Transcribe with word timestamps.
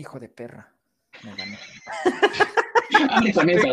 Hijo 0.00 0.18
de 0.18 0.30
perra. 0.30 0.72
Me 1.22 1.32
con 3.34 3.50
eso, 3.50 3.68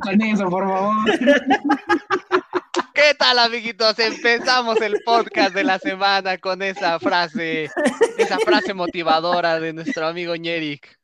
con 0.00 0.20
eso, 0.20 0.50
por 0.50 0.66
favor. 0.66 0.96
¿Qué 2.94 3.14
tal, 3.16 3.38
amiguitos? 3.38 3.96
Empezamos 4.00 4.80
el 4.80 5.00
podcast 5.04 5.54
de 5.54 5.62
la 5.62 5.78
semana 5.78 6.38
con 6.38 6.62
esa 6.62 6.98
frase, 6.98 7.70
esa 8.18 8.40
frase 8.40 8.74
motivadora 8.74 9.60
de 9.60 9.72
nuestro 9.72 10.08
amigo 10.08 10.34
Yerik. 10.34 10.98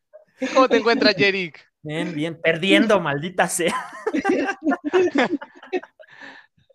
¿Cómo 0.53 0.67
te 0.67 0.75
encuentras, 0.75 1.15
Yerik? 1.15 1.65
Bien, 1.81 2.13
bien. 2.13 2.37
Perdiendo, 2.41 2.99
maldita 2.99 3.47
sea. 3.47 3.89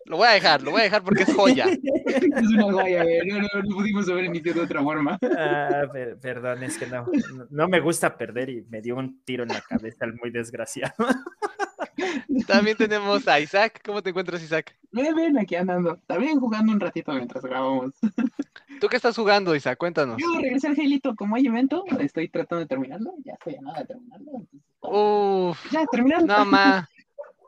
Lo 0.05 0.17
voy 0.17 0.27
a 0.27 0.31
dejar, 0.31 0.61
lo 0.61 0.71
voy 0.71 0.81
a 0.81 0.83
dejar 0.83 1.03
porque 1.03 1.23
es 1.23 1.33
joya. 1.33 1.65
Es 2.05 2.47
una 2.49 2.63
joya, 2.63 3.03
güey. 3.03 3.27
No, 3.27 3.39
no, 3.41 3.47
no 3.63 3.75
pudimos 3.75 4.07
haber 4.09 4.25
iniciado 4.25 4.59
de 4.59 4.65
otra 4.65 4.81
forma. 4.83 5.17
Ah, 5.37 5.83
per- 5.91 6.17
perdón, 6.19 6.63
es 6.63 6.77
que 6.77 6.85
no, 6.87 7.05
no, 7.35 7.45
no 7.49 7.67
me 7.67 7.79
gusta 7.79 8.15
perder 8.17 8.49
y 8.49 8.61
me 8.69 8.81
dio 8.81 8.95
un 8.95 9.21
tiro 9.23 9.43
en 9.43 9.49
la 9.49 9.61
cabeza 9.61 10.05
el 10.05 10.13
muy 10.13 10.31
desgraciado. 10.31 10.93
También 12.47 12.77
tenemos 12.77 13.27
a 13.27 13.39
Isaac. 13.39 13.81
¿Cómo 13.85 14.01
te 14.01 14.09
encuentras, 14.09 14.41
Isaac? 14.43 14.75
Ven, 14.91 15.15
ven, 15.15 15.37
aquí 15.37 15.55
andando. 15.55 15.97
También 16.07 16.39
jugando 16.39 16.71
un 16.71 16.79
ratito 16.79 17.11
mientras 17.13 17.43
grabamos. 17.43 17.93
¿Tú 18.81 18.87
qué 18.87 18.97
estás 18.97 19.15
jugando, 19.15 19.55
Isaac? 19.55 19.77
Cuéntanos. 19.77 20.17
Yo 20.21 20.39
regresé 20.39 20.67
al 20.67 20.79
Helito, 20.79 21.15
como 21.15 21.35
hay 21.35 21.47
evento, 21.47 21.83
estoy 21.99 22.27
tratando 22.29 22.61
de 22.61 22.67
terminarlo. 22.67 23.13
Ya 23.23 23.33
estoy 23.33 23.55
a 23.55 23.61
nada 23.61 23.79
de 23.79 23.85
terminarlo. 23.85 24.31
entonces, 24.35 24.61
Uf, 24.81 25.71
ya, 25.71 25.85
terminarlo. 25.87 26.27
no 26.27 26.45
más. 26.45 26.89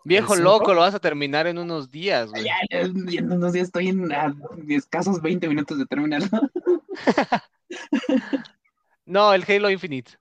Viejo 0.07 0.35
loco, 0.37 0.73
lo 0.73 0.79
vas 0.81 0.95
a 0.95 0.99
terminar 0.99 1.47
en 1.47 1.57
unos 1.57 1.91
días, 1.91 2.29
güey. 2.29 2.45
Ya, 2.45 2.55
ya, 2.71 2.89
ya, 3.07 3.21
no 3.21 3.49
sé, 3.49 3.59
estoy 3.59 3.89
en 3.89 4.11
a 4.13 4.33
escasos 4.69 5.21
20 5.21 5.47
minutos 5.49 5.77
de 5.77 5.85
terminarlo. 5.85 6.27
No, 9.05 9.33
el 9.33 9.45
Halo 9.47 9.69
Infinite. 9.69 10.11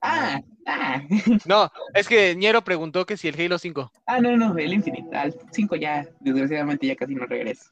Ah, 0.00 0.40
ah. 0.66 1.02
No, 1.46 1.68
es 1.94 2.06
que 2.06 2.36
Ñero 2.36 2.62
preguntó 2.62 3.04
que 3.04 3.16
si 3.16 3.26
el 3.26 3.40
Halo 3.40 3.58
5. 3.58 3.90
Ah, 4.06 4.20
no, 4.20 4.36
no, 4.36 4.56
el 4.56 4.72
Infinite. 4.72 5.16
Al 5.16 5.34
5 5.50 5.74
ya, 5.74 6.06
desgraciadamente, 6.20 6.86
ya 6.86 6.94
casi 6.94 7.16
no 7.16 7.26
regreso. 7.26 7.70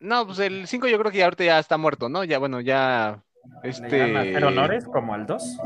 No, 0.00 0.26
pues 0.26 0.40
el 0.40 0.66
5 0.66 0.88
yo 0.88 0.98
creo 0.98 1.12
que 1.12 1.18
ya 1.18 1.24
ahorita 1.26 1.44
ya 1.44 1.58
está 1.60 1.76
muerto, 1.76 2.08
¿no? 2.08 2.24
Ya, 2.24 2.38
bueno, 2.38 2.60
ya. 2.60 3.22
¿Le 3.62 3.70
van 4.00 4.16
a 4.16 4.20
hacer 4.20 4.34
Este. 4.34 4.44
honores 4.44 4.84
como 4.86 5.14
al 5.14 5.26
2? 5.26 5.58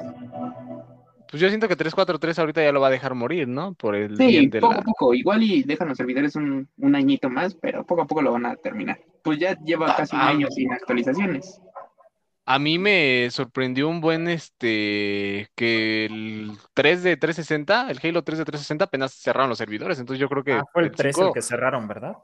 Pues 1.30 1.40
yo 1.40 1.48
siento 1.48 1.68
que 1.68 1.76
343 1.76 2.38
ahorita 2.40 2.62
ya 2.62 2.72
lo 2.72 2.80
va 2.80 2.88
a 2.88 2.90
dejar 2.90 3.14
morir, 3.14 3.46
¿no? 3.46 3.74
Por 3.74 3.94
el 3.94 4.16
Sí, 4.16 4.26
bien 4.26 4.50
de 4.50 4.60
poco 4.60 4.72
la. 4.74 4.80
a 4.80 4.82
poco. 4.82 5.14
Igual 5.14 5.42
y 5.44 5.62
dejan 5.62 5.88
los 5.88 5.96
servidores 5.96 6.34
un, 6.34 6.68
un 6.78 6.94
añito 6.96 7.30
más, 7.30 7.54
pero 7.54 7.84
poco 7.86 8.02
a 8.02 8.06
poco 8.06 8.20
lo 8.22 8.32
van 8.32 8.46
a 8.46 8.56
terminar. 8.56 8.98
Pues 9.22 9.38
ya 9.38 9.56
lleva 9.60 9.94
casi 9.94 10.16
un 10.16 10.22
ah. 10.22 10.28
año 10.28 10.48
sin 10.50 10.72
actualizaciones. 10.72 11.60
A 12.46 12.58
mí 12.58 12.78
me 12.80 13.28
sorprendió 13.30 13.88
un 13.88 14.00
buen 14.00 14.26
este 14.26 15.48
que 15.54 16.06
el 16.06 16.50
3 16.74 17.04
de 17.04 17.16
360, 17.16 17.88
el 17.92 18.00
Halo 18.02 18.24
3 18.24 18.38
de 18.38 18.44
360 18.44 18.86
apenas 18.86 19.12
cerraron 19.14 19.50
los 19.50 19.58
servidores, 19.58 20.00
entonces 20.00 20.20
yo 20.20 20.28
creo 20.28 20.42
que 20.42 20.54
Ah, 20.54 20.64
fue 20.72 20.82
el 20.82 20.88
el 20.88 20.94
3 20.96 21.14
cinco- 21.14 21.28
el 21.28 21.34
que 21.34 21.42
cerraron, 21.42 21.86
¿verdad? 21.86 22.16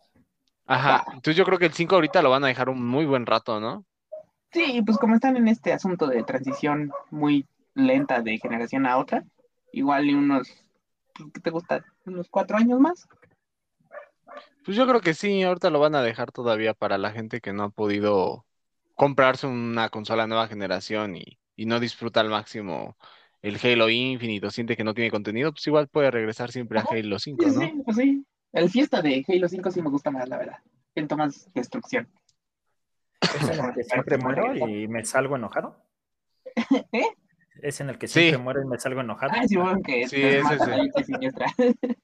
Ajá, 0.66 1.04
entonces 1.14 1.36
yo 1.36 1.44
creo 1.44 1.60
que 1.60 1.66
el 1.66 1.74
5 1.74 1.94
ahorita 1.94 2.22
lo 2.22 2.30
van 2.30 2.42
a 2.42 2.48
dejar 2.48 2.68
un 2.70 2.84
muy 2.84 3.04
buen 3.04 3.24
rato, 3.24 3.60
¿no? 3.60 3.84
Sí, 4.50 4.82
pues 4.84 4.98
como 4.98 5.14
están 5.14 5.36
en 5.36 5.46
este 5.46 5.72
asunto 5.72 6.08
de 6.08 6.24
transición 6.24 6.90
muy 7.10 7.46
lenta 7.76 8.22
de 8.22 8.38
generación 8.38 8.86
a 8.86 8.96
otra, 8.96 9.24
igual 9.70 10.06
y 10.06 10.14
unos, 10.14 10.48
pues, 11.14 11.30
¿qué 11.34 11.40
te 11.40 11.50
gusta? 11.50 11.84
¿Unos 12.04 12.28
cuatro 12.28 12.56
años 12.56 12.80
más? 12.80 13.06
Pues 14.64 14.76
yo 14.76 14.86
creo 14.88 15.00
que 15.00 15.14
sí, 15.14 15.42
ahorita 15.42 15.70
lo 15.70 15.78
van 15.78 15.94
a 15.94 16.02
dejar 16.02 16.32
todavía 16.32 16.74
para 16.74 16.98
la 16.98 17.12
gente 17.12 17.40
que 17.40 17.52
no 17.52 17.64
ha 17.64 17.68
podido 17.68 18.44
comprarse 18.94 19.46
una 19.46 19.90
consola 19.90 20.26
nueva 20.26 20.48
generación 20.48 21.16
y, 21.16 21.38
y 21.54 21.66
no 21.66 21.78
disfruta 21.78 22.20
al 22.20 22.30
máximo 22.30 22.96
el 23.42 23.58
Halo 23.62 23.88
Infinite 23.88 24.46
o 24.46 24.50
siente 24.50 24.76
que 24.76 24.82
no 24.82 24.94
tiene 24.94 25.10
contenido, 25.10 25.52
pues 25.52 25.66
igual 25.66 25.86
puede 25.86 26.10
regresar 26.10 26.50
siempre 26.50 26.78
a 26.78 26.82
Ajá, 26.82 26.94
Halo 26.94 27.18
5, 27.18 27.44
Sí, 27.44 27.54
¿no? 27.54 27.60
sí, 27.60 27.82
pues 27.84 27.96
sí. 27.96 28.26
El 28.52 28.70
fiesta 28.70 29.02
de 29.02 29.24
Halo 29.28 29.48
5 29.48 29.70
sí 29.70 29.82
me 29.82 29.90
gusta 29.90 30.10
más, 30.10 30.28
la 30.28 30.38
verdad. 30.38 30.58
Siento 30.94 31.16
más 31.16 31.52
destrucción. 31.54 32.08
Es 33.36 33.48
en 33.48 33.64
el 33.64 33.74
que 33.74 33.84
siempre 33.84 34.18
muero 34.18 34.54
y 34.56 34.88
me 34.88 35.04
salgo 35.04 35.36
enojado. 35.36 35.76
¿Eh? 36.92 37.06
Es 37.62 37.80
en 37.80 37.90
el 37.90 37.98
que 37.98 38.08
Sí. 38.08 38.20
siempre 38.20 38.38
muero 38.38 38.62
y 38.62 38.66
me 38.66 38.78
salgo 38.78 39.00
enojado. 39.00 39.32
Ah, 39.34 39.46
sí, 39.46 39.56
bueno, 39.56 39.80
que 39.82 40.06
Sí, 40.08 40.22
es 40.22 40.44
sí. 41.06 41.12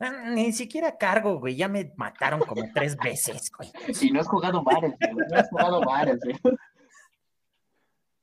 Ah, 0.00 0.30
Ni 0.30 0.52
siquiera 0.52 0.96
cargo, 0.96 1.40
güey. 1.40 1.56
Ya 1.56 1.66
me 1.68 1.92
mataron 1.96 2.38
como 2.40 2.62
tres 2.72 2.96
veces, 2.96 3.50
güey. 3.56 3.72
Y 4.00 4.12
no 4.12 4.20
has 4.20 4.28
jugado 4.28 4.62
Battlefield, 4.62 5.12
güey, 5.14 5.26
no 5.28 5.36
has 5.38 5.48
jugado 5.48 5.80
Battlefield. 5.80 6.40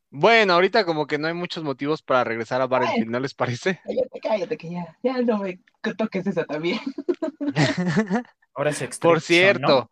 Bueno, 0.10 0.54
ahorita 0.54 0.86
como 0.86 1.06
que 1.06 1.18
no 1.18 1.28
hay 1.28 1.34
muchos 1.34 1.66
motivos 1.66 2.02
para 2.02 2.24
regresar 2.24 2.62
a 2.62 2.68
Battlefield, 2.68 3.10
¿no 3.10 3.20
les 3.20 3.34
parece? 3.34 3.82
Cállate, 3.84 4.20
cállate, 4.22 4.58
que 4.58 4.72
ya, 4.72 4.98
ya 5.04 5.22
no 5.22 5.40
me 5.40 5.60
toques 5.98 6.26
esa 6.26 6.46
también. 6.46 6.80
Ahora 8.54 8.70
es 8.70 8.98
Por 8.98 9.20
cierto, 9.20 9.68
¿no? 9.68 9.90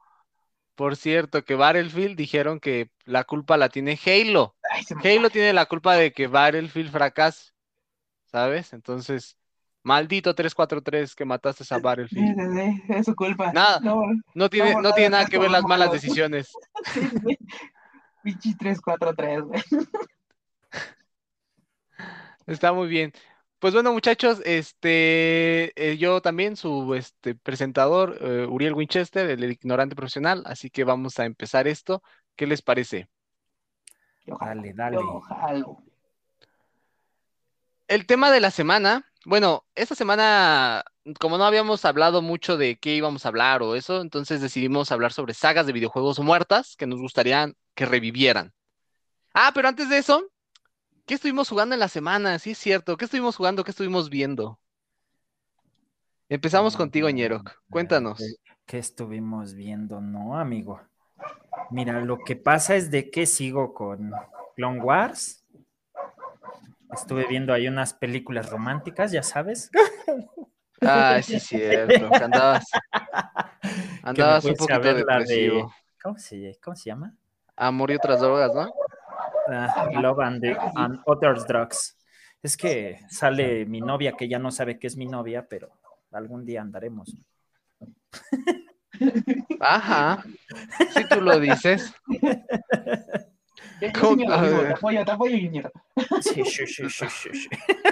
Por 0.75 0.95
cierto, 0.95 1.43
que 1.43 1.55
Battlefield 1.55 2.15
dijeron 2.17 2.59
que 2.59 2.89
la 3.05 3.23
culpa 3.23 3.57
la 3.57 3.69
tiene 3.69 3.99
Halo. 4.05 4.55
Ay, 4.69 4.83
Halo 5.17 5.29
tiene 5.29 5.53
la 5.53 5.65
culpa 5.65 5.95
de 5.95 6.11
que 6.11 6.27
Battlefield 6.27 6.91
fracase, 6.91 7.51
¿sabes? 8.25 8.73
Entonces, 8.73 9.37
maldito 9.83 10.33
343 10.33 11.15
que 11.15 11.25
mataste 11.25 11.63
a 11.63 11.77
Sí, 11.77 11.81
Battlefield. 11.81 12.35
sí, 12.53 12.81
sí, 12.87 12.93
es 12.93 13.05
su 13.05 13.15
culpa. 13.15 13.51
Nada. 13.53 13.79
No, 13.81 14.01
No 14.33 14.49
tiene, 14.49 14.75
No, 14.81 14.93
tiene 14.93 15.11
nada 15.11 15.25
que 15.25 15.37
ver 15.37 15.51
las 15.51 15.63
malas 15.63 15.91
decisiones. 15.91 16.51
sí, 16.93 17.01
sí. 17.27 17.37
Pinche 18.23 18.55
343, 18.57 19.41
güey. 19.41 19.61
Está 22.47 22.73
muy 22.73 22.87
bien. 22.87 23.13
Pues 23.63 23.73
bueno, 23.73 23.93
muchachos, 23.93 24.41
este, 24.43 25.71
eh, 25.81 25.97
yo 25.97 26.21
también, 26.21 26.57
su 26.57 26.93
este, 26.95 27.33
presentador, 27.33 28.17
eh, 28.19 28.45
Uriel 28.45 28.73
Winchester, 28.73 29.29
el 29.29 29.41
ignorante 29.49 29.95
profesional, 29.95 30.43
así 30.45 30.69
que 30.69 30.83
vamos 30.83 31.17
a 31.17 31.23
empezar 31.23 31.65
esto. 31.69 32.03
¿Qué 32.35 32.45
les 32.45 32.61
parece? 32.61 33.07
Dale, 34.25 34.73
dale. 34.73 34.97
El 37.87 38.05
tema 38.05 38.31
de 38.31 38.41
la 38.41 38.51
semana, 38.51 39.09
bueno, 39.23 39.63
esta 39.75 39.95
semana, 39.95 40.83
como 41.21 41.37
no 41.37 41.45
habíamos 41.45 41.85
hablado 41.85 42.21
mucho 42.21 42.57
de 42.57 42.75
qué 42.75 42.95
íbamos 42.95 43.25
a 43.25 43.29
hablar 43.29 43.63
o 43.63 43.75
eso, 43.77 44.01
entonces 44.01 44.41
decidimos 44.41 44.91
hablar 44.91 45.13
sobre 45.13 45.33
sagas 45.33 45.67
de 45.67 45.71
videojuegos 45.71 46.19
muertas 46.19 46.75
que 46.75 46.85
nos 46.85 46.99
gustaría 46.99 47.49
que 47.75 47.85
revivieran. 47.85 48.51
Ah, 49.33 49.51
pero 49.55 49.69
antes 49.69 49.87
de 49.87 49.99
eso, 49.99 50.32
¿qué 51.05 51.15
estuvimos 51.15 51.49
jugando 51.49 51.75
en 51.75 51.79
la 51.79 51.87
semana? 51.87 52.39
Sí, 52.39 52.51
es 52.51 52.57
cierto, 52.57 52.97
¿qué 52.97 53.05
estuvimos 53.05 53.35
jugando? 53.35 53.63
¿Qué 53.63 53.71
estuvimos 53.71 54.09
viendo? 54.09 54.59
Empezamos 56.29 56.75
contigo, 56.75 57.09
Ñerok. 57.09 57.51
Cuéntanos. 57.69 58.19
¿Qué, 58.65 58.77
estuvimos 58.77 59.53
viendo? 59.53 60.01
No, 60.01 60.37
amigo. 60.37 60.81
Mira, 61.69 62.01
lo 62.01 62.17
que 62.19 62.35
pasa 62.35 62.75
es 62.75 62.89
de 62.89 63.11
que 63.11 63.25
sigo 63.25 63.73
con 63.73 64.11
Clone 64.55 64.81
Wars. 64.81 65.43
Estuve 66.91 67.27
viendo 67.27 67.53
ahí 67.53 67.67
unas 67.67 67.93
películas 67.93 68.49
románticas, 68.49 69.11
ya 69.11 69.23
sabes. 69.23 69.69
Ah, 70.85 71.21
sí, 71.23 71.39
cierto, 71.39 72.09
andabas, 72.13 72.65
andabas 74.03 74.43
un 74.43 74.55
poquito 74.55 74.79
la 74.79 74.93
de- 74.93 74.93
depresivo. 74.95 75.73
¿Cómo 76.01 76.17
se, 76.17 76.59
cómo 76.61 76.75
se 76.75 76.89
llama? 76.89 77.15
Amor 77.55 77.91
y 77.91 77.95
otras 77.95 78.19
drogas, 78.19 78.53
¿no? 78.53 78.69
Ah, 79.49 79.89
Love 80.01 80.19
and, 80.21 80.41
the- 80.41 80.57
and 80.75 80.99
Other 81.05 81.35
Drugs. 81.47 81.97
Es 82.41 82.57
que 82.57 82.99
sale 83.09 83.65
mi 83.65 83.79
novia, 83.81 84.13
que 84.17 84.27
ya 84.27 84.39
no 84.39 84.51
sabe 84.51 84.77
que 84.77 84.87
es 84.87 84.97
mi 84.97 85.05
novia, 85.05 85.45
pero 85.49 85.69
algún 86.11 86.45
día 86.45 86.61
andaremos. 86.61 87.15
Ajá. 89.59 90.23
Si 90.93 91.07
tú 91.07 91.21
lo 91.21 91.39
dices. 91.39 91.93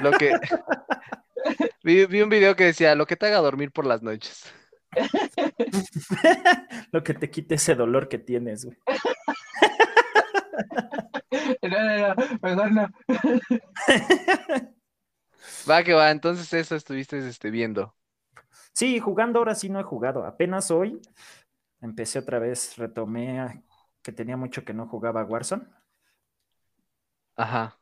Lo 0.01 0.12
que 0.12 0.33
vi, 1.83 2.06
vi 2.06 2.21
un 2.21 2.30
video 2.30 2.56
que 2.56 2.65
decía 2.65 2.95
lo 2.95 3.06
que 3.06 3.15
te 3.15 3.27
haga 3.27 3.38
dormir 3.39 3.71
por 3.71 3.86
las 3.86 4.01
noches. 4.01 4.54
Lo 6.92 7.01
que 7.01 7.13
te 7.13 7.30
quite 7.30 7.56
ese 7.56 7.75
dolor 7.75 8.09
que 8.09 8.18
tienes, 8.18 8.65
güey. 8.65 8.77
No, 11.62 11.69
no, 11.69 12.16
no, 12.16 12.38
mejor 12.42 12.72
no. 12.72 12.88
Va 15.69 15.78
que 15.83 15.94
va, 15.94 16.12
entonces 16.12 16.54
eso 16.54 16.75
estuviste 16.75 17.18
este, 17.28 17.50
viendo. 17.51 17.95
Sí, 18.74 19.00
jugando 19.00 19.39
ahora 19.39 19.56
sí 19.56 19.69
no 19.69 19.80
he 19.80 19.83
jugado. 19.83 20.25
Apenas 20.25 20.72
hoy 20.72 21.01
empecé 21.81 22.19
otra 22.19 22.39
vez, 22.39 22.78
retomé 22.78 23.39
a- 23.42 23.63
que 24.04 24.12
tenía 24.12 24.38
mucho 24.38 24.66
que 24.66 24.74
no 24.75 24.88
jugaba 24.88 25.25
Warzone 25.25 25.66
Ajá. 27.36 27.78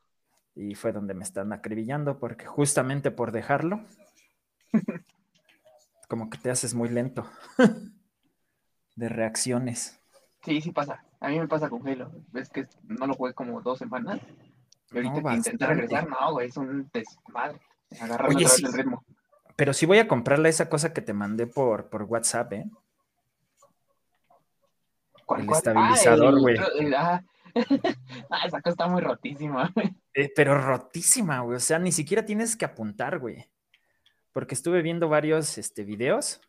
y 0.56 0.76
fue 0.76 0.92
donde 0.92 1.16
me 1.16 1.24
están 1.24 1.52
acribillando 1.54 2.20
porque 2.20 2.46
justamente 2.46 3.10
por 3.10 3.32
dejarlo, 3.32 3.82
como 6.10 6.30
que 6.30 6.38
te 6.38 6.50
haces 6.52 6.74
muy 6.74 6.90
lento 6.90 7.30
de 8.96 9.10
reacciones. 9.10 10.00
Sí, 10.44 10.62
sí 10.62 10.72
pasa. 10.72 11.04
A 11.22 11.28
mí 11.30 11.40
me 11.40 11.48
pasa 11.48 11.70
con 11.70 11.86
Halo. 11.88 12.12
Ves 12.32 12.50
que 12.50 12.68
no 12.84 13.06
lo 13.08 13.14
jugué 13.14 13.34
como 13.34 13.62
dos 13.62 13.80
semanas. 13.80 14.20
Y 14.92 14.98
ahorita 14.98 15.16
No, 15.16 15.22
bastante. 15.22 15.66
regresar, 15.68 16.08
no, 16.10 16.32
güey, 16.32 16.48
es 16.48 16.58
un 16.58 16.90
desmadre. 16.94 17.60
Agarrarme 18.00 18.36
Oye, 18.36 18.46
otra 18.46 18.56
vez 18.56 18.58
sí. 18.58 18.66
el 18.66 18.74
ritmo. 18.74 19.04
Pero 19.56 19.74
sí 19.74 19.86
voy 19.86 20.00
a 20.00 20.08
comprarle 20.08 20.50
esa 20.50 20.70
cosa 20.70 20.94
que 20.94 21.02
te 21.02 21.14
mandé 21.14 21.46
por, 21.48 21.90
por 21.90 22.04
WhatsApp, 22.04 22.54
¿eh? 22.54 22.66
¿Cuál, 25.26 25.42
El 25.42 25.48
cuál? 25.48 25.58
estabilizador, 25.58 26.34
el- 26.34 26.40
güey. 26.40 26.58
ah. 26.96 27.24
Ah, 28.30 28.46
esa 28.46 28.62
cosa 28.62 28.70
está 28.72 28.88
muy 28.88 29.02
rotísima. 29.02 29.74
Eh, 30.14 30.32
pero 30.36 30.60
rotísima, 30.62 31.40
güey. 31.42 31.58
O 31.58 31.60
sea, 31.60 31.80
ni 31.80 31.92
siquiera 31.92 32.24
tienes 32.24 32.56
que 32.56 32.64
apuntar, 32.66 33.18
güey. 33.20 33.50
Porque 34.32 34.54
estuve 34.54 34.82
viendo 34.84 35.10
varios 35.10 35.58
este, 35.58 35.84
videos 35.84 36.42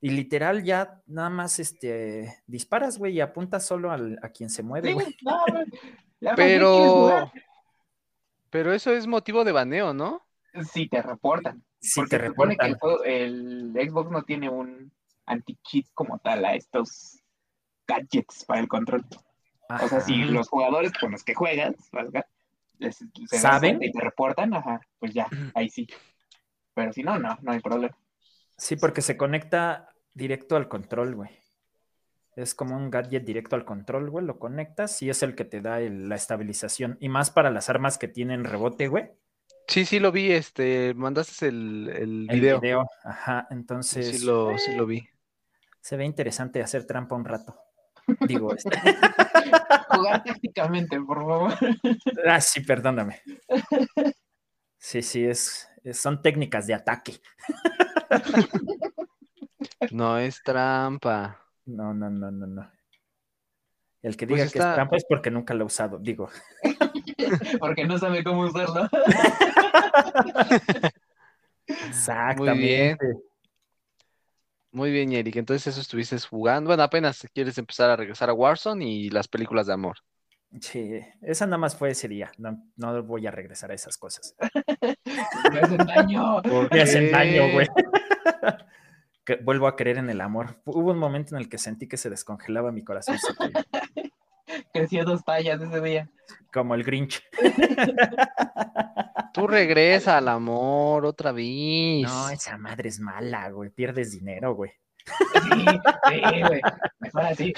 y 0.00 0.10
literal 0.10 0.62
ya 0.62 1.02
nada 1.06 1.30
más 1.30 1.58
este, 1.58 2.42
disparas, 2.46 2.98
güey, 2.98 3.14
y 3.14 3.20
apuntas 3.20 3.66
solo 3.66 3.90
al- 3.90 4.18
a 4.22 4.28
quien 4.30 4.48
se 4.50 4.62
mueve, 4.62 4.88
Sí, 4.88 4.94
güey. 4.94 5.16
no, 5.22 5.40
güey. 5.50 5.64
Ya, 6.20 6.30
¿para 6.34 6.36
qué 6.36 6.58
quieres 6.58 6.58
Pero, 6.58 7.32
pero 8.50 8.72
eso 8.72 8.92
es 8.92 9.06
motivo 9.06 9.44
de 9.44 9.52
baneo, 9.52 9.92
¿no? 9.94 10.26
Sí, 10.72 10.88
te 10.88 11.02
reportan. 11.02 11.62
Porque 11.94 12.16
te 12.16 12.22
se 12.22 12.26
supone 12.28 12.56
que 12.56 12.66
reportan. 12.68 13.10
el, 13.10 13.72
Xbox 13.88 14.10
no 14.10 14.22
tiene 14.22 14.48
un 14.48 14.90
anti-cheat 15.26 15.86
como 15.94 16.18
tal 16.18 16.44
a 16.44 16.54
estos 16.54 17.20
gadgets 17.86 18.44
para 18.44 18.60
el 18.60 18.68
control. 18.68 19.04
O 19.82 19.86
sea, 19.88 20.00
si 20.00 20.16
los 20.24 20.48
jugadores 20.48 20.92
con 20.98 21.12
los 21.12 21.22
que 21.22 21.34
juegas, 21.34 21.74
valga, 21.92 22.26
les- 22.78 23.04
¿Saben? 23.26 23.82
y 23.82 23.92
te 23.92 24.00
reportan, 24.00 24.54
ajá, 24.54 24.80
pues 24.98 25.12
ya, 25.12 25.28
ahí 25.54 25.68
sí. 25.68 25.86
Pero 26.74 26.92
si 26.92 27.02
no, 27.02 27.18
no, 27.18 27.36
no 27.42 27.52
hay 27.52 27.60
problema. 27.60 27.96
Sí, 28.58 28.76
porque 28.76 29.00
se 29.02 29.16
conecta 29.16 29.88
directo 30.14 30.56
al 30.56 30.68
control, 30.68 31.14
güey. 31.14 31.30
Es 32.36 32.54
como 32.54 32.76
un 32.76 32.90
gadget 32.90 33.24
directo 33.24 33.56
al 33.56 33.64
control, 33.64 34.10
güey. 34.10 34.24
Lo 34.26 34.38
conectas 34.38 35.00
y 35.02 35.10
es 35.10 35.22
el 35.22 35.34
que 35.34 35.44
te 35.44 35.60
da 35.60 35.80
el- 35.80 36.08
la 36.08 36.14
estabilización. 36.16 36.96
Y 37.00 37.08
más 37.08 37.30
para 37.30 37.50
las 37.50 37.68
armas 37.68 37.98
que 37.98 38.08
tienen 38.08 38.44
rebote, 38.44 38.88
güey. 38.88 39.10
Sí, 39.66 39.84
sí 39.84 39.98
lo 40.00 40.12
vi, 40.12 40.32
este, 40.32 40.94
mandaste 40.94 41.48
el, 41.48 41.90
el 41.94 42.26
El 42.30 42.40
video. 42.40 42.60
video. 42.60 42.90
Ajá. 43.04 43.46
Entonces, 43.50 44.18
Sí 44.20 44.24
lo, 44.26 44.56
sí 44.58 44.74
lo 44.76 44.86
vi. 44.86 45.08
se 45.80 45.96
ve 45.96 46.04
interesante 46.04 46.62
hacer 46.62 46.86
trampa 46.86 47.16
un 47.16 47.24
rato. 47.24 47.56
Digo, 48.26 48.52
este. 48.56 48.70
Jugar 49.90 50.22
tácticamente, 50.24 51.00
por 51.00 51.18
favor. 51.18 51.52
ah, 52.26 52.40
sí, 52.40 52.60
perdóname. 52.60 53.20
Sí, 54.78 55.02
sí, 55.02 55.24
es- 55.24 55.68
son 55.94 56.22
técnicas 56.22 56.66
de 56.66 56.74
ataque. 56.74 57.20
No 59.90 60.18
es 60.18 60.42
trampa. 60.42 61.38
No, 61.66 61.94
no, 61.94 62.10
no, 62.10 62.30
no, 62.30 62.46
no. 62.46 62.70
El 64.02 64.16
que 64.16 64.26
Pues 64.26 64.40
diga 64.40 64.52
que 64.52 64.58
es 64.58 64.74
trampa 64.74 64.96
es 64.96 65.04
porque 65.08 65.30
nunca 65.30 65.54
lo 65.54 65.64
ha 65.64 65.66
usado. 65.66 65.98
Digo, 65.98 66.28
Porque 67.60 67.84
no 67.84 67.98
sabe 67.98 68.24
cómo 68.24 68.42
usarlo. 68.42 68.88
exactamente. 71.66 73.14
Muy 74.70 74.90
bien, 74.90 75.12
Eric. 75.12 75.36
Entonces 75.36 75.66
eso 75.66 75.80
estuviste 75.80 76.18
jugando. 76.20 76.68
Bueno, 76.68 76.82
apenas 76.82 77.26
quieres 77.34 77.58
empezar 77.58 77.90
a 77.90 77.96
regresar 77.96 78.30
a 78.30 78.34
Warzone 78.34 78.84
y 78.84 79.10
las 79.10 79.28
películas 79.28 79.66
de 79.66 79.72
amor. 79.74 79.98
Sí, 80.60 81.00
esa 81.22 81.46
nada 81.46 81.58
más 81.58 81.76
fue 81.76 81.90
ese 81.90 82.08
día. 82.08 82.32
No, 82.38 82.58
no 82.76 83.02
voy 83.02 83.26
a 83.26 83.30
regresar 83.30 83.70
a 83.70 83.74
esas 83.74 83.98
cosas. 83.98 84.34
Me 85.52 85.60
hacen 85.60 85.78
daño. 85.78 86.42
Me 86.70 86.80
hacen 86.80 87.12
daño, 87.12 87.52
güey. 87.52 87.66
Que 89.24 89.36
vuelvo 89.36 89.66
a 89.66 89.76
creer 89.76 89.98
en 89.98 90.08
el 90.08 90.22
amor. 90.22 90.62
Hubo 90.64 90.90
un 90.90 90.98
momento 90.98 91.36
en 91.36 91.42
el 91.42 91.50
que 91.50 91.58
sentí 91.58 91.86
que 91.86 91.98
se 91.98 92.08
descongelaba 92.08 92.72
mi 92.72 92.82
corazón, 92.82 93.18
Creció 94.72 95.04
dos 95.04 95.22
tallas 95.22 95.60
ese 95.60 95.82
día. 95.82 96.08
como 96.50 96.74
el 96.74 96.82
Grinch. 96.82 97.22
Tú 99.34 99.46
regresa 99.46 100.16
al 100.16 100.28
amor 100.28 101.04
otra 101.04 101.32
vez. 101.32 102.04
No, 102.04 102.30
esa 102.30 102.56
madre 102.56 102.88
es 102.88 103.00
mala, 103.00 103.50
güey. 103.50 103.68
Pierdes 103.68 104.12
dinero, 104.12 104.54
güey. 104.54 104.70
Sí, 105.04 105.64
sí, 106.08 106.42
güey. 106.46 106.60
Mejor 107.00 107.22
así. 107.26 107.52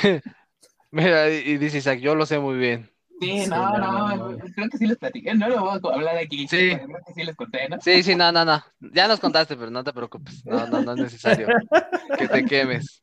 Mira, 0.90 1.30
y 1.30 1.50
y 1.50 1.58
dice 1.58 1.78
Isaac, 1.78 2.00
yo 2.00 2.14
lo 2.14 2.26
sé 2.26 2.38
muy 2.38 2.56
bien. 2.58 2.90
Sí, 3.20 3.42
Sí, 3.44 3.50
no, 3.50 3.76
no, 3.76 4.38
creo 4.54 4.68
que 4.70 4.78
sí 4.78 4.86
les 4.86 4.96
platiqué. 4.96 5.34
No 5.34 5.48
lo 5.48 5.60
voy 5.60 5.92
a 5.92 5.94
hablar 5.94 6.16
aquí. 6.16 6.48
Sí. 6.48 6.70
Creo 6.74 6.88
que 7.06 7.12
sí 7.14 7.22
les 7.22 7.36
conté, 7.36 7.68
¿no? 7.68 7.78
Sí, 7.80 8.02
sí, 8.02 8.14
no, 8.16 8.32
no, 8.32 8.44
no. 8.46 8.64
Ya 8.80 9.06
nos 9.06 9.20
contaste, 9.20 9.56
pero 9.56 9.70
no 9.70 9.84
te 9.84 9.92
preocupes. 9.92 10.44
No, 10.46 10.66
no, 10.66 10.80
no 10.82 10.92
es 10.92 10.98
necesario 10.98 11.46
que 12.18 12.28
te 12.28 12.44
quemes. 12.46 13.02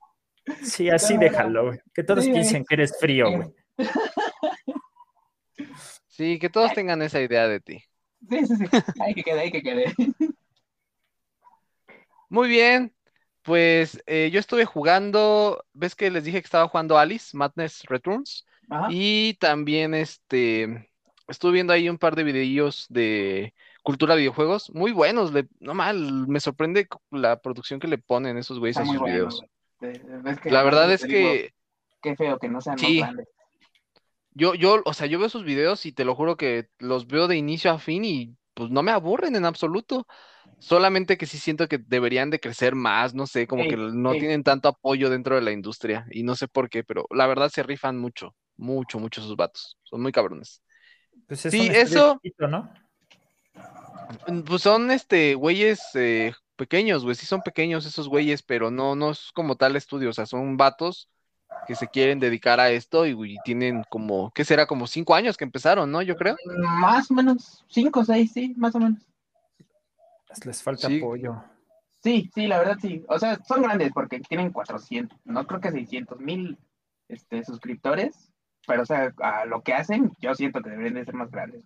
Sí, 0.63 0.89
así 0.89 1.13
No, 1.15 1.19
déjalo, 1.19 1.65
güey. 1.67 1.79
Que 1.93 2.03
todos 2.03 2.23
Sí, 2.23 2.31
piensen 2.31 2.65
que 2.65 2.75
eres 2.75 2.97
frío, 2.99 3.29
güey. 3.31 3.47
Sí, 6.07 6.39
que 6.39 6.49
todos 6.49 6.73
tengan 6.73 7.01
esa 7.03 7.21
idea 7.21 7.47
de 7.47 7.59
ti. 7.59 7.83
Sí, 8.27 8.45
sí, 8.47 8.55
sí. 8.55 8.65
Hay 8.99 9.13
que 9.13 9.23
quede, 9.23 9.39
hay 9.39 9.51
que 9.51 9.61
quede. 9.61 9.93
Muy 12.29 12.49
bien. 12.49 12.91
Pues 13.47 14.03
eh, 14.07 14.29
yo 14.29 14.41
estuve 14.41 14.65
jugando, 14.65 15.63
¿ves 15.71 15.95
que 15.95 16.11
les 16.11 16.25
dije 16.25 16.41
que 16.41 16.45
estaba 16.45 16.67
jugando 16.67 16.97
Alice, 16.97 17.35
Madness 17.35 17.85
Returns? 17.85 18.45
Ajá. 18.69 18.89
Y 18.91 19.35
también 19.35 19.93
este 19.93 20.91
estuve 21.29 21.53
viendo 21.53 21.71
ahí 21.71 21.87
un 21.87 21.97
par 21.97 22.17
de 22.17 22.25
videillos 22.25 22.87
de 22.89 23.53
cultura 23.83 24.15
de 24.15 24.19
videojuegos, 24.19 24.69
muy 24.73 24.91
buenos, 24.91 25.31
le- 25.31 25.47
no 25.61 25.73
mal, 25.73 26.27
me 26.27 26.41
sorprende 26.41 26.89
la 27.09 27.39
producción 27.39 27.79
que 27.79 27.87
le 27.87 27.97
ponen 27.97 28.37
esos 28.37 28.59
güeyes 28.59 28.75
Está 28.77 28.83
a 28.89 28.93
sus 28.93 28.99
bueno. 29.01 29.15
videos. 29.15 29.43
Eh, 29.81 30.01
que 30.43 30.51
La 30.51 30.63
verdad 30.63 30.91
es 30.91 31.07
digo, 31.07 31.29
que 31.31 31.53
Qué 32.01 32.17
feo 32.17 32.37
que 32.39 32.49
no 32.49 32.59
sean 32.59 32.77
Sí. 32.77 32.99
más 32.99 33.07
grandes. 33.07 33.27
yo, 34.31 34.55
yo, 34.55 34.81
o 34.83 34.93
sea, 34.93 35.07
yo 35.07 35.19
veo 35.19 35.29
sus 35.29 35.45
videos 35.45 35.85
y 35.85 35.93
te 35.93 36.03
lo 36.03 36.15
juro 36.15 36.35
que 36.35 36.67
los 36.79 37.07
veo 37.07 37.29
de 37.29 37.37
inicio 37.37 37.71
a 37.71 37.79
fin 37.79 38.03
y 38.03 38.35
pues 38.53 38.69
no 38.71 38.83
me 38.83 38.91
aburren 38.91 39.37
en 39.37 39.45
absoluto. 39.45 40.05
Solamente 40.59 41.17
que 41.17 41.25
sí 41.27 41.37
siento 41.37 41.67
que 41.67 41.77
deberían 41.77 42.29
de 42.29 42.39
crecer 42.39 42.73
más, 42.75 43.13
no 43.13 43.27
sé, 43.27 43.47
como 43.47 43.63
Sí, 43.63 43.69
que 43.69 43.77
no 43.77 44.13
sí. 44.13 44.19
tienen 44.19 44.43
tanto 44.43 44.69
apoyo 44.69 45.09
dentro 45.09 45.35
de 45.35 45.41
la 45.41 45.51
industria 45.51 46.05
y 46.11 46.23
no 46.23 46.35
sé 46.35 46.47
por 46.47 46.69
qué, 46.69 46.83
pero 46.83 47.05
la 47.11 47.27
verdad 47.27 47.49
se 47.49 47.63
rifan 47.63 47.97
mucho, 47.97 48.35
mucho, 48.57 48.99
mucho 48.99 49.21
sus 49.21 49.35
vatos. 49.35 49.77
Son 49.83 50.01
muy 50.01 50.11
cabrones. 50.11 50.61
Pues 51.27 51.45
es 51.45 51.53
Sí, 51.53 51.67
eso- 51.71 52.19
chiquito, 52.23 52.47
¿no? 52.47 52.69
Mm, 54.27 54.41
Pues 54.41 54.61
son 54.61 54.91
este 54.91 55.35
güeyes 55.35 55.79
eh, 55.93 56.33
pequeños, 56.55 57.03
güey, 57.03 57.15
sí 57.15 57.25
son 57.25 57.41
pequeños 57.41 57.85
esos 57.85 58.09
güeyes, 58.09 58.41
pero 58.41 58.71
no, 58.71 58.95
no 58.95 59.11
es 59.11 59.31
como 59.33 59.55
tal 59.55 59.75
estudio, 59.75 60.09
o 60.09 60.13
sea, 60.13 60.25
son 60.25 60.57
vatos 60.57 61.09
que 61.67 61.75
se 61.75 61.87
quieren 61.87 62.19
dedicar 62.19 62.59
a 62.59 62.71
esto 62.71 63.05
y, 63.05 63.37
tienen 63.43 63.83
como, 63.89 64.31
¿qué 64.31 64.43
será? 64.43 64.65
Como 64.65 64.87
cinco 64.87 65.15
años 65.15 65.37
que 65.37 65.43
empezaron, 65.43 65.91
¿no? 65.91 66.01
Yo 66.01 66.15
creo. 66.15 66.35
Más 66.79 67.09
o 67.11 67.13
menos, 67.13 67.63
cinco 67.69 68.01
o 68.01 68.05
seis, 68.05 68.31
sí, 68.33 68.53
más 68.57 68.75
o 68.75 68.79
menos. 68.79 69.06
Pues 70.37 70.45
Les 70.45 70.63
falta 70.63 70.87
Sí. 70.87 70.97
apoyo. 70.97 71.43
Sí, 72.03 72.29
sí, 72.33 72.47
la 72.47 72.59
verdad 72.59 72.77
sí. 72.79 73.03
O 73.09 73.17
sea, 73.19 73.37
son 73.43 73.63
grandes 73.63 73.91
porque 73.91 74.19
tienen 74.19 74.51
400, 74.51 75.19
no 75.25 75.45
creo 75.47 75.59
que 75.59 75.71
600 75.71 76.19
mil 76.19 76.57
este, 77.09 77.43
suscriptores, 77.43 78.31
pero 78.67 78.83
o 78.83 78.85
sea, 78.85 79.13
a 79.21 79.45
lo 79.45 79.61
que 79.63 79.73
hacen, 79.73 80.11
yo 80.19 80.35
siento 80.35 80.61
que 80.61 80.69
deberían 80.69 80.95
de 80.95 81.05
ser 81.05 81.15
más 81.15 81.31
grandes. 81.31 81.65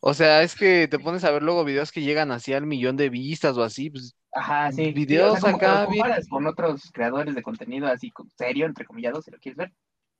O 0.00 0.14
sea, 0.14 0.42
es 0.42 0.54
que 0.54 0.86
te 0.86 0.98
pones 0.98 1.24
a 1.24 1.30
ver 1.30 1.42
luego 1.42 1.64
videos 1.64 1.90
que 1.90 2.02
llegan 2.02 2.30
así 2.30 2.52
al 2.52 2.66
millón 2.66 2.96
de 2.96 3.08
vistas 3.08 3.56
o 3.56 3.64
así, 3.64 3.90
pues 3.90 4.14
Ajá, 4.32 4.70
sí. 4.70 4.86
sí, 4.86 4.92
Videos 4.92 5.38
o 5.38 5.40
sea, 5.40 5.50
acá 5.50 5.86
comparas 5.86 6.28
con 6.28 6.46
otros 6.46 6.90
creadores 6.92 7.34
de 7.34 7.42
contenido 7.42 7.88
así 7.88 8.12
serio, 8.36 8.66
entre 8.66 8.84
comillados, 8.84 9.24
si 9.24 9.30
lo 9.30 9.38
quieres 9.38 9.56
ver. 9.56 9.72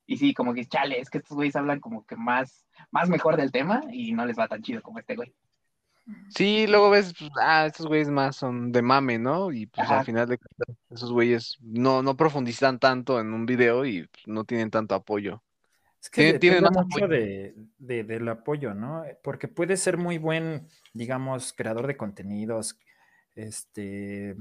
Y 0.05 0.17
sí, 0.17 0.33
como 0.33 0.53
que 0.53 0.65
chale, 0.65 0.99
es 0.99 1.09
que 1.09 1.19
estos 1.19 1.35
güeyes 1.35 1.55
hablan 1.55 1.79
como 1.79 2.03
que 2.05 2.15
más, 2.15 2.65
más 2.91 3.07
mejor 3.07 3.37
del 3.37 3.51
tema 3.51 3.83
y 3.91 4.11
no 4.11 4.25
les 4.25 4.37
va 4.37 4.47
tan 4.47 4.63
chido 4.63 4.81
como 4.81 4.99
este 4.99 5.15
güey. 5.15 5.33
Sí, 6.29 6.67
luego 6.67 6.89
ves, 6.89 7.13
pues, 7.17 7.31
ah, 7.41 7.65
estos 7.65 7.87
güeyes 7.87 8.09
más 8.09 8.35
son 8.35 8.71
de 8.71 8.81
mame, 8.81 9.17
¿no? 9.19 9.51
Y 9.51 9.65
pues 9.67 9.85
Ajá. 9.87 9.99
al 9.99 10.05
final 10.05 10.27
de 10.27 10.37
cuentas, 10.37 10.75
esos 10.89 11.11
güeyes 11.11 11.57
no, 11.61 12.01
no 12.03 12.15
profundizan 12.17 12.79
tanto 12.79 13.19
en 13.19 13.33
un 13.33 13.45
video 13.45 13.85
y 13.85 14.07
pues, 14.07 14.27
no 14.27 14.43
tienen 14.43 14.69
tanto 14.71 14.95
apoyo. 14.95 15.43
Es 16.01 16.09
que 16.09 16.21
Tienen- 16.21 16.39
tienen 16.39 16.63
más 16.63 16.71
mucho 16.71 17.05
apoyo. 17.05 17.07
de, 17.09 17.55
de- 17.77 18.03
del 18.05 18.27
apoyo, 18.29 18.73
¿no? 18.73 19.03
Porque 19.21 19.47
puede 19.49 19.75
ser 19.77 19.97
muy 19.97 20.17
buen, 20.17 20.67
digamos, 20.93 21.51
creador 21.53 21.87
de 21.87 21.97
contenidos, 21.97 22.79
este, 23.35 24.35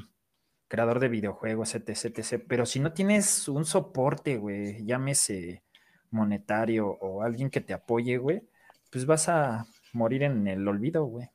creador 0.69 1.01
de 1.01 1.09
videojuegos, 1.09 1.75
etc, 1.75 2.19
etc. 2.19 2.45
Pero 2.49 2.67
si 2.67 2.79
no 2.81 2.93
tienes 2.93 3.49
un 3.49 3.65
soporte, 3.65 4.37
güey, 4.37 4.85
llámese 4.85 5.63
monetario 6.11 6.89
o 6.89 7.23
alguien 7.23 7.51
que 7.51 7.61
te 7.61 7.75
apoye, 7.75 8.19
güey, 8.19 8.43
pues 8.91 9.05
vas 9.07 9.29
a 9.29 9.67
morir 9.93 10.23
en 10.23 10.47
el 10.47 10.67
olvido, 10.69 11.05
güey. 11.05 11.29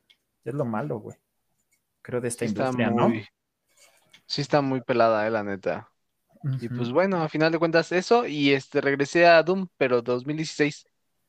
Es 0.44 0.54
lo 0.54 0.64
malo, 0.64 0.98
güey. 1.00 1.16
Creo 2.02 2.20
de 2.20 2.28
esta 2.28 2.44
Sí 2.44 2.46
industria, 2.46 2.90
muy, 2.90 3.26
sí 4.26 4.40
está 4.42 4.60
muy 4.60 4.80
pelada, 4.82 5.26
eh, 5.26 5.30
la 5.30 5.42
neta. 5.42 5.90
¿no? 6.42 6.60
Y 6.60 6.68
pues 6.70 6.90
bueno, 6.92 7.22
a 7.22 7.28
final 7.28 7.52
de 7.52 7.58
cuentas 7.60 7.92
eso, 7.92 8.26
y 8.26 8.52
este 8.52 8.80
regresé 8.80 9.26
a 9.26 9.42
Doom, 9.42 9.68
pero 9.78 10.02
2016. 10.02 10.86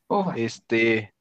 Uf, 0.09 0.27
Este, 0.33 1.15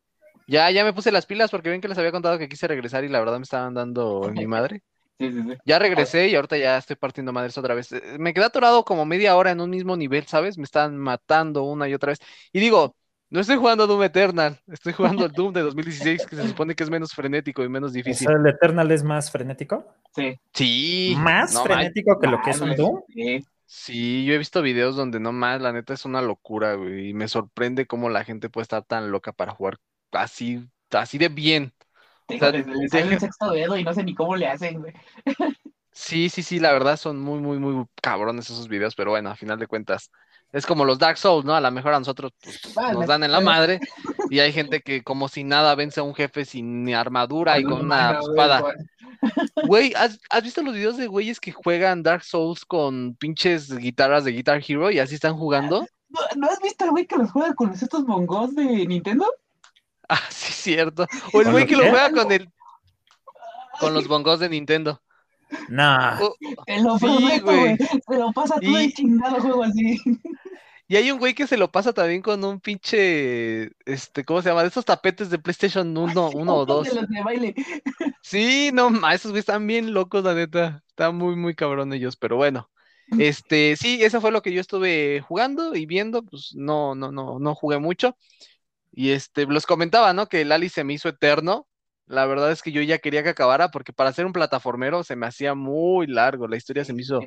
ya, 0.48 0.70
ya 0.72 0.84
me 0.84 0.94
puse 0.94 1.12
las 1.12 1.26
pilas 1.26 1.50
porque 1.52 1.70
ven 1.70 1.80
que 1.82 1.88
les 1.88 1.98
había 1.98 2.12
contado 2.12 2.38
que 2.38 2.48
quise 2.50 2.68
regresar 2.68 3.04
y 3.04 3.08
la 3.10 3.20
verdad 3.20 3.38
me 3.38 3.44
estaban 3.44 3.74
dando 3.74 4.28
en 4.28 4.36
mi 4.36 4.46
madre. 4.48 4.82
sí, 5.18 5.32
sí, 5.32 5.42
sí. 5.42 5.58
Ya 5.64 5.78
regresé 5.78 6.28
y 6.28 6.34
ahorita 6.36 6.58
ya 6.58 6.78
estoy 6.78 6.96
partiendo 6.96 7.32
madres 7.32 7.58
otra 7.58 7.74
vez. 7.74 7.92
Eh, 7.92 8.18
Me 8.18 8.34
quedé 8.34 8.44
atorado 8.46 8.84
como 8.84 9.06
media 9.06 9.36
hora 9.36 9.50
en 9.52 9.60
un 9.60 9.70
mismo 9.70 9.96
nivel, 9.96 10.26
¿sabes? 10.26 10.58
Me 10.58 10.64
estaban 10.64 10.96
matando 10.98 11.64
una 11.64 11.88
y 11.88 11.94
otra 11.94 12.10
vez. 12.12 12.20
Y 12.52 12.60
digo, 12.60 12.96
No 13.31 13.40
estoy 13.40 13.57
jugando 13.57 13.87
Doom 13.87 14.02
Eternal, 14.04 14.61
estoy 14.69 14.93
jugando 14.93 15.26
el 15.26 15.33
Doom 15.33 15.52
de 15.52 15.62
2016 15.62 16.26
que 16.26 16.37
se 16.37 16.47
supone 16.49 16.75
que 16.75 16.85
es 16.85 16.90
menos 16.90 17.12
frenético 17.12 17.64
y 17.64 17.69
menos 17.69 17.93
difícil. 17.93 18.28
¿El 18.31 18.47
Eternal 18.47 18.90
es 18.90 19.02
más 19.02 19.31
frenético? 19.31 19.87
Sí. 20.14 20.38
Sí. 20.52 21.14
¿Más 21.19 21.52
no, 21.54 21.64
frenético 21.64 22.19
que 22.21 22.28
lo 22.28 22.40
que 22.43 22.50
es 22.50 22.61
un 22.61 22.76
Doom? 22.76 23.02
sí. 23.09 23.45
Sí, 23.66 24.25
yo 24.26 24.35
he 24.35 24.38
visto 24.38 24.61
videos 24.62 24.95
donde 24.95 25.19
no 25.19 25.33
más, 25.33 25.61
la 25.61 25.73
neta 25.73 25.95
es 25.95 26.04
una 26.04 26.21
locura, 26.23 26.75
güey, 26.75 27.09
y 27.09 27.14
me 27.14 27.26
sorprende 27.28 27.87
cómo 27.87 28.11
la 28.11 28.23
gente 28.23 28.50
puede 28.50 28.62
estar 28.62 28.85
tan 28.85 29.11
loca 29.11 29.33
para 29.33 29.52
jugar 29.52 29.78
así, 30.12 30.69
así 30.90 31.19
de 31.19 31.28
bien. 31.28 31.73
Te 32.26 32.37
O 32.37 32.38
sea, 32.38 32.52
deja- 32.52 32.71
el 33.00 33.19
sexto 33.19 33.50
dedo 33.50 33.76
y 33.76 33.83
no 33.83 33.93
sé 33.95 34.04
ni 34.04 34.14
cómo 34.14 34.37
le 34.37 34.47
hacen, 34.47 34.81
güey. 34.81 34.93
Sí, 35.93 36.28
sí, 36.28 36.43
sí, 36.43 36.59
la 36.59 36.73
verdad 36.73 36.97
son 36.97 37.21
muy, 37.21 37.38
muy, 37.40 37.59
muy 37.59 37.87
cabrones 38.02 38.50
esos 38.50 38.69
videos, 38.69 38.95
pero 38.97 39.11
bueno, 39.12 39.31
a 39.31 39.37
final 39.37 39.59
de 39.59 39.66
cuentas, 39.69 40.11
es 40.54 40.66
como 40.66 40.84
los 40.84 40.99
Dark 40.99 41.18
Souls, 41.18 41.44
¿no? 41.44 41.54
A 41.54 41.61
lo 41.61 41.70
mejor 41.73 41.94
a 41.94 41.99
nosotros 41.99 42.32
pues, 42.42 42.75
Vale, 42.75 42.94
nos 42.94 43.06
dan 43.06 43.25
en 43.25 43.32
la 43.32 43.40
madre, 43.40 43.80
y 44.30 44.38
hay 44.38 44.52
gente 44.52 44.80
que 44.80 45.02
como 45.02 45.28
si 45.28 45.42
nada 45.42 45.75
vence 45.75 45.99
a 45.99 46.04
un 46.04 46.14
jefe 46.14 46.44
sin 46.44 46.94
armadura 46.94 47.58
y 47.58 47.64
Con 47.64 47.80
una 47.80 48.20
espada. 48.20 48.64
Güey, 49.66 49.94
¿has, 49.94 50.20
has 50.28 50.42
visto 50.42 50.62
los 50.62 50.75
videos 50.75 50.99
de 50.99 51.06
güeyes 51.06 51.40
que 51.40 51.50
juegan 51.50 52.02
Dark 52.02 52.25
Souls 52.25 52.66
con 52.66 53.14
pinches 53.14 53.75
guitarras 53.75 54.25
de 54.25 54.32
Guitar 54.32 54.62
Hero 54.66 54.90
y 54.90 54.99
así 54.99 55.14
están 55.14 55.37
jugando? 55.37 55.87
¿No, 56.11 56.20
no 56.37 56.46
has 56.46 56.61
visto 56.61 56.84
al 56.84 56.90
güey 56.90 57.06
que 57.06 57.16
los 57.16 57.30
juega 57.30 57.54
con 57.54 57.73
estos 57.73 58.04
bongos 58.04 58.54
de 58.54 58.64
Nintendo? 58.87 59.26
Ah, 60.06 60.20
sí, 60.28 60.52
cierto. 60.52 61.06
O 61.32 61.40
el 61.40 61.44
¿Con 61.44 61.52
güey 61.52 61.64
los 61.64 61.70
que 61.70 61.76
lo 61.82 61.90
juega 61.90 62.11
con 62.11 62.30
el 62.30 62.52
con 63.80 63.94
los 63.94 64.06
bongos 64.06 64.38
de 64.38 64.50
Nintendo. 64.50 65.00
Te 66.66 66.80
lo 66.80 66.98
Sí, 66.98 67.40
güey. 67.40 67.76
Se 67.76 68.18
lo 68.18 68.32
pasa 68.32 68.54
todo 68.60 68.80
Y- 68.80 68.84
el 68.84 68.92
chingado 68.92 69.40
juego 69.40 69.62
así. 69.64 70.00
y 70.88 70.96
hay 70.96 71.10
un 71.10 71.18
güey 71.18 71.34
que 71.34 71.46
se 71.46 71.56
lo 71.56 71.70
pasa 71.70 71.92
también 71.92 72.22
con 72.22 72.42
un 72.44 72.60
pinche, 72.60 73.70
este, 73.84 74.24
¿cómo 74.24 74.42
se 74.42 74.48
llama? 74.50 74.62
De 74.62 74.68
esos 74.68 74.84
tapetes 74.84 75.30
de 75.30 75.38
PlayStation 75.38 75.96
1, 75.96 76.30
uno 76.34 76.54
o 76.54 76.66
dos. 76.66 76.88
De 76.88 76.94
los 76.94 77.08
de 77.08 77.22
baile. 77.22 77.54
Sí, 78.22 78.70
no, 78.72 78.90
ma, 78.90 79.14
esos 79.14 79.30
güeyes 79.32 79.42
están 79.48 79.66
bien 79.66 79.92
locos, 79.92 80.24
la 80.24 80.34
neta. 80.34 80.82
Están 80.88 81.16
muy, 81.16 81.36
muy 81.36 81.54
cabrón 81.54 81.92
ellos, 81.92 82.16
pero 82.16 82.36
bueno. 82.36 82.70
Este, 83.18 83.76
sí, 83.76 84.02
eso 84.02 84.20
fue 84.22 84.32
lo 84.32 84.40
que 84.40 84.52
yo 84.52 84.60
estuve 84.62 85.20
jugando 85.20 85.74
y 85.74 85.84
viendo, 85.84 86.22
pues 86.22 86.52
no, 86.54 86.94
no, 86.94 87.12
no, 87.12 87.38
no 87.38 87.54
jugué 87.54 87.78
mucho. 87.78 88.16
Y 88.92 89.10
este, 89.10 89.44
los 89.46 89.66
comentaba, 89.66 90.12
¿no? 90.14 90.26
Que 90.28 90.40
el 90.40 90.52
Alice 90.52 90.76
se 90.76 90.84
me 90.84 90.94
hizo 90.94 91.08
eterno. 91.08 91.66
La 92.06 92.26
verdad 92.26 92.52
es 92.52 92.62
que 92.62 92.73
yo 92.73 92.82
ya 92.82 92.99
quería 92.99 93.23
que 93.23 93.30
acabara 93.30 93.70
porque 93.70 93.92
para 93.92 94.12
ser 94.12 94.26
un 94.26 94.32
plataformero 94.32 95.04
se 95.04 95.16
me 95.16 95.26
hacía 95.26 95.54
muy 95.54 96.06
largo. 96.06 96.46
La 96.49 96.56
historia 96.56 96.84
se 96.84 96.92
me 96.92 97.02
hizo. 97.02 97.20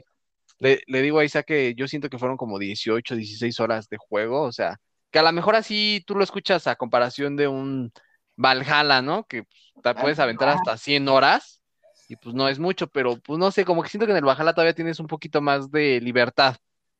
Le, 0.59 0.81
le 0.87 1.01
digo 1.01 1.19
a 1.19 1.25
Isa 1.25 1.43
que 1.43 1.73
yo 1.75 1.87
siento 1.87 2.09
que 2.09 2.17
fueron 2.17 2.37
como 2.37 2.59
18, 2.59 3.15
16 3.15 3.59
horas 3.59 3.89
de 3.89 3.97
juego. 3.97 4.43
O 4.43 4.51
sea, 4.51 4.77
que 5.11 5.19
a 5.19 5.23
lo 5.23 5.31
mejor 5.31 5.55
así 5.55 6.03
tú 6.05 6.15
lo 6.15 6.23
escuchas 6.23 6.67
a 6.67 6.75
comparación 6.75 7.35
de 7.35 7.47
un 7.47 7.91
Valhalla, 8.35 9.01
¿no? 9.01 9.25
Que 9.25 9.43
te 9.83 9.95
puedes 9.95 10.19
aventar 10.19 10.49
hasta 10.49 10.77
100 10.77 11.07
horas 11.09 11.61
y 12.07 12.15
pues 12.15 12.33
no 12.35 12.47
es 12.47 12.59
mucho, 12.59 12.87
pero 12.87 13.17
pues 13.19 13.37
no 13.39 13.51
sé, 13.51 13.65
como 13.65 13.83
que 13.83 13.89
siento 13.89 14.05
que 14.05 14.11
en 14.11 14.17
el 14.17 14.25
Valhalla 14.25 14.53
todavía 14.53 14.73
tienes 14.73 14.99
un 14.99 15.07
poquito 15.07 15.41
más 15.41 15.71
de 15.71 15.99
libertad. 16.01 16.55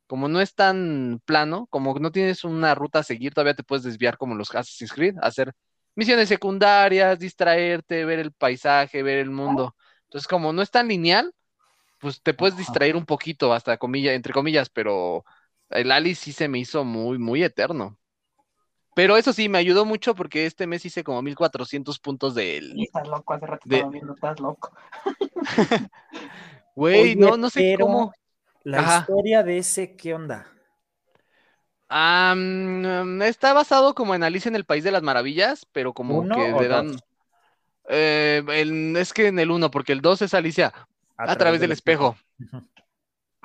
Como 0.07 0.27
no 0.27 0.41
es 0.41 0.55
tan 0.55 1.22
plano, 1.25 1.67
como 1.69 1.93
no 2.00 2.12
tienes 2.12 2.43
una 2.43 2.75
ruta 2.75 3.00
a 3.00 3.03
seguir, 3.03 3.34
todavía 3.34 3.55
te 3.55 3.63
puedes 3.63 3.84
desviar 3.84 4.17
como 4.17 4.36
los 4.36 4.53
Assassin's 4.53 4.93
Creed, 4.93 5.15
hacer 5.22 5.53
misiones 5.98 6.30
secundarias, 6.30 7.20
distraerte, 7.20 8.06
ver 8.06 8.20
el 8.20 8.32
paisaje, 8.32 9.04
ver 9.04 9.18
el 9.18 9.32
mundo. 9.32 9.75
Entonces, 10.04 10.27
como 10.27 10.54
no 10.54 10.62
es 10.62 10.72
tan 10.72 10.88
lineal, 10.88 11.34
pues 12.00 12.22
te 12.22 12.34
puedes 12.34 12.54
Ajá. 12.54 12.63
distraer 12.63 12.96
un 12.96 13.06
poquito, 13.06 13.54
hasta 13.54 13.77
comillas, 13.77 14.13
entre 14.13 14.32
comillas, 14.34 14.70
pero 14.70 15.25
el 15.72 15.92
Alice 15.92 16.24
sí 16.24 16.32
se 16.32 16.48
me 16.48 16.60
hizo 16.60 16.86
muy, 16.86 17.18
muy 17.18 17.44
eterno. 17.44 17.98
Pero 18.96 19.18
eso 19.18 19.34
sí, 19.34 19.50
me 19.50 19.58
ayudó 19.58 19.86
mucho 19.86 20.16
porque 20.16 20.46
este 20.46 20.68
mes 20.68 20.86
hice 20.86 21.04
como 21.04 21.22
1400 21.22 22.00
puntos 22.00 22.36
de 22.36 22.58
él. 22.58 22.74
Estás 22.80 23.08
loco, 23.08 23.34
hace 23.34 23.46
rato 23.46 23.63
De- 23.66 23.84
viendo, 23.92 24.13
estás 24.13 24.39
loco. 24.39 24.72
Güey, 26.75 27.16
no, 27.16 27.38
no 27.38 27.50
sé 27.50 27.63
pero 27.63 27.86
cómo. 27.86 28.13
La 28.63 28.80
Ajá. 28.80 29.00
historia 29.00 29.44
de 29.44 29.58
ese, 29.60 29.96
¿qué 29.96 30.13
onda? 30.13 30.48
Está 31.89 33.53
basado 33.53 33.96
como 33.96 34.13
en 34.13 34.24
Alicia 34.24 34.50
en 34.50 34.56
el 34.56 34.65
País 34.65 34.84
de 34.84 34.91
las 34.91 35.03
Maravillas, 35.03 35.65
pero 35.72 35.94
como 35.94 36.20
¿Uno 36.20 36.36
que 36.36 36.53
le 36.62 36.67
dan. 36.67 37.00
Eh, 37.89 38.44
el- 38.50 38.98
es 38.98 39.13
que 39.13 39.27
en 39.27 39.39
el 39.39 39.51
1, 39.51 39.72
porque 39.72 39.94
el 39.94 40.01
2 40.01 40.22
es 40.22 40.34
Alicia 40.34 40.74
a, 41.17 41.36
través 41.38 41.62
del 41.62 41.72
espejo. 41.72 42.17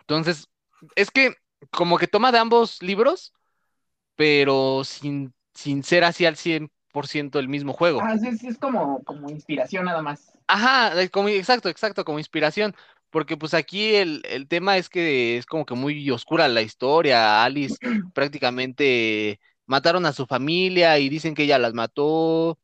Entonces, 0.00 0.48
es 0.96 1.10
que 1.10 1.34
como 1.70 1.96
que 1.98 2.08
toma 2.08 2.32
de 2.32 2.38
ambos 2.38 2.82
libros, 2.82 3.32
pero 4.16 4.82
sin, 4.84 5.32
sin 5.54 5.84
ser 5.84 6.02
así 6.04 6.26
al 6.26 6.36
100% 6.36 7.38
el 7.38 7.48
mismo 7.48 7.72
juego. 7.72 8.00
Ah, 8.02 8.18
sí, 8.18 8.36
sí, 8.36 8.48
es 8.48 8.58
como, 8.58 9.02
como 9.04 9.30
inspiración 9.30 9.84
nada 9.84 10.02
más. 10.02 10.32
Ajá, 10.48 10.92
como, 11.10 11.28
exacto, 11.28 11.68
exacto, 11.68 12.04
como 12.04 12.18
inspiración. 12.18 12.74
Porque 13.12 13.36
pues 13.36 13.54
aquí 13.54 13.94
el, 13.94 14.22
el 14.24 14.48
tema 14.48 14.78
es 14.78 14.88
que 14.88 15.36
es 15.36 15.46
como 15.46 15.66
que 15.66 15.74
muy 15.74 16.10
oscura 16.10 16.48
la 16.48 16.62
historia. 16.62 17.44
Alice 17.44 17.76
prácticamente 18.14 19.38
mataron 19.66 20.06
a 20.06 20.12
su 20.12 20.26
familia 20.26 20.98
y 20.98 21.10
dicen 21.10 21.34
que 21.34 21.44
ella 21.44 21.58
las 21.58 21.74
mató 21.74 22.58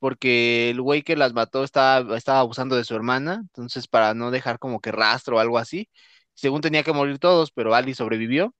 porque 0.00 0.70
el 0.70 0.80
güey 0.80 1.02
que 1.02 1.14
las 1.14 1.32
mató 1.32 1.62
estaba, 1.62 2.16
estaba 2.16 2.40
abusando 2.40 2.74
de 2.74 2.82
su 2.82 2.96
hermana. 2.96 3.34
Entonces, 3.42 3.86
para 3.86 4.14
no 4.14 4.32
dejar 4.32 4.58
como 4.58 4.80
que 4.80 4.90
rastro 4.90 5.36
o 5.36 5.38
algo 5.38 5.58
así. 5.58 5.88
Según 6.34 6.60
tenía 6.62 6.82
que 6.82 6.92
morir 6.92 7.20
todos, 7.20 7.52
pero 7.52 7.72
Alice 7.72 7.98
sobrevivió. 7.98 8.52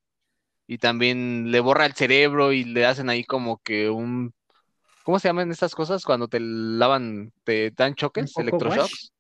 Y 0.69 0.79
también 0.79 1.51
le 1.51 1.59
borra 1.59 1.87
el 1.87 1.95
cerebro 1.95 2.53
y 2.53 2.63
le 2.63 2.87
hacen 2.87 3.11
ahí 3.11 3.25
como 3.25 3.59
que 3.59 3.91
un... 3.91 4.33
¿Cómo 5.03 5.19
se 5.19 5.27
llaman 5.27 5.51
estas 5.51 5.75
cosas 5.75 6.05
cuando 6.05 6.29
te 6.29 6.39
lavan, 6.39 7.33
te 7.43 7.73
dan 7.73 7.97
choques, 7.97 8.39
electroshocks? 8.39 9.13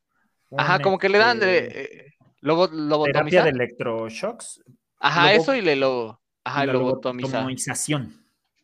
Ajá, 0.57 0.81
como 0.81 0.99
que 0.99 1.09
le 1.09 1.19
dan 1.19 1.43
este, 1.43 2.07
eh, 2.07 2.13
lobo- 2.41 2.69
terapia 3.05 3.43
de 3.43 3.51
electroshocks. 3.51 4.63
Ajá, 4.99 5.33
lobo- 5.33 5.43
eso 5.43 5.55
y 5.55 5.61
le 5.63 5.77
lo, 5.77 6.21
ajá, 6.45 6.65
la 6.67 6.73
lobotomización. 6.73 7.57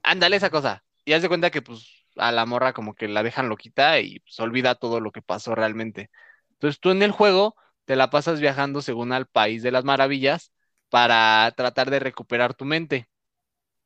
Ándale 0.02 0.36
esa 0.36 0.50
cosa. 0.50 0.84
Y 1.04 1.12
haz 1.12 1.22
de 1.22 1.28
cuenta 1.28 1.50
que 1.50 1.62
pues 1.62 1.86
a 2.16 2.32
la 2.32 2.46
morra 2.46 2.72
como 2.72 2.94
que 2.94 3.08
la 3.08 3.22
dejan 3.22 3.48
loquita 3.48 4.00
y 4.00 4.22
se 4.26 4.42
olvida 4.42 4.74
todo 4.74 5.00
lo 5.00 5.12
que 5.12 5.22
pasó 5.22 5.54
realmente. 5.54 6.10
Entonces 6.52 6.80
tú 6.80 6.90
en 6.90 7.02
el 7.02 7.12
juego 7.12 7.54
te 7.84 7.96
la 7.96 8.10
pasas 8.10 8.40
viajando 8.40 8.82
según 8.82 9.12
al 9.12 9.26
país 9.26 9.62
de 9.62 9.70
las 9.70 9.84
maravillas 9.84 10.52
para 10.90 11.52
tratar 11.56 11.90
de 11.90 12.00
recuperar 12.00 12.54
tu 12.54 12.64
mente 12.64 13.08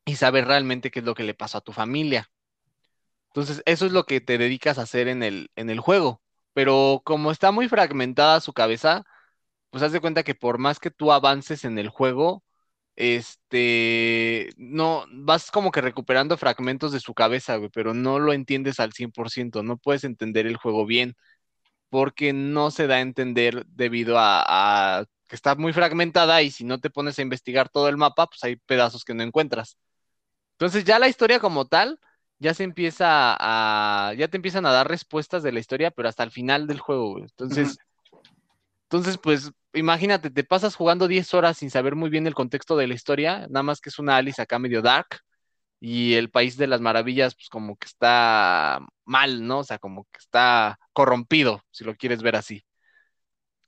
y 0.05 0.17
saber 0.17 0.47
realmente 0.47 0.91
qué 0.91 1.01
es 1.01 1.05
lo 1.07 1.15
que 1.15 1.25
le 1.25 1.35
pasó 1.35 1.59
a 1.59 1.63
tu 1.63 1.73
familia. 1.73 2.31
Entonces, 3.29 3.63
eso 3.67 3.87
es 3.87 3.93
lo 3.93 4.05
que 4.05 4.21
te 4.21 4.39
dedicas 4.39 4.79
a 4.79 4.83
hacer 4.83 5.09
en 5.09 5.23
el, 5.23 5.51
en 5.57 5.71
el 5.71 5.81
juego. 5.81 6.21
Pero 6.55 7.03
como 7.05 7.31
está 7.31 7.51
muy 7.53 7.69
fragmentada 7.69 8.41
su 8.41 8.53
cabeza, 8.53 9.05
pues 9.71 9.83
haz 9.83 9.93
de 9.93 10.01
cuenta 10.01 10.23
que 10.25 10.35
por 10.35 10.59
más 10.59 10.79
que 10.81 10.91
tú 10.91 11.13
avances 11.13 11.65
en 11.65 11.79
el 11.79 11.89
juego, 11.89 12.45
este, 12.97 14.51
no, 14.59 15.07
vas 15.13 15.51
como 15.51 15.71
que 15.73 15.81
recuperando 15.83 16.37
fragmentos 16.39 16.93
de 16.93 17.01
su 17.01 17.15
cabeza, 17.15 17.59
pero 17.75 17.95
no 17.95 18.19
lo 18.21 18.33
entiendes 18.35 18.81
al 18.81 18.93
100%, 18.93 19.63
no 19.63 19.79
puedes 19.79 20.05
entender 20.05 20.47
el 20.47 20.57
juego 20.59 20.87
bien, 20.87 21.17
porque 21.91 22.33
no 22.33 22.71
se 22.71 22.87
da 22.87 22.97
a 22.97 23.01
entender 23.01 23.67
debido 23.69 24.19
a, 24.19 25.01
a 25.01 25.05
que 25.29 25.37
está 25.37 25.55
muy 25.57 25.73
fragmentada 25.73 26.43
y 26.43 26.51
si 26.51 26.65
no 26.65 26.81
te 26.81 26.91
pones 26.91 27.19
a 27.19 27.23
investigar 27.23 27.69
todo 27.69 27.89
el 27.89 27.97
mapa, 27.97 28.27
pues 28.27 28.43
hay 28.45 28.57
pedazos 28.57 29.05
que 29.05 29.15
no 29.15 29.23
encuentras. 29.23 29.77
Entonces 30.53 30.85
ya 30.85 30.99
la 30.99 31.09
historia 31.09 31.41
como 31.41 31.67
tal, 31.67 31.99
ya 32.43 32.55
se 32.55 32.65
empieza 32.65 33.37
a, 33.39 34.13
ya 34.15 34.29
te 34.29 34.37
empiezan 34.37 34.67
a 34.67 34.73
dar 34.73 34.89
respuestas 34.89 35.43
de 35.43 35.53
la 35.53 35.61
historia, 35.61 35.91
pero 35.93 36.09
hasta 36.09 36.25
el 36.25 36.33
final 36.33 36.67
del 36.67 36.81
juego, 36.81 37.13
güey. 37.13 37.23
Entonces, 37.25 37.79
entonces, 38.85 39.17
pues, 39.17 39.53
imagínate, 39.73 40.29
te 40.31 40.45
pasas 40.45 40.75
jugando 40.75 41.09
10 41.09 41.33
horas 41.35 41.57
sin 41.57 41.71
saber 41.71 41.95
muy 41.95 42.11
bien 42.11 42.27
el 42.27 42.35
contexto 42.35 42.77
de 42.77 42.87
la 42.89 42.95
historia, 42.95 43.47
nada 43.49 43.63
más 43.63 43.81
que 43.81 43.89
es 43.89 43.99
una 43.99 44.17
Alice 44.17 44.43
acá 44.43 44.59
medio 44.59 44.83
dark, 44.83 45.21
y 45.81 46.15
el 46.15 46.31
País 46.31 46.57
de 46.57 46.67
las 46.67 46.81
Maravillas, 46.81 47.35
pues 47.35 47.49
como 47.49 47.77
que 47.77 47.87
está 47.87 48.81
mal, 49.05 49.47
¿no? 49.47 49.61
O 49.61 49.65
sea, 49.65 49.79
como 49.79 50.05
que 50.05 50.19
está 50.19 50.79
corrompido, 50.93 51.63
si 51.71 51.85
lo 51.85 51.97
quieres 51.97 52.23
ver 52.23 52.37
así. 52.37 52.65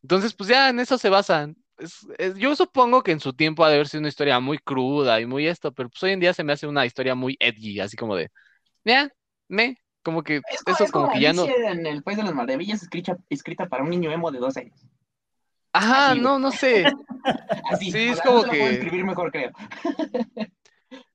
Entonces, 0.02 0.34
pues 0.34 0.48
ya 0.50 0.68
en 0.68 0.80
eso 0.80 0.98
se 0.98 1.08
basan. 1.08 1.56
Es- 1.78 2.06
es- 2.18 2.34
yo 2.36 2.54
supongo 2.54 3.02
que 3.02 3.12
en 3.12 3.20
su 3.20 3.32
tiempo 3.32 3.64
ha 3.64 3.68
de 3.68 3.76
haber 3.76 3.88
sido 3.88 4.00
una 4.00 4.08
historia 4.08 4.38
muy 4.40 4.58
cruda 4.58 5.20
y 5.20 5.26
muy 5.26 5.46
esto, 5.46 5.72
pero 5.72 5.88
pues 5.88 6.02
hoy 6.02 6.10
en 6.12 6.20
día 6.20 6.34
se 6.34 6.44
me 6.44 6.52
hace 6.52 6.66
una 6.66 6.86
historia 6.86 7.14
muy 7.14 7.36
edgy, 7.40 7.80
así 7.80 7.96
como 7.96 8.14
de, 8.16 8.28
ya, 8.84 9.10
me, 9.48 9.78
como 10.02 10.22
que 10.22 10.36
Es 10.36 10.62
eso 10.66 10.84
es 10.84 10.92
como 10.92 11.06
como 11.06 11.14
que 11.14 11.20
ya 11.20 11.32
no. 11.32 11.44
En 11.46 11.86
el 11.86 12.02
País 12.02 12.18
de 12.18 12.24
las 12.24 12.34
Maravillas, 12.34 12.82
escrita, 12.82 13.16
escrita 13.30 13.66
para 13.66 13.82
un 13.82 13.90
niño 13.90 14.10
emo 14.12 14.30
de 14.30 14.38
12 14.38 14.60
años. 14.60 14.80
Ajá, 15.72 16.12
así, 16.12 16.20
no, 16.20 16.38
no 16.38 16.50
sé. 16.52 16.84
Así, 17.70 17.90
Sí, 17.90 18.08
es 18.08 18.20
como 18.20 18.42
lo 18.42 18.48
puedo 18.48 18.52
que- 18.52 18.70
escribir 18.74 19.04
mejor, 19.04 19.32
creo. 19.32 19.50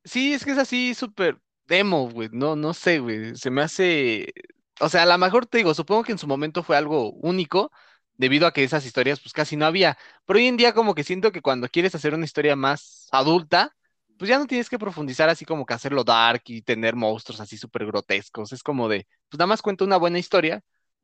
Sí, 0.04 0.34
es 0.34 0.44
que 0.44 0.52
es 0.52 0.58
así 0.58 0.94
súper 0.96 1.40
demo, 1.68 2.10
güey. 2.10 2.30
No, 2.32 2.56
no 2.56 2.74
sé, 2.74 3.00
güey. 3.00 3.36
Se 3.36 3.50
me 3.52 3.62
hace. 3.62 4.34
O 4.80 4.90
sea, 4.90 5.04
a 5.04 5.06
lo 5.06 5.18
mejor 5.18 5.46
te 5.46 5.60
digo, 5.60 5.74
supongo 5.74 6.04
que 6.04 6.12
en 6.14 6.18
su 6.18 6.26
momento 6.28 6.64
fue 6.64 6.78
algo 6.78 7.12
único, 7.12 7.72
debido 8.16 8.48
a 8.48 8.54
que 8.54 8.64
esas 8.64 8.86
historias, 8.86 9.20
pues 9.20 9.34
casi 9.34 9.56
no 9.56 9.66
había. 9.66 9.98
Pero 10.26 10.40
hoy 10.40 10.48
en 10.48 10.58
día, 10.58 10.74
como 10.74 10.96
que 10.96 11.04
siento 11.04 11.32
que 11.32 11.42
cuando 11.42 11.68
quieres 11.70 11.94
hacer 11.96 12.14
una 12.14 12.26
historia 12.26 12.56
más 12.56 13.08
adulta, 13.12 13.76
pues 14.20 14.30
ya 14.30 14.38
no 14.38 14.48
tienes 14.48 14.70
que 14.70 14.78
profundizar 14.78 15.30
así 15.30 15.46
como 15.46 15.66
que 15.66 15.74
hacerlo 15.74 16.04
dark 16.04 16.44
y 16.48 16.62
tener 16.62 16.94
monstruos 16.96 17.40
así 17.40 17.58
súper 17.58 17.86
grotescos. 17.86 18.52
Es 18.52 18.62
como 18.62 18.90
de, 18.90 19.08
pues 19.30 19.40
nada 19.40 19.48
más 19.48 19.62
cuenta 19.62 19.86
una 19.86 19.96
buena 19.96 20.20
historia. 20.20 20.62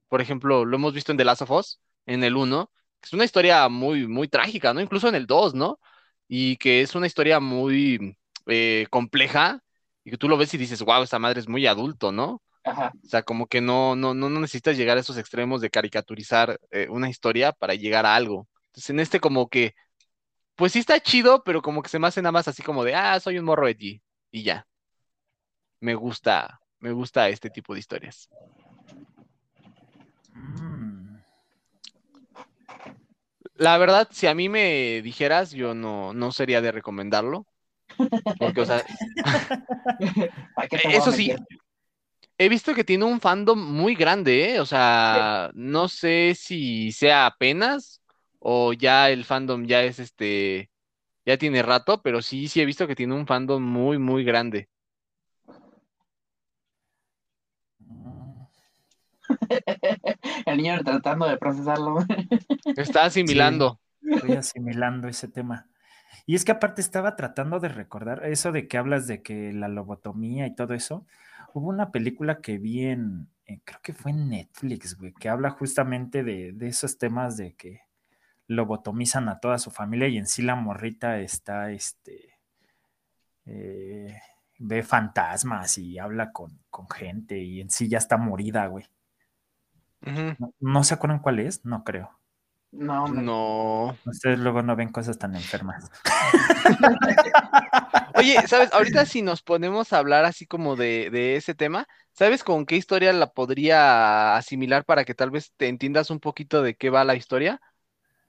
Por 0.10 0.22
ejemplo, 0.22 0.66
lo 0.66 0.76
hemos 0.76 0.94
visto 0.94 1.14
en 1.14 1.18
The 1.18 1.24
Last 1.24 1.42
of 1.44 1.52
Us, 1.52 1.80
en 2.06 2.26
el 2.26 2.36
1, 2.36 2.70
que 3.00 3.08
es 3.08 3.14
una 3.14 3.24
historia 3.24 3.70
muy, 3.70 4.06
muy 4.06 4.28
trágica, 4.28 4.74
¿no? 4.74 4.82
Incluso 4.82 5.08
en 5.08 5.16
el 5.16 5.28
2, 5.28 5.56
¿no? 5.56 5.80
Y 6.28 6.58
que 6.58 6.82
es 6.82 6.94
una 6.94 7.08
historia 7.08 7.40
muy 7.40 8.18
eh, 8.48 8.86
compleja 8.90 9.62
y 10.04 10.12
que 10.12 10.18
tú 10.18 10.28
lo 10.28 10.36
ves 10.38 10.54
y 10.54 10.58
dices, 10.58 10.82
wow, 10.82 11.02
esta 11.02 11.18
madre 11.18 11.40
es 11.40 11.48
muy 11.48 11.66
adulto, 11.68 12.12
¿no? 12.12 12.44
Ajá. 12.66 12.92
O 13.02 13.08
sea, 13.08 13.24
como 13.24 13.48
que 13.48 13.62
no, 13.62 13.96
no, 13.96 14.14
no, 14.14 14.30
necesitas 14.30 14.76
llegar 14.76 14.98
a 14.98 15.00
esos 15.00 15.18
extremos 15.18 15.62
de 15.62 15.70
caricaturizar 15.70 16.60
eh, 16.72 16.88
una 16.90 17.10
historia 17.10 17.54
para 17.54 17.76
llegar 17.76 18.06
a 18.06 18.16
algo. 18.16 18.50
Entonces, 18.68 18.90
en 18.90 19.00
este 19.00 19.22
como 19.22 19.48
que, 19.48 19.74
pues 20.56 20.72
sí 20.72 20.80
está 20.80 21.00
chido, 21.00 21.44
pero 21.44 21.62
como 21.62 21.82
que 21.82 21.90
se 21.90 22.00
me 22.00 22.08
hace 22.08 22.22
nada 22.22 22.32
más 22.32 22.48
así 22.48 22.64
como 22.64 22.84
de, 22.84 22.96
ah, 22.96 23.20
soy 23.20 23.38
un 23.38 23.46
morro 23.46 23.68
edgy 23.68 24.02
y 24.32 24.44
ya. 24.44 24.68
Me 25.80 25.96
gusta, 25.96 26.60
me 26.80 26.92
gusta 26.92 27.30
este 27.30 27.50
tipo 27.50 27.74
de 27.74 27.80
historias. 27.80 28.30
Mm. 30.34 31.18
La 33.56 33.78
verdad, 33.78 34.08
si 34.12 34.28
a 34.28 34.36
mí 34.36 34.50
me 34.50 35.02
dijeras, 35.02 35.52
yo 35.52 35.74
no, 35.74 36.14
no 36.14 36.32
sería 36.32 36.62
de 36.62 36.72
recomendarlo. 36.72 37.46
Porque, 38.40 38.62
o 38.62 38.66
sea, 38.66 38.84
¿Para 40.56 40.68
qué 40.68 40.78
te 40.78 40.88
voy 40.88 40.96
a 40.96 40.98
eso 40.98 41.12
sí, 41.12 41.34
he 42.38 42.50
visto 42.50 42.74
que 42.74 42.84
tiene 42.84 43.06
un 43.06 43.22
fandom 43.22 43.60
muy 43.60 43.96
grande, 43.96 44.56
¿eh? 44.56 44.60
O 44.60 44.66
sea, 44.66 45.52
no 45.54 45.88
sé 45.88 46.36
si 46.36 46.92
sea 46.92 47.28
apenas 47.28 48.02
o 48.48 48.74
ya 48.74 49.10
el 49.10 49.26
fandom 49.26 49.66
ya 49.66 49.82
es 49.82 49.98
este, 49.98 50.70
ya 51.26 51.36
tiene 51.36 51.64
rato, 51.64 52.04
pero 52.04 52.22
sí, 52.22 52.48
sí 52.48 52.62
he 52.62 52.66
visto 52.66 52.86
que 52.86 52.96
tiene 52.96 53.16
un 53.16 53.26
fandom 53.26 53.64
muy, 53.64 53.98
muy 53.98 54.24
grande. 54.24 54.70
El 60.46 60.58
niño 60.58 60.80
tratando 60.84 61.26
de 61.26 61.38
procesarlo. 61.38 61.98
Está 62.78 63.06
asimilando. 63.06 63.80
Estoy 64.00 64.34
asimilando 64.34 65.08
ese 65.08 65.28
tema. 65.28 65.68
Y 66.28 66.36
es 66.36 66.46
que 66.46 66.52
aparte 66.52 66.82
estaba 66.82 67.16
tratando 67.16 67.60
de 67.60 67.70
recordar 67.70 68.28
eso 68.28 68.52
de 68.52 68.68
que 68.68 68.78
hablas 68.78 69.08
de 69.08 69.24
que 69.24 69.54
la 69.54 69.70
lobotomía 69.70 70.46
y 70.46 70.54
todo 70.54 70.76
eso. 70.76 71.08
Hubo 71.56 71.70
una 71.70 71.92
película 71.92 72.42
que 72.42 72.60
vi 72.60 72.86
en, 72.86 73.28
eh, 73.48 73.60
creo 73.64 73.80
que 73.82 73.94
fue 73.94 74.12
en 74.12 74.30
Netflix, 74.30 74.96
güey, 75.00 75.14
que 75.14 75.30
habla 75.30 75.50
justamente 75.50 76.24
de, 76.24 76.52
de 76.52 76.68
esos 76.68 77.00
temas 77.00 77.38
de 77.38 77.56
que 77.56 77.85
lobotomizan 78.48 79.30
a 79.30 79.40
toda 79.40 79.58
su 79.58 79.72
familia 79.72 80.08
y 80.08 80.18
en 80.18 80.28
sí 80.28 80.42
la 80.42 80.56
morrita 80.56 81.20
está, 81.20 81.72
este, 81.72 82.36
eh, 83.46 84.16
ve 84.60 84.84
fantasmas 84.84 85.78
y 85.78 86.00
habla 86.00 86.32
con, 86.32 86.60
con 86.70 86.90
gente 86.90 87.38
y 87.38 87.62
en 87.62 87.70
sí 87.70 87.88
ya 87.88 87.98
está 87.98 88.18
morida, 88.18 88.68
güey. 88.68 88.86
¿No, 90.02 90.54
no 90.60 90.84
se 90.84 90.94
acuerdan 90.94 91.20
cuál 91.20 91.40
es? 91.40 91.66
No 91.66 91.84
creo. 91.84 92.20
No. 92.72 93.08
No. 93.08 93.98
Ustedes 94.06 94.40
luego 94.40 94.62
no 94.62 94.76
ven 94.76 94.92
cosas 94.92 95.18
tan 95.18 95.36
enfermas. 95.36 95.90
Oye, 98.16 98.36
¿sabes? 98.48 98.72
Ahorita 98.74 99.06
si 99.06 99.22
nos 99.22 99.42
ponemos 99.42 99.94
a 99.94 99.98
hablar 99.98 100.26
así 100.26 100.46
como 100.46 100.76
de, 100.76 101.10
de 101.10 101.38
ese 101.38 101.56
tema, 101.56 101.88
¿sabes 102.12 102.44
con 102.44 102.66
qué 102.66 102.76
historia 102.76 103.14
la 103.14 103.32
podría 103.32 104.36
asimilar 104.36 104.86
para 104.86 105.06
que 105.06 105.16
tal 105.16 105.32
vez 105.32 105.54
te 105.58 105.68
entiendas 105.68 106.10
un 106.10 106.20
poquito 106.20 106.62
de 106.62 106.76
qué 106.76 106.90
va 106.90 107.04
la 107.04 107.16
historia? 107.16 107.62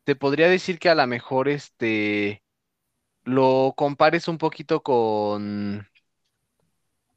Te 0.06 0.16
podría 0.16 0.48
decir 0.48 0.78
que 0.78 0.88
a 0.88 0.94
lo 0.94 1.06
mejor 1.06 1.48
este 1.50 2.42
lo 3.24 3.74
compares 3.76 4.28
un 4.28 4.38
poquito 4.38 4.82
con 4.82 5.88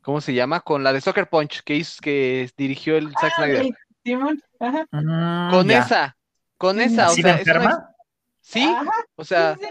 ¿cómo 0.02 0.22
se 0.22 0.34
llama? 0.34 0.62
Con 0.62 0.84
la 0.84 0.94
de 0.94 1.02
Soccer 1.02 1.30
Punch 1.30 1.62
que 1.64 1.76
hizo, 1.76 2.02
que 2.02 2.50
dirigió 2.58 2.98
el 2.98 3.16
Zack 3.18 3.36
Ah, 3.36 3.36
Snyder. 3.36 3.62
sí, 3.62 3.74
Simón, 4.04 4.42
ajá. 4.60 4.86
Mm, 4.92 5.50
Con 5.50 5.70
ya. 5.70 5.82
esa, 5.82 6.18
con 6.58 6.80
Sí, 6.82 6.82
esa, 6.82 7.12
o 7.12 7.14
¿Así 7.14 7.24
de 7.24 7.32
sea, 7.32 7.42
es 7.42 7.52
una 7.52 7.96
sí, 8.42 8.80
Ajá, 8.80 8.92
o 9.16 9.24
sea, 9.26 9.60
sí, 9.60 9.66
sí. 9.66 9.68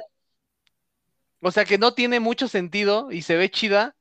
o 1.40 1.50
sea 1.50 1.64
que 1.64 1.78
no 1.78 1.94
tiene 1.94 2.20
mucho 2.20 2.48
sentido 2.48 3.10
y 3.12 3.22
se 3.22 3.36
ve 3.36 3.50
chida, 3.50 3.96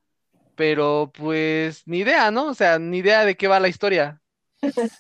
pero 0.56 1.12
pues 1.15 1.84
ni 1.88 1.99
idea, 1.99 2.32
¿no? 2.32 2.47
O 2.47 2.56
sea, 2.56 2.80
ni 2.80 2.99
idea 2.99 3.25
de 3.25 3.38
qué 3.38 3.47
va 3.49 3.60
la 3.62 3.69
historia. 3.69 4.21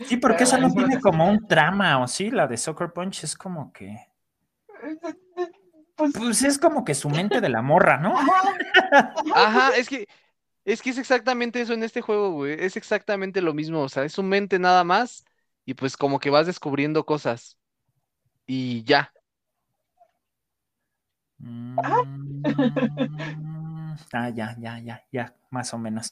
Sí, 0.03 0.17
porque 0.17 0.43
esa 0.45 0.57
no 0.57 0.69
tiene 0.71 0.95
una- 0.95 1.01
como 1.01 1.29
un 1.29 1.47
trama, 1.47 1.99
¿o 2.01 2.07
sí? 2.07 2.31
La 2.31 2.47
de 2.47 2.57
Soccer 2.57 2.91
Punch 2.93 3.23
es 3.23 3.35
como 3.35 3.71
que. 3.73 3.97
Pues, 5.95 6.13
Pues 6.13 6.43
es 6.43 6.59
como 6.59 6.85
que 6.85 6.93
su 6.93 7.09
mente 7.09 7.41
de 7.41 7.49
la 7.49 7.61
morra, 7.61 7.97
¿no? 7.97 8.13
ajá, 8.15 8.41
Ajá, 9.33 9.69
es 9.77 9.89
que 9.89 10.07
es 10.65 10.81
que 10.81 10.91
es 10.91 10.97
exactamente 10.99 11.61
eso 11.61 11.73
en 11.73 11.83
este 11.83 12.01
juego, 12.01 12.31
güey. 12.33 12.57
Es 12.63 12.77
exactamente 12.77 13.41
lo 13.41 13.53
mismo, 13.53 13.81
o 13.83 13.89
sea, 13.89 14.03
es 14.05 14.13
su 14.13 14.23
mente 14.23 14.59
nada 14.59 14.83
más 14.83 15.25
y 15.65 15.73
pues 15.75 15.97
como 15.97 16.19
que 16.19 16.29
vas 16.29 16.47
descubriendo 16.47 17.05
cosas 17.05 17.57
y 18.47 18.83
ya. 18.85 19.13
Mm, 21.43 22.03
Ah, 24.13 24.29
ya, 24.29 24.55
ya, 24.59 24.79
ya, 24.79 25.03
ya, 25.11 25.35
más 25.51 25.73
o 25.73 25.77
menos. 25.77 26.11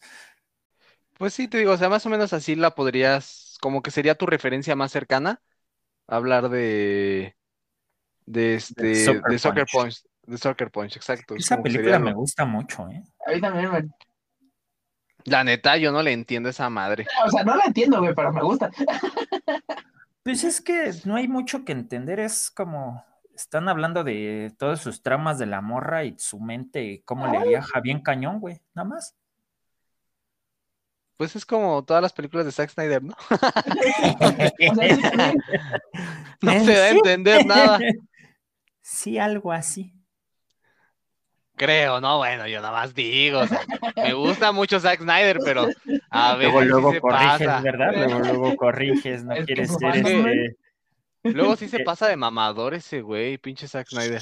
Pues 1.18 1.34
sí, 1.34 1.48
te 1.48 1.58
digo, 1.60 1.72
o 1.74 1.78
sea, 1.78 1.90
más 1.90 2.06
o 2.06 2.10
menos 2.10 2.34
así 2.34 2.56
la 2.56 2.76
podrías, 2.76 3.58
como 3.62 3.82
que 3.82 3.92
sería 3.92 4.16
tu 4.16 4.26
referencia 4.26 4.76
más 4.76 4.92
cercana, 4.92 5.42
hablar 6.08 6.50
de 6.50 7.36
de 8.26 8.56
este 8.56 8.96
Soccer 8.96 9.24
de 9.32 9.40
Soccer 9.40 9.68
Punch. 9.72 9.94
Punch, 9.96 10.04
de 10.24 10.38
Soccer 10.38 10.72
Punch, 10.72 10.98
exacto. 10.98 11.36
es 11.36 11.46
Esa 11.46 11.56
como 11.56 11.64
que 11.64 11.70
película 11.70 11.96
sería 11.96 12.00
me 12.00 12.12
lo- 12.12 12.18
gusta 12.18 12.46
mucho, 12.46 12.90
¿eh? 12.90 13.04
a 13.28 13.32
mí 13.32 13.42
también 13.42 13.72
me... 13.72 13.90
La 15.26 15.44
neta, 15.44 15.76
yo 15.78 15.92
no 15.92 16.02
le 16.02 16.14
entiendo 16.14 16.48
a 16.50 16.52
esa 16.52 16.70
madre. 16.70 17.06
O 17.26 17.30
sea, 17.30 17.44
no 17.44 17.56
la 17.56 17.64
entiendo, 17.66 18.00
güey, 18.00 18.14
pero 18.14 18.32
me 18.32 18.42
gusta. 18.44 18.70
Pues 20.24 20.44
es 20.44 20.62
que 20.62 20.92
no 21.06 21.16
hay 21.16 21.28
mucho 21.28 21.64
que 21.66 21.72
entender, 21.72 22.20
es 22.20 22.50
como 22.52 23.06
están 23.36 23.70
hablando 23.70 24.04
de 24.04 24.54
todas 24.58 24.82
sus 24.82 25.04
tramas 25.04 25.38
de 25.38 25.46
la 25.46 25.62
morra 25.62 26.04
y 26.06 26.16
su 26.18 26.40
mente, 26.40 27.04
cómo 27.06 27.28
le 27.28 27.48
viaja 27.48 27.80
bien 27.82 28.02
cañón, 28.02 28.40
güey, 28.40 28.62
nada 28.74 28.88
más. 28.90 29.16
Pues 31.18 31.36
es 31.36 31.46
como 31.46 31.84
todas 31.86 32.02
las 32.02 32.12
películas 32.14 32.46
de 32.46 32.52
Zack 32.52 32.72
Snyder, 32.72 33.04
¿no? 33.04 33.16
No 36.42 36.52
Eh, 36.52 36.66
se 36.66 36.74
da 36.74 36.86
a 36.86 36.90
entender 36.90 37.46
nada. 37.46 37.80
Sí, 38.82 39.18
algo 39.18 39.52
así. 39.52 39.94
Creo, 41.58 42.02
no, 42.02 42.18
bueno, 42.18 42.46
yo 42.48 42.60
nada 42.62 42.74
más 42.74 42.94
digo, 42.94 43.40
o 43.40 43.48
sea, 43.48 43.62
me 43.96 44.14
gusta 44.14 44.52
mucho 44.52 44.78
Zack 44.82 45.00
Snyder, 45.00 45.40
pero 45.44 45.68
a 46.12 46.36
Luego, 46.36 46.60
sí 46.62 46.68
luego 46.68 46.92
se 46.92 47.00
corriges, 47.00 47.48
pasa. 47.48 47.62
¿verdad? 47.62 47.94
Luego, 47.96 48.20
luego 48.20 48.56
corriges, 48.58 49.24
no 49.24 49.34
Es 49.34 49.46
quieres 49.46 49.72
ser 49.74 49.96
este. 49.96 50.58
Luego 51.24 51.56
sí 51.56 51.70
se 51.70 51.78
Eh. 51.78 51.84
pasa 51.86 52.10
de 52.10 52.18
mamador 52.18 52.74
ese 52.74 53.02
güey, 53.02 53.38
pinche 53.38 53.70
Zack 53.70 53.88
Snyder. 53.88 54.22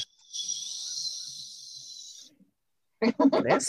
¿Ves? 3.44 3.68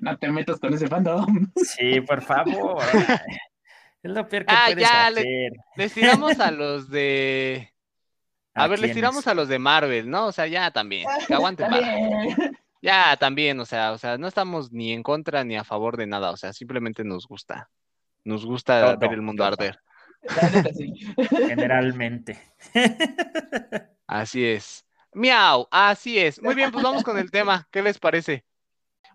No 0.00 0.16
te 0.18 0.30
metas 0.30 0.58
con 0.60 0.72
ese 0.74 0.86
fandom. 0.88 1.50
Sí, 1.56 2.00
por 2.02 2.22
favor. 2.22 2.82
Es 4.02 4.10
lo 4.10 4.28
peor 4.28 4.44
que 4.46 4.54
Ah, 4.54 4.64
puedes 4.66 4.82
ya, 4.88 5.10
le- 5.10 5.20
hacer. 5.20 5.52
Les 5.76 5.92
tiramos 5.94 6.40
a 6.40 6.50
los 6.50 6.90
de... 6.90 7.68
A 8.54 8.66
ver, 8.66 8.80
les 8.80 8.92
tiramos 8.92 9.26
a 9.26 9.32
los 9.34 9.48
de 9.48 9.58
Marvel, 9.58 10.10
¿no? 10.10 10.26
O 10.26 10.32
sea, 10.32 10.46
ya 10.46 10.70
también, 10.70 11.06
que 11.26 11.34
vara. 11.36 11.56
bien. 11.78 12.58
Ya 12.82 13.16
también, 13.16 13.58
o 13.60 13.64
sea, 13.64 13.92
o 13.92 13.98
sea, 13.98 14.18
no 14.18 14.26
estamos 14.28 14.72
ni 14.72 14.92
en 14.92 15.02
contra 15.02 15.42
ni 15.44 15.56
a 15.56 15.64
favor 15.64 15.96
de 15.96 16.06
nada, 16.06 16.32
o 16.32 16.36
sea, 16.36 16.52
simplemente 16.52 17.02
nos 17.04 17.26
gusta. 17.26 17.70
Nos 18.24 18.44
gusta 18.44 18.96
ver 18.96 19.12
el 19.12 19.22
mundo 19.22 19.44
arder. 19.44 19.78
Generalmente. 21.30 22.38
Así 24.06 24.44
es. 24.44 24.84
Miau, 25.14 25.68
así 25.70 26.18
es. 26.18 26.40
Muy 26.42 26.54
bien, 26.54 26.70
pues 26.70 26.82
vamos 26.82 27.02
con 27.02 27.18
el 27.18 27.30
tema. 27.30 27.68
¿Qué 27.70 27.82
les 27.82 27.98
parece? 27.98 28.44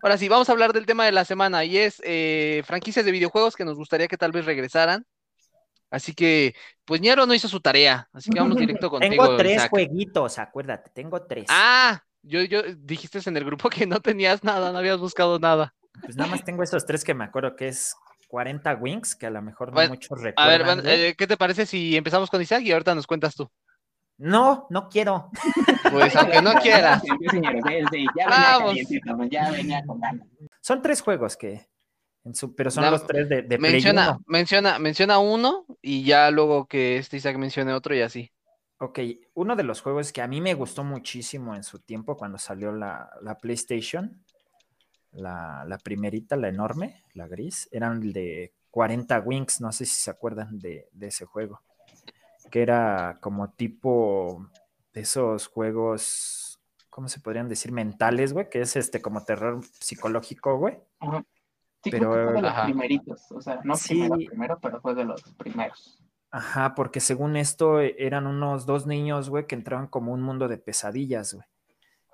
Ahora 0.02 0.18
sí, 0.18 0.30
vamos 0.30 0.48
a 0.50 0.52
hablar 0.52 0.74
del 0.74 0.86
tema 0.86 1.06
de 1.06 1.12
la 1.12 1.26
semana 1.26 1.64
y 1.66 1.78
es 1.78 2.02
eh, 2.06 2.62
franquicias 2.66 3.04
de 3.06 3.12
videojuegos 3.12 3.56
que 3.56 3.66
nos 3.66 3.76
gustaría 3.78 4.08
que 4.08 4.18
tal 4.18 4.32
vez 4.32 4.46
regresaran. 4.46 5.06
Así 5.90 6.14
que, 6.14 6.54
pues 6.86 7.02
Ñero 7.02 7.26
no 7.26 7.34
hizo 7.34 7.48
su 7.48 7.62
tarea, 7.62 8.08
así 8.14 8.30
que 8.30 8.40
vamos 8.40 8.58
directo 8.58 8.90
contigo. 8.92 9.24
Tengo 9.24 9.38
tres 9.38 9.54
Isaac. 9.56 9.72
jueguitos, 9.72 10.38
acuérdate, 10.38 10.92
tengo 10.94 11.22
tres. 11.24 11.46
Ah, 11.50 12.04
yo, 12.22 12.42
yo 12.44 12.62
dijiste 12.78 13.20
en 13.26 13.38
el 13.38 13.46
grupo 13.46 13.70
que 13.70 13.88
no 13.88 14.00
tenías 14.02 14.44
nada, 14.44 14.72
no 14.72 14.78
habías 14.78 15.00
buscado 15.00 15.40
nada. 15.40 15.74
Pues 16.04 16.16
nada 16.18 16.30
más 16.30 16.44
tengo 16.44 16.62
esos 16.62 16.86
tres 16.86 17.04
que 17.04 17.14
me 17.14 17.24
acuerdo 17.24 17.56
que 17.56 17.70
es 17.70 17.96
40 18.28 18.76
Wings, 18.76 19.16
que 19.16 19.26
a 19.28 19.30
lo 19.30 19.42
mejor 19.42 19.70
no 19.70 19.76
Bueno, 19.76 19.92
muchos 19.92 20.10
A 20.12 20.24
recuerdan. 20.24 20.50
ver, 20.50 20.68
Van, 20.68 20.82
güey. 20.82 21.02
eh, 21.06 21.16
¿qué 21.18 21.26
te 21.26 21.38
parece 21.38 21.66
si 21.66 21.96
empezamos 21.96 22.30
con 22.30 22.42
Isaac 22.42 22.62
y 22.64 22.72
ahorita 22.72 22.94
nos 22.94 23.08
cuentas 23.08 23.34
tú? 23.36 23.50
No, 24.18 24.68
no 24.70 24.90
quiero. 24.90 25.30
Pues 25.90 26.14
aunque 26.18 26.42
no 26.42 26.54
quieras. 26.56 27.02
Son 30.60 30.82
tres 30.82 31.02
juegos 31.02 31.38
que, 31.38 31.66
en 32.26 32.36
su, 32.36 32.54
pero 32.54 32.70
son 32.70 32.92
los 32.92 33.08
tres 33.08 33.30
de, 33.30 33.44
de 33.44 33.58
Play 33.58 33.72
Menciona, 33.74 34.10
uno. 34.12 34.24
menciona, 34.28 34.80
menciona 34.80 35.20
uno 35.20 35.66
y 35.82 36.04
ya 36.04 36.30
luego 36.30 36.68
que 36.68 36.98
este 36.98 37.16
Isaac 37.18 37.38
mencione 37.38 37.72
otro 37.72 37.96
y 37.96 38.02
así. 38.02 38.34
Ok, 38.80 39.00
uno 39.36 39.56
de 39.56 39.64
los 39.64 39.80
juegos 39.82 40.12
que 40.12 40.22
a 40.22 40.28
mí 40.28 40.42
me 40.42 40.56
gustó 40.56 40.84
muchísimo 40.84 41.56
en 41.56 41.64
su 41.64 41.80
tiempo 41.80 42.18
cuando 42.18 42.38
salió 42.38 42.74
la, 42.74 43.10
la 43.22 43.38
PlayStation 43.38 44.22
la, 45.12 45.66
la 45.68 45.78
primerita, 45.78 46.36
la 46.36 46.50
enorme, 46.50 47.04
la 47.14 47.28
gris, 47.28 47.68
eran 47.72 48.12
de 48.12 48.54
40 48.72 49.20
Wings, 49.22 49.62
no 49.62 49.72
sé 49.72 49.86
si 49.86 49.96
se 49.96 50.12
acuerdan 50.12 50.60
de, 50.60 50.88
de 50.92 51.08
ese 51.08 51.26
juego, 51.26 51.62
que 52.50 52.62
era 52.62 53.18
como 53.22 53.50
tipo 53.52 54.48
de 54.94 55.02
esos 55.02 55.48
juegos, 55.48 56.60
¿cómo 56.90 57.08
se 57.10 57.20
podrían 57.20 57.50
decir? 57.50 57.72
Mentales, 57.72 58.34
güey, 58.34 58.50
que 58.50 58.62
es 58.62 58.76
este 58.76 59.02
como 59.02 59.24
terror 59.24 59.62
psicológico, 59.80 60.58
güey. 60.58 60.80
Ajá. 61.00 61.24
Sí, 61.84 61.92
Pero, 61.92 62.12
fue 62.12 62.34
de 62.34 62.42
los 62.42 62.52
ajá. 62.52 62.64
primeritos. 62.66 63.32
O 63.32 63.40
sea, 63.42 63.62
no 63.64 63.76
Sí. 63.76 63.90
primero, 63.96 64.16
primero, 64.30 64.60
pero 64.62 64.82
fue 64.82 64.96
de 64.96 65.06
los 65.06 65.22
primeros. 65.34 66.00
Ajá, 66.32 66.76
porque 66.76 67.00
según 67.00 67.36
esto 67.38 67.80
eh, 67.80 67.96
eran 68.00 68.28
unos 68.28 68.66
dos 68.66 68.86
niños, 68.88 69.30
güey, 69.30 69.46
que 69.48 69.56
entraban 69.56 69.88
como 69.88 70.12
un 70.12 70.22
mundo 70.22 70.48
de 70.48 70.58
pesadillas, 70.58 71.34
güey. 71.36 71.46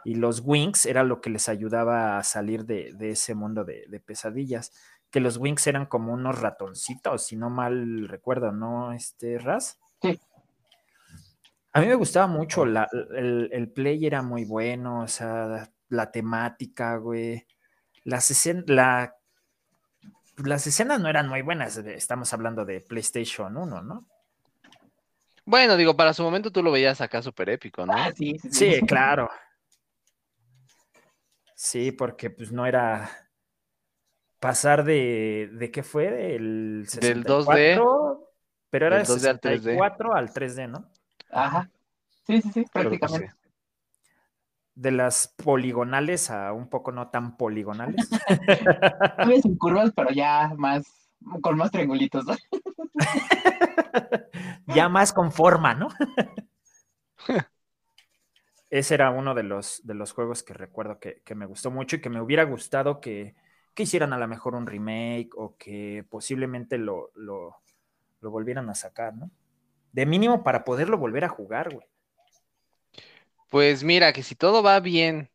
Y 0.06 0.16
los 0.16 0.42
Wings 0.46 0.86
era 0.86 1.04
lo 1.04 1.22
que 1.22 1.30
les 1.30 1.48
ayudaba 1.48 2.18
a 2.18 2.24
salir 2.24 2.66
de, 2.66 2.92
de 2.94 3.12
ese 3.12 3.34
mundo 3.36 3.64
de, 3.64 3.86
de 3.88 4.00
pesadillas. 4.02 4.74
Que 5.10 5.22
los 5.22 5.38
Wings 5.38 5.66
eran 5.66 5.86
como 5.86 6.12
unos 6.14 6.42
ratoncitos, 6.42 7.26
si 7.26 7.38
no 7.38 7.50
mal 7.50 8.08
recuerdo, 8.10 8.52
¿no, 8.52 8.92
este 8.92 9.40
Raz? 9.40 9.80
Sí. 10.04 10.20
A 11.72 11.82
mí 11.82 11.88
me 11.88 11.96
gustaba 11.96 12.28
mucho, 12.28 12.66
la- 12.66 12.88
el, 13.16 13.50
el 13.52 13.72
play 13.72 14.06
era 14.06 14.22
muy 14.22 14.46
bueno, 14.46 15.02
o 15.02 15.08
sea, 15.08 15.70
la 15.90 16.12
temática, 16.12 16.98
güey. 16.98 17.48
Las, 18.04 18.30
escen- 18.30 18.66
la, 18.68 19.16
las 20.38 20.68
escenas 20.68 21.00
no 21.00 21.10
eran 21.10 21.28
muy 21.30 21.42
buenas, 21.42 21.78
estamos 21.78 22.32
hablando 22.34 22.66
de 22.66 22.82
PlayStation 22.82 23.58
1, 23.58 23.82
¿no? 23.82 24.08
Bueno, 25.46 25.76
digo, 25.76 25.96
para 25.98 26.14
su 26.14 26.24
momento 26.24 26.52
tú 26.52 26.62
lo 26.64 26.72
veías 26.72 27.02
acá 27.02 27.22
súper 27.22 27.50
épico, 27.50 27.86
¿no? 27.86 27.94
Ah, 27.94 28.12
sí, 28.16 28.38
sí, 28.40 28.50
sí. 28.52 28.76
Sí, 28.76 28.82
claro. 28.86 29.30
Sí, 31.56 31.92
porque 31.92 32.30
pues 32.30 32.52
no 32.52 32.66
era 32.66 33.10
pasar 34.40 34.84
de, 34.84 35.50
¿de 35.54 35.72
qué 35.72 35.84
fue? 35.84 36.12
Del 36.12 36.88
Del 37.00 37.24
2D. 37.24 37.80
64, 38.74 38.80
pero 38.80 38.88
era 38.88 38.98
de 38.98 39.04
2D 39.04 39.30
al 39.30 39.40
3D. 39.40 39.64
64 39.64 40.16
al 40.16 40.30
3D, 40.30 40.70
¿no? 40.70 40.90
Ajá. 41.32 41.70
Sí, 42.26 42.42
sí, 42.42 42.52
sí, 42.52 42.64
que 42.66 42.72
prácticamente. 42.72 43.30
sí. 43.30 43.38
De 44.76 44.92
las 44.92 45.28
poligonales 45.28 46.32
a 46.32 46.52
un 46.52 46.68
poco 46.68 46.92
no 46.92 47.10
tan 47.10 47.38
poligonales. 47.38 48.10
Todavía 49.18 49.42
sin 49.42 49.56
curvas, 49.58 49.92
pero 49.96 50.10
ya 50.10 50.52
más, 50.58 50.84
con 51.42 51.58
más 51.58 51.70
triangulitos, 51.70 52.26
¿no? 52.26 52.36
ya 54.76 54.90
más 54.90 55.14
con 55.14 55.32
forma, 55.32 55.76
¿no? 55.76 55.90
Ese 58.72 58.96
era 58.96 59.12
uno 59.12 59.36
de 59.36 59.44
los, 59.44 59.86
de 59.86 59.94
los 59.94 60.14
juegos 60.14 60.42
que 60.42 60.56
recuerdo 60.56 61.00
que, 61.00 61.22
que 61.24 61.36
me 61.36 61.46
gustó 61.46 61.70
mucho 61.70 61.98
y 61.98 62.02
que 62.02 62.10
me 62.10 62.20
hubiera 62.20 62.44
gustado 62.44 63.00
que, 63.00 63.36
que 63.76 63.84
hicieran 63.84 64.14
a 64.14 64.18
lo 64.18 64.28
mejor 64.28 64.56
un 64.56 64.66
remake 64.66 65.30
o 65.36 65.56
que 65.58 66.04
posiblemente 66.10 66.80
lo, 66.80 67.12
lo, 67.14 67.63
lo 68.24 68.32
volvieran 68.32 68.70
a 68.70 68.76
sacar, 68.76 69.14
¿no? 69.16 69.30
De 69.92 70.06
mínimo 70.06 70.44
para 70.44 70.64
poderlo 70.64 70.98
volver 70.98 71.26
a 71.26 71.30
jugar, 71.30 71.74
güey. 71.74 71.86
Pues 73.50 73.84
mira, 73.84 74.14
que 74.14 74.24
si 74.24 74.34
todo 74.34 74.64
va 74.64 74.80
bien 74.80 75.30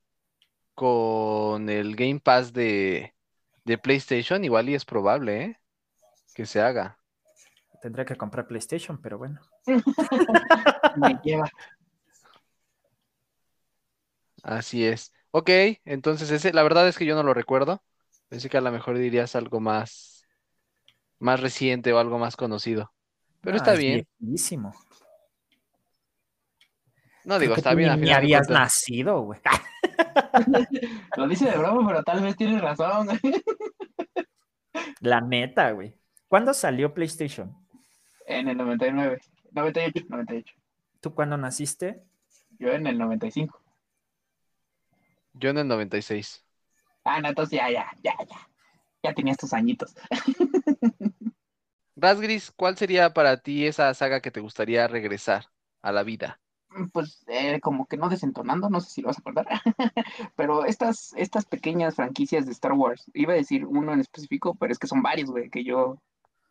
con 0.75 1.69
el 1.69 1.95
Game 1.95 2.19
Pass 2.19 2.53
de, 2.53 3.15
de 3.65 3.79
PlayStation, 3.79 4.43
igual 4.45 4.69
y 4.69 4.75
es 4.75 4.85
probable, 4.85 5.43
¿eh? 5.43 5.61
Que 6.35 6.47
se 6.47 6.61
haga. 6.61 6.99
Tendría 7.81 8.05
que 8.05 8.17
comprar 8.17 8.49
PlayStation, 8.49 9.01
pero 9.01 9.19
bueno. 9.19 9.41
Me 10.97 11.19
lleva. 11.23 11.49
Así 14.43 14.85
es. 14.85 15.13
Ok, 15.31 15.51
entonces 15.85 16.31
ese, 16.31 16.53
la 16.53 16.63
verdad 16.63 16.89
es 16.89 16.97
que 16.97 17.07
yo 17.07 17.15
no 17.15 17.23
lo 17.23 17.35
recuerdo. 17.35 17.83
Pensé 18.29 18.49
que 18.49 18.57
a 18.57 18.63
lo 18.63 18.73
mejor 18.73 18.99
dirías 18.99 19.37
algo 19.37 19.61
más, 19.61 20.18
más 21.19 21.41
reciente 21.41 21.93
o 21.93 21.99
algo 21.99 22.19
más 22.19 22.37
conocido. 22.37 22.93
Pero 23.41 23.55
Ah, 23.55 23.59
está 23.59 23.73
es 23.75 23.79
bien. 23.79 24.07
viejísimo. 24.19 24.75
No 27.25 27.39
digo, 27.39 27.55
que 27.55 27.61
está 27.61 27.75
bien. 27.75 28.01
Ni, 28.01 28.11
habías 28.11 28.49
nacido, 28.49 29.21
güey. 29.23 29.41
Lo 31.17 31.29
dice 31.29 31.51
de 31.51 31.57
broma, 31.59 31.87
pero 31.87 32.03
tal 32.03 32.23
vez 32.23 32.37
tienes 32.37 32.61
razón. 32.61 33.09
La 35.01 35.21
neta, 35.21 35.71
güey. 35.73 35.95
¿Cuándo 36.29 36.55
salió 36.55 36.95
PlayStation? 36.95 37.55
En 38.27 38.49
el 38.49 38.57
99. 38.57 39.21
98, 39.53 40.07
98. 40.09 40.55
¿Tú 41.01 41.15
cuándo 41.15 41.37
naciste? 41.37 42.03
Yo 42.59 42.71
en 42.73 42.87
el 42.87 42.99
95. 42.99 43.61
Yo 45.35 45.51
en 45.51 45.59
el 45.59 45.69
96. 45.69 46.45
Ah, 47.05 47.21
no, 47.21 47.29
entonces 47.29 47.59
ya, 47.59 47.71
ya, 47.71 47.87
ya, 48.03 48.15
ya. 48.29 48.49
Ya 49.03 49.15
tenías 49.15 49.37
tus 49.37 49.53
añitos. 49.53 49.95
Rasgris, 51.99 52.51
¿cuál 52.53 52.79
sería 52.79 53.13
para 53.13 53.43
ti 53.43 53.67
esa 53.67 53.93
saga 53.93 54.21
que 54.23 54.31
te 54.31 54.41
gustaría 54.41 54.89
regresar 54.89 55.51
a 55.83 55.93
la 55.93 56.03
vida? 56.03 56.41
Pues 56.93 57.25
eh, 57.29 57.61
como 57.61 57.87
que 57.87 57.97
no 57.97 58.09
desentonando, 58.11 58.69
no 58.69 58.81
sé 58.81 58.91
si 58.91 59.01
lo 59.01 59.09
vas 59.09 59.17
a 59.19 59.21
acordar, 59.21 59.47
pero 60.37 60.65
estas, 60.67 61.13
estas 61.17 61.47
pequeñas 61.47 61.97
franquicias 61.97 62.45
de 62.47 62.53
Star 62.53 62.73
Wars, 62.75 63.11
iba 63.15 63.33
a 63.33 63.37
decir 63.37 63.65
uno 63.65 63.93
en 63.95 64.01
específico, 64.01 64.55
pero 64.55 64.73
es 64.73 64.79
que 64.79 64.87
son 64.87 65.03
varios, 65.03 65.31
güey, 65.31 65.49
que 65.51 65.65
yo, 65.65 65.99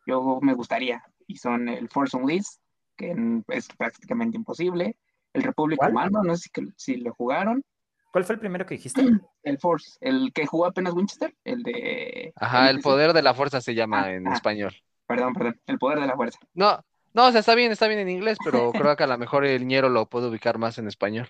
yo 0.06 0.40
me 0.42 0.54
gustaría, 0.54 1.04
y 1.28 1.36
son 1.36 1.68
el 1.68 1.88
Force 1.88 2.16
Unleashed, 2.16 2.60
que 2.96 3.14
es 3.48 3.68
prácticamente 3.68 4.36
imposible, 4.36 4.96
el 5.34 5.42
Republic 5.44 5.78
¿Cuál? 5.78 5.90
Commando, 5.90 6.22
no 6.24 6.36
sé 6.36 6.44
si, 6.44 6.50
que- 6.50 6.68
si 6.76 6.96
lo 6.98 7.14
jugaron, 7.14 7.64
¿Cuál 8.12 8.24
fue 8.24 8.34
el 8.34 8.40
primero 8.40 8.66
que 8.66 8.74
dijiste? 8.74 9.02
el 9.44 9.58
Force, 9.58 9.98
el 10.00 10.32
que 10.34 10.46
jugó 10.46 10.66
apenas 10.66 10.94
Winchester, 10.94 11.34
el 11.44 11.62
de... 11.62 12.34
Ajá, 12.34 12.70
el 12.70 12.80
poder 12.80 13.12
de 13.12 13.22
la 13.22 13.34
fuerza 13.34 13.60
se 13.60 13.74
llama 13.74 14.00
Ah, 14.00 14.12
en 14.12 14.26
ah. 14.26 14.32
español. 14.32 14.74
Perdón, 15.08 15.32
perdón, 15.34 15.60
el 15.66 15.78
poder 15.78 15.98
de 16.00 16.06
la 16.06 16.14
fuerza. 16.14 16.38
No, 16.54 16.84
no, 17.14 17.26
o 17.26 17.30
sea, 17.32 17.40
está 17.40 17.54
bien, 17.56 17.72
está 17.72 17.88
bien 17.88 17.98
en 17.98 18.10
inglés, 18.10 18.38
pero 18.44 18.70
creo 18.92 18.94
que 18.96 19.02
a 19.04 19.08
lo 19.08 19.18
mejor 19.18 19.44
el 19.44 19.66
ñero 19.66 19.88
lo 19.88 20.06
puede 20.08 20.28
ubicar 20.28 20.58
más 20.58 20.78
en 20.78 20.86
español. 20.86 21.28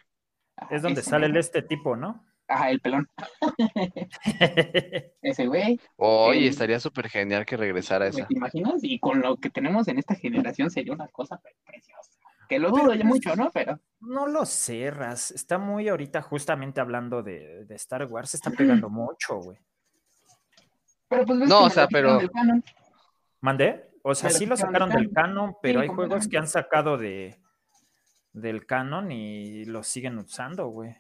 Ajá, 0.56 0.74
Es 0.74 0.82
donde 0.82 1.00
ese 1.00 1.10
sale 1.10 1.26
el 1.26 1.32
mero. 1.32 1.40
este 1.40 1.62
tipo, 1.62 1.96
¿no? 1.96 2.24
Ajá, 2.48 2.70
el 2.70 2.80
pelón, 2.80 3.08
ese 5.22 5.46
güey. 5.46 5.80
Oye, 5.96 6.38
El- 6.40 6.48
estaría 6.48 6.80
súper 6.80 7.08
genial 7.08 7.44
que 7.46 7.56
regresara 7.56 8.06
Güey, 8.08 8.20
esa. 8.20 8.28
¿Te 8.28 8.34
imaginas? 8.36 8.74
Y 8.82 8.98
con 8.98 9.20
lo 9.20 9.36
que 9.36 9.50
tenemos 9.50 9.88
en 9.88 9.98
esta 9.98 10.14
generación 10.14 10.70
sería 10.70 10.92
una 10.92 11.08
cosa 11.08 11.38
pre- 11.38 11.56
preciosa. 11.64 12.10
Que 12.48 12.58
lo 12.58 12.70
dudo 12.70 12.94
ya 12.94 13.04
mucho, 13.04 13.36
¿no? 13.36 13.50
Pero 13.50 13.78
No 14.00 14.26
lo 14.26 14.46
cerras. 14.46 15.30
Está 15.30 15.58
muy 15.58 15.88
ahorita 15.88 16.22
justamente 16.22 16.80
hablando 16.80 17.22
de, 17.22 17.66
de 17.66 17.74
Star 17.74 18.04
Wars. 18.06 18.30
Se 18.30 18.38
está 18.38 18.50
pegando 18.50 18.88
mucho, 19.04 19.36
güey. 19.36 19.58
Pero 21.08 21.24
pues 21.26 21.40
ves 21.40 21.48
No, 21.48 21.60
que 21.60 21.66
o 21.66 21.70
sea, 21.70 21.88
pero- 21.88 22.18
del 22.18 22.30
canon. 22.30 22.64
¿Mandé? 23.40 23.90
O 24.03 24.14
sea, 24.14 24.31
lo 24.31 24.37
sí 24.37 24.46
lo 24.46 24.57
sacaron 24.57 24.90
del 24.90 25.12
canon, 25.12 25.57
pero 25.62 25.81
Sí, 25.81 25.88
hay 25.88 25.94
juegos 25.94 26.29
que 26.29 26.38
han 26.38 26.48
sacado 26.48 26.96
de 26.96 27.38
del 28.33 28.66
canon 28.66 29.11
y 29.11 29.64
los 29.64 29.87
siguen 29.87 30.18
usando, 30.18 30.68
güey. 30.68 30.96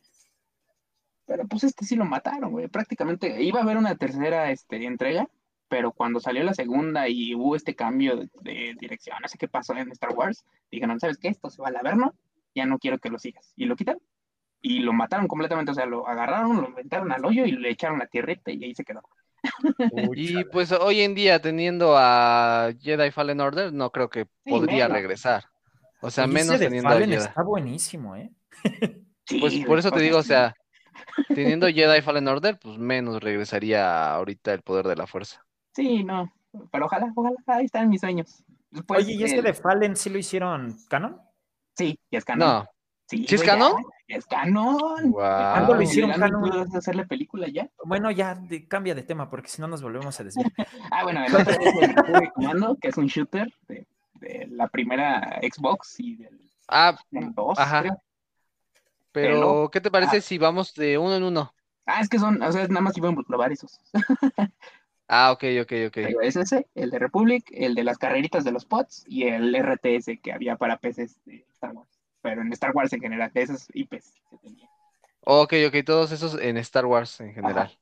Pero 1.26 1.46
pues 1.46 1.64
este 1.64 1.84
sí 1.84 1.94
lo 1.94 2.04
mataron, 2.04 2.50
güey. 2.50 2.68
Prácticamente 2.68 3.42
iba 3.42 3.60
a 3.60 3.62
haber 3.62 3.76
una 3.76 3.94
tercera 3.96 4.50
este, 4.50 4.84
entrega, 4.84 5.28
pero 5.68 5.92
cuando 5.92 6.20
salió 6.20 6.42
la 6.42 6.54
segunda 6.54 7.08
y 7.08 7.34
hubo 7.34 7.54
este 7.54 7.76
cambio 7.76 8.16
de, 8.16 8.28
de 8.40 8.74
dirección, 8.80 9.18
no 9.20 9.28
sé 9.28 9.38
qué 9.38 9.46
pasó 9.46 9.74
en 9.74 9.90
Star 9.92 10.14
Wars, 10.14 10.44
dijeron, 10.70 10.98
¿sabes 10.98 11.18
qué? 11.18 11.28
Esto 11.28 11.50
se 11.50 11.60
va 11.60 11.68
al 11.68 11.76
averno, 11.76 12.14
ya 12.54 12.66
no 12.66 12.78
quiero 12.78 12.98
que 12.98 13.10
lo 13.10 13.18
sigas. 13.18 13.52
Y 13.56 13.66
lo 13.66 13.76
quitaron. 13.76 14.02
Y 14.60 14.80
lo 14.80 14.92
mataron 14.92 15.28
completamente, 15.28 15.70
o 15.70 15.74
sea, 15.74 15.86
lo 15.86 16.08
agarraron, 16.08 16.60
lo 16.60 16.68
inventaron 16.68 17.12
al 17.12 17.24
hoyo 17.24 17.44
y 17.44 17.52
le 17.52 17.70
echaron 17.70 17.98
la 18.00 18.06
tierrita 18.06 18.50
y 18.50 18.64
ahí 18.64 18.74
se 18.74 18.84
quedó. 18.84 19.02
Y 20.14 20.44
pues 20.44 20.72
hoy 20.72 21.00
en 21.00 21.14
día, 21.14 21.40
teniendo 21.40 21.94
a 21.96 22.70
Jedi 22.80 23.10
Fallen 23.10 23.40
Order, 23.40 23.72
no 23.72 23.90
creo 23.90 24.08
que 24.10 24.26
podría 24.44 24.84
menos. 24.86 24.92
regresar. 25.00 25.44
O 26.00 26.10
sea, 26.10 26.26
menos 26.26 26.54
ese 26.54 26.58
de 26.58 26.64
teniendo 26.66 26.88
a 26.88 26.92
Fallen 26.92 27.10
Jedi. 27.10 27.22
está 27.24 27.42
buenísimo, 27.42 28.16
¿eh? 28.16 28.30
Sí, 29.26 29.40
Pues 29.40 29.54
por 29.66 29.78
eso 29.78 29.90
te 29.90 30.00
digo, 30.00 30.16
o 30.16 30.22
sea, 30.22 30.54
teniendo 31.34 31.66
Jedi 31.68 32.00
Fallen 32.00 32.26
Order, 32.28 32.58
pues 32.58 32.78
menos 32.78 33.22
regresaría 33.22 34.10
ahorita 34.14 34.54
el 34.54 34.62
poder 34.62 34.86
de 34.86 34.96
la 34.96 35.06
fuerza. 35.06 35.44
Sí, 35.74 36.02
no. 36.02 36.32
Pero 36.72 36.86
ojalá, 36.86 37.12
ojalá, 37.14 37.36
ahí 37.48 37.66
están 37.66 37.90
mis 37.90 38.00
sueños. 38.00 38.42
Después, 38.70 39.04
Oye, 39.04 39.12
¿y 39.14 39.22
ese 39.24 39.36
el- 39.36 39.42
de 39.44 39.52
Fallen 39.52 39.96
sí 39.96 40.08
lo 40.08 40.18
hicieron 40.18 40.74
canon? 40.88 41.20
Sí, 41.76 41.98
ya 42.10 42.18
es 42.20 42.24
canon. 42.24 42.48
No, 42.48 42.68
Sí, 43.06 43.26
¿Sí 43.28 43.34
es 43.34 43.42
canon? 43.42 43.72
ya 43.72 43.82
es 44.08 44.26
canon. 44.26 45.12
¿Cuándo 45.12 45.68
lo 45.68 45.74
Wow. 45.74 45.82
hicieron 45.82 46.10
canon? 46.12 46.40
puedes 46.50 46.74
hacer 46.74 46.96
la 46.96 47.04
película 47.06 47.46
ya. 47.48 47.68
Bueno, 47.84 48.10
ya 48.10 48.34
de- 48.34 48.66
cambia 48.66 48.94
de 48.94 49.02
tema 49.02 49.28
porque 49.30 49.48
si 49.48 49.60
no 49.60 49.68
nos 49.68 49.82
volvemos 49.82 50.18
a 50.18 50.24
desviar. 50.24 50.50
Ah, 50.92 51.02
bueno, 51.04 51.24
el 51.24 51.34
otro 51.34 51.52
es 51.60 51.74
el 52.20 52.32
Commando, 52.32 52.76
que 52.80 52.88
es 52.88 52.96
un 52.96 53.06
shooter 53.06 53.52
de, 53.68 53.86
de 54.14 54.46
la 54.50 54.68
primera 54.68 55.38
Xbox 55.42 56.00
y 56.00 56.16
del, 56.16 56.40
Ah, 56.68 56.98
del 57.10 57.32
2, 57.34 57.58
Ajá. 57.58 57.80
creo. 57.82 58.02
pero 59.12 59.70
¿qué 59.72 59.80
te 59.80 59.90
parece 59.90 60.20
si 60.20 60.38
vamos 60.38 60.74
de 60.74 60.98
uno 60.98 61.14
en 61.16 61.22
uno? 61.24 61.52
Ah, 61.86 62.00
es 62.00 62.08
que 62.08 62.18
son, 62.18 62.42
o 62.42 62.52
sea, 62.52 62.66
nada 62.68 62.80
más 62.82 62.96
iban 62.96 63.16
a 63.18 63.22
probar 63.22 63.52
esos. 63.52 63.80
Ah, 65.10 65.32
ok, 65.32 65.42
ok, 65.62 65.72
ok. 65.86 65.94
Pero 65.94 66.20
es 66.20 66.36
ese, 66.36 66.66
el 66.74 66.90
de 66.90 66.98
Republic, 66.98 67.46
el 67.52 67.74
de 67.74 67.82
las 67.82 67.96
carreritas 67.96 68.44
de 68.44 68.52
los 68.52 68.66
pods 68.66 69.06
y 69.08 69.22
el 69.22 69.54
RTS 69.56 70.18
que 70.22 70.34
había 70.34 70.56
para 70.56 70.76
PCs 70.76 71.16
de 71.24 71.46
Star 71.54 71.72
Wars. 71.72 71.87
Pero 72.28 72.42
en 72.42 72.52
Star 72.52 72.72
Wars 72.74 72.92
en 72.92 73.00
general, 73.00 73.30
de 73.32 73.42
esos 73.42 73.68
IPs 73.74 74.12
que 74.30 74.36
tenía. 74.38 74.68
Ok, 75.20 75.52
ok, 75.68 75.76
todos 75.84 76.10
esos 76.12 76.34
en 76.40 76.56
Star 76.58 76.84
Wars 76.86 77.20
en 77.20 77.32
general. 77.34 77.78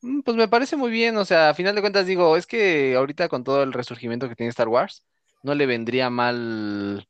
Mm, 0.00 0.20
Pues 0.22 0.36
me 0.36 0.48
parece 0.48 0.76
muy 0.76 0.90
bien, 0.90 1.16
o 1.16 1.24
sea, 1.24 1.50
a 1.50 1.54
final 1.54 1.74
de 1.74 1.80
cuentas 1.80 2.06
digo, 2.06 2.36
es 2.36 2.46
que 2.46 2.94
ahorita 2.96 3.28
con 3.28 3.44
todo 3.44 3.62
el 3.62 3.72
resurgimiento 3.72 4.28
que 4.28 4.36
tiene 4.36 4.50
Star 4.50 4.68
Wars, 4.68 5.04
no 5.42 5.54
le 5.54 5.66
vendría 5.66 6.10
mal, 6.10 7.06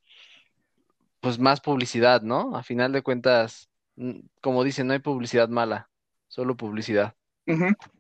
pues 1.20 1.38
más 1.38 1.61
publicidad, 1.61 2.22
¿no? 2.22 2.57
A 2.57 2.62
final 2.62 2.92
de 2.92 3.02
cuentas, 3.02 3.70
mm, 3.96 4.20
como 4.40 4.64
dicen, 4.64 4.87
no 4.87 4.92
hay 4.92 4.98
publicidad 5.00 5.48
mala, 5.48 5.90
solo 6.28 6.57
publicidad. 6.57 7.14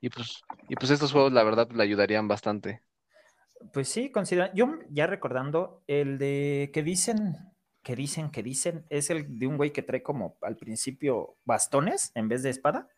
Y 0.00 0.10
pues, 0.10 0.44
y 0.68 0.76
pues 0.76 0.90
estos 0.92 1.12
juegos, 1.12 1.32
la 1.32 1.44
verdad, 1.44 1.70
le 1.72 1.82
ayudarían 1.84 2.28
bastante. 2.28 2.82
Pues 3.72 3.88
sí, 3.88 4.10
considera. 4.10 4.52
Yo 4.54 4.78
ya 4.90 5.06
recordando, 5.06 5.82
el 5.86 6.18
de 6.18 6.70
que 6.74 6.82
dicen, 6.82 7.36
que 7.82 7.96
dicen, 7.96 8.30
que 8.30 8.42
dicen, 8.42 8.84
es 8.90 9.10
el 9.10 9.38
de 9.38 9.46
un 9.46 9.56
güey 9.56 9.72
que 9.72 9.82
trae 9.82 10.02
como 10.02 10.36
al 10.42 10.56
principio 10.56 11.36
bastones 11.44 12.12
en 12.14 12.28
vez 12.28 12.42
de 12.42 12.50
espada. 12.50 12.88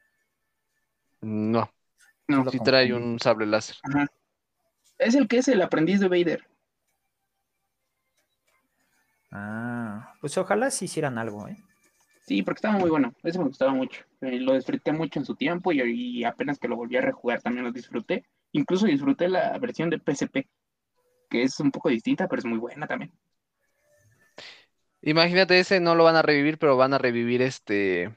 No, 1.21 1.71
No, 2.29 2.51
sí 2.51 2.59
trae 2.61 2.93
un 2.93 3.19
sable 3.19 3.47
láser. 3.47 3.77
Ajá. 3.83 4.07
Es 4.99 5.15
el 5.15 5.27
que 5.27 5.39
es 5.39 5.49
el 5.49 5.63
aprendiz 5.63 6.01
de 6.01 6.09
Vader. 6.09 6.47
Ah, 9.33 10.15
pues 10.21 10.37
ojalá 10.39 10.71
sí 10.71 10.85
hicieran 10.85 11.19
algo, 11.19 11.49
¿eh? 11.49 11.57
Sí, 12.27 12.43
porque 12.43 12.59
estaba 12.59 12.79
muy 12.79 12.89
bueno. 12.89 13.13
Ese 13.23 13.39
me 13.39 13.47
gustaba 13.47 13.73
mucho. 13.73 14.03
Eh, 14.21 14.39
lo 14.39 14.55
disfruté 14.55 14.93
mucho 14.93 15.19
en 15.19 15.27
su 15.27 15.35
tiempo 15.35 15.73
y, 15.73 15.81
y 15.83 16.25
apenas 16.25 16.59
que 16.59 16.69
lo 16.69 16.77
volví 16.77 16.97
a 16.97 17.01
rejugar 17.01 17.43
también 17.43 17.65
lo 17.65 17.73
disfruté. 17.73 18.25
Incluso 18.53 18.87
disfruté 18.87 19.29
la 19.29 19.59
versión 19.59 19.91
de 19.91 19.99
PSP, 19.99 20.49
que 21.29 21.43
es 21.43 21.59
un 21.59 21.71
poco 21.71 21.89
distinta, 21.89 22.29
pero 22.29 22.39
es 22.39 22.47
muy 22.47 22.59
buena 22.59 22.87
también. 22.87 23.13
Imagínate, 25.07 25.59
ese 25.59 25.81
no 25.81 25.95
lo 25.95 26.05
van 26.05 26.17
a 26.17 26.23
revivir, 26.23 26.59
pero 26.59 26.77
van 26.79 26.95
a 26.95 26.99
revivir 26.99 27.43
este, 27.43 28.17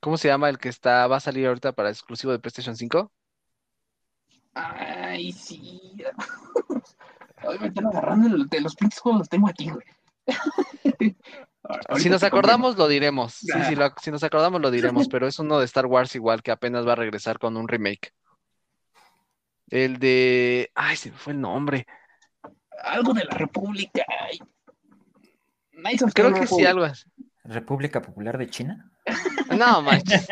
¿cómo 0.00 0.16
se 0.18 0.28
llama 0.28 0.48
el 0.48 0.58
que 0.58 0.68
está, 0.68 1.06
va 1.06 1.16
a 1.16 1.20
salir 1.20 1.46
ahorita 1.46 1.72
para 1.72 1.90
exclusivo 1.90 2.32
de 2.32 2.40
PlayStation 2.40 2.76
5? 2.76 3.12
Ay, 4.54 5.32
sí. 5.32 5.80
Ay, 7.36 7.58
me 7.60 7.68
están 7.68 7.86
agarrando 7.86 8.44
de 8.46 8.60
los 8.60 8.74
pinches 8.74 8.98
juegos, 9.00 9.20
los 9.20 9.28
tengo 9.28 9.48
aquí, 9.48 9.70
güey. 9.70 11.16
Si 11.96 12.08
nos 12.10 12.22
acordamos, 12.22 12.76
lo 12.76 12.88
diremos. 12.88 13.34
Sí, 13.34 13.74
lo- 13.74 13.94
si 14.00 14.10
nos 14.10 14.22
acordamos, 14.22 14.60
lo 14.60 14.70
diremos, 14.70 15.08
pero 15.08 15.26
es 15.26 15.38
uno 15.38 15.58
de 15.58 15.64
Star 15.66 15.86
Wars 15.86 16.14
igual 16.14 16.42
que 16.42 16.50
apenas 16.50 16.86
va 16.86 16.92
a 16.92 16.96
regresar 16.96 17.38
con 17.38 17.56
un 17.56 17.68
remake. 17.68 18.12
El 19.68 19.98
de... 19.98 20.70
Ay, 20.74 20.96
se 20.96 21.10
me 21.10 21.16
fue 21.16 21.32
el 21.32 21.40
nombre. 21.40 21.86
Algo 22.82 23.12
de 23.14 23.24
la 23.24 23.34
República. 23.34 24.04
ay. 24.20 24.38
Knights 25.76 26.02
of 26.02 26.12
Creo 26.14 26.28
que 26.32 26.46
sí, 26.46 26.64
Republic. 26.64 26.68
algo 26.68 26.84
así. 26.84 27.04
República 27.44 28.00
Popular 28.02 28.38
de 28.38 28.48
China. 28.48 28.90
No, 29.58 29.82
manches. 29.82 30.26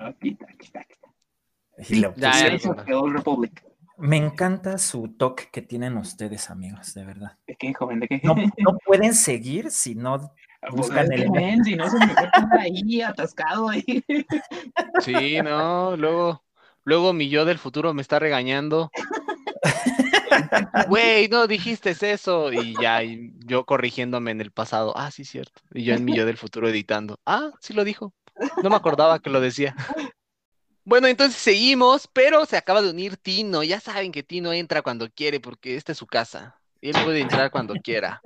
Aquí 0.00 0.30
está, 0.30 0.46
aquí 0.48 0.66
está, 0.66 0.80
aquí 0.80 0.92
está. 0.94 1.94
Y 1.94 2.00
Ya, 2.20 2.48
ya 2.48 3.02
Republic. 3.12 3.64
Me 3.98 4.16
encanta 4.18 4.76
su 4.78 5.08
toque 5.16 5.48
que 5.50 5.62
tienen 5.62 5.96
ustedes, 5.96 6.50
amigos, 6.50 6.92
de 6.94 7.04
verdad. 7.04 7.38
¿De 7.46 7.56
qué, 7.56 7.72
joven? 7.72 8.00
¿De 8.00 8.08
qué? 8.08 8.20
No, 8.22 8.34
no 8.58 8.78
pueden 8.84 9.14
seguir 9.14 9.70
si 9.70 9.94
no. 9.94 10.32
Pues, 10.60 10.74
buscan 10.74 11.10
el- 11.12 11.30
men, 11.30 11.64
si 11.64 11.76
no, 11.76 11.88
se 11.88 11.98
me 11.98 12.14
ahí 12.60 13.00
atascado 13.00 13.68
ahí. 13.68 13.84
Sí, 15.00 15.38
no, 15.42 15.96
luego, 15.96 16.44
luego 16.84 17.12
mi 17.12 17.28
yo 17.28 17.44
del 17.44 17.58
futuro 17.58 17.94
me 17.94 18.02
está 18.02 18.18
regañando. 18.18 18.90
Güey, 20.88 21.28
no 21.28 21.46
dijiste 21.46 21.96
eso. 22.00 22.52
Y 22.52 22.74
ya, 22.80 23.02
y 23.02 23.32
yo 23.44 23.64
corrigiéndome 23.64 24.30
en 24.30 24.40
el 24.40 24.50
pasado. 24.50 24.92
Ah, 24.96 25.10
sí, 25.10 25.24
cierto. 25.24 25.60
Y 25.72 25.84
yo 25.84 25.94
en 25.94 26.04
mi 26.04 26.16
yo 26.16 26.26
del 26.26 26.36
futuro 26.36 26.68
editando. 26.68 27.18
Ah, 27.26 27.50
sí 27.60 27.72
lo 27.72 27.84
dijo. 27.84 28.12
No 28.62 28.70
me 28.70 28.76
acordaba 28.76 29.18
que 29.18 29.30
lo 29.30 29.40
decía. 29.40 29.74
Bueno, 30.84 31.08
entonces 31.08 31.40
seguimos, 31.40 32.08
pero 32.12 32.46
se 32.46 32.56
acaba 32.56 32.80
de 32.80 32.90
unir 32.90 33.16
Tino. 33.16 33.62
Ya 33.64 33.80
saben 33.80 34.12
que 34.12 34.22
Tino 34.22 34.52
entra 34.52 34.82
cuando 34.82 35.10
quiere 35.10 35.40
porque 35.40 35.74
esta 35.74 35.92
es 35.92 35.98
su 35.98 36.06
casa. 36.06 36.60
Él 36.80 36.94
puede 37.02 37.20
entrar 37.20 37.50
cuando 37.50 37.74
quiera. 37.74 38.20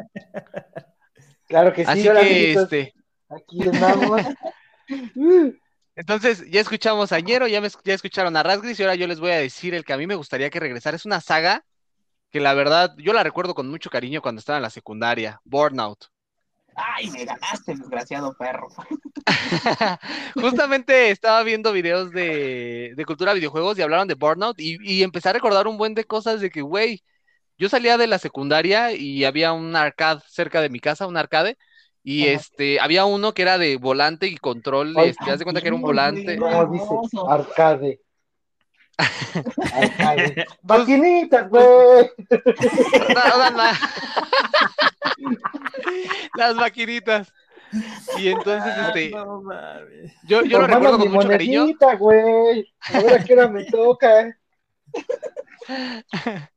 Claro 1.46 1.72
que 1.72 1.84
sí, 1.84 1.90
Así 1.90 2.08
hola, 2.08 2.20
que, 2.20 2.26
amiguitos, 2.26 2.62
este, 2.64 2.94
aquí. 3.28 3.58
Uh, 5.16 5.52
Entonces, 5.96 6.44
ya 6.50 6.60
escuchamos 6.60 7.12
a 7.12 7.20
Ñero, 7.20 7.48
ya, 7.48 7.60
me, 7.60 7.68
ya 7.84 7.94
escucharon 7.94 8.36
a 8.36 8.42
Rasgris 8.42 8.78
y 8.78 8.82
ahora 8.82 8.94
yo 8.94 9.06
les 9.06 9.20
voy 9.20 9.32
a 9.32 9.38
decir 9.38 9.74
el 9.74 9.84
que 9.84 9.92
a 9.92 9.96
mí 9.96 10.06
me 10.06 10.14
gustaría 10.14 10.50
que 10.50 10.60
regresara. 10.60 10.96
Es 10.96 11.04
una 11.04 11.20
saga 11.20 11.64
que 12.30 12.40
la 12.40 12.54
verdad 12.54 12.94
yo 12.98 13.12
la 13.12 13.22
recuerdo 13.22 13.54
con 13.54 13.68
mucho 13.68 13.90
cariño 13.90 14.22
cuando 14.22 14.40
estaba 14.40 14.58
en 14.58 14.62
la 14.62 14.70
secundaria, 14.70 15.40
Burnout. 15.44 16.06
Ay, 16.74 17.10
me 17.10 17.24
ganaste, 17.24 17.74
desgraciado 17.74 18.34
perro. 18.34 18.68
Justamente 20.40 21.10
estaba 21.10 21.42
viendo 21.42 21.72
videos 21.72 22.12
de, 22.12 22.92
de 22.96 23.04
cultura 23.04 23.32
de 23.32 23.38
videojuegos 23.40 23.78
y 23.78 23.82
hablaron 23.82 24.08
de 24.08 24.14
Burnout 24.14 24.58
y, 24.60 24.78
y 24.80 25.02
empecé 25.02 25.28
a 25.28 25.32
recordar 25.32 25.66
un 25.68 25.76
buen 25.78 25.94
de 25.94 26.04
cosas 26.04 26.40
de 26.40 26.50
que, 26.50 26.62
güey, 26.62 27.02
yo 27.58 27.68
salía 27.68 27.98
de 27.98 28.06
la 28.08 28.18
secundaria 28.18 28.92
y 28.92 29.24
había 29.24 29.52
un 29.52 29.76
arcade 29.76 30.22
cerca 30.28 30.60
de 30.62 30.70
mi 30.70 30.80
casa, 30.80 31.06
un 31.08 31.16
arcade, 31.16 31.58
y 32.04 32.28
Ajá. 32.28 32.34
este, 32.34 32.80
había 32.80 33.06
uno 33.06 33.34
que 33.34 33.42
era 33.42 33.58
de 33.58 33.76
volante 33.76 34.28
y 34.28 34.36
control, 34.38 34.96
Ay, 34.96 35.10
este, 35.10 35.30
haz 35.30 35.38
de 35.38 35.44
cuenta 35.44 35.62
que 35.62 35.68
era 35.68 35.76
un 35.76 35.82
volante. 35.82 36.38
güey. 36.38 36.52
¿Cómo 36.52 36.66
dice? 36.72 36.86
Hermoso. 36.86 37.26
Arcade. 39.00 39.94
Arcade. 39.98 40.46
Maquinitas, 40.62 41.48
güey. 41.48 42.10
No, 43.14 43.38
no, 43.38 43.50
no. 43.50 43.58
Las 46.36 46.54
maquinitas. 46.54 47.32
Y 48.18 48.28
entonces, 48.28 48.72
este, 48.88 49.10
No 49.10 49.42
yo, 50.24 50.42
yo 50.42 50.60
lo 50.60 50.66
recuerdo 50.66 50.98
mi 50.98 51.04
con 51.04 51.12
mucho 51.14 51.28
cariño. 51.28 51.66
güey. 51.98 52.72
A 52.92 53.00
ver 53.00 53.20
a 53.20 53.24
qué 53.24 53.32
hora 53.34 53.48
me 53.48 53.64
toca. 53.64 54.36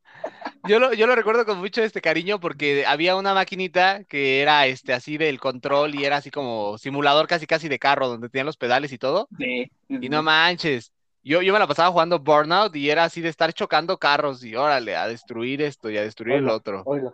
Yo 0.66 0.80
lo, 0.80 0.94
yo 0.94 1.08
lo 1.08 1.16
recuerdo 1.16 1.46
con 1.46 1.58
mucho 1.58 1.84
este 1.84 2.00
cariño 2.00 2.40
porque 2.40 2.86
había 2.86 3.18
una 3.18 3.34
maquinita 3.34 4.06
que 4.06 4.42
era 4.42 4.66
este 4.66 4.94
así 4.94 5.18
del 5.18 5.38
control 5.38 5.96
y 5.96 6.06
era 6.06 6.18
así 6.18 6.32
como 6.32 6.78
simulador 6.78 7.28
casi 7.28 7.46
casi 7.46 7.68
de 7.68 7.80
carro 7.80 8.08
donde 8.08 8.30
tenían 8.30 8.46
los 8.46 8.56
pedales 8.56 8.94
y 8.94 8.98
todo. 8.98 9.28
Sí. 9.38 9.70
Y 9.90 10.08
no 10.08 10.24
manches. 10.24 10.94
Yo, 11.24 11.42
yo 11.42 11.54
me 11.54 11.60
la 11.60 11.68
pasaba 11.68 11.92
jugando 11.92 12.20
Burnout 12.20 12.76
y 12.76 12.90
era 12.90 13.06
así 13.06 13.22
de 13.22 13.30
estar 13.30 13.54
chocando 13.54 13.98
carros 13.98 14.44
y 14.44 14.56
órale, 14.56 14.96
a 14.96 15.08
destruir 15.08 15.62
esto 15.62 15.90
y 15.90 15.98
a 15.98 16.02
destruir 16.04 16.36
el 16.36 16.50
otro. 16.50 16.84
Oiga. 16.86 17.14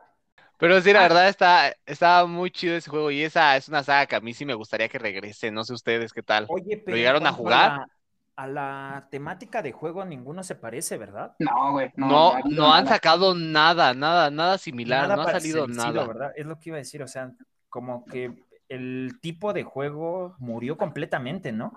Pero 0.57 0.81
sí, 0.81 0.91
la 0.91 1.01
verdad 1.01 1.29
está, 1.29 1.73
está 1.85 2.25
muy 2.25 2.51
chido 2.51 2.75
ese 2.75 2.89
juego 2.89 3.11
y 3.11 3.21
esa 3.23 3.55
es 3.55 3.69
una 3.69 3.83
saga 3.83 4.07
que 4.07 4.15
a 4.15 4.19
mí 4.19 4.33
sí 4.33 4.45
me 4.45 4.55
gustaría 4.55 4.89
que 4.89 4.99
regrese. 4.99 5.51
No 5.51 5.63
sé 5.63 5.73
ustedes 5.73 6.11
qué 6.11 6.21
tal. 6.23 6.47
Oye, 6.49 6.77
pero. 6.77 6.97
en 6.97 7.01
llegaron 7.01 7.25
a 7.27 7.31
jugar? 7.31 7.71
la- 7.71 7.87
A 8.35 8.47
la, 8.47 9.07
temática 9.11 9.61
de 9.61 9.71
juego, 9.71 10.03
ninguno 10.05 10.43
se 10.43 10.55
parece, 10.55 10.97
¿verdad? 10.97 11.33
No, 11.39 11.73
güey. 11.73 11.91
No, 11.95 12.39
No, 12.45 12.73
han 12.73 12.85
nada. 12.85 12.95
sacado 12.95 13.35
nada, 13.35 13.93
nada, 13.93 14.31
nada 14.31 14.57
similar, 14.57 15.07
no 15.09 15.21
ha 15.21 15.31
salido 15.31 15.67
nada. 15.67 16.05
¿verdad? 16.05 16.31
Es 16.35 16.45
lo 16.45 16.57
que 16.57 16.69
iba 16.69 16.77
a 16.77 16.79
decir, 16.79 17.03
o 17.03 17.07
sea, 17.07 17.31
como 17.69 18.05
que 18.05 18.33
el 18.69 19.19
tipo 19.21 19.53
de 19.53 19.63
juego 19.63 20.35
murió 20.39 20.77
completamente, 20.77 21.51
¿no? 21.51 21.71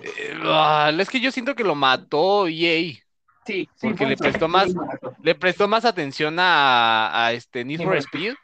Eh, 0.00 0.96
es 0.98 1.10
que 1.10 1.20
yo 1.20 1.30
siento 1.30 1.54
que 1.54 1.64
lo 1.64 1.74
mató 1.74 2.46
EA. 2.46 2.94
Sí, 3.46 3.68
sí. 3.74 3.88
porque 3.88 4.06
le 4.06 4.16
prestó 4.16 4.48
más-. 4.48 4.74
Le 5.22 5.34
prestó 5.34 5.68
más 5.68 5.84
atención 5.84 6.38
a, 6.38 7.26
a 7.26 7.32
este 7.32 7.64
Need 7.64 7.78
for 7.78 7.86
for 7.88 7.96
Speed 7.96 8.34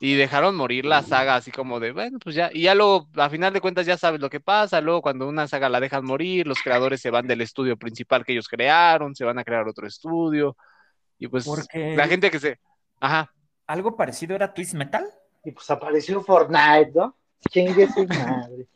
y 0.00 0.14
dejaron 0.14 0.54
morir 0.54 0.84
la 0.84 1.02
saga 1.02 1.34
así 1.34 1.50
como 1.50 1.80
de, 1.80 1.90
bueno, 1.90 2.18
pues 2.20 2.36
ya, 2.36 2.50
y 2.52 2.62
ya 2.62 2.74
luego, 2.76 3.08
a 3.16 3.28
final 3.28 3.52
de 3.52 3.60
cuentas 3.60 3.84
ya 3.84 3.96
sabes 3.96 4.20
lo 4.20 4.30
que 4.30 4.38
pasa, 4.38 4.80
luego 4.80 5.02
cuando 5.02 5.26
una 5.28 5.48
saga 5.48 5.68
la 5.68 5.80
dejan 5.80 6.04
morir, 6.04 6.46
los 6.46 6.62
creadores 6.62 7.00
se 7.00 7.10
van 7.10 7.26
del 7.26 7.40
estudio 7.40 7.76
principal 7.76 8.24
que 8.24 8.30
ellos 8.30 8.46
crearon, 8.46 9.16
se 9.16 9.24
van 9.24 9.40
a 9.40 9.44
crear 9.44 9.66
otro 9.66 9.88
estudio, 9.88 10.56
y 11.18 11.26
pues 11.26 11.44
Porque 11.44 11.96
la 11.96 12.06
gente 12.06 12.30
que 12.30 12.38
se... 12.38 12.60
Ajá, 13.00 13.32
algo 13.68 13.94
parecido 13.96 14.34
era 14.34 14.52
Twist 14.52 14.74
Metal. 14.74 15.06
Y 15.44 15.52
pues 15.52 15.70
apareció 15.70 16.20
Fortnite, 16.22 16.92
¿no? 16.94 17.16
Chingue 17.50 17.86
su 17.86 18.06
madre. 18.06 18.66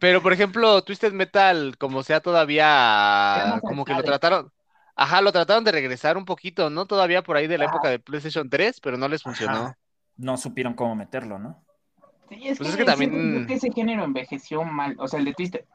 Pero 0.00 0.22
por 0.22 0.32
ejemplo, 0.32 0.82
Twisted 0.82 1.12
Metal, 1.12 1.76
como 1.78 2.02
sea 2.02 2.20
todavía, 2.20 3.60
como 3.62 3.84
que 3.84 3.94
lo 3.94 4.02
trataron... 4.02 4.52
Ajá, 4.98 5.20
lo 5.20 5.30
trataron 5.30 5.62
de 5.62 5.72
regresar 5.72 6.16
un 6.16 6.24
poquito, 6.24 6.70
¿no? 6.70 6.86
Todavía 6.86 7.22
por 7.22 7.36
ahí 7.36 7.46
de 7.46 7.58
la 7.58 7.66
Ajá. 7.66 7.74
época 7.74 7.90
de 7.90 7.98
PlayStation 7.98 8.48
3, 8.48 8.80
pero 8.80 8.96
no 8.96 9.08
les 9.08 9.22
funcionó. 9.22 9.52
Ajá. 9.58 9.78
No 10.16 10.38
supieron 10.38 10.72
cómo 10.72 10.94
meterlo, 10.96 11.38
¿no? 11.38 11.62
Sí, 12.30 12.48
es 12.48 12.56
Pues 12.56 12.68
que, 12.68 12.70
es 12.70 12.76
que 12.78 12.84
también- 12.84 13.46
que 13.46 13.54
ese 13.54 13.70
género 13.70 14.04
envejeció 14.04 14.64
mal, 14.64 14.96
o 14.98 15.06
sea, 15.06 15.18
el 15.18 15.26
de 15.26 15.34
Twister, 15.34 15.66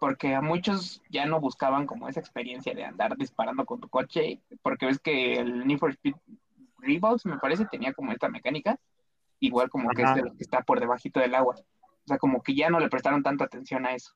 porque 0.00 0.34
a 0.34 0.40
muchos 0.40 1.02
ya 1.10 1.26
no 1.26 1.40
buscaban 1.40 1.86
como 1.86 2.08
esa 2.08 2.20
experiencia 2.20 2.74
de 2.74 2.84
andar 2.84 3.16
disparando 3.18 3.66
con 3.66 3.80
tu 3.80 3.88
coche, 3.90 4.40
porque 4.62 4.86
ves 4.86 4.98
que 4.98 5.34
el 5.34 5.66
Need 5.66 5.78
for 5.78 5.90
Speed 5.90 6.14
Revolts, 6.78 7.26
me 7.26 7.36
parece, 7.38 7.66
tenía 7.66 7.92
como 7.92 8.12
esta 8.12 8.30
mecánica, 8.30 8.78
igual 9.40 9.68
como 9.68 9.90
que 9.90 10.02
es 10.02 10.14
de 10.14 10.22
lo 10.22 10.30
que 10.34 10.42
está 10.42 10.62
por 10.62 10.80
debajito 10.80 11.20
del 11.20 11.34
agua. 11.34 11.54
O 12.04 12.08
sea, 12.08 12.18
como 12.18 12.42
que 12.42 12.54
ya 12.54 12.68
no 12.70 12.80
le 12.80 12.88
prestaron 12.88 13.22
tanta 13.22 13.44
atención 13.44 13.86
a 13.86 13.94
eso. 13.94 14.14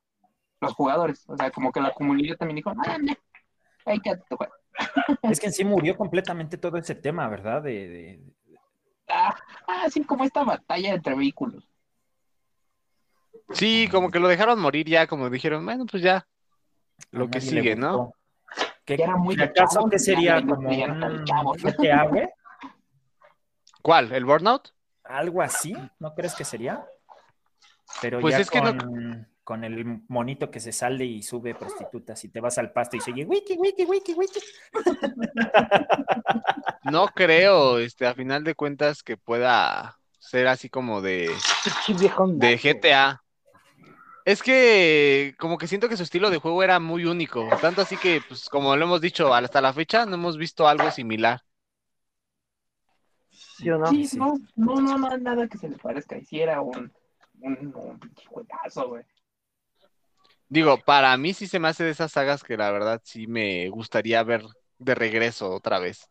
Los 0.61 0.75
jugadores, 0.75 1.25
o 1.29 1.37
sea, 1.37 1.51
como 1.51 1.73
que 1.73 1.81
la 1.81 1.93
comunidad 1.93 2.37
también 2.37 2.57
dijo, 2.57 2.71
ah, 2.71 2.99
no, 2.99 3.15
hay 3.87 4.01
que 4.01 4.17
jugar. 4.29 4.51
Es 5.23 5.41
que 5.41 5.47
en 5.47 5.53
sí 5.53 5.65
murió 5.65 5.97
completamente 5.97 6.59
todo 6.59 6.77
ese 6.77 6.95
tema, 6.95 7.29
¿verdad? 7.29 7.63
De, 7.63 7.89
de- 7.89 8.23
Ah, 9.09 9.35
así 9.85 10.05
como 10.05 10.25
esta 10.25 10.45
batalla 10.45 10.95
entre 10.95 11.15
vehículos. 11.15 11.67
Sí, 13.53 13.89
como 13.91 14.11
que 14.11 14.19
lo 14.19 14.29
dejaron 14.29 14.61
morir 14.61 14.87
ya, 14.87 15.07
como 15.07 15.31
dijeron, 15.31 15.65
bueno, 15.65 15.87
pues 15.87 16.03
ya, 16.03 16.27
lo 17.11 17.31
que 17.31 17.41
sigue, 17.41 17.75
¿no? 17.75 17.97
gustó. 17.97 18.15
¿Qué, 18.85 18.97
Que 18.97 19.03
era 19.03 19.17
muy 19.17 19.37
de 19.37 19.45
acaso 19.45 19.89
ya 19.91 19.99
sería 19.99 20.45
como 20.45 20.69
un. 20.69 21.25
GTA, 21.57 22.05
güey? 22.05 22.29
¿Cuál? 23.83 24.13
¿El 24.13 24.25
Burnout? 24.25 24.69
Algo 25.05 25.41
así, 25.41 25.75
¿no 25.99 26.15
crees 26.15 26.35
que 26.35 26.45
sería? 26.45 26.87
Pero 28.01 28.21
Pues 28.21 28.33
ya 28.33 28.41
es 28.41 28.51
que 28.51 28.61
no- 28.61 28.77
con, 28.77 29.29
con 29.45 29.65
el 29.65 30.03
monito 30.09 30.51
que 30.51 30.61
se 30.61 30.73
sale 30.73 31.05
y 31.05 31.23
sube 31.23 31.55
prostitutas 31.55 32.23
y 32.25 32.29
te 32.29 32.41
vas 32.41 32.59
al 32.59 32.73
pasto 32.73 32.97
y 32.97 33.01
se 33.01 33.13
oye 33.13 33.25
wiki, 33.25 33.55
wiki, 33.55 33.85
wiki, 33.85 34.13
wiki. 34.15 34.41
No 36.85 37.07
creo, 37.09 37.79
este, 37.79 38.07
a 38.07 38.15
final 38.15 38.45
de 38.45 38.55
cuentas, 38.55 39.03
que 39.03 39.17
pueda 39.17 39.99
ser 40.19 40.47
así 40.49 40.69
como 40.69 41.01
de, 41.01 41.31
de. 42.35 42.59
GTA. 42.59 43.23
Es 44.25 44.43
que 44.43 45.35
como 45.39 45.57
que 45.57 45.67
siento 45.67 45.89
que 45.89 45.97
su 45.97 46.03
estilo 46.03 46.29
de 46.29 46.37
juego 46.37 46.63
era 46.63 46.79
muy 46.81 47.07
único, 47.07 47.49
tanto 47.63 47.81
así 47.81 47.97
que, 47.97 48.21
pues 48.29 48.49
como 48.51 48.77
lo 48.77 48.85
hemos 48.85 49.01
dicho, 49.01 49.33
hasta 49.33 49.63
la 49.63 49.73
fecha 49.73 50.05
no 50.05 50.15
hemos 50.17 50.37
visto 50.37 50.69
algo 50.69 50.91
similar. 50.91 51.41
¿Sí 53.31 53.71
o 53.71 53.79
no? 53.79 53.87
Sí, 53.87 54.07
Sí. 54.07 54.19
no, 54.19 54.35
no, 54.57 54.81
no, 54.81 54.99
no, 54.99 55.17
nada 55.19 55.49
que 55.49 55.57
se 55.59 55.69
le 55.69 55.77
parezca. 55.79 56.19
Hiciera 56.19 56.61
un, 56.61 56.93
un, 57.41 57.73
un 57.75 57.99
pinche 58.01 58.27
juegazo, 58.27 58.89
güey. 58.89 59.05
Digo, 60.49 60.79
para 60.79 61.17
mí 61.17 61.35
sí 61.35 61.47
se 61.47 61.59
me 61.59 61.69
hace 61.69 61.85
de 61.85 61.91
esas 61.91 62.13
sagas 62.13 62.43
que 62.43 62.57
la 62.57 62.71
verdad 62.71 63.01
sí 63.05 63.27
me 63.27 63.69
gustaría 63.69 64.23
ver 64.23 64.45
de 64.79 64.95
regreso 64.95 65.51
otra 65.51 65.79
vez. 65.79 66.09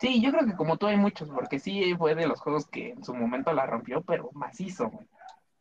Sí, 0.00 0.20
yo 0.20 0.32
creo 0.32 0.46
que 0.46 0.56
como 0.56 0.78
tú 0.78 0.86
hay 0.86 0.96
muchos, 0.96 1.28
porque 1.28 1.58
sí 1.58 1.94
fue 1.96 2.14
de 2.14 2.26
los 2.26 2.40
juegos 2.40 2.66
que 2.66 2.90
en 2.90 3.04
su 3.04 3.14
momento 3.14 3.52
la 3.52 3.66
rompió, 3.66 4.02
pero 4.02 4.30
macizo, 4.32 4.88
güey. 4.88 5.06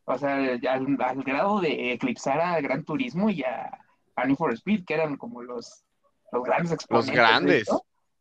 O 0.05 0.17
sea, 0.17 0.35
al, 0.35 0.97
al 0.99 1.23
grado 1.23 1.59
de 1.59 1.91
eclipsar 1.93 2.41
a 2.41 2.59
Gran 2.59 2.83
Turismo 2.83 3.29
y 3.29 3.43
a, 3.43 3.69
a 4.15 4.25
Need 4.25 4.37
for 4.37 4.53
Speed, 4.53 4.85
que 4.85 4.95
eran 4.95 5.17
como 5.17 5.43
los, 5.43 5.83
los 6.31 6.43
grandes 6.43 6.71
exponentes. 6.71 7.13
de 7.13 7.15
grandes. 7.21 7.67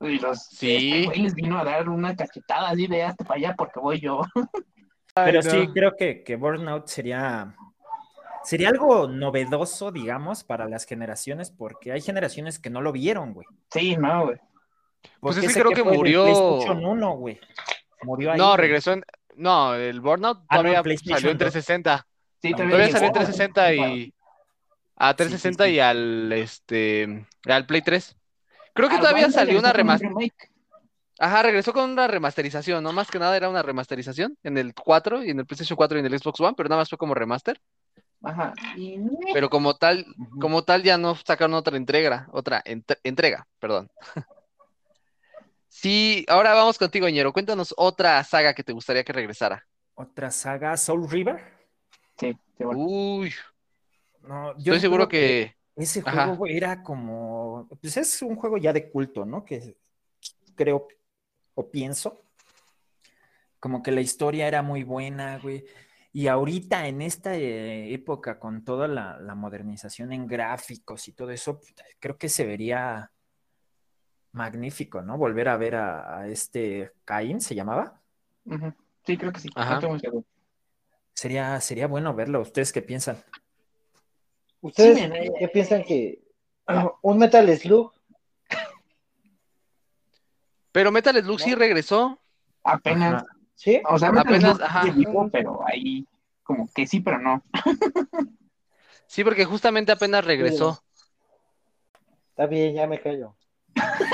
Y 0.00 0.18
los, 0.18 0.44
Sí. 0.46 0.74
este 0.92 1.06
güey 1.06 1.18
les 1.22 1.34
vino 1.34 1.58
a 1.58 1.64
dar 1.64 1.88
una 1.88 2.14
cachetada 2.16 2.70
así 2.70 2.86
de 2.86 3.02
hazte 3.02 3.24
para 3.24 3.38
allá 3.38 3.54
porque 3.56 3.80
voy 3.80 4.00
yo. 4.00 4.22
Pero 5.24 5.42
no. 5.42 5.50
sí, 5.50 5.68
creo 5.72 5.96
que, 5.96 6.22
que 6.22 6.36
Burnout 6.36 6.86
sería, 6.88 7.54
sería 8.44 8.68
algo 8.68 9.08
novedoso, 9.08 9.90
digamos, 9.92 10.44
para 10.44 10.68
las 10.68 10.84
generaciones, 10.86 11.50
porque 11.50 11.92
hay 11.92 12.00
generaciones 12.00 12.58
que 12.58 12.70
no 12.70 12.80
lo 12.80 12.92
vieron, 12.92 13.32
güey. 13.34 13.46
Sí, 13.70 13.96
no, 13.96 14.26
güey. 14.26 14.36
Pues 15.20 15.36
es 15.36 15.42
que 15.42 15.46
ese 15.50 15.60
creo 15.60 15.72
que 15.72 15.82
murió- 15.82 16.24
PlayStation 16.24 16.84
1, 16.84 17.12
güey. 17.16 17.40
Murió 18.02 18.32
ahí. 18.32 18.38
No, 18.38 18.48
güey. 18.48 18.56
regresó 18.58 18.92
en... 18.92 19.04
No, 19.36 19.74
el 19.74 20.00
Burnout 20.00 20.38
Ah, 20.48 20.56
no, 20.62 20.70
todavía 20.70 20.98
salió 20.98 21.30
en 21.30 21.38
2. 21.38 21.52
360. 21.52 22.06
Sí, 22.42 22.52
Todavía 22.52 22.70
Todavía 22.70 22.92
salió 22.92 23.06
en 23.06 23.12
güey. 23.12 23.24
360 23.26 23.74
y... 23.74 24.14
A 24.96 25.14
360 25.16 25.64
sí. 25.64 25.70
y 25.70 25.78
al, 25.80 26.32
este... 26.32 27.26
Al 27.46 27.66
Play 27.66 27.80
3. 27.80 28.16
Creo 28.74 28.88
que 28.90 28.98
todavía 28.98 29.30
salió 29.30 29.58
una 29.58 29.72
remaster... 29.72 30.08
remake. 30.08 30.49
Ajá, 31.22 31.42
regresó 31.42 31.74
con 31.74 31.90
una 31.90 32.06
remasterización, 32.08 32.82
¿no? 32.82 32.92
Más 32.92 33.10
que 33.10 33.18
nada 33.18 33.36
era 33.36 33.50
una 33.50 33.62
remasterización 33.62 34.38
en 34.42 34.56
el 34.56 34.72
4 34.74 35.22
y 35.22 35.28
en 35.30 35.38
el 35.40 35.44
PlayStation 35.46 35.76
4 35.76 35.98
y 35.98 36.00
en 36.00 36.06
el 36.06 36.18
Xbox 36.18 36.40
One, 36.40 36.54
pero 36.56 36.68
nada 36.70 36.80
más 36.80 36.88
fue 36.88 36.96
como 36.96 37.14
remaster. 37.14 37.60
Ajá. 38.22 38.54
Y 38.76 38.98
Pero 39.34 39.50
como 39.50 39.76
tal, 39.76 40.06
como 40.40 40.64
tal 40.64 40.82
ya 40.82 40.96
no 40.96 41.14
sacaron 41.14 41.54
otra 41.54 41.76
entrega, 41.76 42.26
otra 42.32 42.62
entre- 42.64 42.98
entrega, 43.04 43.46
perdón. 43.58 43.90
Sí, 45.68 46.24
ahora 46.28 46.54
vamos 46.54 46.78
contigo, 46.78 47.08
Ñero. 47.08 47.32
Cuéntanos 47.32 47.74
otra 47.76 48.22
saga 48.24 48.54
que 48.54 48.64
te 48.64 48.72
gustaría 48.72 49.04
que 49.04 49.12
regresara. 49.12 49.66
Otra 49.94 50.30
saga, 50.30 50.76
Soul 50.76 51.08
River. 51.08 51.38
sí, 52.18 52.32
sí, 52.56 52.64
bueno. 52.64 52.80
Uy, 52.80 53.32
No, 54.22 54.52
yo 54.58 54.72
estoy 54.74 54.80
seguro 54.80 55.08
que... 55.08 55.54
Ese 55.76 56.02
juego 56.02 56.46
era 56.46 56.82
como, 56.82 57.66
pues 57.80 57.96
es 57.96 58.20
un 58.22 58.36
juego 58.36 58.58
ya 58.58 58.72
de 58.72 58.90
culto, 58.90 59.24
¿no? 59.24 59.44
Que 59.44 59.76
creo 60.54 60.88
o 61.54 61.70
pienso, 61.70 62.24
como 63.58 63.82
que 63.82 63.92
la 63.92 64.00
historia 64.00 64.48
era 64.48 64.62
muy 64.62 64.84
buena, 64.84 65.38
güey. 65.38 65.64
Y 66.12 66.26
ahorita 66.26 66.88
en 66.88 67.02
esta 67.02 67.36
eh, 67.36 67.92
época, 67.92 68.38
con 68.38 68.64
toda 68.64 68.88
la, 68.88 69.18
la 69.20 69.34
modernización 69.34 70.12
en 70.12 70.26
gráficos 70.26 71.06
y 71.06 71.12
todo 71.12 71.30
eso, 71.30 71.60
creo 72.00 72.18
que 72.18 72.28
se 72.28 72.44
vería 72.44 73.12
magnífico, 74.32 75.02
¿no? 75.02 75.18
Volver 75.18 75.48
a 75.48 75.56
ver 75.56 75.76
a, 75.76 76.18
a 76.18 76.28
este 76.28 76.92
Caín, 77.04 77.40
¿se 77.40 77.54
llamaba? 77.54 78.00
Sí, 79.06 79.16
creo 79.16 79.32
que 79.32 79.40
sí. 79.40 79.50
Ajá. 79.54 79.80
No. 79.80 80.24
Sería, 81.14 81.60
sería 81.60 81.86
bueno 81.86 82.14
verlo. 82.14 82.40
¿Ustedes 82.40 82.72
qué 82.72 82.82
piensan? 82.82 83.22
¿Ustedes 84.60 84.98
Sí, 84.98 85.32
qué 85.38 85.48
piensan 85.48 85.84
que 85.84 86.22
un 87.02 87.18
Metal 87.18 87.56
Slug? 87.56 87.92
Pero 90.72 90.92
Metal 90.92 91.16
Slug 91.22 91.40
sí 91.40 91.54
regresó. 91.54 92.18
Apenas. 92.64 93.22
Ajá. 93.24 93.26
¿Sí? 93.54 93.80
O 93.88 93.98
sea, 93.98 94.10
Metal 94.10 94.34
Apenas, 94.34 94.56
Slug 94.56 94.62
ajá. 94.66 94.84
vivo, 94.92 95.28
pero 95.30 95.60
ahí 95.66 96.06
como 96.42 96.68
que 96.74 96.86
sí, 96.86 97.00
pero 97.00 97.18
no. 97.18 97.42
Sí, 99.06 99.24
porque 99.24 99.44
justamente 99.44 99.90
apenas 99.90 100.24
regresó. 100.24 100.84
Está 102.28 102.46
bien, 102.46 102.74
ya 102.76 102.86
me 102.86 103.00
callo. 103.00 103.34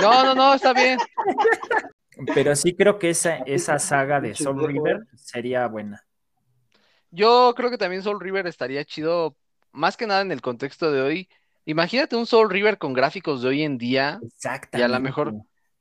No, 0.01 0.25
no, 0.25 0.35
no, 0.35 0.55
está 0.55 0.73
bien. 0.73 0.99
Pero 2.35 2.57
sí 2.57 2.75
creo 2.75 2.99
que 2.99 3.11
esa, 3.11 3.37
esa 3.45 3.79
saga 3.79 4.23
de 4.23 4.35
Soul. 4.35 4.67
River 4.67 5.07
sería 5.15 5.67
buena. 5.69 6.03
Yo 7.11 7.53
creo 7.55 7.69
que 7.71 7.77
también 7.77 8.03
Soul 8.03 8.21
River 8.21 8.47
estaría 8.47 8.85
chido, 8.87 9.37
más 9.71 9.99
que 9.99 10.07
nada 10.07 10.23
en 10.23 10.33
el 10.33 10.41
contexto 10.41 10.91
de 10.91 11.03
hoy. 11.03 11.29
Imagínate 11.67 12.17
un 12.17 12.25
Soul 12.25 12.49
River 12.49 12.79
con 12.79 12.95
gráficos 12.95 13.43
de 13.43 13.49
hoy 13.49 13.63
en 13.65 13.77
día, 13.77 14.19
Exactamente. 14.23 14.99
mejor- 15.01 15.35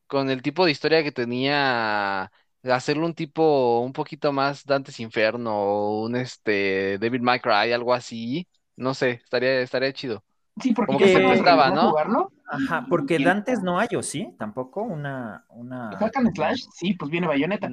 con 0.08 0.30
el 0.30 0.42
tipo 0.42 0.66
de 0.66 0.72
historia 0.72 1.04
que 1.04 1.12
tenía, 1.12 2.32
hacerlo 2.64 3.06
un 3.06 3.14
tipo 3.16 3.80
un 3.82 3.94
poquito 3.94 4.32
más 4.32 4.66
Dante's 4.66 5.00
Inferno 5.00 5.56
o 5.56 6.04
un 6.06 6.16
este 6.16 6.98
Devil 7.00 7.22
May 7.22 7.40
Cry, 7.40 7.72
algo 7.74 7.94
así. 7.94 8.48
No 8.76 8.94
sé, 8.94 9.12
estaría, 9.24 9.62
estaría 9.62 9.94
chido. 9.94 10.24
Sí, 10.62 10.74
porque 10.74 10.94
Como 10.94 11.00
que 11.00 11.14
se 11.14 11.20
prestaba, 11.20 11.70
¿no? 11.72 11.90
jugarlo, 11.90 12.32
Ajá, 12.48 12.86
porque 12.90 13.20
Dantes 13.20 13.62
no 13.64 13.80
hay, 13.80 13.88
¿o 13.98 14.04
sí? 14.04 14.34
Tampoco 14.38 14.84
una, 14.84 15.46
una. 15.50 15.98
Hack 15.98 16.18
and 16.18 16.34
Slash, 16.36 16.62
sí, 16.76 16.94
pues 16.94 17.12
viene 17.12 17.28
Bayonetta. 17.28 17.70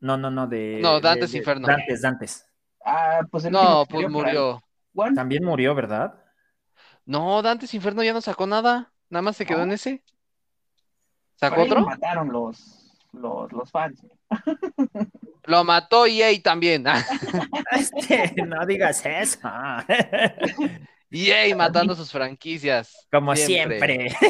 No, 0.00 0.16
no, 0.16 0.30
no, 0.30 0.46
de. 0.46 0.80
No, 0.82 1.00
Dantes 1.00 1.32
de- 1.32 1.38
Inferno. 1.38 1.66
Dantes, 1.66 2.02
Dantes. 2.02 2.46
Ah, 2.84 3.20
pues 3.30 3.44
el 3.44 3.52
No, 3.52 3.86
pues 3.88 4.08
murió. 4.08 4.62
También 5.14 5.44
murió, 5.44 5.74
¿verdad? 5.74 6.14
No, 7.06 7.42
Dante's 7.42 7.74
Inferno 7.74 8.02
ya 8.02 8.12
no 8.12 8.20
sacó 8.20 8.46
nada, 8.46 8.92
nada 9.10 9.22
más 9.22 9.36
se 9.36 9.46
quedó 9.46 9.62
en 9.62 9.72
ese. 9.72 10.04
¿Sacó 11.38 11.60
ahí 11.60 11.68
lo 11.68 11.74
otro? 11.74 11.86
mataron 11.86 12.32
los, 12.32 12.96
los, 13.12 13.52
los 13.52 13.70
fans. 13.70 14.02
Lo 15.44 15.64
mató 15.64 16.06
EA 16.06 16.30
también. 16.42 16.84
Este, 17.72 18.34
no 18.42 18.64
digas 18.66 19.04
eso. 19.06 19.48
EA 21.10 21.56
matando 21.56 21.94
sus 21.94 22.10
franquicias. 22.10 23.06
Como 23.10 23.34
siempre. 23.36 24.14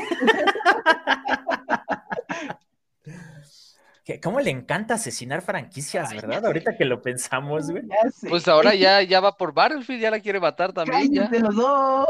¿Cómo 4.22 4.40
le 4.40 4.50
encanta 4.50 4.94
asesinar 4.94 5.42
franquicias, 5.42 6.14
verdad? 6.14 6.46
Ahorita 6.46 6.74
que 6.76 6.86
lo 6.86 7.02
pensamos, 7.02 7.70
güey. 7.70 7.82
Ya 7.86 8.10
sé. 8.10 8.28
Pues 8.28 8.48
ahora 8.48 8.74
ya, 8.74 9.02
ya 9.02 9.20
va 9.20 9.36
por 9.36 9.52
Battlefield, 9.52 10.00
ya 10.00 10.10
la 10.10 10.20
quiere 10.20 10.40
matar 10.40 10.72
también. 10.72 11.12
Ya. 11.12 11.28
¡Cállate 11.28 11.40
los 11.40 11.54
dos! 11.56 12.08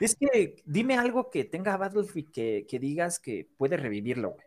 Es 0.00 0.16
que 0.16 0.56
dime 0.64 0.96
algo 0.96 1.30
que 1.30 1.44
tenga 1.44 1.76
Battlefield 1.76 2.30
que, 2.32 2.66
que 2.68 2.78
digas 2.78 3.18
que 3.18 3.48
puede 3.56 3.76
revivirlo, 3.76 4.30
güey. 4.32 4.44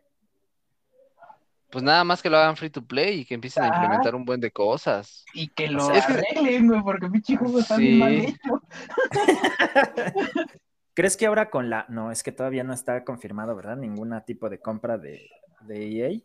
Pues 1.70 1.84
nada 1.84 2.02
más 2.02 2.22
que 2.22 2.30
lo 2.30 2.38
hagan 2.38 2.56
free 2.56 2.70
to 2.70 2.82
play 2.82 3.20
y 3.20 3.24
que 3.26 3.34
empiecen 3.34 3.62
a 3.64 3.66
Ah. 3.68 3.74
implementar 3.76 4.14
un 4.14 4.24
buen 4.24 4.40
de 4.40 4.50
cosas. 4.50 5.24
Y 5.34 5.48
que 5.48 5.68
lo 5.68 5.80
sea, 5.86 6.06
que- 6.06 6.12
arreglen, 6.14 6.66
güey, 6.68 6.82
porque 6.82 7.08
pinche 7.10 7.36
juego 7.36 7.58
está 7.58 7.76
Sí. 7.76 7.82
bien 7.82 7.98
mal 7.98 8.12
hecho. 8.14 8.62
¿Crees 10.94 11.16
que 11.16 11.26
ahora 11.26 11.50
con 11.50 11.70
la... 11.70 11.84
No, 11.88 12.10
es 12.10 12.22
que 12.22 12.32
todavía 12.32 12.64
no 12.64 12.72
está 12.72 13.04
confirmado, 13.04 13.54
¿verdad? 13.54 13.76
Ningún 13.76 14.18
tipo 14.26 14.48
de 14.48 14.58
compra 14.60 14.98
de, 14.98 15.28
de 15.60 15.86
EA. 16.06 16.20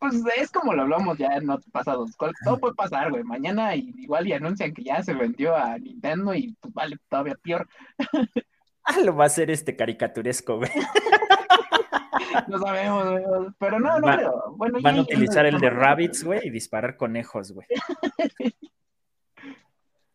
Pues 0.00 0.14
es 0.36 0.50
como 0.50 0.72
lo 0.74 0.82
hablamos 0.82 1.16
ya 1.18 1.28
en 1.36 1.48
otros 1.50 1.70
pasados. 1.70 2.10
Todo 2.44 2.58
puede 2.58 2.74
pasar, 2.74 3.10
güey. 3.10 3.22
Mañana 3.22 3.76
y- 3.76 3.92
igual 3.98 4.26
y 4.26 4.32
anuncian 4.32 4.72
que 4.74 4.82
ya 4.82 5.02
se 5.02 5.12
vendió 5.14 5.54
a 5.54 5.78
Nintendo 5.78 6.34
y 6.34 6.56
pues 6.60 6.72
vale 6.74 6.96
todavía 7.08 7.34
peor. 7.42 7.68
Ah, 8.82 8.98
lo 9.04 9.14
va 9.14 9.24
a 9.24 9.26
hacer 9.26 9.50
este 9.50 9.76
caricaturesco, 9.76 10.56
güey. 10.56 10.70
No 12.48 12.58
sabemos, 12.58 13.10
güey. 13.10 13.24
Pero 13.58 13.78
no, 13.78 13.98
no 14.00 14.06
Va- 14.06 14.16
creo. 14.16 14.54
Bueno, 14.56 14.78
Van 14.82 14.96
a 14.98 15.02
utilizar 15.02 15.44
el 15.46 15.60
de 15.60 15.68
Rabbits, 15.70 16.24
güey, 16.24 16.40
y 16.44 16.50
disparar 16.50 16.96
conejos, 16.96 17.52
güey. 17.52 17.66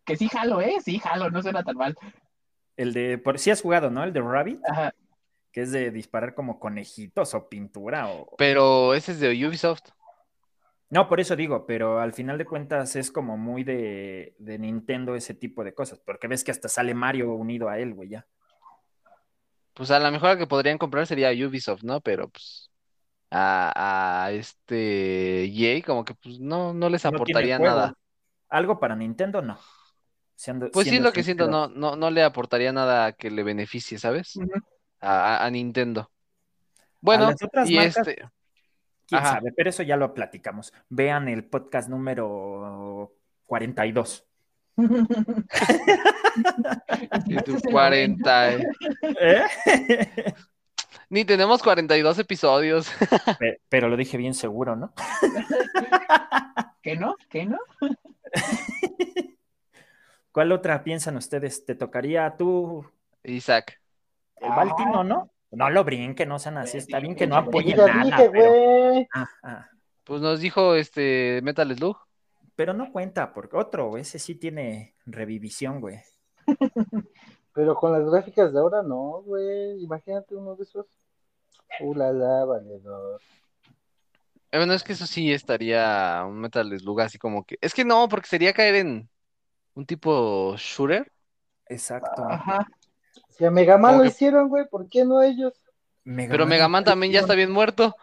Que 0.05 0.17
sí 0.17 0.27
jalo, 0.29 0.61
¿eh? 0.61 0.75
Sí 0.83 0.99
jalo, 0.99 1.29
no 1.29 1.41
suena 1.41 1.63
tan 1.63 1.77
mal. 1.77 1.95
El 2.77 2.93
de... 2.93 3.17
Por 3.17 3.39
si 3.39 3.51
has 3.51 3.61
jugado, 3.61 3.89
¿no? 3.89 4.03
El 4.03 4.13
de 4.13 4.21
Rabbit, 4.21 4.59
Ajá. 4.69 4.93
Que 5.55 5.61
es 5.61 5.71
de 5.71 5.89
disparar 5.89 6.35
como 6.35 6.59
conejitos 6.59 7.33
o 7.33 7.47
pintura 7.47 8.09
o... 8.09 8.35
Pero 8.37 8.93
ese 8.93 9.13
es 9.13 9.21
de 9.21 9.29
Ubisoft. 9.47 9.83
No, 10.89 11.07
por 11.07 11.21
eso 11.21 11.37
digo, 11.37 11.65
pero 11.65 12.01
al 12.01 12.11
final 12.11 12.37
de 12.37 12.43
cuentas 12.43 12.97
es 12.97 13.09
como 13.09 13.37
muy 13.37 13.63
de, 13.63 14.35
de 14.37 14.59
Nintendo 14.59 15.15
ese 15.15 15.33
tipo 15.33 15.63
de 15.63 15.73
cosas, 15.73 16.01
porque 16.05 16.27
ves 16.27 16.43
que 16.43 16.51
hasta 16.51 16.67
sale 16.67 16.93
Mario 16.93 17.31
unido 17.31 17.69
a 17.69 17.79
él, 17.79 17.93
güey, 17.93 18.09
ya. 18.09 18.27
Pues 19.73 19.91
a 19.91 19.99
lo 19.99 20.11
mejor 20.11 20.31
la 20.31 20.37
que 20.37 20.45
podrían 20.45 20.77
comprar 20.77 21.07
sería 21.07 21.31
Ubisoft, 21.47 21.83
¿no? 21.83 22.01
Pero 22.01 22.27
pues 22.27 22.69
a, 23.31 24.25
a 24.25 24.31
este 24.33 25.45
EA 25.45 25.81
como 25.85 26.03
que 26.03 26.15
pues 26.15 26.37
no, 26.41 26.73
no 26.73 26.89
les 26.89 27.05
aportaría 27.05 27.59
nada. 27.59 27.93
Algo 28.49 28.77
para 28.77 28.97
Nintendo, 28.97 29.41
no. 29.41 29.57
Siendo- 30.35 30.69
Pues 30.69 30.89
sí 30.89 30.99
lo 30.99 31.13
que 31.13 31.23
siento, 31.23 31.47
no, 31.47 31.69
no, 31.69 31.95
no 31.95 32.11
le 32.11 32.23
aportaría 32.23 32.73
nada 32.73 33.13
que 33.13 33.31
le 33.31 33.43
beneficie, 33.43 33.97
¿sabes? 33.97 34.37
A, 34.37 34.74
a- 35.05 35.45
a 35.45 35.49
Nintendo. 35.51 36.09
Bueno, 37.01 37.29
las 37.29 37.43
otras 37.43 37.69
y 37.69 37.75
marcas- 37.75 38.07
este, 38.07 38.15
Quién 39.07 39.21
Ajá. 39.21 39.33
sabe, 39.35 39.51
pero 39.55 39.69
eso 39.69 39.83
ya 39.83 39.97
lo 39.97 40.15
platicamos. 40.15 40.73
Vean 40.89 41.27
el 41.27 41.43
podcast 41.45 41.87
número 41.89 43.13
42. 43.45 44.25
y 44.77 44.77
el 47.37 47.61
40, 47.71 48.53
eh. 48.53 48.67
¿Eh? 49.21 49.43
Ni 51.09 51.23
tenemos 51.23 51.61
42 51.61 52.17
episodios. 52.17 52.89
Pe- 53.39 53.61
Pero 53.69 53.89
lo 53.89 53.95
dije 53.95 54.17
bien 54.17 54.33
seguro, 54.33 54.75
¿no? 54.75 54.91
¿Qué 56.81 56.95
no? 56.95 57.15
¿Qué 57.29 57.45
no? 57.45 57.59
¿Cuál 60.31 60.51
otra 60.51 60.83
piensan 60.83 61.15
ustedes? 61.15 61.63
¿Te 61.63 61.75
tocaría 61.75 62.25
a 62.25 62.35
tú, 62.37 62.89
Isaac. 63.23 63.79
El 64.41 64.49
Baltino, 64.49 65.03
no? 65.03 65.31
No 65.51 65.69
lo 65.69 65.83
brinquen, 65.83 66.27
no 66.29 66.39
sean 66.39 66.57
así. 66.57 66.77
Está 66.77 66.99
bien 66.99 67.15
que 67.15 67.27
no 67.27 67.37
apoyen 67.37 67.77
nada, 67.77 68.03
dije, 68.03 68.29
pero, 68.31 68.51
güey. 68.51 69.07
ah, 69.13 69.29
ah. 69.43 69.69
Pues 70.03 70.21
nos 70.21 70.39
dijo 70.39 70.75
este 70.75 71.39
Metal 71.43 71.73
Slug. 71.75 71.97
pero 72.55 72.73
no 72.73 72.91
cuenta, 72.91 73.33
porque 73.33 73.57
otro, 73.57 73.97
ese 73.97 74.19
sí 74.19 74.35
tiene 74.35 74.95
revivisión, 75.05 75.81
güey. 75.81 75.99
Pero 77.53 77.73
con 77.75 77.93
las 77.93 78.03
gráficas 78.11 78.51
de 78.51 78.59
ahora 78.59 78.83
no, 78.83 79.21
güey. 79.23 79.81
Imagínate 79.81 80.35
uno 80.35 80.57
de 80.57 80.63
esos. 80.63 80.85
Uh, 81.79 81.95
la, 81.95 82.11
la, 82.11 82.43
valedor. 82.43 83.21
Eh, 84.51 84.57
Bueno, 84.57 84.73
es 84.73 84.83
que 84.83 84.91
eso 84.91 85.07
sí 85.07 85.31
estaría 85.31 86.23
un 86.27 86.41
Metal 86.41 86.77
Slug 86.77 86.99
así 86.99 87.17
como 87.17 87.45
que. 87.45 87.57
Es 87.61 87.73
que 87.73 87.85
no, 87.85 88.09
porque 88.09 88.27
sería 88.27 88.51
caer 88.51 88.75
en 88.75 89.09
un 89.73 89.85
tipo 89.85 90.55
shooter. 90.57 91.09
Exacto. 91.67 92.23
Ajá. 92.29 92.67
Si 93.37 93.45
a 93.45 93.51
Megaman 93.51 93.97
lo 93.97 94.03
que- 94.03 94.09
hicieron, 94.09 94.49
güey, 94.49 94.65
¿por 94.69 94.87
qué 94.89 95.03
no 95.05 95.21
ellos? 95.21 95.53
Mega 96.03 96.31
Pero 96.31 96.43
Man. 96.45 96.49
Mega 96.49 96.67
Man 96.67 96.83
también 96.83 97.11
ya 97.11 97.19
está 97.21 97.35
bien 97.35 97.51
muerto. 97.51 97.95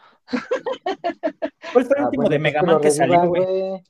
¿Cuál 1.73 1.85
fue 1.87 1.97
el 1.97 2.03
Ah, 2.03 2.07
último 2.07 2.23
bueno, 2.25 2.29
de 2.31 2.41
pues 2.41 2.41
Mega 2.41 2.81
que 2.81 2.91
salió, 2.91 3.21
güey? 3.27 3.83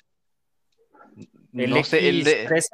¿El 1.54 1.70
No 1.70 1.84
sé, 1.84 2.08
el 2.08 2.24
de. 2.24 2.46
X13? 2.48 2.68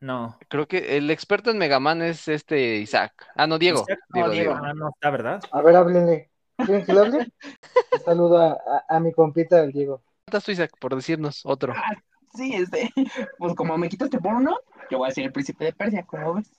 No. 0.00 0.38
Creo 0.48 0.66
que 0.68 0.96
el 0.96 1.10
experto 1.10 1.50
en 1.50 1.58
Mega 1.58 1.80
Man 1.80 2.02
es 2.02 2.28
este 2.28 2.76
Isaac. 2.76 3.26
Ah, 3.36 3.46
no, 3.46 3.58
Diego. 3.58 3.82
Isaac, 3.82 4.00
Diego, 4.12 4.28
no, 4.28 4.32
Diego. 4.34 4.52
Diego. 4.52 4.66
Ah, 4.66 4.74
no 4.74 4.88
está, 4.90 5.10
¿verdad? 5.10 5.40
A 5.50 5.62
ver, 5.62 5.76
háblenle. 5.76 6.30
¿Quieren 6.56 6.84
que 6.84 6.92
le 6.92 7.00
hable? 7.00 7.18
Un 7.92 8.00
saludo 8.04 8.38
a, 8.38 8.52
a- 8.52 8.84
a 8.96 9.00
mi 9.00 9.12
compita, 9.12 9.60
el 9.62 9.72
Diego. 9.72 10.02
Faltas 10.26 10.44
tú, 10.44 10.52
Isaac, 10.52 10.72
por 10.78 10.94
decirnos 10.94 11.40
otro. 11.44 11.72
Ah, 11.76 11.92
sí, 12.34 12.54
este. 12.54 12.90
Pues 13.38 13.54
como 13.54 13.76
me 13.78 13.88
quitaste 13.88 14.18
por 14.18 14.34
uno, 14.34 14.56
yo 14.90 14.98
voy 14.98 15.08
a 15.08 15.12
ser 15.12 15.24
el 15.24 15.32
príncipe 15.32 15.64
de 15.64 15.72
Persia, 15.72 16.04
como 16.04 16.34
ves. 16.34 16.50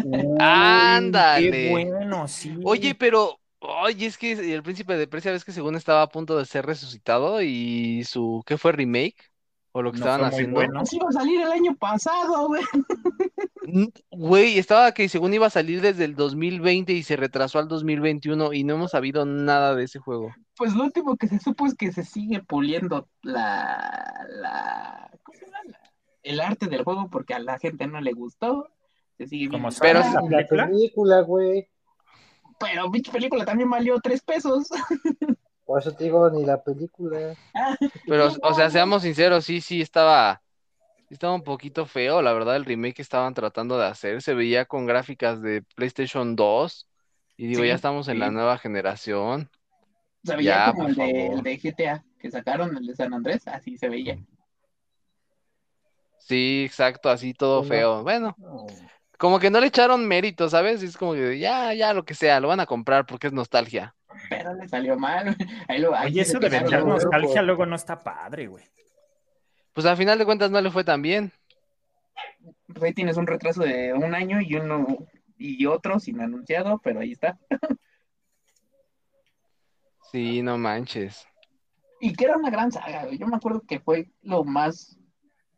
Uy, 0.00 0.38
Ándale. 0.38 1.50
Qué 1.50 1.70
bueno, 1.70 2.28
sí. 2.28 2.56
Oye, 2.62 2.94
pero. 2.94 3.36
Oye, 3.62 4.06
es 4.06 4.16
que 4.16 4.32
el 4.32 4.62
príncipe 4.62 4.96
de 4.96 5.06
Persia, 5.06 5.32
ves 5.32 5.44
que 5.44 5.52
según 5.52 5.76
estaba 5.76 6.02
a 6.02 6.08
punto 6.08 6.38
de 6.38 6.46
ser 6.46 6.64
resucitado 6.66 7.42
y 7.42 8.04
su. 8.04 8.42
¿Qué 8.46 8.56
fue? 8.58 8.72
¿Remake? 8.72 9.29
¿O 9.72 9.82
lo 9.82 9.92
que 9.92 9.98
No 10.00 10.04
estaban 10.06 10.26
haciendo? 10.26 10.54
bueno. 10.54 10.80
Pues 10.80 10.92
iba 10.92 11.08
a 11.08 11.12
salir 11.12 11.40
el 11.40 11.52
año 11.52 11.76
pasado, 11.76 12.48
güey. 12.48 12.62
Güey, 14.10 14.58
estaba 14.58 14.92
que 14.92 15.08
según 15.08 15.32
iba 15.32 15.46
a 15.46 15.50
salir 15.50 15.80
desde 15.80 16.04
el 16.04 16.16
2020 16.16 16.92
y 16.92 17.02
se 17.04 17.16
retrasó 17.16 17.58
al 17.60 17.68
2021 17.68 18.52
y 18.52 18.64
no 18.64 18.74
hemos 18.74 18.90
sabido 18.90 19.24
nada 19.26 19.74
de 19.76 19.84
ese 19.84 20.00
juego. 20.00 20.34
Pues 20.56 20.74
lo 20.74 20.82
último 20.84 21.16
que 21.16 21.28
se 21.28 21.38
supo 21.38 21.66
es 21.66 21.74
que 21.76 21.92
se 21.92 22.04
sigue 22.04 22.42
puliendo 22.42 23.08
la, 23.22 24.26
la, 24.28 25.10
¿cómo 25.22 25.38
se 25.38 25.44
llama? 25.46 25.58
La- 25.66 25.80
el 26.22 26.40
arte 26.40 26.66
del 26.66 26.82
juego 26.84 27.08
porque 27.08 27.34
a 27.34 27.38
la 27.38 27.58
gente 27.58 27.86
no 27.86 28.00
le 28.00 28.12
gustó. 28.12 28.68
Se 29.18 29.26
sigue 29.26 29.48
Como 29.50 29.68
mal, 29.68 29.74
¿La 29.80 29.90
Y 29.90 29.94
la 29.94 30.20
película? 30.38 30.66
película, 30.68 31.20
güey. 31.20 31.68
pero 32.58 32.90
pinche 32.90 33.12
película 33.12 33.44
también 33.44 33.70
valió 33.70 34.00
tres 34.00 34.20
pesos. 34.22 34.68
Por 35.70 35.78
eso 35.78 35.92
te 35.94 36.02
digo, 36.02 36.28
ni 36.30 36.44
la 36.44 36.60
película. 36.60 37.36
Pero, 38.06 38.28
o 38.42 38.54
sea, 38.54 38.70
seamos 38.70 39.02
sinceros, 39.02 39.44
sí, 39.44 39.60
sí 39.60 39.80
estaba, 39.80 40.42
estaba 41.10 41.34
un 41.34 41.44
poquito 41.44 41.86
feo, 41.86 42.22
la 42.22 42.32
verdad, 42.32 42.56
el 42.56 42.64
remake 42.66 42.96
que 42.96 43.02
estaban 43.02 43.34
tratando 43.34 43.78
de 43.78 43.86
hacer. 43.86 44.22
Se 44.22 44.34
veía 44.34 44.66
con 44.66 44.86
gráficas 44.86 45.42
de 45.42 45.62
PlayStation 45.76 46.36
2 46.36 46.88
y 47.36 47.46
digo, 47.48 47.62
Sí, 47.62 47.68
ya 47.68 47.74
estamos 47.74 48.08
en 48.08 48.18
la 48.20 48.30
nueva 48.30 48.58
generación. 48.58 49.50
Se 50.24 50.34
veía 50.36 50.62
Ya, 50.62 50.64
como 50.64 50.84
por 50.84 50.90
el 50.90 50.94
de, 50.94 51.26
favor. 51.26 51.34
el 51.34 51.42
de 51.42 51.58
GTA 51.58 52.04
que 52.18 52.30
sacaron, 52.30 52.76
el 52.76 52.86
de 52.86 52.94
San 52.96 53.12
Andrés, 53.14 53.46
así 53.48 53.76
se 53.76 53.88
veía. 53.90 54.18
Sí, 56.18 56.64
exacto, 56.64 57.08
así 57.10 57.34
todo 57.34 57.62
Bueno. 57.62 57.64
feo. 57.64 58.02
Bueno, 58.02 58.38
No. 58.38 58.66
como 59.18 59.38
que 59.40 59.50
no 59.50 59.60
le 59.60 59.68
echaron 59.68 60.06
mérito, 60.08 60.48
¿sabes? 60.48 60.82
Es 60.82 60.96
como 60.96 61.14
que 61.14 61.38
ya, 61.38 61.74
ya 61.74 61.94
lo 61.94 62.04
que 62.04 62.14
sea, 62.14 62.40
lo 62.40 62.48
van 62.48 62.60
a 62.60 62.66
comprar 62.66 63.06
porque 63.06 63.28
es 63.28 63.32
nostalgia. 63.32 63.96
Pero 64.30 64.54
le 64.54 64.68
salió 64.68 64.96
mal. 64.96 65.36
Ahí 65.68 65.80
lo, 65.80 65.94
ahí 65.94 66.12
Oye, 66.12 66.22
eso 66.22 66.38
de 66.38 66.48
vender 66.48 66.86
nostalgia 66.86 67.34
pues. 67.34 67.44
luego 67.44 67.66
no 67.66 67.76
está 67.76 68.02
padre, 68.02 68.46
güey. 68.46 68.64
Pues 69.74 69.86
al 69.86 69.96
final 69.96 70.18
de 70.18 70.24
cuentas 70.24 70.50
no 70.50 70.60
le 70.60 70.70
fue 70.70 70.84
tan 70.84 71.02
bien. 71.02 71.32
Pues 72.66 72.82
ahí 72.82 72.94
tienes 72.94 73.16
un 73.16 73.26
retraso 73.26 73.62
de 73.62 73.92
un 73.92 74.14
año 74.14 74.40
y 74.40 74.54
uno 74.54 74.86
y 75.36 75.66
otro 75.66 75.98
sin 75.98 76.20
anunciado, 76.20 76.80
pero 76.82 77.00
ahí 77.00 77.12
está. 77.12 77.38
Sí, 80.12 80.42
no 80.42 80.58
manches. 80.58 81.24
Y 82.00 82.14
que 82.14 82.24
era 82.24 82.36
una 82.36 82.50
gran 82.50 82.72
saga, 82.72 83.04
güey. 83.04 83.16
Yo 83.16 83.28
me 83.28 83.36
acuerdo 83.36 83.60
que 83.60 83.78
fue 83.78 84.10
lo 84.22 84.42
más, 84.42 84.98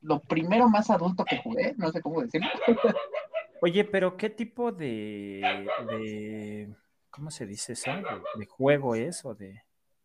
lo 0.03 0.21
primero 0.21 0.69
más 0.69 0.91
adulto 0.91 1.25
que 1.25 1.39
jugué, 1.39 1.73
no 1.79 1.91
sé 1.91 2.03
cómo 2.03 2.21
decirlo. 2.21 2.51
Oye, 3.63 3.85
pero 3.85 4.19
¿qué 4.19 4.29
tipo 4.29 4.71
de, 4.71 5.67
de 5.89 6.69
¿cómo 7.13 7.31
se 7.31 7.47
dice 7.47 7.75
eso? 7.75 7.93
De, 7.93 8.03
de 8.35 8.47
juego 8.47 8.97
es 8.97 9.25
o 9.25 9.35
de 9.35 9.63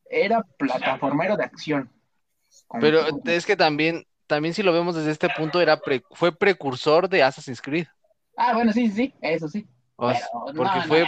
Era 0.07 0.43
plataformero 0.43 1.35
de 1.35 1.43
acción. 1.43 1.89
Pero 2.79 3.01
es 3.25 3.45
que 3.45 3.55
también, 3.55 4.05
también 4.27 4.53
si 4.53 4.61
lo 4.61 4.73
vemos 4.73 4.95
desde 4.95 5.11
este 5.11 5.29
punto, 5.29 5.59
era 5.61 5.77
pre- 5.79 6.03
fue 6.11 6.37
precursor 6.37 7.09
de 7.09 7.23
Assassin's 7.23 7.61
Creed. 7.61 7.87
Ah, 8.35 8.53
bueno, 8.53 8.71
sí, 8.71 8.87
sí, 8.89 8.95
sí, 8.95 9.13
eso 9.21 9.47
sí. 9.47 9.65
O 9.95 10.11
sea, 10.11 10.27
porque 10.55 10.79
no. 10.79 10.83
fue, 10.83 11.05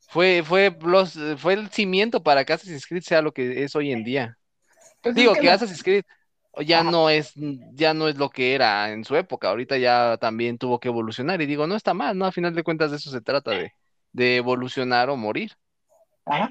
fue, 0.00 0.42
fue 0.44 0.76
los, 0.82 1.18
fue 1.38 1.54
el 1.54 1.70
cimiento 1.70 2.22
para 2.22 2.44
que 2.44 2.52
Assassin's 2.52 2.86
Creed 2.86 3.02
sea 3.02 3.22
lo 3.22 3.32
que 3.32 3.62
es 3.62 3.74
hoy 3.74 3.92
en 3.92 4.04
día. 4.04 4.36
Pues 5.00 5.16
es 5.16 5.22
Digo 5.22 5.34
que 5.34 5.50
Assassin's 5.50 5.82
Creed 5.82 6.04
ya 6.58 6.80
Ajá. 6.80 6.90
no 6.90 7.08
es, 7.08 7.32
ya 7.34 7.94
no 7.94 8.08
es 8.08 8.16
lo 8.16 8.28
que 8.28 8.54
era 8.54 8.90
en 8.90 9.04
su 9.04 9.16
época. 9.16 9.48
Ahorita 9.48 9.78
ya 9.78 10.18
también 10.18 10.58
tuvo 10.58 10.80
que 10.80 10.88
evolucionar. 10.88 11.40
Y 11.40 11.46
digo, 11.46 11.66
no 11.66 11.76
está 11.76 11.94
mal, 11.94 12.18
¿no? 12.18 12.26
A 12.26 12.32
final 12.32 12.54
de 12.54 12.64
cuentas 12.64 12.90
de 12.90 12.96
eso 12.98 13.10
se 13.10 13.20
trata 13.20 13.52
de, 13.52 13.72
de 14.12 14.36
evolucionar 14.36 15.10
o 15.10 15.16
morir. 15.16 15.52
Ajá. 16.26 16.50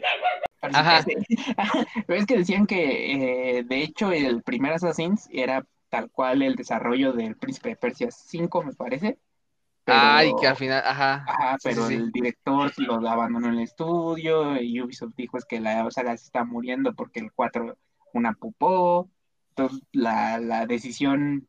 Pero 0.61 0.75
Ajá. 0.75 1.03
sí, 1.03 1.13
Pero 2.07 2.19
es 2.19 2.25
que 2.25 2.37
decían 2.37 2.65
que, 2.65 3.59
eh, 3.59 3.63
de 3.63 3.81
hecho, 3.83 4.11
el 4.11 4.43
primer 4.43 4.73
Assassin's 4.73 5.29
era 5.31 5.65
tal 5.89 6.11
cual 6.11 6.41
el 6.41 6.55
desarrollo 6.55 7.13
del 7.13 7.35
Príncipe 7.37 7.69
de 7.69 7.75
Persia 7.77 8.09
5, 8.11 8.63
me 8.63 8.73
parece. 8.73 9.17
Pero- 9.85 9.97
Ah, 10.01 10.23
y 10.25 10.35
que 10.39 10.47
al 10.47 10.55
final, 10.55 10.83
ajá. 10.85 11.25
Ajá, 11.27 11.57
pero 11.63 11.83
sí, 11.87 11.95
sí. 11.95 11.99
el 12.01 12.11
director 12.11 12.71
lo 12.77 13.09
abandonó 13.09 13.47
en 13.47 13.55
el 13.55 13.61
estudio 13.61 14.61
y 14.61 14.79
Ubisoft 14.81 15.15
dijo 15.15 15.37
es 15.37 15.45
que 15.45 15.59
la 15.59 15.89
saga 15.89 16.15
se 16.15 16.25
está 16.25 16.43
muriendo 16.43 16.93
porque 16.93 17.21
el 17.21 17.31
4 17.31 17.75
una 18.13 18.33
pupó. 18.33 19.09
Entonces 19.49 19.81
la, 19.91 20.37
la 20.39 20.65
decisión 20.67 21.47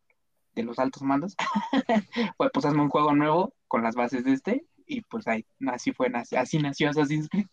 de 0.55 0.63
los 0.63 0.79
altos 0.79 1.03
mandos 1.03 1.37
fue 2.37 2.51
pues 2.51 2.65
hazme 2.65 2.81
un 2.83 2.89
juego 2.89 3.15
nuevo 3.15 3.53
con 3.69 3.83
las 3.83 3.95
bases 3.95 4.25
de 4.25 4.33
este 4.33 4.65
y 4.91 5.03
pues 5.03 5.27
ahí 5.29 5.45
así 5.69 5.93
fue, 5.93 6.09
así 6.37 6.59
nació 6.59 6.91
Assassin's 6.91 7.29
Creed. 7.29 7.47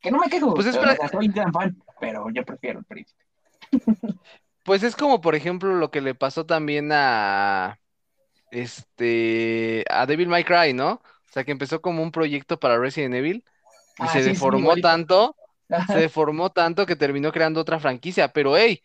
Que 0.00 0.10
no 0.10 0.18
me 0.18 0.28
quejo, 0.30 0.48
Pues 0.52 0.66
es 0.66 0.78
o 0.78 0.80
pra- 0.80 0.96
sea, 0.96 1.08
soy 1.08 1.28
gran 1.28 1.52
fan, 1.52 1.76
pero 2.00 2.30
yo 2.30 2.44
prefiero 2.44 2.80
el 2.80 2.84
príncipe. 2.86 3.24
Pues 4.62 4.82
es 4.82 4.94
como, 4.96 5.20
por 5.20 5.34
ejemplo, 5.34 5.74
lo 5.74 5.90
que 5.90 6.00
le 6.00 6.14
pasó 6.14 6.46
también 6.46 6.90
a 6.92 7.80
este 8.50 9.84
a 9.90 10.06
Devil 10.06 10.28
May 10.28 10.44
Cry, 10.44 10.74
¿no? 10.74 10.94
O 10.94 11.02
sea, 11.32 11.44
que 11.44 11.52
empezó 11.52 11.82
como 11.82 12.02
un 12.02 12.12
proyecto 12.12 12.60
para 12.60 12.78
Resident 12.78 13.14
Evil 13.16 13.44
y 13.96 14.08
Ah, 14.08 14.08
se 14.08 14.22
sí, 14.22 14.32
deformó 14.32 14.78
tanto, 14.78 15.38
se 15.84 15.98
deformó 16.00 16.50
tanto 16.52 16.86
que 16.86 16.96
terminó 16.96 17.32
creando 17.32 17.60
otra 17.62 17.80
franquicia. 17.80 18.28
Pero 18.32 18.56
hey, 18.58 18.82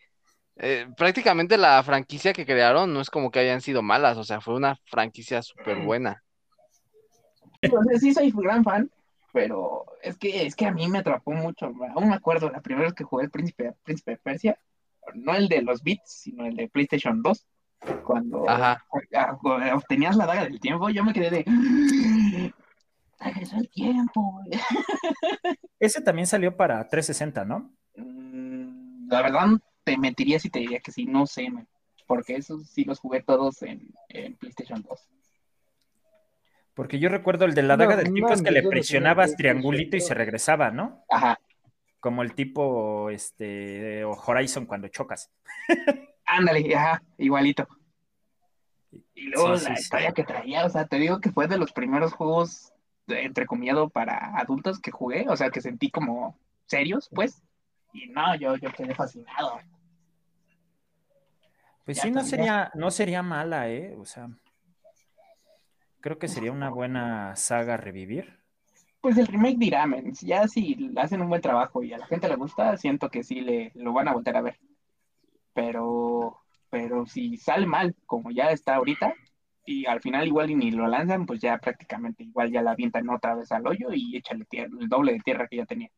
eh, 0.58 0.88
prácticamente 0.96 1.58
la 1.58 1.82
franquicia 1.84 2.34
que 2.34 2.46
crearon 2.46 2.92
no 2.94 3.00
es 3.02 3.10
como 3.10 3.30
que 3.32 3.40
hayan 3.40 3.62
sido 3.62 3.82
malas, 3.82 4.18
o 4.18 4.24
sea, 4.24 4.40
fue 4.42 4.54
una 4.56 4.76
franquicia 4.86 5.42
súper 5.42 5.78
buena. 5.80 6.24
Sea, 7.70 7.98
sí 7.98 8.14
soy 8.14 8.30
gran 8.30 8.64
fan, 8.64 8.90
pero 9.32 9.84
es 10.02 10.16
que, 10.16 10.46
es 10.46 10.54
que 10.56 10.66
a 10.66 10.72
mí 10.72 10.88
me 10.88 10.98
atrapó 10.98 11.32
mucho. 11.32 11.66
Aún 11.94 12.08
me 12.08 12.14
acuerdo 12.14 12.50
la 12.50 12.60
primera 12.60 12.86
vez 12.86 12.94
que 12.94 13.04
jugué 13.04 13.24
el 13.24 13.30
Príncipe, 13.30 13.74
Príncipe 13.84 14.12
de 14.12 14.16
Persia. 14.18 14.58
no 15.14 15.34
el 15.34 15.48
de 15.48 15.62
los 15.62 15.82
bits, 15.82 16.22
sino 16.22 16.46
el 16.46 16.56
de 16.56 16.68
PlayStation 16.68 17.22
2, 17.22 17.46
cuando 18.04 18.48
Ajá. 18.48 18.84
obtenías 19.74 20.16
la 20.16 20.26
daga 20.26 20.44
del 20.44 20.60
tiempo, 20.60 20.88
yo 20.90 21.04
me 21.04 21.12
quedé 21.12 21.30
de... 21.30 22.52
Regresó 23.18 23.56
el 23.56 23.68
tiempo, 23.70 24.32
güey". 24.32 24.50
Ese 25.80 26.00
también 26.00 26.26
salió 26.26 26.56
para 26.56 26.88
360, 26.88 27.44
¿no? 27.44 27.70
Mm, 27.96 29.08
La 29.10 29.22
verdad, 29.22 29.48
te 29.84 29.96
mentiría 29.96 30.38
si 30.38 30.50
te 30.50 30.60
diría 30.60 30.80
que 30.80 30.92
sí, 30.92 31.06
no 31.06 31.26
sé, 31.26 31.50
man, 31.50 31.68
porque 32.06 32.36
esos 32.36 32.68
sí 32.68 32.84
los 32.84 32.98
jugué 32.98 33.22
todos 33.22 33.62
en, 33.62 33.92
en 34.08 34.36
PlayStation 34.36 34.82
2. 34.82 35.08
Porque 36.76 36.98
yo 36.98 37.08
recuerdo 37.08 37.46
el 37.46 37.54
de 37.54 37.62
la 37.62 37.76
No, 37.76 37.84
daga 37.84 37.96
del 37.96 38.12
tiempo 38.12 38.32
es 38.34 38.42
que 38.42 38.50
le 38.50 38.60
no 38.62 38.68
presionabas 38.68 39.34
triangulito 39.34 39.96
y 39.96 40.00
se 40.02 40.12
regresaba, 40.14 40.70
¿no? 40.70 41.04
Ajá, 41.08 41.40
Como 42.00 42.22
el 42.22 42.34
tipo 42.34 43.08
este 43.10 44.04
o 44.04 44.10
Horizon 44.12 44.66
cuando 44.66 44.86
chocas. 44.88 45.30
ándale, 46.26 46.74
ajá, 46.76 47.02
igualito. 47.18 47.66
Y 49.14 49.28
luego 49.28 49.56
Sí, 49.56 49.64
la 49.64 49.74
sí. 49.76 49.82
historia 49.82 50.12
que 50.12 50.22
traía, 50.24 50.66
o 50.66 50.68
sea, 50.68 50.86
te 50.86 50.98
digo 50.98 51.18
que 51.20 51.32
fue 51.32 51.48
de 51.48 51.56
los 51.58 51.72
primeros 51.72 52.12
juegos, 52.12 52.72
entrecomillado, 53.08 53.88
para 53.88 54.36
adultos 54.36 54.78
que 54.78 54.90
jugué, 54.90 55.26
o 55.28 55.36
sea, 55.36 55.50
que 55.50 55.62
sentí 55.62 55.90
como 55.90 56.38
serios, 56.66 57.08
pues. 57.14 57.42
Y 57.94 58.08
no, 58.08 58.34
yo, 58.36 58.56
yo 58.56 58.70
quedé 58.72 58.94
fascinado. 58.94 59.60
Pues 61.84 61.96
Ya 61.98 62.02
sí, 62.02 62.10
no 62.10 62.22
sería, 62.24 62.70
no 62.74 62.90
sería 62.90 63.22
mala, 63.22 63.70
¿eh? 63.70 63.96
O 63.98 64.04
sea, 64.04 64.28
creo 66.06 66.20
que 66.20 66.28
sería 66.28 66.52
una 66.52 66.70
buena 66.70 67.34
saga 67.34 67.74
a 67.74 67.76
revivir. 67.76 68.38
Pues 69.00 69.18
el 69.18 69.26
remake 69.26 69.58
dirá, 69.58 69.88
men, 69.88 70.12
ya 70.14 70.46
si 70.46 70.92
hacen 70.96 71.20
un 71.20 71.28
buen 71.28 71.42
trabajo 71.42 71.82
y 71.82 71.92
a 71.92 71.98
la 71.98 72.06
gente 72.06 72.28
le 72.28 72.36
gusta, 72.36 72.76
siento 72.76 73.08
que 73.10 73.24
sí 73.24 73.40
le, 73.40 73.72
lo 73.74 73.92
van 73.92 74.06
a 74.06 74.12
volver 74.12 74.36
a 74.36 74.40
ver. 74.40 74.60
Pero, 75.52 76.38
pero 76.70 77.06
si 77.06 77.36
sale 77.38 77.66
mal, 77.66 77.96
como 78.06 78.30
ya 78.30 78.52
está 78.52 78.76
ahorita, 78.76 79.14
y 79.64 79.86
al 79.86 80.00
final 80.00 80.28
igual 80.28 80.48
y 80.48 80.54
ni 80.54 80.70
lo 80.70 80.86
lanzan, 80.86 81.26
pues 81.26 81.40
ya 81.40 81.58
prácticamente 81.58 82.22
igual 82.22 82.52
ya 82.52 82.62
la 82.62 82.70
avientan 82.70 83.10
otra 83.10 83.34
vez 83.34 83.50
al 83.50 83.66
hoyo 83.66 83.88
y 83.92 84.16
échale 84.16 84.44
tierra, 84.44 84.70
el 84.78 84.88
doble 84.88 85.14
de 85.14 85.20
tierra 85.24 85.48
que 85.48 85.56
ya 85.56 85.66
tenía. 85.66 85.90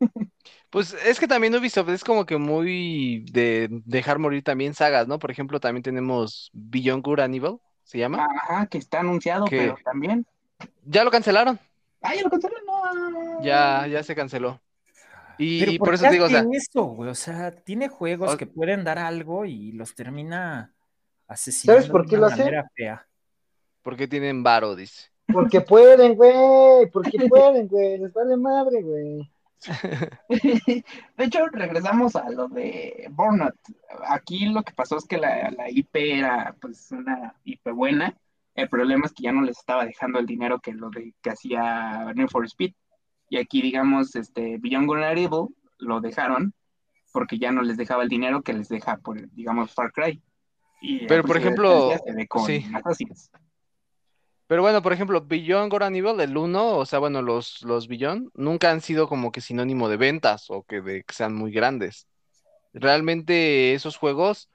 Pues 0.70 0.96
es 1.06 1.20
que 1.20 1.28
también 1.28 1.54
Ubisoft 1.54 1.90
es 1.90 2.02
como 2.02 2.26
que 2.26 2.36
muy 2.36 3.24
de 3.30 3.68
dejar 3.84 4.18
morir 4.18 4.42
también 4.42 4.74
sagas, 4.74 5.06
¿no? 5.06 5.20
Por 5.20 5.30
ejemplo, 5.30 5.60
también 5.60 5.84
tenemos 5.84 6.50
Beyond 6.52 7.04
Good 7.04 7.20
and 7.20 7.34
Evil, 7.36 7.58
se 7.84 7.98
llama. 7.98 8.26
Ajá, 8.26 8.66
que 8.66 8.78
está 8.78 9.00
anunciado, 9.00 9.44
¿Qué? 9.46 9.58
pero 9.58 9.76
también. 9.84 10.26
Ya 10.84 11.04
lo 11.04 11.10
cancelaron, 11.10 11.58
¡Ay, 12.00 12.18
ya 12.18 12.24
lo 12.24 12.30
cancelaron! 12.30 13.12
No. 13.12 13.42
ya, 13.44 13.86
ya 13.86 14.02
se 14.02 14.14
canceló. 14.14 14.60
Y, 15.38 15.60
Pero 15.60 15.72
y 15.72 15.78
¿por 15.78 15.86
por 15.88 15.94
eso 15.94 16.04
te 16.04 16.10
digo, 16.12 16.26
o 16.26 16.28
sea, 16.28 16.44
eso, 16.52 16.82
güey? 16.84 17.10
O 17.10 17.14
sea, 17.14 17.50
tiene 17.52 17.88
juegos 17.88 18.34
O- 18.34 18.36
que 18.36 18.46
pueden 18.46 18.84
dar 18.84 18.98
algo 18.98 19.44
y 19.44 19.72
los 19.72 19.94
termina 19.94 20.72
asesinando 21.26 21.80
¿Sabes 21.80 21.90
por 21.90 22.02
de 22.04 22.10
qué 22.10 22.16
una 22.16 22.26
lo 22.26 22.32
hace? 22.32 22.44
manera 22.44 22.70
fea. 22.74 23.06
¿por 23.82 23.96
qué 23.96 24.06
tienen 24.06 24.42
varo? 24.42 24.76
Dice. 24.76 25.10
Porque 25.32 25.60
pueden, 25.60 26.14
güey. 26.14 26.88
Porque 26.92 27.26
pueden, 27.28 27.66
güey. 27.66 27.98
Les 27.98 28.12
vale 28.12 28.36
madre, 28.36 28.82
güey. 28.82 29.31
De 30.28 31.24
hecho, 31.24 31.46
regresamos 31.48 32.16
a 32.16 32.28
lo 32.30 32.48
de 32.48 33.08
Burnout. 33.10 33.54
Aquí 34.08 34.46
lo 34.46 34.62
que 34.62 34.72
pasó 34.72 34.96
es 34.96 35.06
que 35.06 35.18
la, 35.18 35.50
la 35.50 35.70
IP 35.70 35.94
era 35.94 36.54
pues 36.60 36.90
una 36.92 37.34
IP 37.44 37.70
buena. 37.72 38.16
El 38.54 38.68
problema 38.68 39.06
es 39.06 39.12
que 39.12 39.22
ya 39.22 39.32
no 39.32 39.42
les 39.42 39.58
estaba 39.58 39.86
dejando 39.86 40.18
el 40.18 40.26
dinero 40.26 40.60
que 40.60 40.72
lo 40.72 40.90
de, 40.90 41.14
que 41.22 41.30
hacía 41.30 42.12
Need 42.14 42.28
for 42.28 42.44
Speed. 42.44 42.72
Y 43.28 43.38
aquí, 43.38 43.62
digamos, 43.62 44.14
este 44.14 44.58
Beyond 44.58 44.86
Good 44.86 45.02
and 45.02 45.18
Evil 45.18 45.48
lo 45.78 46.00
dejaron 46.00 46.54
porque 47.12 47.38
ya 47.38 47.52
no 47.52 47.62
les 47.62 47.76
dejaba 47.76 48.02
el 48.02 48.08
dinero 48.08 48.42
que 48.42 48.54
les 48.54 48.68
deja, 48.68 48.96
por, 48.96 49.30
digamos, 49.32 49.72
Far 49.74 49.92
Cry. 49.92 50.20
Y, 50.80 51.06
Pero, 51.06 51.22
pues, 51.22 51.32
por 51.32 51.36
ejemplo, 51.36 51.92
se 52.04 52.12
ve 52.12 52.26
con 52.26 52.46
sí. 52.46 52.64
Assassin's. 52.74 53.30
Pero 54.52 54.60
bueno, 54.60 54.82
por 54.82 54.92
ejemplo, 54.92 55.24
Beyond 55.24 55.72
Good 55.72 55.82
and 55.82 55.96
Evil, 55.96 56.20
el 56.20 56.36
1, 56.36 56.76
o 56.76 56.84
sea, 56.84 56.98
bueno, 56.98 57.22
los, 57.22 57.62
los 57.62 57.88
nunca 58.34 58.70
han 58.70 58.82
sido 58.82 59.08
como 59.08 59.32
que 59.32 59.40
sinónimo 59.40 59.88
de 59.88 59.96
ventas 59.96 60.50
o 60.50 60.62
que, 60.64 60.82
de, 60.82 61.04
que 61.04 61.14
sean 61.14 61.34
muy 61.34 61.52
grandes. 61.52 62.06
Realmente 62.74 63.72
esos 63.72 63.96
juegos 63.96 64.50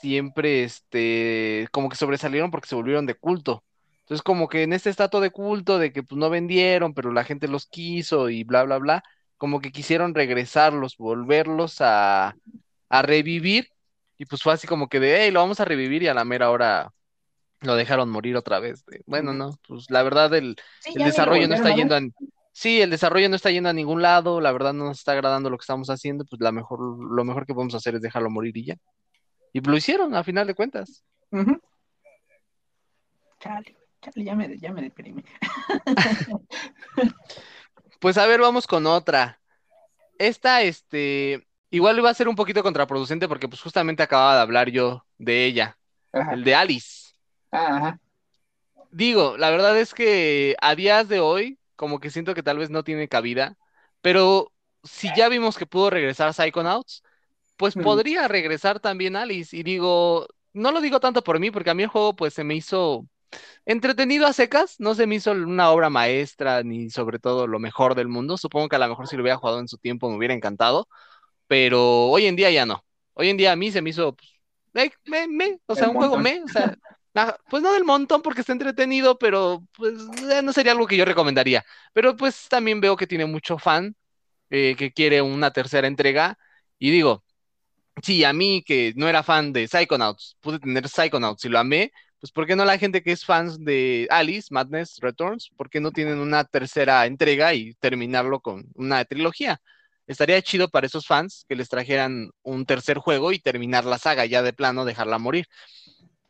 siempre, 0.00 0.62
este, 0.62 1.66
como 1.72 1.88
que 1.88 1.96
sobresalieron 1.96 2.52
porque 2.52 2.68
se 2.68 2.76
volvieron 2.76 3.04
de 3.04 3.16
culto. 3.16 3.64
Entonces, 4.02 4.22
como 4.22 4.48
que 4.48 4.62
en 4.62 4.72
este 4.74 4.90
estatus 4.90 5.20
de 5.20 5.30
culto 5.32 5.80
de 5.80 5.92
que 5.92 6.04
pues 6.04 6.20
no 6.20 6.30
vendieron, 6.30 6.94
pero 6.94 7.10
la 7.12 7.24
gente 7.24 7.48
los 7.48 7.66
quiso 7.66 8.30
y 8.30 8.44
bla, 8.44 8.62
bla, 8.62 8.78
bla, 8.78 9.02
como 9.38 9.60
que 9.60 9.72
quisieron 9.72 10.14
regresarlos, 10.14 10.96
volverlos 10.96 11.80
a, 11.80 12.36
a 12.88 13.02
revivir. 13.02 13.70
Y 14.18 14.26
pues 14.26 14.40
fue 14.40 14.52
así 14.52 14.68
como 14.68 14.88
que 14.88 15.00
de, 15.00 15.24
hey, 15.24 15.32
lo 15.32 15.40
vamos 15.40 15.58
a 15.58 15.64
revivir 15.64 16.04
y 16.04 16.08
a 16.08 16.14
la 16.14 16.24
mera 16.24 16.50
hora 16.50 16.92
lo 17.62 17.74
dejaron 17.76 18.10
morir 18.10 18.36
otra 18.36 18.60
vez. 18.60 18.84
bueno, 19.06 19.32
no, 19.32 19.58
pues 19.66 19.90
la 19.90 20.02
verdad 20.02 20.34
el, 20.34 20.56
Sí, 20.80 20.94
desarrollo 20.94 21.48
no 21.48 21.54
está 21.54 21.74
yendo 21.74 21.96
a... 21.96 22.00
Sí, 22.52 22.82
el 22.82 22.90
desarrollo 22.90 23.28
no 23.30 23.36
está 23.36 23.50
yendo 23.50 23.70
a 23.70 23.72
ningún 23.72 24.02
lado, 24.02 24.40
la 24.40 24.52
verdad 24.52 24.74
no 24.74 24.84
nos 24.84 24.98
está 24.98 25.12
agradando 25.12 25.48
lo 25.48 25.56
que 25.56 25.62
estamos 25.62 25.88
haciendo, 25.88 26.24
pues 26.26 26.40
la 26.42 26.52
mejor, 26.52 26.80
lo 26.80 27.24
mejor 27.24 27.46
que 27.46 27.54
podemos 27.54 27.74
hacer 27.74 27.94
es 27.94 28.02
dejarlo 28.02 28.28
morir 28.30 28.56
y 28.56 28.66
ya. 28.66 28.76
Y 29.54 29.60
lo 29.60 29.76
hicieron, 29.76 30.14
a 30.14 30.22
final 30.22 30.46
de 30.46 30.54
cuentas. 30.54 31.02
Chale, 33.40 33.76
chale, 34.02 34.24
ya 34.24 34.34
me, 34.34 34.58
ya 34.58 34.72
me 34.72 34.82
deprimí. 34.82 35.24
Pues 38.02 38.18
a 38.18 38.26
ver, 38.26 38.40
vamos 38.40 38.66
con 38.66 38.84
otra. 38.86 39.40
Esta, 40.18 40.62
este, 40.62 41.46
igual 41.70 41.98
iba 41.98 42.10
a 42.10 42.14
ser 42.14 42.26
un 42.26 42.34
poquito 42.34 42.60
contraproducente 42.60 43.28
porque 43.28 43.48
pues 43.48 43.60
justamente 43.62 44.02
acababa 44.02 44.34
de 44.34 44.40
hablar 44.40 44.70
yo 44.70 45.06
de 45.18 45.44
ella, 45.44 45.78
Ajá. 46.12 46.32
el 46.32 46.42
de 46.42 46.52
Alice. 46.56 47.01
Ajá. 47.52 47.98
Digo, 48.90 49.36
la 49.38 49.50
verdad 49.50 49.78
es 49.78 49.94
que 49.94 50.56
a 50.60 50.74
días 50.74 51.08
de 51.08 51.20
hoy, 51.20 51.58
como 51.76 51.98
que 52.00 52.10
siento 52.10 52.34
que 52.34 52.42
tal 52.42 52.58
vez 52.58 52.70
no 52.70 52.84
tiene 52.84 53.08
cabida, 53.08 53.56
pero 54.00 54.52
si 54.82 55.08
ya 55.16 55.28
vimos 55.28 55.56
que 55.56 55.66
pudo 55.66 55.90
regresar 55.90 56.34
Psychonauts, 56.34 57.02
pues 57.56 57.74
podría 57.74 58.28
regresar 58.28 58.80
también 58.80 59.16
Alice. 59.16 59.56
Y 59.56 59.62
digo, 59.62 60.26
no 60.52 60.72
lo 60.72 60.80
digo 60.80 61.00
tanto 61.00 61.22
por 61.22 61.38
mí, 61.40 61.50
porque 61.50 61.70
a 61.70 61.74
mí 61.74 61.84
el 61.84 61.88
juego 61.88 62.14
pues 62.16 62.34
se 62.34 62.44
me 62.44 62.54
hizo 62.54 63.06
entretenido 63.66 64.26
a 64.26 64.32
secas, 64.32 64.76
no 64.80 64.94
se 64.94 65.06
me 65.06 65.16
hizo 65.16 65.32
una 65.32 65.70
obra 65.70 65.90
maestra 65.90 66.62
ni 66.62 66.90
sobre 66.90 67.18
todo 67.18 67.46
lo 67.46 67.58
mejor 67.58 67.94
del 67.94 68.08
mundo. 68.08 68.36
Supongo 68.36 68.68
que 68.68 68.76
a 68.76 68.80
lo 68.80 68.88
mejor 68.88 69.08
si 69.08 69.16
lo 69.16 69.22
hubiera 69.22 69.38
jugado 69.38 69.60
en 69.60 69.68
su 69.68 69.78
tiempo 69.78 70.10
me 70.10 70.16
hubiera 70.16 70.34
encantado, 70.34 70.88
pero 71.46 72.06
hoy 72.06 72.26
en 72.26 72.36
día 72.36 72.50
ya 72.50 72.66
no. 72.66 72.84
Hoy 73.14 73.28
en 73.28 73.36
día 73.36 73.52
a 73.52 73.56
mí 73.56 73.70
se 73.70 73.82
me 73.82 73.90
hizo, 73.90 74.16
pues, 74.16 74.30
me, 75.06 75.28
me, 75.28 75.60
o 75.66 75.74
sea, 75.74 75.84
El 75.84 75.90
un 75.90 75.96
juego 75.96 76.18
me, 76.18 76.42
o 76.42 76.48
sea, 76.48 76.76
Ajá, 77.14 77.36
Pues 77.50 77.62
no 77.62 77.72
del 77.72 77.84
montón 77.84 78.22
porque 78.22 78.40
está 78.40 78.52
entretenido, 78.52 79.18
pero 79.18 79.62
pues 79.76 79.94
eh, 80.30 80.40
no 80.42 80.52
sería 80.52 80.72
algo 80.72 80.86
que 80.86 80.96
yo 80.96 81.04
recomendaría. 81.04 81.64
Pero 81.92 82.16
pues 82.16 82.48
también 82.48 82.80
veo 82.80 82.96
que 82.96 83.06
tiene 83.06 83.26
mucho 83.26 83.58
fan 83.58 83.94
eh, 84.50 84.76
que 84.76 84.92
quiere 84.92 85.22
una 85.22 85.52
tercera 85.52 85.88
entrega. 85.88 86.38
Y 86.78 86.90
digo, 86.92 87.24
sí, 88.02 88.24
a 88.24 88.32
mí 88.32 88.62
que 88.66 88.92
no 88.96 89.08
era 89.08 89.22
fan 89.24 89.52
de 89.52 89.68
Psychonauts, 89.68 90.36
pude 90.40 90.58
tener 90.60 90.88
Psychonauts 90.88 91.44
y 91.46 91.48
lo 91.50 91.58
amé, 91.60 91.92
pues 92.20 92.32
¿por 92.32 92.46
qué 92.46 92.56
no 92.56 92.64
la 92.66 92.78
gente 92.78 93.02
que 93.02 93.12
es 93.12 93.24
fan 93.24 93.64
de 93.64 94.06
Alice, 94.10 94.48
Madness 94.52 94.98
Returns, 95.00 95.50
por 95.56 95.70
qué 95.70 95.80
no 95.80 95.92
tienen 95.92 96.18
una 96.18 96.44
tercera 96.44 97.06
entrega 97.06 97.54
y 97.54 97.74
terminarlo 97.76 98.40
con 98.40 98.64
una 98.74 99.04
trilogía? 99.06 99.60
Estaría 100.06 100.42
chido 100.42 100.68
para 100.70 100.86
esos 100.86 101.06
fans 101.06 101.46
que 101.48 101.56
les 101.56 101.68
trajeran 101.68 102.30
un 102.42 102.66
tercer 102.66 102.98
juego 102.98 103.32
y 103.32 103.38
terminar 103.40 103.84
la 103.86 103.98
saga, 103.98 104.26
ya 104.26 104.42
de 104.42 104.52
plano 104.52 104.84
dejarla 104.84 105.18
morir. 105.18 105.46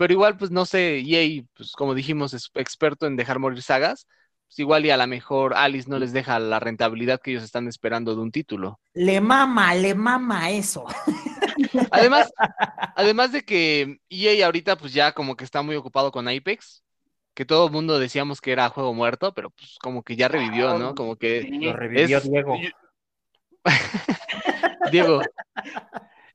Pero 0.03 0.15
igual, 0.15 0.37
pues 0.37 0.51
no 0.51 0.67
sé, 0.67 0.99
EA, 0.99 1.45
pues 1.57 1.71
como 1.75 1.95
dijimos, 1.95 2.35
es 2.35 2.51
experto 2.55 3.07
en 3.07 3.15
dejar 3.15 3.39
morir 3.39 3.63
sagas. 3.63 4.09
Pues 4.49 4.59
igual 4.59 4.85
y 4.85 4.91
a 4.91 4.97
lo 4.97 5.07
mejor 5.07 5.55
Alice 5.55 5.89
no 5.89 5.97
les 6.01 6.13
deja 6.13 6.41
la 6.41 6.59
rentabilidad 6.59 7.21
que 7.21 7.31
ellos 7.31 7.45
están 7.45 7.69
esperando 7.69 8.17
de 8.17 8.21
un 8.21 8.33
título. 8.33 8.81
Le 8.95 9.21
mama, 9.21 9.73
le 9.77 9.95
mama 9.95 10.51
eso. 10.51 10.87
Además, 11.93 12.33
además 12.97 13.31
de 13.31 13.45
que 13.45 13.99
EA 14.09 14.45
ahorita 14.47 14.75
pues 14.77 14.93
ya 14.93 15.13
como 15.13 15.37
que 15.37 15.45
está 15.45 15.63
muy 15.63 15.77
ocupado 15.77 16.11
con 16.11 16.27
Apex, 16.27 16.83
que 17.33 17.45
todo 17.45 17.67
el 17.67 17.73
mundo 17.73 18.01
decíamos 18.01 18.41
que 18.41 18.51
era 18.51 18.71
juego 18.71 18.95
muerto, 18.95 19.33
pero 19.35 19.51
pues 19.51 19.77
como 19.81 20.03
que 20.03 20.17
ya 20.17 20.27
revivió, 20.27 20.77
¿no? 20.81 20.97
Como 20.97 21.15
que. 21.15 21.49
Lo 21.49 21.75
revivió 21.75 22.19
es- 22.19 22.29
Diego. 22.29 22.59
Diego, 24.91 25.23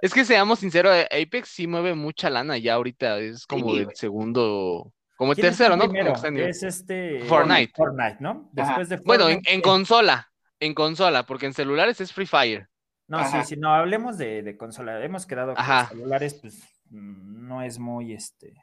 es 0.01 0.13
que 0.13 0.25
seamos 0.25 0.59
sinceros, 0.59 0.93
eh, 0.95 1.07
Apex 1.23 1.49
sí 1.49 1.67
mueve 1.67 1.93
mucha 1.95 2.29
lana 2.29 2.57
ya 2.57 2.75
ahorita, 2.75 3.19
es 3.19 3.45
como 3.45 3.71
Sí, 3.71 3.77
el 3.79 3.95
segundo, 3.95 4.91
como 5.15 5.31
el 5.31 5.35
¿Quién 5.35 5.47
es 5.47 5.57
tercero, 5.57 5.73
el 5.75 5.79
¿no? 5.79 5.87
Como 5.87 6.37
Es 6.37 6.63
este 6.63 7.21
Fortnite. 7.21 7.73
Fortnite, 7.75 8.17
¿no? 8.19 8.49
Después 8.51 8.89
de 8.89 8.97
Bueno, 8.97 9.25
en, 9.29 9.35
Fortnite, 9.35 9.53
en 9.53 9.61
¿quién? 9.61 9.73
consola, 9.73 10.31
en 10.59 10.73
consola, 10.73 11.23
porque 11.25 11.45
en 11.47 11.53
celulares 11.53 11.99
es 12.01 12.13
Free 12.13 12.25
Fire. 12.27 12.67
No, 13.07 13.19
Ajá. 13.19 13.41
sí, 13.43 13.55
sí, 13.55 13.59
no, 13.59 13.73
hablemos 13.73 14.17
de, 14.17 14.43
de 14.43 14.57
consola. 14.57 15.03
Hemos 15.03 15.25
quedado 15.25 15.55
que 15.55 15.61
los 15.61 15.87
celulares, 15.89 16.33
pues, 16.41 16.61
mm, 16.89 17.47
no 17.47 17.61
es 17.61 17.79
muy 17.79 18.13
este 18.13 18.53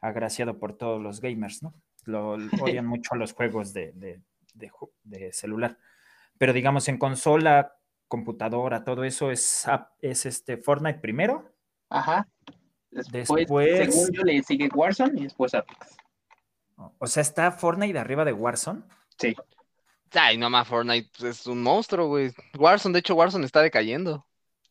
agraciado 0.00 0.58
por 0.58 0.76
todos 0.76 1.02
los 1.02 1.20
gamers, 1.20 1.62
¿no? 1.62 1.74
Lo, 2.04 2.36
odian 2.82 2.86
mucho 2.86 3.14
los 3.14 3.32
juegos 3.32 3.72
de, 3.72 3.92
de- 3.94 4.20
de 4.54 4.70
ju- 4.70 4.90
de 5.04 5.32
celular. 5.32 5.78
Pero 6.38 6.52
digamos, 6.52 6.88
en 6.88 6.98
consola, 6.98 7.74
computadora, 8.08 8.84
todo 8.84 9.04
eso 9.04 9.30
es, 9.30 9.66
es 10.00 10.26
este 10.26 10.56
Fortnite 10.56 10.98
primero. 10.98 11.52
Ajá. 11.90 12.26
Después, 12.90 13.42
Después- 13.42 13.94
según 13.94 14.12
yo, 14.12 14.22
le 14.22 14.42
sigue 14.42 14.68
Warzone 14.74 15.20
y 15.20 15.24
después 15.24 15.54
Apex. 15.54 15.96
O 16.98 17.06
sea, 17.06 17.20
está 17.20 17.52
Fortnite 17.52 17.98
arriba 17.98 18.24
de 18.24 18.32
Warzone. 18.32 18.82
Sí. 19.18 19.36
Ay, 20.12 20.38
no 20.38 20.48
más, 20.48 20.66
Fortnite 20.66 21.28
es 21.28 21.46
un 21.46 21.62
monstruo, 21.62 22.08
güey. 22.08 22.32
Warzone, 22.58 22.94
de 22.94 23.00
hecho, 23.00 23.14
Warzone 23.14 23.44
está 23.44 23.60
decayendo. 23.60 24.26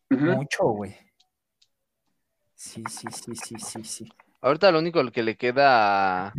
Mucho, 0.10 0.64
güey. 0.64 0.96
Sí, 2.56 2.84
sí, 2.90 3.08
sí, 3.12 3.36
sí, 3.36 3.56
sí, 3.60 3.84
sí. 3.84 4.10
Ahorita 4.42 4.72
lo 4.72 4.80
único 4.80 5.04
que 5.12 5.24
le 5.24 5.36
queda, 5.36 6.34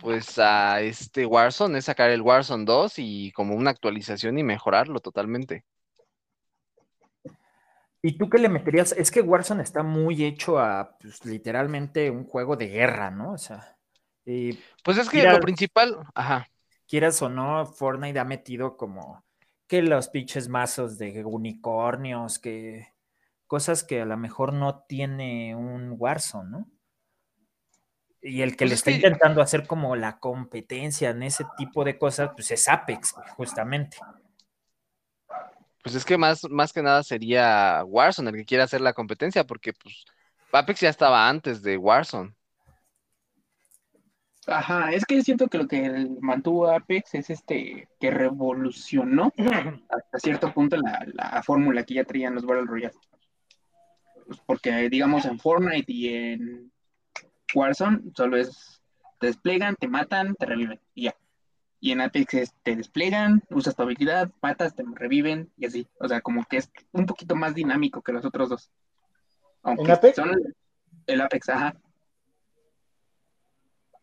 pues, 0.00 0.38
a 0.38 0.80
este 0.80 1.26
Warzone 1.26 1.78
es 1.78 1.86
sacar 1.86 2.10
el 2.10 2.22
Warzone 2.22 2.64
2 2.64 2.94
y 2.98 3.32
como 3.32 3.54
una 3.54 3.70
actualización 3.70 4.38
y 4.38 4.42
mejorarlo 4.42 5.00
totalmente. 5.00 5.64
¿Y 8.02 8.16
tú 8.16 8.30
qué 8.30 8.38
le 8.38 8.48
meterías? 8.48 8.92
Es 8.92 9.10
que 9.10 9.20
Warzone 9.20 9.62
está 9.62 9.82
muy 9.82 10.24
hecho 10.24 10.58
a, 10.58 10.96
pues, 10.98 11.24
literalmente 11.24 12.10
un 12.10 12.24
juego 12.24 12.56
de 12.56 12.68
guerra, 12.68 13.10
¿no? 13.10 13.32
O 13.32 13.38
sea, 13.38 13.76
y 14.24 14.58
Pues 14.84 14.96
es 14.98 15.08
que 15.10 15.22
lo 15.22 15.40
principal, 15.40 15.98
ajá. 16.14 16.46
quieras 16.86 17.20
o 17.22 17.28
no, 17.28 17.66
Fortnite 17.66 18.18
ha 18.18 18.24
metido 18.24 18.76
como 18.76 19.24
que 19.66 19.82
los 19.82 20.08
pinches 20.08 20.48
mazos 20.48 20.98
de 20.98 21.24
unicornios, 21.24 22.38
que 22.38 22.88
cosas 23.46 23.84
que 23.84 24.00
a 24.02 24.04
lo 24.06 24.16
mejor 24.16 24.52
no 24.52 24.80
tiene 24.88 25.54
un 25.54 25.94
Warzone, 25.98 26.50
¿no? 26.50 26.68
Y 28.22 28.42
el 28.42 28.52
que 28.56 28.64
Pues 28.64 28.70
le 28.70 28.74
es 28.74 28.78
está 28.80 28.90
que- 28.90 28.96
intentando 28.96 29.40
hacer 29.42 29.66
como 29.66 29.96
la 29.96 30.18
competencia 30.18 31.10
en 31.10 31.22
ese 31.22 31.44
tipo 31.56 31.84
de 31.84 31.98
cosas, 31.98 32.30
pues 32.34 32.50
es 32.50 32.68
Apex, 32.68 33.14
justamente. 33.36 33.96
Pues 35.82 35.94
es 35.94 36.04
que 36.04 36.18
más, 36.18 36.44
más 36.50 36.72
que 36.72 36.82
nada 36.82 37.02
sería 37.02 37.82
Warzone 37.86 38.30
el 38.30 38.36
que 38.36 38.44
quiera 38.44 38.64
hacer 38.64 38.80
la 38.80 38.92
competencia, 38.92 39.44
porque 39.44 39.72
pues 39.72 40.04
Apex 40.52 40.80
ya 40.80 40.90
estaba 40.90 41.28
antes 41.28 41.62
de 41.62 41.76
Warzone. 41.76 42.34
Ajá, 44.46 44.92
es 44.92 45.04
que 45.04 45.22
siento 45.22 45.48
que 45.48 45.58
lo 45.58 45.68
que 45.68 46.08
mantuvo 46.20 46.68
a 46.68 46.76
Apex 46.76 47.14
es 47.14 47.30
este 47.30 47.88
que 48.00 48.10
revolucionó 48.10 49.32
hasta 49.88 50.18
cierto 50.18 50.52
punto 50.52 50.76
la, 50.76 51.06
la 51.12 51.42
fórmula 51.42 51.84
que 51.84 51.94
ya 51.94 52.04
traían 52.04 52.34
los 52.34 52.44
Battle 52.44 52.64
Royale. 52.66 52.94
Pues 54.26 54.40
porque 54.46 54.88
digamos 54.88 55.24
en 55.24 55.38
Fortnite 55.38 55.92
y 55.92 56.08
en 56.14 56.72
Warzone 57.54 58.00
solo 58.14 58.36
es 58.36 58.80
te 59.20 59.26
desplegan, 59.28 59.76
te 59.76 59.86
matan, 59.86 60.34
te 60.34 60.46
reviven 60.46 60.80
y 60.94 61.04
ya. 61.04 61.14
Y 61.80 61.92
en 61.92 62.00
Apex 62.02 62.34
es 62.34 62.54
te 62.62 62.76
desplegan, 62.76 63.42
usas 63.50 63.74
tu 63.74 63.82
habilidad, 63.82 64.30
matas, 64.42 64.74
te 64.74 64.84
reviven 64.94 65.50
y 65.56 65.64
así. 65.66 65.88
O 65.98 66.06
sea, 66.08 66.20
como 66.20 66.44
que 66.44 66.58
es 66.58 66.70
un 66.92 67.06
poquito 67.06 67.34
más 67.36 67.54
dinámico 67.54 68.02
que 68.02 68.12
los 68.12 68.24
otros 68.24 68.50
dos. 68.50 68.70
Aunque 69.62 69.84
¿En 69.84 69.90
Apex? 69.92 70.16
son 70.16 70.30
el 71.06 71.20
Apex, 71.22 71.48
ajá. 71.48 71.74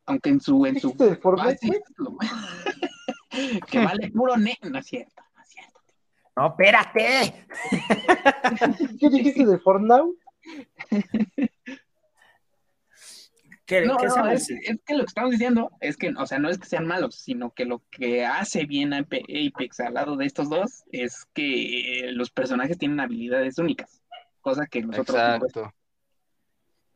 Aunque 0.07 0.29
en 0.29 0.39
su 0.41 0.65
en 0.65 0.79
su 0.79 0.87
¿Dijiste 0.89 1.09
de 1.09 1.15
Fortnite, 1.17 1.67
base 1.67 1.83
lo- 1.97 2.17
que 3.67 3.83
vale 3.85 4.09
puro 4.11 4.37
ne, 4.37 4.57
no 4.63 4.79
es 4.79 4.85
cierto, 4.87 5.21
no 5.35 5.41
es 5.43 5.49
cierto. 5.49 5.79
No, 6.35 6.47
espérate. 6.47 7.45
¿Qué 8.99 9.09
dijiste 9.09 9.45
de 9.45 9.59
Fortnite? 9.59 10.17
¿Qué, 13.67 13.85
No, 13.85 13.97
qué 13.97 14.07
no, 14.07 14.13
se 14.13 14.23
me- 14.23 14.33
es, 14.33 14.49
es 14.49 14.79
que 14.85 14.93
lo 14.95 15.03
que 15.03 15.09
estamos 15.09 15.31
diciendo 15.31 15.69
es 15.81 15.97
que, 15.97 16.13
o 16.17 16.25
sea, 16.25 16.39
no 16.39 16.49
es 16.49 16.57
que 16.57 16.65
sean 16.65 16.87
malos, 16.87 17.15
sino 17.15 17.51
que 17.53 17.65
lo 17.65 17.83
que 17.91 18.25
hace 18.25 18.65
bien 18.65 18.93
a 18.93 18.99
Ape- 18.99 19.25
Apex 19.49 19.81
al 19.81 19.93
lado 19.93 20.15
de 20.15 20.25
estos 20.25 20.49
dos 20.49 20.85
es 20.91 21.25
que 21.33 22.09
los 22.13 22.31
personajes 22.31 22.77
tienen 22.77 22.99
habilidades 23.01 23.57
únicas, 23.59 24.01
cosa 24.41 24.65
que 24.67 24.81
los 24.81 24.97
otros 24.97 25.17
no. 25.17 25.35
Exacto. 25.35 25.73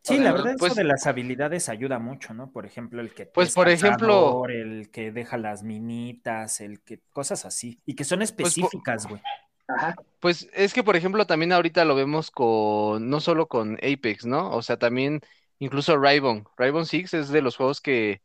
Sí, 0.03 0.13
O 0.13 0.15
sea, 0.15 0.24
la 0.24 0.32
verdad, 0.32 0.55
pues- 0.57 0.72
eso 0.72 0.82
de 0.82 0.88
las 0.88 1.05
habilidades 1.05 1.67
ayuda 1.69 1.99
mucho, 1.99 2.34
¿no? 2.34 2.49
Por 2.51 2.65
ejemplo, 2.65 3.01
el 3.01 3.13
que 3.13 3.26
Pues, 3.28 3.49
es 3.49 3.53
por 3.53 3.67
ejemplo- 3.69 4.07
cazador, 4.07 4.51
el 4.53 4.89
que 4.89 5.11
deja 5.11 5.38
las 5.38 5.61
minitas, 5.63 6.61
el 6.61 6.82
que 6.82 7.01
cosas 7.11 7.45
así, 7.45 7.78
y 7.86 7.95
que 7.95 8.03
son 8.05 8.19
Pues, 8.19 8.30
específicas, 8.32 9.05
güey. 9.07 9.22
Ajá, 9.67 9.95
Pues 10.19 10.49
es 10.53 10.74
que, 10.74 10.84
por 10.84 10.95
ejemplo, 10.95 11.26
también 11.28 11.51
ahorita 11.51 11.86
lo 11.86 11.95
vemos 11.95 12.32
con, 12.32 13.09
no 13.09 13.19
solo 13.19 13.47
con 13.47 13.76
Apex, 13.76 14.26
¿no? 14.26 14.49
O 14.51 14.61
sea, 14.61 14.78
también 14.78 15.22
incluso 15.62 15.95
Rainbow. 15.97 16.43
Rainbow 16.57 16.84
Six 16.84 17.14
es 17.14 17.30
de 17.30 17.41
los 17.41 17.55
juegos 17.55 17.80
que, 17.80 18.22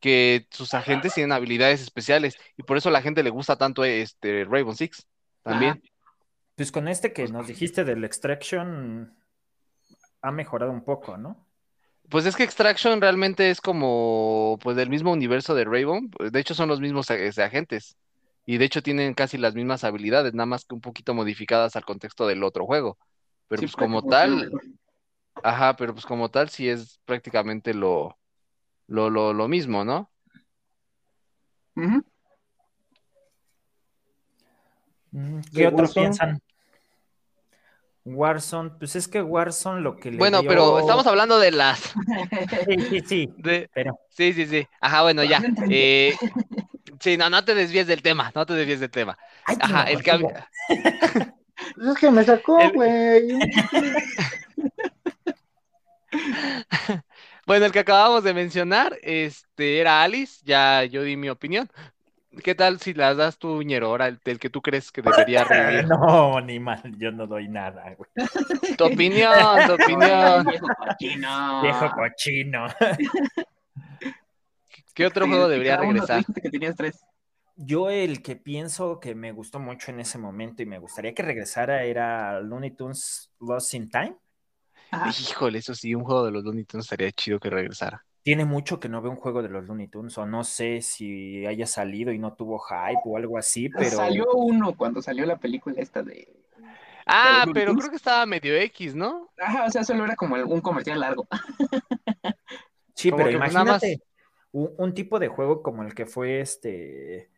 que 0.00 0.46
sus 0.50 0.74
agentes 0.74 1.14
tienen 1.14 1.32
habilidades 1.32 1.80
especiales 1.80 2.36
y 2.56 2.64
por 2.64 2.76
eso 2.76 2.88
a 2.88 2.92
la 2.92 3.00
gente 3.00 3.22
le 3.22 3.30
gusta 3.30 3.56
tanto 3.56 3.84
este 3.84 4.44
Rainbow 4.44 4.74
Six 4.74 5.06
también. 5.42 5.80
Pues 6.56 6.72
con 6.72 6.88
este 6.88 7.12
que 7.12 7.28
nos 7.28 7.46
dijiste 7.46 7.84
del 7.84 8.04
Extraction 8.04 9.16
ha 10.20 10.30
mejorado 10.32 10.72
un 10.72 10.84
poco, 10.84 11.16
¿no? 11.16 11.46
Pues 12.10 12.26
es 12.26 12.34
que 12.34 12.42
Extraction 12.42 13.00
realmente 13.00 13.50
es 13.50 13.60
como, 13.60 14.58
pues 14.60 14.76
del 14.76 14.90
mismo 14.90 15.12
universo 15.12 15.54
de 15.54 15.64
Rainbow. 15.64 16.00
De 16.30 16.40
hecho, 16.40 16.54
son 16.54 16.68
los 16.68 16.80
mismos 16.80 17.08
este, 17.08 17.42
agentes 17.42 17.96
y 18.46 18.58
de 18.58 18.64
hecho 18.64 18.82
tienen 18.82 19.14
casi 19.14 19.38
las 19.38 19.54
mismas 19.54 19.84
habilidades, 19.84 20.34
nada 20.34 20.46
más 20.46 20.64
que 20.64 20.74
un 20.74 20.80
poquito 20.80 21.14
modificadas 21.14 21.76
al 21.76 21.84
contexto 21.84 22.26
del 22.26 22.42
otro 22.42 22.66
juego. 22.66 22.98
Pero 23.48 23.60
sí, 23.60 23.66
pues 23.66 23.76
como 23.76 24.02
tal. 24.02 24.50
Ajá, 25.42 25.76
pero 25.76 25.92
pues 25.92 26.06
como 26.06 26.30
tal 26.30 26.48
sí 26.48 26.68
es 26.68 27.00
prácticamente 27.04 27.74
lo, 27.74 28.18
lo, 28.86 29.10
lo, 29.10 29.32
lo 29.32 29.48
mismo, 29.48 29.84
¿no? 29.84 30.10
Ujú. 31.76 32.04
Mm, 35.10 35.40
¿De 35.40 35.50
¿Qué 35.52 35.66
otro 35.66 35.78
Warzone? 35.78 35.94
piensan? 35.94 36.42
Warzone, 38.04 38.70
pues 38.78 38.96
es 38.96 39.08
que 39.08 39.22
Warzone 39.22 39.80
lo 39.80 39.96
que 39.96 40.10
le 40.10 40.18
Bueno, 40.18 40.40
dio- 40.42 40.48
pero 40.48 40.78
estamos 40.78 41.06
hablando 41.06 41.38
de 41.38 41.50
las... 41.52 41.94
Sí, 42.66 42.76
sí, 42.88 43.00
sí, 43.06 43.34
De... 43.38 43.68
pero 43.72 43.98
Sí, 44.10 44.32
sí, 44.32 44.46
sí. 44.46 44.66
Ajá, 44.80 45.02
bueno, 45.02 45.24
ya. 45.24 45.42
Eh, 45.70 46.14
sí, 47.00 47.16
no, 47.16 47.28
no 47.30 47.44
te 47.44 47.54
desvíes 47.54 47.86
del 47.86 48.02
tema, 48.02 48.30
no 48.34 48.46
te 48.46 48.52
desvíes 48.54 48.80
del 48.80 48.90
tema. 48.90 49.18
Ay, 49.46 49.56
Ajá, 49.60 49.84
el 49.84 50.02
cambio... 50.04 50.28
Pues 50.68 51.88
es 51.88 51.98
que 51.98 52.10
me 52.10 52.22
sacó, 52.24 52.58
El- 52.60 52.72
güey. 52.72 53.38
Bueno, 57.46 57.66
el 57.66 57.72
que 57.72 57.80
acabamos 57.80 58.24
de 58.24 58.32
mencionar, 58.34 58.96
este, 59.02 59.80
era 59.80 60.02
Alice, 60.02 60.40
ya 60.44 60.84
yo 60.84 61.02
di 61.02 61.16
mi 61.16 61.28
opinión. 61.28 61.68
¿Qué 62.44 62.54
tal 62.54 62.80
si 62.80 62.94
las 62.94 63.16
das 63.16 63.38
tú, 63.38 63.62
Ñero, 63.62 63.88
ahora 63.88 64.06
el, 64.08 64.20
el 64.24 64.38
que 64.38 64.50
tú 64.50 64.60
crees 64.62 64.90
que 64.92 65.02
debería 65.02 65.44
revivir? 65.48 65.86
No, 65.88 66.40
ni 66.40 66.58
mal, 66.58 66.80
yo 66.98 67.10
no 67.12 67.26
doy 67.26 67.48
nada, 67.48 67.94
güey. 67.96 68.10
Tu 68.76 68.84
opinión, 68.84 69.32
tu 69.64 69.72
opinión. 69.74 70.44
Viejo 70.46 70.66
cochino. 70.74 71.62
Viejo 71.62 71.90
cochino. 71.90 72.66
¿Qué 74.94 75.06
otro 75.06 75.24
Sí, 75.24 75.28
juego 75.28 75.48
debería 75.48 75.76
regresar? 75.76 76.18
dijiste 76.18 76.40
que 76.42 76.50
tenías 76.50 76.76
tres. 76.76 77.04
Yo 77.56 77.88
el 77.90 78.22
que 78.22 78.36
pienso 78.36 78.98
que 79.00 79.14
me 79.14 79.32
gustó 79.32 79.58
mucho 79.60 79.90
en 79.92 80.00
ese 80.00 80.18
momento 80.18 80.62
y 80.62 80.66
me 80.66 80.78
gustaría 80.78 81.14
que 81.14 81.22
regresara 81.22 81.84
era 81.84 82.40
Looney 82.40 82.72
Tunes 82.72 83.30
Lost 83.40 83.74
in 83.74 83.88
Time. 83.90 84.16
Ajá. 84.94 85.10
Híjole, 85.30 85.58
eso 85.58 85.74
sí, 85.74 85.94
un 85.94 86.04
juego 86.04 86.24
de 86.24 86.30
los 86.32 86.44
Looney 86.44 86.64
Tunes 86.64 86.86
estaría 86.86 87.10
chido 87.12 87.38
que 87.40 87.50
regresara. 87.50 88.04
Tiene 88.22 88.46
mucho 88.46 88.80
que 88.80 88.88
no 88.88 89.02
veo 89.02 89.10
un 89.12 89.18
juego 89.18 89.42
de 89.42 89.50
los 89.50 89.64
Looney 89.66 89.88
Tunes, 89.88 90.16
o 90.16 90.24
no 90.24 90.44
sé 90.44 90.80
si 90.80 91.44
haya 91.46 91.66
salido 91.66 92.10
y 92.10 92.18
no 92.18 92.32
tuvo 92.32 92.58
hype 92.58 93.00
o 93.04 93.16
algo 93.18 93.36
así, 93.36 93.68
pero 93.68 93.90
Salió 93.90 94.26
uno 94.32 94.74
cuando 94.76 95.02
salió 95.02 95.26
la 95.26 95.36
película 95.36 95.74
esta 95.78 96.02
de... 96.02 96.28
Ah, 97.06 97.46
pero 97.52 97.72
Tunes? 97.72 97.82
creo 97.82 97.90
que 97.90 97.96
estaba 97.96 98.24
medio 98.24 98.56
X, 98.56 98.94
¿no? 98.94 99.28
Ajá, 99.36 99.66
o 99.66 99.70
sea, 99.70 99.84
solo 99.84 100.04
era 100.04 100.16
como 100.16 100.36
un 100.36 100.60
comercial 100.60 101.00
largo. 101.00 101.26
sí, 102.94 103.10
como 103.10 103.24
pero 103.24 103.38
pues, 103.38 103.52
nada 103.52 103.64
más- 103.64 103.82
imagínate 103.82 104.02
un, 104.52 104.74
un 104.78 104.94
tipo 104.94 105.18
de 105.18 105.28
juego 105.28 105.62
como 105.62 105.82
el 105.82 105.94
que 105.94 106.06
fue 106.06 106.40
este 106.40 107.30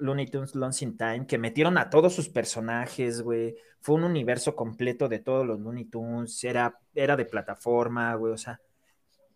Looney 0.00 0.26
Tunes 0.26 0.54
Lost 0.54 0.82
in 0.82 0.96
Time, 0.96 1.26
que 1.26 1.38
metieron 1.38 1.78
a 1.78 1.90
todos 1.90 2.14
sus 2.14 2.28
personajes, 2.28 3.22
güey. 3.22 3.56
Fue 3.80 3.94
un 3.94 4.04
universo 4.04 4.56
completo 4.56 5.08
de 5.08 5.20
todos 5.20 5.46
los 5.46 5.60
Looney 5.60 5.84
Tunes, 5.86 6.42
era, 6.44 6.78
era 6.94 7.16
de 7.16 7.24
plataforma, 7.24 8.14
güey, 8.14 8.32
o 8.32 8.38
sea. 8.38 8.60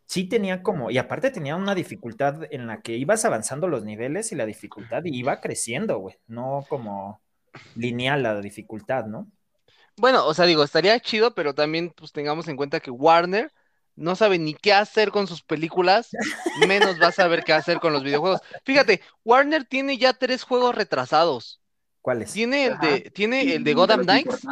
Sí 0.07 0.29
tenía 0.29 0.62
como, 0.62 0.91
y 0.91 0.99
aparte 0.99 1.31
tenía 1.31 1.57
una 1.57 1.75
dificultad 1.75 2.43
en 2.51 2.67
la 2.67 2.83
que 2.83 2.97
ibas 2.97 3.25
avanzando 3.25 3.69
los 3.69 3.85
niveles 3.85 4.33
y 4.33 4.35
la 4.35 4.45
dificultad 4.45 5.03
iba 5.05 5.41
creciendo, 5.41 5.99
güey, 5.99 6.17
no 6.27 6.65
como 6.69 7.23
lineal 7.75 8.23
la 8.23 8.41
dificultad, 8.41 9.07
¿no? 9.07 9.29
Bueno, 9.97 10.27
o 10.27 10.35
sea, 10.35 10.45
digo, 10.45 10.62
estaría 10.62 10.99
chido, 11.01 11.35
pero 11.35 11.55
también 11.55 11.91
pues 11.97 12.12
tengamos 12.12 12.49
en 12.49 12.57
cuenta 12.57 12.81
que 12.81 12.91
Warner 12.91 13.51
no 13.97 14.17
sabe 14.17 14.39
ni 14.39 14.55
qué 14.55 14.73
hacer 14.73 15.11
con 15.11 15.27
sus 15.27 15.43
películas, 15.43 16.17
menos 16.53 17.01
va 17.01 17.09
a 17.09 17.13
saber 17.13 17.45
qué 17.45 17.53
hacer 17.53 17.81
con 17.81 17.93
los 17.93 18.03
videojuegos. 18.03 18.41
Fíjate, 18.65 19.03
Warner 19.25 19.65
tiene 19.65 19.99
ya 19.99 20.13
tres 20.15 20.43
juegos 20.43 20.75
retrasados. 20.75 21.61
¿Cuáles? 22.01 22.33
Tiene 22.33 22.67
el 22.67 22.73
Ajá. 22.75 22.87
de, 22.87 23.11
tiene 23.11 23.55
el 23.55 23.65
de 23.65 23.75
Gotham 23.75 24.03
Knights, 24.03 24.49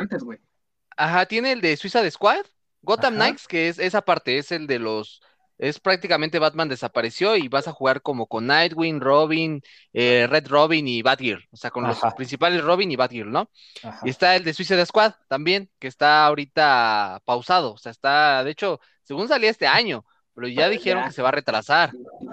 ajá, 0.96 1.26
tiene 1.26 1.52
el 1.52 1.60
de 1.60 1.76
Suicide 1.76 2.10
Squad, 2.10 2.44
Gotham 2.82 3.14
Ajá. 3.14 3.16
Knights, 3.16 3.46
que 3.48 3.68
es 3.68 3.78
esa 3.78 4.02
parte, 4.02 4.38
es 4.38 4.52
el 4.52 4.66
de 4.66 4.78
los 4.78 5.20
Es 5.58 5.78
prácticamente 5.80 6.38
Batman 6.40 6.68
desapareció 6.68 7.36
y 7.36 7.48
vas 7.48 7.68
a 7.68 7.72
jugar 7.72 8.02
como 8.02 8.26
con 8.26 8.46
Nightwing, 8.46 9.00
Robin, 9.00 9.60
eh, 9.92 10.26
Red 10.28 10.48
Robin 10.48 10.88
y 10.88 11.02
Batgirl. 11.02 11.44
O 11.52 11.56
sea, 11.56 11.70
con 11.70 11.86
los 11.86 12.04
principales 12.16 12.62
Robin 12.64 12.90
y 12.90 12.96
Batgirl, 12.96 13.30
¿no? 13.30 13.50
Ajá. 13.82 14.00
Y 14.02 14.10
está 14.10 14.34
el 14.36 14.44
de 14.44 14.54
Suicide 14.54 14.84
Squad 14.86 15.14
también, 15.28 15.70
que 15.78 15.86
está 15.88 16.26
ahorita 16.26 17.22
pausado. 17.24 17.74
O 17.74 17.78
sea, 17.78 17.92
está, 17.92 18.42
de 18.44 18.50
hecho, 18.50 18.80
según 19.02 19.28
salía 19.28 19.50
este 19.50 19.66
año, 19.66 20.04
pero 20.34 20.48
ya 20.48 20.68
dijeron 20.68 21.02
ya. 21.02 21.08
que 21.08 21.14
se 21.14 21.22
va 21.22 21.28
a 21.30 21.32
retrasar. 21.32 21.92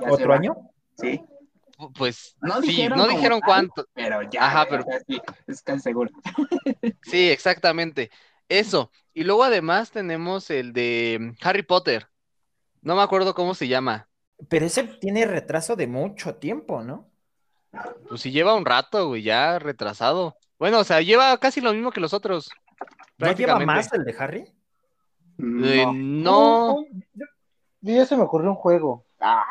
¿Otro 0.09 0.33
año? 0.33 0.55
Sí, 0.97 1.21
Pu- 1.77 1.93
Pues 1.93 2.35
No 2.41 2.61
sí, 2.61 2.67
dijeron 2.67 2.97
no 2.97 3.07
dijeron 3.07 3.39
tal. 3.39 3.47
cuánto. 3.47 3.85
pero 3.93 4.21
ya. 4.29 4.45
Ajá, 4.45 4.67
pero- 4.69 4.85
es 5.47 5.61
casi 5.61 5.79
seguro. 5.81 6.11
Sí, 7.03 7.29
exactamente. 7.29 8.11
Eso. 8.47 8.91
Y 9.13 9.23
luego 9.23 9.43
además 9.43 9.91
tenemos 9.91 10.49
el 10.49 10.73
de 10.73 11.17
mm, 11.19 11.45
Harry 11.45 11.63
Potter. 11.63 12.07
No 12.81 12.95
me 12.95 13.01
acuerdo 13.01 13.33
cómo 13.33 13.53
se 13.55 13.67
llama. 13.67 14.07
Pero 14.49 14.65
ese 14.65 14.83
tiene 14.83 15.25
retraso 15.25 15.75
de 15.75 15.87
mucho 15.87 16.35
tiempo, 16.35 16.81
¿no? 16.83 17.09
Pues 18.07 18.21
sí 18.21 18.31
lleva 18.31 18.55
un 18.55 18.65
rato, 18.65 19.07
güey, 19.09 19.21
ya 19.21 19.59
retrasado. 19.59 20.37
Bueno, 20.57 20.79
o 20.79 20.83
sea, 20.83 21.01
lleva 21.01 21.37
casi 21.37 21.61
lo 21.61 21.73
mismo 21.73 21.91
que 21.91 21.99
los 22.01 22.13
otros. 22.13 22.49
¿No 23.17 23.31
lleva 23.33 23.59
más 23.59 23.91
el 23.93 24.03
de 24.05 24.15
Harry? 24.17 24.45
Eh, 25.39 25.85
No. 25.85 25.93
no. 25.93 26.85
Yo, 27.13 27.25
yo 27.81 27.93
ya 27.95 28.05
se 28.05 28.15
me 28.17 28.23
ocurrió 28.23 28.49
un 28.51 28.55
juego. 28.55 29.05
Ah, 29.19 29.43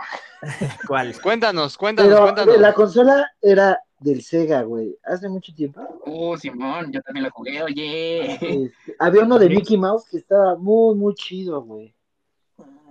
¿Cuál? 0.86 1.14
Cuéntanos, 1.22 1.76
cuéntanos, 1.76 2.10
Pero 2.12 2.22
cuéntanos. 2.22 2.58
la 2.58 2.72
consola 2.74 3.30
era 3.40 3.78
del 4.00 4.22
Sega, 4.22 4.62
güey. 4.62 4.96
Hace 5.04 5.28
mucho 5.28 5.52
tiempo. 5.54 5.80
oh, 6.06 6.36
Simón, 6.36 6.92
yo 6.92 7.00
también 7.02 7.24
lo 7.24 7.30
jugué, 7.30 7.62
oye. 7.62 8.32
Este, 8.34 8.72
había 8.98 9.22
uno 9.24 9.38
de. 9.38 9.48
Mickey 9.48 9.76
Mouse 9.76 10.06
que 10.10 10.18
estaba 10.18 10.56
muy, 10.56 10.94
muy 10.94 11.14
chido, 11.14 11.62
güey. 11.62 11.94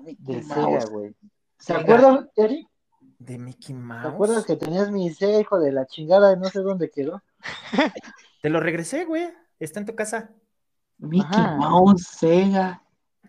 Mickey 0.03 0.35
Del 0.35 0.45
Mouse. 0.45 0.83
Sega, 0.83 0.85
güey. 0.91 1.11
¿Te 1.13 1.17
Sega. 1.59 1.79
acuerdas, 1.79 2.25
Eric? 2.35 2.67
¿De 3.19 3.37
Mickey 3.39 3.73
¿Te 3.75 3.81
Mouse? 3.81 4.05
acuerdas 4.05 4.45
que 4.45 4.55
tenías 4.55 4.91
mi 4.91 5.09
Sega, 5.11 5.39
hijo 5.39 5.59
de 5.59 5.71
la 5.71 5.85
chingada, 5.87 6.33
y 6.33 6.37
no 6.37 6.45
sé 6.49 6.59
dónde 6.59 6.89
quedó? 6.89 7.21
Te 8.41 8.49
lo 8.49 8.59
regresé, 8.59 9.05
güey. 9.05 9.29
Está 9.59 9.79
en 9.79 9.85
tu 9.87 9.95
casa. 9.95 10.29
Mickey 10.99 11.27
Ajá. 11.31 11.55
Mouse, 11.55 12.03
Sega. 12.07 12.83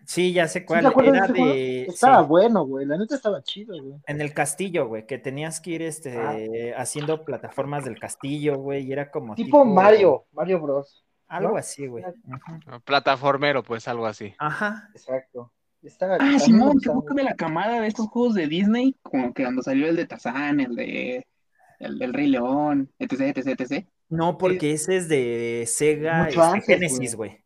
Sí, 0.09 0.33
ya 0.33 0.47
sé 0.47 0.61
¿Sí 0.61 0.65
cuál. 0.65 0.91
Era 1.05 1.27
de. 1.27 1.83
Estaba 1.83 2.21
sí, 2.23 2.27
bueno, 2.27 2.65
güey. 2.65 2.83
La 2.83 2.97
neta 2.97 3.13
estaba 3.13 3.43
chido, 3.43 3.79
güey. 3.79 4.01
en 4.07 4.21
el 4.21 4.33
castillo, 4.33 4.87
güey, 4.87 5.05
que 5.05 5.19
tenías 5.19 5.61
que 5.61 5.69
ir 5.69 5.83
este, 5.83 6.73
haciendo 6.75 7.23
plataformas 7.23 7.85
del 7.85 7.99
castillo, 7.99 8.57
güey, 8.57 8.87
y 8.87 8.91
era 8.91 9.11
como. 9.11 9.35
Tipo 9.35 9.63
Mario, 9.65 10.25
Mario 10.31 10.61
Bros. 10.61 11.05
Algo 11.27 11.51
¿no? 11.51 11.57
así, 11.57 11.85
güey. 11.85 12.03
Ujú. 12.05 12.81
Plataformero, 12.83 13.61
pues 13.61 13.87
algo 13.87 14.07
así. 14.07 14.33
Ajá. 14.39 14.89
Exacto. 14.95 15.53
Estaba, 15.83 16.17
Ah, 16.19 16.39
Simón, 16.39 16.79
que 16.79 16.89
poco 16.89 17.13
de 17.13 17.21
la 17.21 17.35
camada 17.35 17.79
de 17.79 17.87
estos 17.87 18.07
juegos 18.07 18.33
de 18.33 18.47
Disney, 18.47 18.95
como 19.03 19.31
que 19.31 19.43
cuando 19.43 19.61
salió 19.61 19.87
el 19.87 19.95
de 19.95 20.07
Tarzán, 20.07 20.59
el 20.59 20.75
de 20.75 21.27
el 21.77 21.99
del 21.99 22.15
Rey 22.15 22.29
León, 22.29 22.91
etc, 22.97 23.37
etc, 23.37 23.61
etc. 23.61 23.85
No, 24.09 24.39
porque 24.39 24.71
ese 24.71 24.97
es 24.97 25.07
de 25.07 25.65
Sega 25.67 26.29
este, 26.29 26.61
Genesis, 26.61 27.13
güey. 27.13 27.43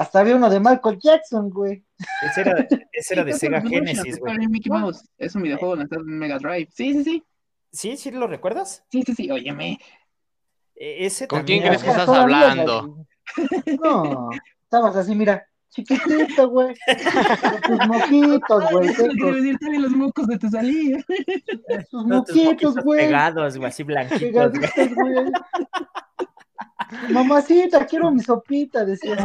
Hasta 0.00 0.20
había 0.20 0.36
uno 0.36 0.48
de 0.48 0.60
Michael 0.60 0.98
Jackson, 0.98 1.50
güey. 1.50 1.84
Ese 2.22 2.40
era, 2.40 2.52
ese 2.92 3.12
era 3.14 3.22
de 3.22 3.34
Sega 3.34 3.60
Genesis, 3.60 4.18
güey. 4.18 4.38
Mickey 4.48 4.72
Mouse. 4.72 5.06
Es 5.18 5.34
un 5.34 5.42
videojuego 5.42 5.76
lanzado 5.76 6.00
en 6.00 6.18
Mega 6.18 6.38
Drive. 6.38 6.70
Sí, 6.72 6.94
sí, 6.94 7.04
sí. 7.04 7.24
¿Sí? 7.70 7.96
¿Sí 7.98 8.10
lo 8.10 8.26
recuerdas? 8.26 8.82
Sí, 8.90 9.02
sí, 9.02 9.14
sí. 9.14 9.30
Óyeme. 9.30 9.78
E- 10.74 11.04
Ese 11.04 11.28
¿Con 11.28 11.42
quién 11.42 11.60
crees 11.62 11.82
que 11.82 11.90
estás 11.90 12.08
hablando? 12.08 13.04
No, 13.84 14.30
estabas 14.62 14.96
así, 14.96 15.14
mira, 15.14 15.46
chiquitito, 15.68 16.48
güey. 16.48 16.74
Con 17.66 17.78
tus 17.78 17.86
moquitos, 17.86 18.70
güey. 18.72 18.94
Quiero 18.94 19.34
decir, 19.34 19.58
los 19.80 19.92
mocos 19.92 20.28
de 20.28 20.38
tu 20.38 20.48
salida. 20.48 21.04
Tus 21.90 22.06
moquitos, 22.06 22.74
güey. 22.76 23.00
pegados, 23.00 23.58
güey, 23.58 23.68
así 23.68 23.82
blanquitos. 23.82 24.50
Pegaditos, 24.50 24.94
güey. 24.94 25.14
Mamacita, 27.10 27.86
quiero 27.86 28.10
mi 28.10 28.20
sopita, 28.20 28.84
decía. 28.84 29.16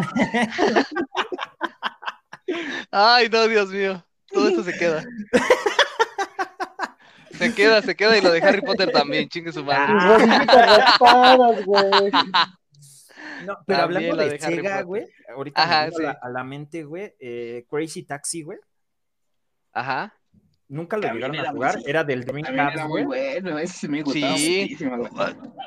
Ay, 2.91 3.29
no, 3.29 3.47
Dios 3.47 3.69
mío. 3.69 4.03
Todo 4.31 4.49
esto 4.49 4.63
se 4.63 4.73
queda. 4.77 5.03
Se 7.31 7.53
queda, 7.53 7.81
se 7.81 7.95
queda 7.95 8.17
y 8.17 8.21
lo 8.21 8.31
de 8.31 8.41
Harry 8.41 8.61
Potter 8.61 8.91
también, 8.91 9.27
chingue 9.27 9.51
su 9.51 9.63
madre. 9.63 9.93
Rodillitas 9.93 10.77
raspadas, 10.77 11.65
güey. 11.65 12.11
No, 13.45 13.57
pero 13.65 13.79
También 13.79 13.81
hablando 13.81 14.15
la 14.15 14.23
de, 14.23 14.29
de 14.29 14.45
Harry 14.45 14.55
Sega, 14.55 14.69
Potter. 14.71 14.85
güey, 14.85 15.07
ahorita 15.35 15.63
Ajá, 15.63 15.81
me 15.81 15.89
vino 15.89 15.97
a, 15.99 16.01
la, 16.01 16.13
sí. 16.13 16.19
a 16.21 16.29
la 16.29 16.43
mente, 16.45 16.83
güey, 16.83 17.13
eh, 17.19 17.65
Crazy 17.69 18.03
Taxi, 18.03 18.43
güey. 18.43 18.57
Ajá. 19.73 20.13
Nunca 20.67 20.97
lo 20.97 21.03
También 21.03 21.31
llegaron 21.31 21.47
a 21.47 21.51
jugar, 21.51 21.79
era 21.85 22.03
del 22.03 22.25
Dreamcast, 22.25 22.75
era 22.75 22.87
muy 22.87 23.03
güey. 23.03 23.33
bueno. 23.41 23.59
Ese 23.59 23.73
sí 23.73 23.87
me 23.87 24.01
gustaba 24.01 24.35
Sí. 24.35 24.77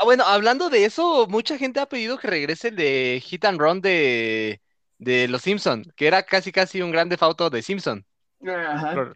Ah, 0.01 0.05
bueno, 0.05 0.25
hablando 0.25 0.71
de 0.71 0.85
eso, 0.85 1.27
mucha 1.29 1.57
gente 1.59 1.81
ha 1.81 1.87
pedido 1.87 2.19
que 2.19 2.29
regrese 2.29 2.69
el 2.69 2.77
de 2.77 3.23
Hit 3.25 3.45
and 3.45 3.61
Run 3.61 3.81
de, 3.81 4.61
de 4.99 5.29
los 5.29 5.43
Simpson, 5.43 5.85
que 5.97 6.07
era 6.07 6.23
casi 6.25 6.53
casi 6.53 6.83
un 6.83 6.91
grande 6.91 7.17
auto 7.21 7.51
de 7.51 7.63
Simpson. 7.63 8.05
Ajá. 8.47 8.95
¿Lo, 8.95 9.15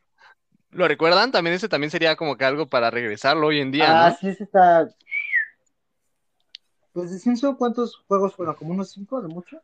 lo 0.70 0.89
recuerdan? 0.89 1.33
También 1.33 1.55
ese 1.55 1.68
también 1.68 1.91
sería 1.91 2.16
como 2.16 2.37
que 2.37 2.45
algo 2.45 2.68
para 2.68 2.91
regresarlo 2.91 3.49
hoy 3.49 3.61
en 3.61 3.72
día, 3.72 3.91
Ah, 3.91 4.11
¿no? 4.11 4.16
sí, 4.18 4.28
ese 4.28 4.45
está. 4.45 4.89
Pues 6.93 7.11
de 7.11 7.18
Simpson, 7.18 7.57
¿cuántos 7.57 7.97
juegos 8.07 8.35
fueron? 8.35 8.55
¿Como 8.55 8.72
unos 8.72 8.91
cinco 8.93 9.20
de 9.20 9.28
mucho? 9.28 9.61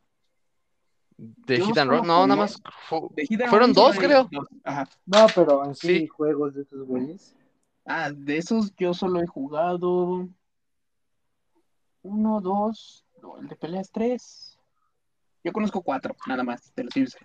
De 1.20 1.60
Hit 1.60 1.76
and 1.78 1.90
Run, 1.90 2.06
no, 2.06 2.26
nada 2.28 2.36
más. 2.40 2.62
fu- 2.88 3.12
Fueron 3.50 3.72
dos, 3.72 3.98
creo. 3.98 4.28
dos. 4.30 4.46
Ajá. 4.62 4.88
No, 5.04 5.26
pero 5.34 5.64
en 5.64 5.74
sí, 5.74 5.98
Sí. 6.00 6.06
juegos 6.06 6.54
de 6.54 6.62
esos 6.62 6.86
güeyes. 6.86 7.34
Ah, 7.84 8.10
de 8.14 8.36
esos 8.38 8.72
yo 8.76 8.94
solo 8.94 9.20
he 9.20 9.26
jugado 9.26 10.28
uno, 12.02 12.40
dos, 12.40 13.04
no, 13.20 13.38
el 13.38 13.48
de 13.48 13.56
peleas 13.56 13.90
tres. 13.90 14.56
Yo 15.42 15.52
conozco 15.52 15.82
cuatro, 15.82 16.14
nada 16.26 16.44
más, 16.44 16.72
de 16.76 16.84
los 16.84 16.94
Simpsons. 16.94 17.24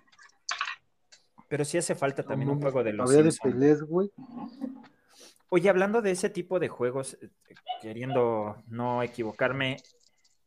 Pero 1.48 1.64
sí 1.64 1.78
hace 1.78 1.94
falta 1.94 2.22
también 2.24 2.50
un 2.50 2.60
juego 2.60 2.82
de 2.82 2.92
los 2.94 3.08
Había 3.10 3.22
de 3.22 3.32
peleas, 3.42 3.82
güey. 3.82 4.10
Oye, 5.50 5.68
hablando 5.68 6.02
de 6.02 6.10
ese 6.10 6.30
tipo 6.30 6.58
de 6.58 6.68
juegos, 6.68 7.16
eh, 7.20 7.30
queriendo 7.80 8.56
no 8.66 9.02
equivocarme, 9.04 9.76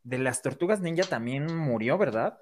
de 0.02 0.18
las 0.18 0.42
Tortugas 0.42 0.80
Ninja 0.80 1.04
también 1.04 1.56
murió, 1.56 1.96
¿verdad? 1.96 2.38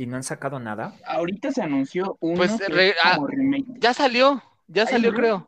Y 0.00 0.06
no 0.06 0.16
han 0.16 0.22
sacado 0.22 0.58
nada. 0.58 0.94
Ahorita 1.04 1.52
se 1.52 1.60
anunció 1.60 2.16
uno 2.20 2.38
Pues, 2.38 2.52
que 2.52 2.72
re- 2.72 2.88
es 2.88 2.96
ah, 3.04 3.16
como 3.16 3.26
remake. 3.26 3.66
Ya 3.76 3.92
salió, 3.92 4.42
ya 4.66 4.86
salió, 4.86 5.12
creo. 5.12 5.46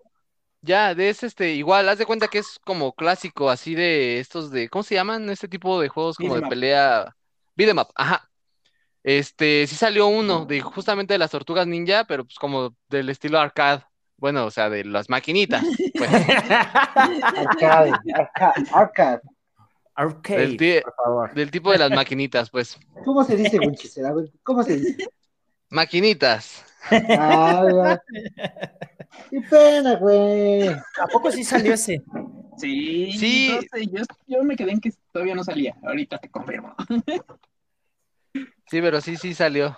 Ya, 0.61 0.95
de 0.95 1.09
ese, 1.09 1.27
este, 1.27 1.55
igual, 1.55 1.89
haz 1.89 1.97
de 1.97 2.05
cuenta 2.05 2.29
que 2.29 2.41
es 2.41 2.59
como 2.63 2.93
clásico, 2.93 3.49
así 3.49 3.75
de 3.75 4.21
estos 4.21 4.51
de, 4.51 4.69
¿cómo 4.69 4.83
se 4.83 4.95
llaman? 4.95 5.31
Este 5.31 5.49
tipo 5.49 5.81
de 5.81 5.89
juegos 5.89 6.19
como 6.19 6.35
de 6.35 6.43
pelea. 6.43 7.17
Beat'em 7.57 7.79
up, 7.79 7.89
ajá. 7.95 8.29
Este, 9.03 9.67
sí 9.67 9.75
salió 9.75 10.09
uno 10.09 10.45
de 10.45 10.61
justamente 10.61 11.15
de 11.15 11.19
las 11.19 11.31
Tortugas 11.31 11.67
Ninja, 11.67 12.05
pero 12.05 12.25
pues 12.27 12.37
como 12.39 12.77
del 12.91 13.09
estilo 13.09 13.41
arcade. 13.41 13.83
Bueno, 14.19 14.45
o 14.45 14.51
sea, 14.51 14.69
de 14.69 14.85
las 14.85 15.09
maquinitas. 15.09 15.65
Pues, 15.97 16.11
Arcade, 16.95 17.93
arcade, 18.15 18.67
arcade. 18.71 19.23
Arcade, 19.95 20.39
Del 20.41 20.57
tí- 20.57 20.81
por 20.83 20.95
favor. 20.95 21.35
del 21.35 21.51
tipo 21.51 21.71
de 21.73 21.79
las 21.79 21.91
maquinitas, 21.91 22.51
pues. 22.51 22.79
¿Cómo 23.05 23.25
se 23.25 23.37
dice, 23.37 23.59
Winchester? 23.59 24.07
A 24.07 24.13
ver, 24.15 24.31
¿cómo 24.43 24.63
se 24.63 24.77
dice? 24.79 25.07
Maquinitas. 25.71 26.65
Ah, 26.91 27.65
güey. 27.71 27.97
Qué 29.31 29.41
pena, 29.49 29.95
güey. 29.97 30.69
¿A 30.69 31.07
poco 31.13 31.31
sí 31.31 31.45
salió 31.45 31.75
ese? 31.75 32.03
Sí, 32.59 33.13
Sí. 33.13 33.51
no 33.55 33.61
sé, 33.63 33.87
yo, 33.87 34.03
yo 34.27 34.45
me 34.45 34.57
quedé 34.57 34.73
en 34.73 34.81
que 34.81 34.93
todavía 35.13 35.35
no 35.35 35.45
salía. 35.45 35.75
Ahorita 35.83 36.19
te 36.19 36.29
confirmo. 36.31 36.75
Sí, 38.35 38.81
pero 38.81 39.01
sí, 39.01 39.17
sí 39.17 39.35
salió. 39.35 39.77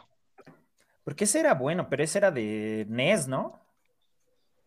Porque 1.04 1.24
ese 1.24 1.40
era 1.40 1.54
bueno, 1.54 1.88
pero 1.90 2.02
ese 2.04 2.18
era 2.18 2.30
de 2.30 2.86
NES, 2.88 3.28
¿no? 3.28 3.60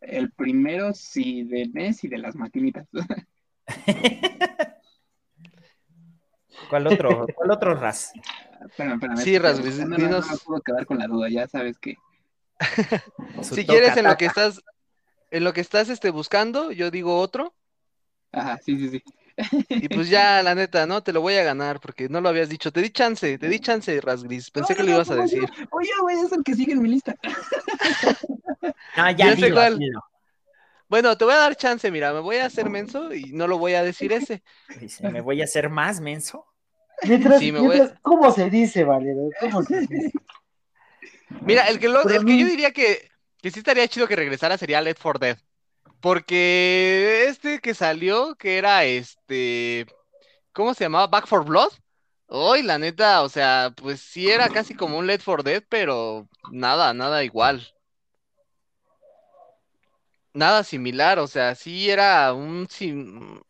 El 0.02 0.32
primero 0.32 0.94
sí, 0.94 1.44
de 1.44 1.68
NES 1.74 2.04
y 2.04 2.08
de 2.10 2.18
las 2.18 2.36
maquinitas. 2.36 2.88
¿Cuál 6.70 6.88
otro? 6.88 7.28
¿Cuál 7.36 7.52
otro? 7.52 7.74
Espérame, 7.74 8.94
espérame, 8.94 9.18
Sí, 9.18 9.38
Rasmus, 9.38 9.76
no, 9.80 9.98
no, 9.98 10.10
no 10.10 10.20
me 10.22 10.38
puedo 10.46 10.62
quedar 10.62 10.86
con 10.86 10.98
la 10.98 11.08
duda, 11.08 11.30
ya 11.30 11.48
sabes 11.48 11.78
que. 11.78 11.96
Si 13.44 13.66
quieres, 13.66 13.96
en 13.98 14.06
lo 14.06 14.18
que 14.18 14.26
estás, 14.26 14.62
en 15.32 15.44
lo 15.44 15.54
que 15.54 15.62
estás 15.62 15.90
este, 15.90 16.10
buscando, 16.10 16.72
yo 16.72 16.90
digo 16.90 17.20
otro. 17.20 17.54
Ajá, 18.32 18.58
sí, 18.58 18.78
sí, 18.78 18.90
sí. 18.90 19.04
Y 19.70 19.88
pues 19.88 20.10
ya, 20.10 20.42
la 20.42 20.56
neta, 20.56 20.88
¿no? 20.88 21.04
Te 21.04 21.14
lo 21.14 21.22
voy 21.22 21.36
a 21.36 21.44
ganar 21.44 21.80
porque 21.80 22.10
no 22.10 22.22
lo 22.22 22.30
habías 22.30 22.50
dicho. 22.50 22.72
Te 22.72 22.82
di 22.82 22.90
chance, 22.90 23.38
te 23.38 23.48
di 23.48 23.60
chance, 23.60 24.02
Rasgris. 24.02 24.50
Pensé 24.50 24.74
No, 24.74 24.78
que 24.78 24.84
no, 24.84 24.86
lo 24.88 24.90
no, 24.92 24.96
ibas 24.98 25.12
a 25.12 25.16
no, 25.16 25.22
decir. 25.22 25.44
no. 25.44 25.68
Oye, 25.72 25.90
güey, 26.02 26.18
es 26.20 26.32
el 26.32 26.44
que 26.44 26.56
sigue 26.56 26.74
en 26.74 26.82
mi 26.82 26.90
lista. 26.90 27.16
Ah, 28.96 29.12
Ya 29.12 29.28
ya, 29.30 29.36
sé 29.36 29.46
dilo, 29.46 29.56
cuál. 29.56 29.78
dilo. 29.80 30.02
Bueno, 30.90 31.18
te 31.18 31.26
voy 31.26 31.34
a 31.34 31.38
dar 31.38 31.56
chance, 31.56 31.92
mira, 31.92 32.14
me 32.14 32.20
voy 32.22 32.38
a 32.38 32.46
hacer 32.46 32.70
menso 32.70 33.14
y 33.14 33.34
no 33.34 33.48
lo 33.48 33.58
voy 33.58 33.74
a 33.74 33.84
decir 33.84 34.14
ese. 34.14 34.42
Dice, 34.80 35.10
¿me 35.10 35.22
voy 35.22 35.42
a 35.42 35.44
hacer 35.46 35.70
más 35.70 36.00
menso? 36.00 36.46
Mientras, 37.04 37.40
Sí, 37.40 37.52
me 37.52 37.60
voy 37.60 37.76
a- 37.76 37.80
mientras- 37.80 38.00
¿cómo 38.02 38.32
se 38.32 38.50
dice, 38.50 38.84
Valerio? 38.84 39.30
¿Cómo 39.40 39.64
se 39.64 39.82
dice? 39.82 40.12
Mira, 41.42 41.68
el 41.68 41.80
que, 41.80 41.90
lo- 41.90 42.08
el 42.10 42.26
que 42.26 42.38
yo 42.38 42.46
diría 42.48 42.72
que, 42.72 43.10
que 43.42 43.52
sí 43.52 43.60
estaría 43.60 43.88
chido 43.88 44.08
que 44.08 44.16
regresara 44.16 44.58
sería 44.58 44.82
Left 44.82 45.02
4 45.02 45.20
Dead. 45.20 45.38
Porque 46.00 47.26
este 47.28 47.60
que 47.60 47.74
salió, 47.74 48.36
que 48.36 48.58
era 48.58 48.84
este, 48.86 49.86
¿cómo 50.54 50.74
se 50.74 50.86
llamaba? 50.86 51.08
Back 51.08 51.26
4 51.28 51.44
Blood. 51.46 51.72
Hoy, 52.28 52.62
la 52.64 52.78
neta, 52.78 53.24
o 53.24 53.30
sea, 53.30 53.74
pues 53.76 54.02
sí 54.02 54.30
era 54.30 54.50
casi 54.50 54.74
como 54.74 54.98
un 54.98 55.08
Left 55.08 55.26
4 55.26 55.44
Dead, 55.44 55.64
pero 55.70 56.28
nada, 56.52 56.94
nada 56.94 57.24
igual. 57.24 57.68
Nada 60.42 60.64
similar, 60.64 61.18
o 61.20 61.28
sea, 61.28 61.56
sí 61.56 61.90
era 61.90 62.32
un, 62.34 62.68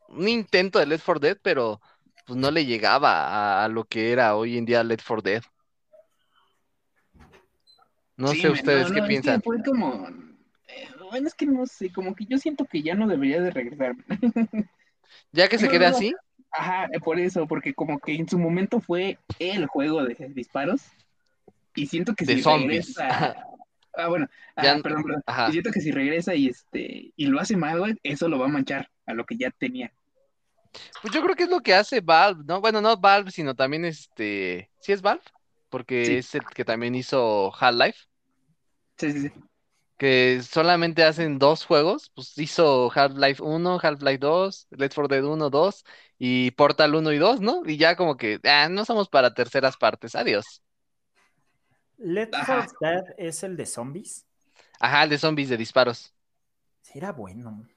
un 0.10 0.28
intento 0.30 0.80
de 0.80 0.86
Left 0.86 1.06
4 1.06 1.20
Dead, 1.20 1.38
pero 1.42 1.82
pues 2.26 2.38
no 2.40 2.50
le 2.52 2.66
llegaba 2.66 3.62
a, 3.62 3.66
a 3.66 3.68
lo 3.70 3.84
que 3.86 4.12
era 4.12 4.36
hoy 4.36 4.58
en 4.58 4.66
día 4.66 4.84
Left 4.84 5.06
4 5.06 5.22
Dead. 5.22 5.44
No 8.18 8.34
Sí, 8.34 8.42
sé 8.42 8.50
ustedes 8.52 8.88
no, 8.88 8.90
qué 8.92 9.00
no, 9.00 9.06
es 9.06 9.22
que 9.22 9.32
piensan. 9.32 9.42
fue 9.42 9.64
como. 9.64 10.08
eh, 10.68 10.88
bueno, 11.10 11.28
es 11.28 11.34
que 11.36 11.46
no 11.46 11.66
sé, 11.66 11.92
como 11.92 12.14
que 12.16 12.26
yo 12.26 12.38
siento 12.38 12.66
que 12.66 12.82
ya 12.84 12.96
no 12.96 13.08
debería 13.08 13.42
de 13.42 13.52
regresar. 13.52 13.96
Ya 15.32 15.48
que 15.50 15.60
se 15.60 15.68
No, 15.68 15.70
quede 15.70 15.86
así, 15.86 16.14
Ajá, 16.52 16.86
eh, 16.94 17.00
por 17.00 17.20
eso, 17.20 17.48
porque 17.48 17.74
como 17.74 18.00
que 18.00 18.16
en 18.16 18.28
su 18.28 18.40
momento 18.40 18.80
fue 18.80 19.20
el 19.40 19.68
juego 19.68 20.04
de 20.04 20.16
disparos. 20.34 20.82
Y 21.76 21.88
siento 21.88 22.16
que 22.16 22.26
De 22.26 22.34
si 22.34 22.42
zombies. 22.44 22.94
regresa. 22.98 23.08
Ah, 23.98 24.08
bueno, 24.08 24.28
ah, 24.56 24.64
Ya- 24.64 24.80
perdón, 24.82 25.04
perdón. 25.04 25.24
ajá. 25.26 25.52
Siento 25.52 25.72
que 25.72 25.82
si 25.82 25.92
regresa 25.92 26.36
y 26.36 26.48
este 26.48 27.12
y 27.16 27.26
lo 27.26 27.40
hace 27.40 27.58
mal, 27.58 27.80
güey, 27.80 27.96
eso 28.04 28.28
lo 28.30 28.38
va 28.40 28.46
a 28.46 28.50
manchar 28.50 28.90
a 29.06 29.14
lo 29.14 29.26
que 29.26 29.38
ya 29.38 29.50
tenía. 29.52 29.92
Pues 31.02 31.14
yo 31.14 31.24
creo 31.24 31.36
que 31.36 31.44
es 31.44 31.50
lo 31.50 31.62
que 31.62 31.74
hace 31.74 32.02
Valve, 32.02 32.44
¿no? 32.46 32.62
Bueno, 32.62 32.82
no 32.82 32.96
Valve, 32.98 33.32
sino 33.32 33.56
también 33.56 33.86
este. 33.86 34.70
¿Sí 34.80 34.92
es 34.92 35.02
Valve? 35.02 35.24
Porque 35.70 36.06
Sí. 36.06 36.14
es 36.16 36.36
el 36.36 36.46
que 36.46 36.64
también 36.64 36.94
hizo 36.96 37.52
Half-Life, 37.60 38.00
Sí, 38.98 39.12
sí, 39.12 39.20
sí. 39.22 39.32
que 39.98 40.42
solamente 40.44 41.04
hacen 41.04 41.40
dos 41.40 41.66
juegos. 41.66 42.12
Pues 42.14 42.38
hizo 42.38 42.92
Half-Life 42.94 43.42
1, 43.42 43.80
Half-Life 43.82 44.20
2, 44.20 44.68
Left 44.72 44.94
4 44.96 45.08
Dead 45.08 45.24
1, 45.26 45.50
2 45.50 45.84
y 46.20 46.52
Portal 46.52 46.94
1 46.96 47.12
y 47.12 47.18
2, 47.18 47.42
¿no? 47.42 47.64
Y 47.66 47.78
ya 47.78 47.96
como 47.96 48.16
que, 48.18 48.40
ah, 48.44 48.70
no 48.70 48.86
somos 48.86 49.10
para 49.10 49.34
terceras 49.34 49.76
partes, 49.78 50.16
adiós. 50.16 50.62
Let 51.98 52.30
Ajá. 52.34 52.66
4 52.66 52.78
Dead 52.80 53.04
es 53.18 53.44
el 53.44 53.58
de 53.58 53.66
zombies. 53.66 54.26
Ajá, 54.80 55.04
el 55.04 55.10
de 55.10 55.18
zombies 55.18 55.50
de 55.50 55.58
disparos. 55.58 56.14
Sí, 56.82 56.98
era 56.98 57.12
bueno. 57.12 57.68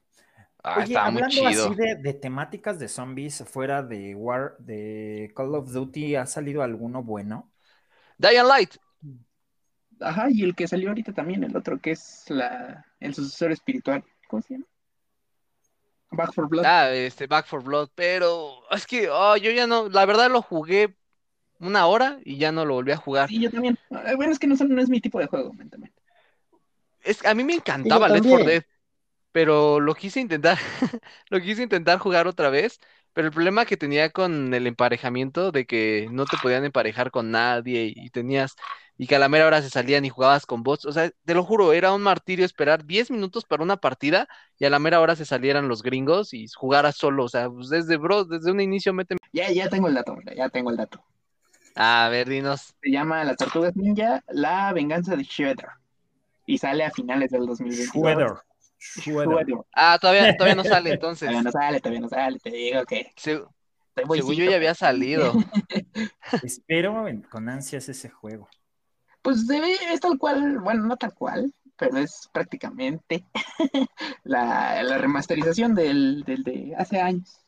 Ah, 0.63 0.77
Oye, 0.79 0.85
estaba 0.85 1.11
muy 1.11 1.23
hablando 1.23 1.51
chido. 1.51 1.67
así 1.67 1.75
de, 1.75 1.97
de 1.97 2.15
temáticas 2.15 2.79
de 2.79 2.89
zombies 2.89 3.43
fuera 3.47 3.83
de 3.83 4.15
War, 4.15 4.57
de 4.59 5.33
Call 5.35 5.55
of 5.55 5.73
Duty, 5.73 6.17
¿ha 6.17 6.27
salido 6.27 6.63
alguno 6.63 7.03
bueno? 7.03 7.51
Dying 8.19 8.47
Light. 8.47 8.77
Ajá, 10.01 10.29
y 10.31 10.43
el 10.43 10.55
que 10.55 10.67
salió 10.69 10.89
ahorita 10.91 11.13
también, 11.13 11.45
el 11.45 11.57
otro, 11.57 11.79
que 11.81 11.93
es 11.93 12.25
la, 12.29 12.87
el 13.01 13.15
sucesor 13.15 13.53
espiritual. 13.53 14.05
¿Cómo 14.29 14.43
se 14.43 14.55
llama? 14.55 14.67
Back 16.13 16.33
for 16.35 16.49
Blood. 16.49 16.65
Ah, 16.67 16.91
este, 16.93 17.27
Back 17.27 17.47
4 17.49 17.63
Blood, 17.63 17.91
pero 17.95 18.63
es 18.71 18.87
que 18.87 19.09
oh, 19.11 19.37
yo 19.37 19.51
ya 19.53 19.67
no, 19.67 19.89
la 19.89 20.05
verdad 20.07 20.31
lo 20.31 20.43
jugué 20.43 20.97
una 21.61 21.87
hora 21.87 22.19
y 22.25 22.39
ya 22.39 22.51
no 22.53 22.65
lo 22.65 22.75
volví 22.75 22.93
a 22.93 22.97
jugar. 22.97 23.29
Sí, 23.29 23.41
yo 23.41 23.51
también. 23.51 23.79
Eh, 23.91 24.15
Bueno, 24.17 24.33
es 24.33 24.39
que 24.39 24.47
no, 24.47 24.55
es 24.55 24.89
mi 24.89 25.01
tipo 25.01 25.21
de 25.21 25.27
juego, 25.27 25.53
men, 25.53 25.71
también. 25.71 25.93
Es, 27.03 27.25
a 27.25 27.35
mí 27.35 27.45
me 27.45 27.55
encantaba 27.55 28.09
Left 28.09 28.23
4 28.23 28.39
también. 28.39 28.61
Dead, 28.61 28.65
pero 29.33 29.81
lo 29.81 29.95
quise 29.95 30.21
intentar, 30.21 30.59
lo 31.31 31.41
quise 31.41 31.63
intentar 31.63 31.99
jugar 31.99 32.27
otra 32.27 32.51
vez, 32.51 32.79
pero 33.13 33.29
el 33.29 33.33
problema 33.33 33.65
que 33.65 33.77
tenía 33.77 34.11
con 34.11 34.53
el 34.53 34.67
emparejamiento 34.67 35.53
de 35.53 35.67
que 35.67 36.09
no 36.11 36.27
te 36.27 36.37
podían 36.43 36.65
emparejar 36.65 37.11
con 37.11 37.31
nadie 37.31 37.93
y 37.95 38.11
tenías, 38.11 38.55
y 38.99 39.07
que 39.07 39.17
a 39.17 39.19
la 39.19 39.31
mera 39.31 39.47
hora 39.47 39.63
se 39.63 39.71
salían 39.71 40.05
y 40.05 40.11
jugabas 40.11 40.45
con 40.45 40.63
bots, 40.63 40.85
o 40.85 40.93
sea, 40.93 41.11
te 41.25 41.35
lo 41.35 41.43
juro, 41.43 41.73
era 41.73 41.95
un 41.95 42.03
martirio 42.03 42.45
esperar 42.45 42.85
10 42.85 43.11
minutos 43.11 43.45
para 43.47 43.63
una 43.63 43.79
partida 43.79 44.29
y 44.59 44.67
a 44.67 44.71
la 44.71 44.79
mera 44.79 45.01
hora 45.01 45.17
se 45.17 45.25
salieran 45.25 45.69
los 45.69 45.83
gringos 45.83 46.35
y 46.35 46.47
jugaras 46.49 46.97
solo, 46.97 47.25
o 47.25 47.29
sea, 47.29 47.49
pues 47.49 47.71
desde, 47.71 47.97
bro, 47.97 48.25
desde 48.25 48.51
un 48.51 48.61
inicio 48.61 48.93
mete... 48.93 49.17
Ya, 49.33 49.51
ya 49.51 49.71
tengo 49.71 49.89
el 49.89 49.95
dato, 49.95 50.15
mira, 50.17 50.35
ya 50.35 50.49
tengo 50.51 50.71
el 50.71 50.77
dato. 50.77 51.03
A 51.77 52.09
ver, 52.11 52.29
dinos. 52.29 52.75
Se 52.83 52.91
llama 52.91 53.25
Las 53.25 53.37
Tortugas 53.37 53.75
Ninja, 53.77 54.23
La 54.29 54.73
Venganza 54.73 55.17
de 55.17 55.23
Shredder. 55.25 55.69
Y 56.47 56.59
sale 56.59 56.85
a 56.85 56.91
finales 56.91 57.31
del 57.31 57.47
2022. 57.47 57.95
Shredder. 57.95 58.33
Shredder. 58.79 59.29
Shredder. 59.47 59.65
Ah, 59.75 59.99
todavía, 60.01 60.37
todavía 60.37 60.57
no 60.57 60.65
sale, 60.65 60.91
entonces. 60.93 61.29
Todavía 61.29 61.43
no 61.43 61.53
sale, 61.53 61.81
todavía 61.81 62.01
no 62.01 62.09
sale, 62.09 62.39
te 62.39 62.51
digo 62.51 62.85
que 62.85 63.13
Se- 63.17 63.43
según 64.13 64.35
yo 64.35 64.45
ya 64.51 64.57
había 64.57 64.75
salido. 64.75 65.33
Espero 66.43 67.05
con 67.31 67.49
ansias 67.49 67.89
ese 67.89 68.09
juego. 68.09 68.49
Pues 69.23 69.47
se 69.47 69.61
ve, 69.61 69.77
es 69.93 70.01
tal 70.01 70.17
cual, 70.19 70.59
bueno, 70.61 70.85
no 70.85 70.97
tal 70.97 71.13
cual, 71.15 71.53
pero 71.77 71.99
es 71.99 72.29
prácticamente 72.33 73.25
la, 74.25 74.83
la 74.83 74.99
remasterización 74.99 75.75
del, 75.75 76.23
del 76.25 76.43
de 76.43 76.75
hace 76.77 77.01
años. 77.01 77.45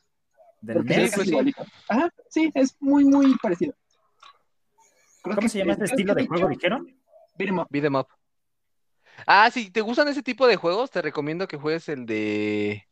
Del 0.61 0.77
Porque 0.77 0.93
Sí, 0.93 0.99
NES. 1.01 1.09
es 1.09 1.15
pues 1.15 1.27
sí. 1.29 1.53
Ajá, 1.89 2.09
sí, 2.29 2.51
es 2.53 2.75
muy, 2.79 3.05
muy 3.05 3.35
parecido. 3.41 3.73
Creo 5.23 5.35
¿Cómo 5.35 5.45
que- 5.45 5.49
se 5.49 5.59
llama 5.59 5.71
ese 5.73 5.79
creo 5.83 5.91
estilo 5.91 6.13
de 6.15 6.27
juego, 6.27 6.47
dijeron? 6.49 6.85
beat 7.37 7.49
'em 7.49 7.59
up. 7.59 7.67
Beat 7.69 7.85
'em 7.85 7.95
up. 7.95 8.07
Ah, 9.25 9.49
si 9.51 9.71
te 9.71 9.81
gustan 9.81 10.07
ese 10.09 10.21
tipo 10.21 10.45
de 10.47 10.55
juegos, 10.57 10.91
te 10.91 11.01
recomiendo 11.01 11.47
que 11.47 11.57
juegues 11.57 11.87
el 11.89 12.05
de 12.05 12.87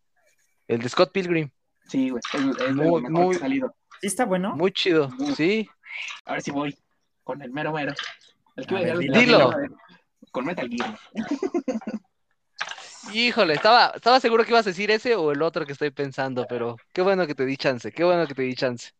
el 0.68 0.80
de 0.82 0.90
Scott 0.90 1.12
Pilgrim. 1.12 1.50
Sí, 1.88 2.10
güey, 2.10 2.22
es, 2.34 2.42
Muy, 2.74 3.02
mejor 3.02 3.12
muy- 3.12 3.34
que 3.36 3.40
salido. 3.42 3.76
Sí 4.00 4.08
está 4.08 4.26
bueno. 4.26 4.56
Muy 4.56 4.72
chido, 4.72 5.10
Muy. 5.10 5.36
sí. 5.36 5.70
A 6.26 6.34
ver 6.34 6.42
si 6.42 6.52
voy 6.52 6.76
con 7.24 7.42
el 7.42 7.52
mero 7.52 7.74
mero. 7.74 7.94
El 8.56 8.66
que 8.66 8.76
A 8.76 8.80
ver, 8.80 8.90
el 8.90 9.00
dilo. 9.00 9.50
primero, 9.50 9.52
Con 10.32 10.46
Metal 10.46 10.70
Gear. 10.70 10.98
Híjole, 13.14 13.56
estaba, 13.56 13.92
estaba 13.96 14.20
seguro 14.22 14.44
que 14.46 14.52
ibas 14.52 14.66
a 14.66 14.70
decir 14.70 14.90
ese 14.92 15.16
o 15.16 15.32
el 15.32 15.42
otro 15.42 15.66
que 15.66 15.74
estoy 15.74 15.90
pensando, 15.92 16.46
pero 16.48 16.78
qué 16.94 17.02
bueno 17.02 17.28
que 17.28 17.36
te 17.36 17.46
di 17.46 17.58
chance, 17.58 17.92
qué 17.92 18.04
bueno 18.06 18.26
que 18.28 18.36
te 18.36 18.44
di 18.44 18.56
chance. 18.56 18.92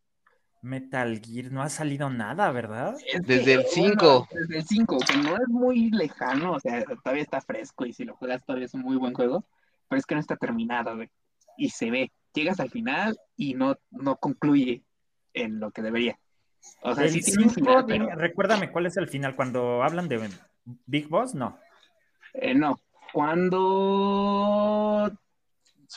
Metal 0.62 1.20
Gear 1.20 1.50
no 1.52 1.60
ha 1.62 1.68
salido 1.68 2.08
nada, 2.08 2.50
¿verdad? 2.52 2.94
Es 3.12 3.20
Desde 3.26 3.44
que, 3.44 3.52
el 3.54 3.58
bueno, 3.58 3.68
5. 3.98 4.28
desde 4.32 4.56
el 4.58 4.64
5, 4.64 4.98
que 5.06 5.16
no 5.18 5.34
es 5.36 5.48
muy 5.48 5.90
lejano, 5.90 6.52
o 6.52 6.60
sea, 6.60 6.84
todavía 7.02 7.22
está 7.24 7.40
fresco 7.40 7.84
y 7.84 7.92
si 7.92 8.04
lo 8.04 8.14
juegas 8.16 8.44
todavía 8.44 8.66
es 8.66 8.74
un 8.74 8.82
muy 8.82 8.96
buen 8.96 9.12
juego, 9.12 9.44
pero 9.88 9.98
es 9.98 10.06
que 10.06 10.14
no 10.14 10.20
está 10.20 10.36
terminado, 10.36 10.94
güey. 10.96 11.10
Y 11.56 11.70
se 11.70 11.90
ve, 11.90 12.12
llegas 12.32 12.60
al 12.60 12.70
final 12.70 13.18
y 13.36 13.54
no, 13.54 13.76
no 13.90 14.16
concluye 14.16 14.84
en 15.34 15.58
lo 15.60 15.70
que 15.72 15.82
debería. 15.82 16.18
O 16.82 16.94
sea, 16.94 17.04
El 17.04 17.10
sí 17.10 17.20
tiene 17.22 17.42
un 17.44 17.50
5, 17.50 17.54
final, 17.54 17.86
dime, 17.86 18.06
pero 18.06 18.18
recuérdame 18.20 18.70
cuál 18.70 18.86
es 18.86 18.96
el 18.96 19.08
final. 19.08 19.34
Cuando 19.34 19.82
hablan 19.82 20.08
de 20.08 20.30
Big 20.86 21.08
Boss, 21.08 21.34
no. 21.34 21.58
eh, 22.34 22.54
no. 22.54 22.78
Cuando 23.12 25.10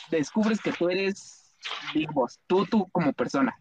descubres 0.09 0.59
que 0.59 0.74
tú 0.74 0.89
eres 0.89 1.44
Big 1.93 2.11
Boss, 2.11 2.39
tú, 2.47 2.66
tú 2.66 2.88
como 2.91 3.13
persona, 3.13 3.57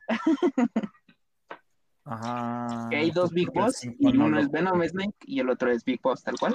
Ajá. 2.04 2.88
que 2.90 2.96
hay 2.96 3.10
dos 3.10 3.30
Big 3.30 3.50
Boss 3.52 3.84
y 3.84 4.12
no 4.12 4.26
uno 4.26 4.38
es 4.38 4.50
Venom. 4.50 4.82
Snake 4.82 5.16
y 5.26 5.40
el 5.40 5.48
otro 5.48 5.70
es 5.70 5.84
Big 5.84 6.00
Boss, 6.02 6.22
tal 6.22 6.38
cual. 6.38 6.54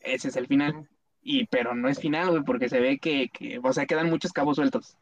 Ese 0.00 0.28
es 0.28 0.36
el 0.36 0.46
final. 0.46 0.88
Y, 1.22 1.46
pero 1.46 1.74
no 1.74 1.88
es 1.88 1.98
final, 1.98 2.30
güey, 2.30 2.44
porque 2.44 2.68
se 2.68 2.80
ve 2.80 2.98
que, 2.98 3.30
que, 3.30 3.58
o 3.62 3.72
sea, 3.72 3.86
quedan 3.86 4.10
muchos 4.10 4.32
cabos 4.32 4.56
sueltos. 4.56 4.98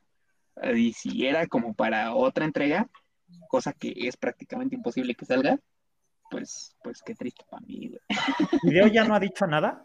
Y 0.74 0.92
si 0.92 1.26
era 1.26 1.46
como 1.46 1.74
para 1.74 2.14
otra 2.14 2.44
entrega, 2.44 2.88
cosa 3.48 3.72
que 3.72 3.92
es 3.96 4.16
prácticamente 4.16 4.76
imposible 4.76 5.14
que 5.14 5.24
salga, 5.24 5.58
pues, 6.30 6.76
pues 6.82 7.02
qué 7.02 7.14
triste 7.14 7.44
para 7.50 7.66
mí, 7.66 7.88
güey. 7.88 8.00
¿Video 8.62 8.86
ya 8.86 9.04
no 9.04 9.14
ha 9.14 9.20
dicho 9.20 9.46
nada? 9.46 9.84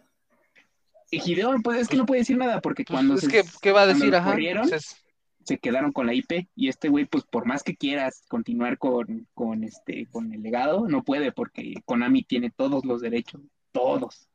Y 1.09 1.21
Hideo, 1.31 1.55
pues 1.63 1.81
es 1.81 1.87
que 1.87 1.97
no 1.97 2.05
puede 2.05 2.21
decir 2.21 2.37
nada, 2.37 2.59
porque 2.61 2.83
Pues, 2.83 2.95
cuando 2.95 3.15
es 3.15 3.21
se, 3.21 3.27
que, 3.27 3.43
¿qué 3.61 3.71
va 3.71 3.81
a 3.81 3.85
cuando 3.85 3.93
decir? 3.99 4.11
lo 4.11 4.17
Ajá. 4.17 4.31
corrieron, 4.31 4.69
pues 4.69 4.83
es- 4.83 5.03
se 5.45 5.57
quedaron 5.59 5.93
con 5.93 6.05
la 6.07 6.13
IP, 6.13 6.49
y 6.55 6.67
este 6.67 6.89
güey, 6.89 7.05
pues 7.05 7.23
por 7.23 7.45
más 7.45 7.63
que 7.63 7.77
quieras 7.77 8.23
continuar 8.27 8.77
con, 8.77 9.27
con 9.33 9.63
este, 9.63 10.05
con 10.07 10.33
el 10.33 10.41
legado, 10.43 10.87
no 10.89 11.03
puede, 11.03 11.31
porque 11.31 11.75
Konami 11.85 12.23
tiene 12.23 12.51
todos 12.51 12.83
los 12.83 12.99
derechos, 13.01 13.41
todos. 13.71 14.27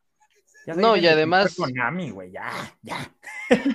Ya 0.67 0.73
No, 0.75 0.97
y 0.97 1.03
de 1.03 1.11
además- 1.11 1.55
culpar 1.55 1.73
Konami, 1.75 2.11
güey, 2.11 2.33
ya, 2.33 2.51
ya. 2.81 3.15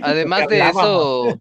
Además 0.01 0.47
de 0.49 0.59
eso, 0.61 1.39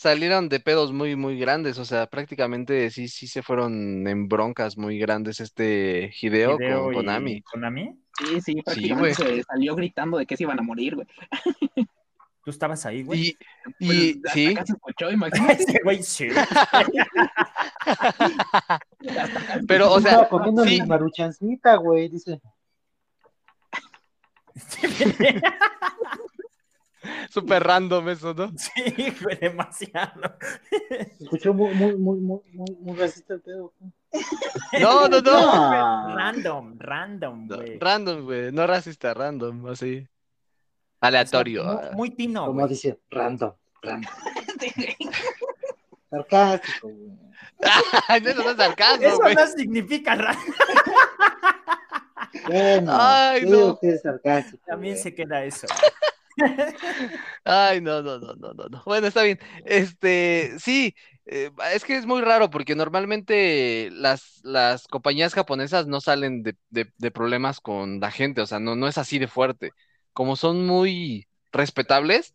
salieron 0.00 0.48
de 0.48 0.60
pedos 0.60 0.92
muy, 0.94 1.14
muy 1.14 1.38
grandes. 1.38 1.78
O 1.78 1.84
sea, 1.84 2.06
prácticamente 2.06 2.90
sí, 2.90 3.06
sí 3.08 3.26
se 3.26 3.42
fueron 3.42 4.06
en 4.08 4.28
broncas 4.28 4.78
muy 4.78 4.98
grandes 4.98 5.40
este 5.40 6.10
Hideo 6.20 6.56
Hideo 6.58 6.84
con 6.84 6.94
Konami. 6.94 7.42
Konami. 7.42 8.00
Sí, 8.18 8.40
sí, 8.40 8.62
prácticamente 8.62 9.14
se 9.14 9.42
salió 9.42 9.74
gritando 9.74 10.16
de 10.16 10.24
que 10.24 10.38
se 10.38 10.44
iban 10.44 10.58
a 10.58 10.62
morir, 10.62 10.94
güey. 10.94 11.06
Tú 12.42 12.50
estabas 12.50 12.86
ahí, 12.86 13.02
güey. 13.02 13.20
Y, 13.20 13.36
Pues, 13.78 13.92
y 13.92 14.10
hasta 14.12 14.32
sí, 14.32 14.46
acá 14.46 14.64
se 14.64 14.72
escuchó, 14.72 15.10
imagínate. 15.12 15.62
Ese 15.64 15.80
güey, 15.84 16.02
sí. 16.02 16.28
hasta 16.30 16.62
acá 19.22 19.58
se 19.60 19.66
Pero, 19.66 19.92
o 19.92 20.00
sea, 20.00 20.12
Estaba 20.12 20.28
comiendo 20.30 20.64
sí. 20.64 20.80
mi 20.80 20.86
maruchancita, 20.86 21.76
güey, 21.76 22.08
dice. 22.08 22.40
súper 27.30 27.62
random 27.62 28.08
eso, 28.08 28.34
¿no? 28.34 28.52
Sí, 28.56 29.14
güey, 29.22 29.38
demasiado. 29.38 30.36
Se 31.18 31.24
escuchó 31.24 31.54
muy, 31.54 31.74
muy, 31.74 31.96
muy, 31.96 32.20
muy, 32.20 32.40
muy, 32.52 32.76
muy 32.80 32.96
racista 32.96 33.34
el 33.34 33.40
pedo. 33.40 33.72
No, 34.80 35.08
no, 35.08 35.20
no. 35.20 35.32
No. 35.32 36.16
Random, 36.16 36.78
random, 36.78 37.46
No, 37.46 37.56
güey. 37.56 37.78
Random, 37.78 38.24
güey. 38.24 38.52
No 38.52 38.66
racista, 38.66 39.14
random, 39.14 39.66
así. 39.68 40.06
Aleatorio. 41.00 41.64
Muy, 41.64 41.96
muy 41.96 42.10
tino, 42.10 42.46
Como 42.46 42.66
dice, 42.68 43.00
random, 43.10 43.54
random. 43.82 44.12
Sarcástico, 46.10 46.88
güey. 46.88 47.20
Eso 48.24 48.42
no 48.42 48.50
es 48.50 48.56
sarcasmo, 48.56 49.06
Eso 49.06 49.22
no 49.22 49.46
significa 49.46 50.14
random. 50.14 50.54
Bueno, 52.46 52.92
Ay, 52.94 53.42
no. 53.46 53.78
que 53.78 53.90
es 53.90 54.02
sarcástico. 54.02 54.62
También 54.66 54.96
se 54.98 55.14
queda 55.14 55.44
eso. 55.44 55.66
Ay, 57.44 57.80
no, 57.80 58.02
no, 58.02 58.18
no, 58.18 58.34
no, 58.34 58.52
no, 58.54 58.68
no. 58.68 58.82
Bueno, 58.86 59.06
está 59.06 59.22
bien. 59.22 59.38
Este, 59.64 60.54
sí, 60.58 60.94
eh, 61.26 61.50
es 61.72 61.84
que 61.84 61.96
es 61.96 62.06
muy 62.06 62.22
raro 62.22 62.50
porque 62.50 62.74
normalmente 62.74 63.90
las, 63.92 64.40
las 64.44 64.86
compañías 64.88 65.34
japonesas 65.34 65.86
no 65.86 66.00
salen 66.00 66.42
de, 66.42 66.56
de- 66.70 66.92
de 66.98 67.10
problemas 67.10 67.60
con 67.60 68.00
la 68.00 68.10
gente, 68.10 68.40
o 68.40 68.46
sea, 68.46 68.58
no, 68.60 68.76
no 68.76 68.88
es 68.88 68.98
así 68.98 69.18
de 69.18 69.28
fuerte. 69.28 69.74
Como 70.12 70.36
son 70.36 70.66
muy 70.66 71.28
respetables, 71.52 72.34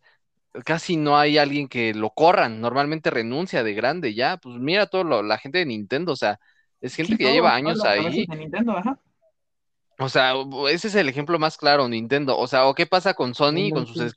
casi 0.64 0.96
no 0.96 1.18
hay 1.18 1.38
alguien 1.38 1.68
que 1.68 1.94
lo 1.94 2.10
corran. 2.10 2.60
Normalmente 2.60 3.10
renuncia 3.10 3.62
de 3.64 3.74
grande 3.74 4.14
ya. 4.14 4.36
Pues 4.38 4.56
mira 4.58 4.86
todo 4.86 5.04
lo- 5.04 5.22
la 5.22 5.38
gente 5.38 5.58
de 5.58 5.66
Nintendo, 5.66 6.12
o 6.12 6.16
sea, 6.16 6.40
es 6.80 6.94
gente 6.96 7.16
Sí, 7.16 7.18
que 7.18 7.24
ya 7.24 7.32
lleva 7.32 7.54
años 7.54 7.84
ahí. 7.84 8.26
de 8.26 8.36
Nintendo, 8.36 8.72
ajá. 8.76 8.98
O 9.98 10.08
sea, 10.08 10.34
ese 10.70 10.88
es 10.88 10.94
el 10.94 11.08
ejemplo 11.08 11.38
más 11.38 11.56
claro, 11.56 11.88
Nintendo. 11.88 12.36
O 12.38 12.46
sea, 12.46 12.66
¿o 12.66 12.74
qué 12.74 12.86
pasa 12.86 13.14
con 13.14 13.34
Sony, 13.34 13.70
con 13.72 13.86
sus, 13.86 14.14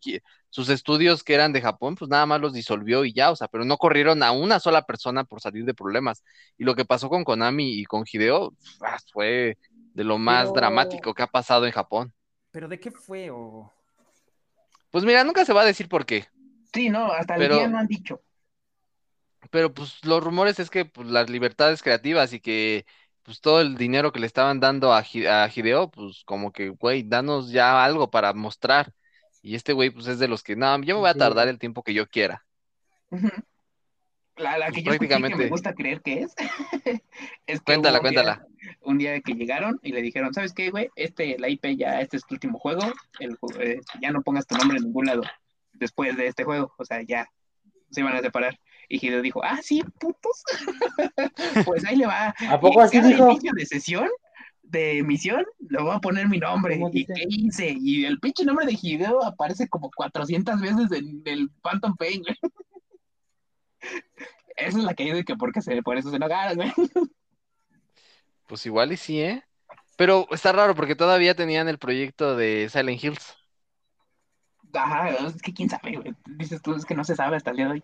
sus 0.50 0.70
estudios 0.70 1.24
que 1.24 1.34
eran 1.34 1.54
de 1.54 1.62
Japón? 1.62 1.96
Pues 1.96 2.10
nada 2.10 2.26
más 2.26 2.42
los 2.42 2.54
disolvió 2.54 3.06
y 3.06 3.14
ya, 3.14 3.32
o 3.32 3.36
sea, 3.36 3.48
pero 3.48 3.64
no 3.64 3.78
corrieron 3.78 4.22
a 4.24 4.32
una 4.32 4.60
sola 4.60 4.82
persona 4.86 5.24
por 5.24 5.40
salir 5.42 5.64
de 5.66 5.74
problemas. 5.74 6.24
Y 6.58 6.66
lo 6.66 6.76
que 6.76 6.84
pasó 6.86 7.08
con 7.10 7.24
Konami 7.24 7.80
y 7.80 7.86
con 7.86 8.04
Hideo 8.12 8.54
ah, 8.82 8.98
fue 9.14 9.58
de 9.94 10.04
lo 10.04 10.18
más 10.18 10.50
Pero- 10.50 10.54
dramático 10.56 11.14
que 11.14 11.24
ha 11.24 11.28
pasado 11.28 11.66
en 11.66 11.72
Japón. 11.72 12.14
¿Pero 12.52 12.68
de 12.68 12.80
qué 12.80 12.92
fue? 12.92 13.30
O... 13.32 13.72
Pues 14.92 15.06
mira, 15.06 15.24
nunca 15.24 15.46
se 15.46 15.54
va 15.54 15.62
a 15.62 15.66
decir 15.66 15.88
por 15.88 16.06
qué, 16.06 16.28
Sí, 16.74 16.90
no, 16.90 17.12
hasta 17.12 17.36
el 17.36 17.50
día 17.50 17.68
no 17.68 17.80
han 17.80 17.88
dicho. 17.88 18.22
pero 19.50 19.74
pues 19.74 20.04
los 20.04 20.24
rumores 20.24 20.60
es 20.60 20.70
que 20.70 20.86
pues, 20.86 21.08
las 21.08 21.30
libertades 21.30 21.82
creativas 21.82 22.34
y 22.34 22.40
que 22.40 22.86
pues 23.30 23.42
todo 23.42 23.62
el 23.62 23.76
dinero 23.78 24.12
que 24.12 24.20
le 24.20 24.26
estaban 24.26 24.60
dando 24.60 24.92
a, 24.92 25.04
Hi- 25.04 25.28
a 25.28 25.48
Hideo, 25.54 25.92
pues 25.92 26.24
como 26.26 26.52
que, 26.52 26.70
güey, 26.70 27.04
danos 27.04 27.52
ya 27.52 27.84
algo 27.86 28.10
para 28.10 28.34
mostrar. 28.34 28.92
Y 29.44 29.54
este 29.54 29.72
güey, 29.74 29.92
pues 29.92 30.08
es 30.08 30.18
de 30.18 30.28
los 30.28 30.42
que, 30.42 30.56
no, 30.56 30.82
yo 30.82 30.96
me 30.96 31.02
voy 31.02 31.10
a 31.12 31.14
tardar 31.14 31.48
el 31.48 31.60
tiempo 31.60 31.84
que 31.84 31.94
yo 31.94 32.08
quiera. 32.10 32.44
La, 34.36 34.56
Pues 34.56 34.72
que 34.74 34.82
yo 34.84 34.92
que 34.94 34.98
prácticamente- 34.98 35.38
me 35.38 35.48
gusta 35.50 35.74
creer 35.76 36.02
que 36.02 36.22
es, 36.22 36.34
es 37.46 37.60
que 37.60 37.64
Cuéntala, 37.66 38.00
un 38.00 38.10
día- 38.10 38.14
cuéntala. 38.24 38.48
un 38.82 38.98
día 38.98 39.20
que 39.22 39.34
llegaron 39.36 39.80
y 39.84 39.92
le 39.92 40.02
dijeron, 40.02 40.34
¿sabes 40.34 40.54
qué, 40.54 40.72
güey? 40.72 40.90
Este, 40.96 41.38
la 41.38 41.50
IP 41.50 41.76
ya, 41.78 42.02
este 42.02 42.18
es 42.18 42.26
tu 42.26 42.34
último 42.36 42.58
juego, 42.58 42.82
el, 43.20 43.38
eh, 43.60 43.80
ya 44.02 44.12
no 44.12 44.22
pongas 44.24 44.48
tu 44.48 44.56
nombre 44.56 44.78
en 44.78 44.86
ningún 44.86 45.06
lado 45.06 45.22
después 45.74 46.18
de 46.18 46.28
este 46.28 46.46
juego, 46.46 46.74
o 46.80 46.86
sea, 46.86 47.02
ya 47.04 47.28
se 47.92 48.00
iban 48.02 48.16
a 48.16 48.22
separar. 48.22 48.58
Y 48.90 49.06
Hideo 49.06 49.22
dijo, 49.22 49.44
ah, 49.44 49.60
sí, 49.62 49.84
putos. 50.00 50.44
pues 51.66 51.86
ahí 51.86 51.96
le 51.98 52.08
va. 52.08 52.34
¿A 52.50 52.60
poco 52.60 52.80
Y 52.80 52.82
así 52.82 52.98
cada 52.98 53.02
dijo? 53.02 53.32
inicio 53.32 53.52
de 53.56 53.66
sesión, 53.66 54.10
de 54.64 54.98
emisión, 55.00 55.46
le 55.60 55.82
voy 55.82 55.96
a 55.96 56.00
poner 56.00 56.28
mi 56.30 56.38
nombre. 56.40 56.76
¿Cómo 56.76 56.90
¿Y 56.92 57.00
dice? 57.02 57.14
qué 57.14 57.26
hice? 57.30 57.76
Y 57.80 58.06
el 58.06 58.20
pinche 58.20 58.44
nombre 58.46 58.66
de 58.66 58.78
Hideo 58.82 59.24
aparece 59.24 59.68
como 59.70 59.92
400 59.92 60.60
veces 60.62 60.92
en 60.92 61.22
el 61.26 61.50
Phantom 61.62 61.96
Pain, 61.98 62.24
güey. 62.24 62.38
Esa 64.56 64.78
es 64.80 64.84
la 64.84 64.94
que 64.94 65.04
dice 65.06 65.24
que 65.26 65.36
porque 65.36 65.62
se, 65.62 65.82
por 65.84 65.98
eso 65.98 66.10
se 66.10 66.16
enojaron, 66.18 66.56
güey. 66.58 66.74
Pues 68.48 68.66
igual 68.66 68.92
y 68.92 68.98
sí, 68.98 69.22
¿eh? 69.22 69.44
Pero 69.96 70.28
está 70.32 70.52
raro 70.52 70.76
porque 70.76 70.96
todavía 70.96 71.36
tenían 71.36 71.68
el 71.70 71.78
proyecto 71.80 72.36
de 72.36 72.68
Silent 72.72 73.04
Hills. 73.04 73.36
Ajá, 74.74 75.10
es 75.28 75.42
que 75.42 75.54
quién 75.54 75.70
sabe, 75.70 75.98
güey. 75.98 76.14
Dices 76.26 76.62
tú, 76.62 76.74
es 76.76 76.86
que 76.86 76.96
no 76.96 77.04
se 77.04 77.16
sabe 77.16 77.38
hasta 77.38 77.52
el 77.52 77.58
día 77.58 77.66
de 77.68 77.72
hoy. 77.74 77.84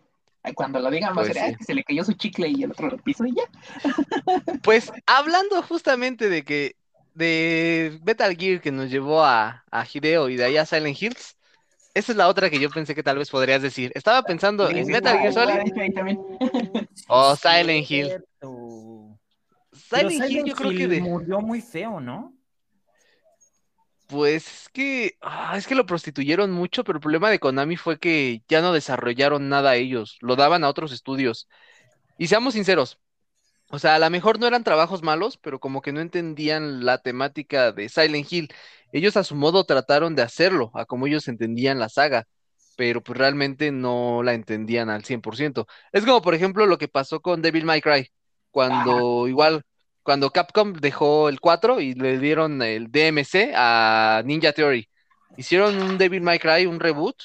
Cuando 0.53 0.79
lo 0.79 0.89
digan 0.91 1.15
va 1.17 1.21
a 1.21 1.25
Pues 1.25 1.33
ser, 1.33 1.39
"Ay, 1.39 1.51
sí. 1.51 1.57
que 1.57 1.63
se 1.63 1.73
le 1.73 1.83
cayó 1.83 2.03
su 2.03 2.13
chicle 2.13 2.49
y 2.49 2.63
el 2.63 2.71
otro 2.71 2.89
lo 2.89 2.97
piso 2.97 3.25
y 3.25 3.33
ya. 3.35 3.43
Pues 4.61 4.91
hablando 5.05 5.61
justamente 5.63 6.29
de 6.29 6.43
que 6.43 6.75
de 7.13 7.99
Metal 8.03 8.35
Gear 8.35 8.61
que 8.61 8.71
nos 8.71 8.89
llevó 8.89 9.23
a, 9.23 9.63
a 9.71 9.85
Hideo 9.91 10.29
y 10.29 10.35
de 10.37 10.45
ahí 10.45 10.57
a 10.57 10.65
Silent 10.65 11.01
Hills, 11.01 11.37
esa 11.93 12.11
es 12.13 12.17
la 12.17 12.27
otra 12.29 12.49
que 12.49 12.59
yo 12.59 12.69
pensé 12.69 12.95
que 12.95 13.03
tal 13.03 13.17
vez 13.17 13.29
podrías 13.29 13.61
decir. 13.61 13.91
Estaba 13.95 14.23
pensando 14.23 14.69
Sí, 14.69 14.77
en 14.77 14.85
sí, 14.85 14.91
Metal 14.91 15.17
Gear 15.19 15.33
Solid, 15.33 15.93
también. 15.93 16.19
Oh, 17.09 17.35
Silent 17.35 17.89
Hill. 17.89 18.13
Silent 19.73 20.29
Hill 20.29 20.45
yo 20.45 20.55
creo 20.55 20.71
que 20.71 20.87
de, 20.87 21.01
murió 21.01 21.41
muy 21.41 21.61
feo, 21.61 21.99
¿no? 21.99 22.33
Pues 24.07 24.47
es 24.47 24.69
que, 24.69 25.17
ah, 25.21 25.55
es 25.57 25.67
que 25.67 25.75
lo 25.75 25.85
prostituyeron 25.85 26.51
mucho, 26.51 26.83
pero 26.83 26.97
el 26.97 27.01
problema 27.01 27.29
de 27.29 27.39
Konami 27.39 27.77
fue 27.77 27.99
que 27.99 28.43
ya 28.47 28.61
no 28.61 28.73
desarrollaron 28.73 29.49
nada 29.49 29.75
ellos, 29.75 30.17
lo 30.21 30.35
daban 30.35 30.63
a 30.63 30.69
otros 30.69 30.91
estudios. 30.91 31.47
Y 32.17 32.27
seamos 32.27 32.55
sinceros, 32.55 32.99
o 33.69 33.79
sea, 33.79 33.95
a 33.95 33.99
lo 33.99 34.09
mejor 34.09 34.39
no 34.39 34.47
eran 34.47 34.63
trabajos 34.63 35.01
malos, 35.03 35.37
pero 35.37 35.59
como 35.59 35.81
que 35.81 35.91
no 35.91 36.01
entendían 36.01 36.85
la 36.85 36.99
temática 36.99 37.71
de 37.71 37.89
Silent 37.89 38.31
Hill. 38.31 38.49
Ellos 38.91 39.17
a 39.17 39.23
su 39.23 39.35
modo 39.35 39.65
trataron 39.65 40.15
de 40.15 40.21
hacerlo, 40.21 40.71
a 40.75 40.85
como 40.85 41.07
ellos 41.07 41.27
entendían 41.27 41.79
la 41.79 41.89
saga, 41.89 42.27
pero 42.77 43.01
pues 43.03 43.17
realmente 43.17 43.71
no 43.71 44.23
la 44.23 44.33
entendían 44.33 44.89
al 44.89 45.03
100%. 45.03 45.67
Es 45.91 46.05
como, 46.05 46.21
por 46.21 46.35
ejemplo, 46.35 46.65
lo 46.67 46.77
que 46.77 46.87
pasó 46.87 47.21
con 47.21 47.41
Devil 47.41 47.65
May 47.65 47.81
Cry, 47.81 48.11
cuando 48.51 49.27
igual, 49.27 49.63
cuando 50.05 50.29
Capcom 50.29 50.73
dejó 50.73 51.29
el 51.29 51.41
4 51.41 51.81
y 51.81 51.95
le 51.95 52.19
dieron 52.19 52.61
el 52.61 52.91
DMC 52.91 53.53
a 53.55 54.21
Ninja 54.23 54.53
Theory. 54.53 54.87
Hicieron 55.35 55.81
un 55.81 55.97
Devil 55.97 56.21
May 56.21 56.37
Cry, 56.37 56.67
un 56.67 56.79
reboot, 56.79 57.15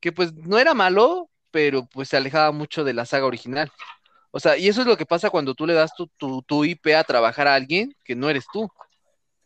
que 0.00 0.10
pues 0.10 0.34
no 0.34 0.58
era 0.58 0.74
malo, 0.74 1.30
pero 1.52 1.86
pues 1.86 2.08
se 2.08 2.16
alejaba 2.16 2.50
mucho 2.50 2.82
de 2.82 2.92
la 2.92 3.06
saga 3.06 3.26
original. 3.26 3.70
O 4.32 4.40
sea, 4.40 4.56
y 4.56 4.66
eso 4.66 4.80
es 4.80 4.88
lo 4.88 4.96
que 4.96 5.06
pasa 5.06 5.30
cuando 5.30 5.54
tú 5.54 5.64
le 5.64 5.74
das 5.74 5.94
tu, 5.94 6.08
tu, 6.16 6.42
tu 6.42 6.64
IP 6.64 6.88
a 6.96 7.04
trabajar 7.04 7.46
a 7.46 7.54
alguien 7.54 7.94
que 8.02 8.16
no 8.16 8.28
eres 8.28 8.46
tú. 8.52 8.68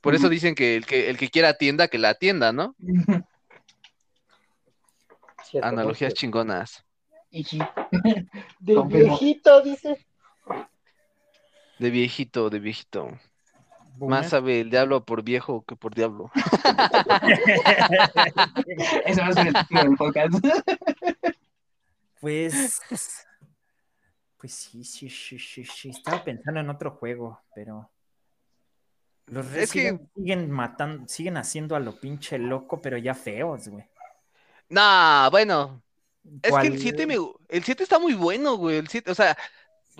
Por 0.01 0.14
eso 0.14 0.30
dicen 0.30 0.55
que 0.55 0.76
el 0.76 0.86
que, 0.86 1.11
el 1.11 1.18
que 1.18 1.28
quiera 1.28 1.51
atienda, 1.51 1.89
que 1.89 1.99
la 1.99 2.09
atienda, 2.09 2.55
¿no? 2.55 2.74
Cierto, 5.45 5.68
Analogías 5.68 6.14
chingonas. 6.14 6.82
Y 7.30 7.45
sí. 7.45 7.59
De 8.61 8.74
Confirmo. 8.74 9.18
viejito, 9.18 9.61
dice. 9.61 10.08
De 11.79 11.91
viejito, 11.91 12.51
de 12.51 12.59
viejito. 12.59 13.09
Más 14.01 14.31
sabe 14.31 14.61
el 14.61 14.70
diablo 14.70 15.05
por 15.05 15.22
viejo 15.24 15.64
que 15.66 15.74
por 15.74 15.93
diablo. 15.95 16.31
Eso 19.05 19.20
va 19.22 19.29
a 19.29 19.33
ser 19.33 19.47
el 19.49 19.55
título 19.55 19.83
del 19.83 19.97
podcast. 19.97 20.35
Pues. 22.20 22.81
Pues 24.37 24.53
sí, 24.53 24.85
sí, 24.85 25.11
sí, 25.11 25.39
sí, 25.39 25.64
sí. 25.64 25.91
Estaba 25.91 26.22
pensando 26.22 26.61
en 26.61 26.70
otro 26.70 26.93
juego, 26.93 27.41
pero. 27.55 27.91
Los 29.26 29.47
Es 29.47 29.72
que- 29.72 29.91
Resident 29.91 30.11
siguen 30.14 30.51
matando, 30.51 31.09
siguen 31.09 31.37
haciendo 31.37 31.76
a 31.76 31.81
lo 31.81 31.99
pinche 32.01 32.39
loco, 32.39 32.81
pero 32.81 32.97
ya 32.97 33.14
feos, 33.14 33.68
güey. 33.68 33.85
Nah, 34.68 35.29
bueno, 35.31 35.83
es 36.43 36.53
que 36.55 36.66
el 36.68 36.79
7 36.79 37.07
me, 37.07 37.16
el 37.49 37.64
7 37.64 37.83
está 37.83 37.99
muy 37.99 38.14
bueno, 38.14 38.57
güey. 38.57 38.76
El 38.76 38.89
7, 38.89 39.11
o 39.11 39.14
sea, 39.14 39.37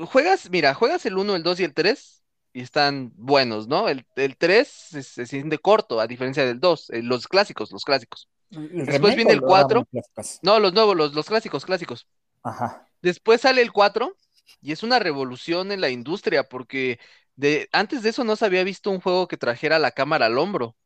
juegas, 0.07 0.51
mira, 0.51 0.75
juegas 0.75 1.05
el 1.07 1.19
1, 1.19 1.37
el 1.37 1.43
2 1.43 1.61
y 1.61 1.65
el 1.65 1.75
3 1.75 2.23
y 2.53 2.63
están 2.63 3.13
buenos, 3.17 3.69
¿no? 3.69 3.89
El, 3.89 4.07
el 4.17 4.37
3 4.37 4.69
se, 4.69 5.03
se 5.03 5.27
siente 5.27 5.59
corto, 5.59 6.01
a 6.01 6.07
diferencia 6.07 6.45
del 6.45 6.61
2, 6.61 6.91
eh, 6.91 7.03
los 7.03 7.29
clásicos, 7.29 7.73
los 7.73 7.85
clásicos. 7.85 8.29
¿El 8.51 8.87
después 8.87 9.15
viene 9.15 9.33
el 9.33 9.41
lo 9.41 9.47
cuatro? 9.47 9.81
daban 9.81 9.85
clásicos? 9.91 10.39
No, 10.43 10.59
los 10.61 10.73
nuevos, 10.73 10.97
los, 10.97 11.15
los 11.15 11.27
clásicos, 11.27 11.65
clásicos. 11.65 12.07
Ajá. 12.43 12.89
Después 13.03 13.43
sale 13.43 13.63
el 13.63 13.73
4 13.73 14.17
y 14.61 14.73
es 14.73 14.83
una 14.83 14.99
revolución 14.99 15.73
en 15.73 15.81
la 15.81 15.91
industria 15.91 16.45
porque 16.49 16.99
de, 17.37 17.69
antes 17.73 18.03
de 18.03 18.11
eso 18.11 18.25
no 18.25 18.37
se 18.37 18.47
había 18.47 18.65
visto 18.65 18.91
un 18.91 19.01
juego 19.01 19.29
que 19.29 19.37
trajera 19.37 19.79
la 19.79 19.93
cámara 19.93 20.27
al 20.27 20.39
hombro. 20.39 20.77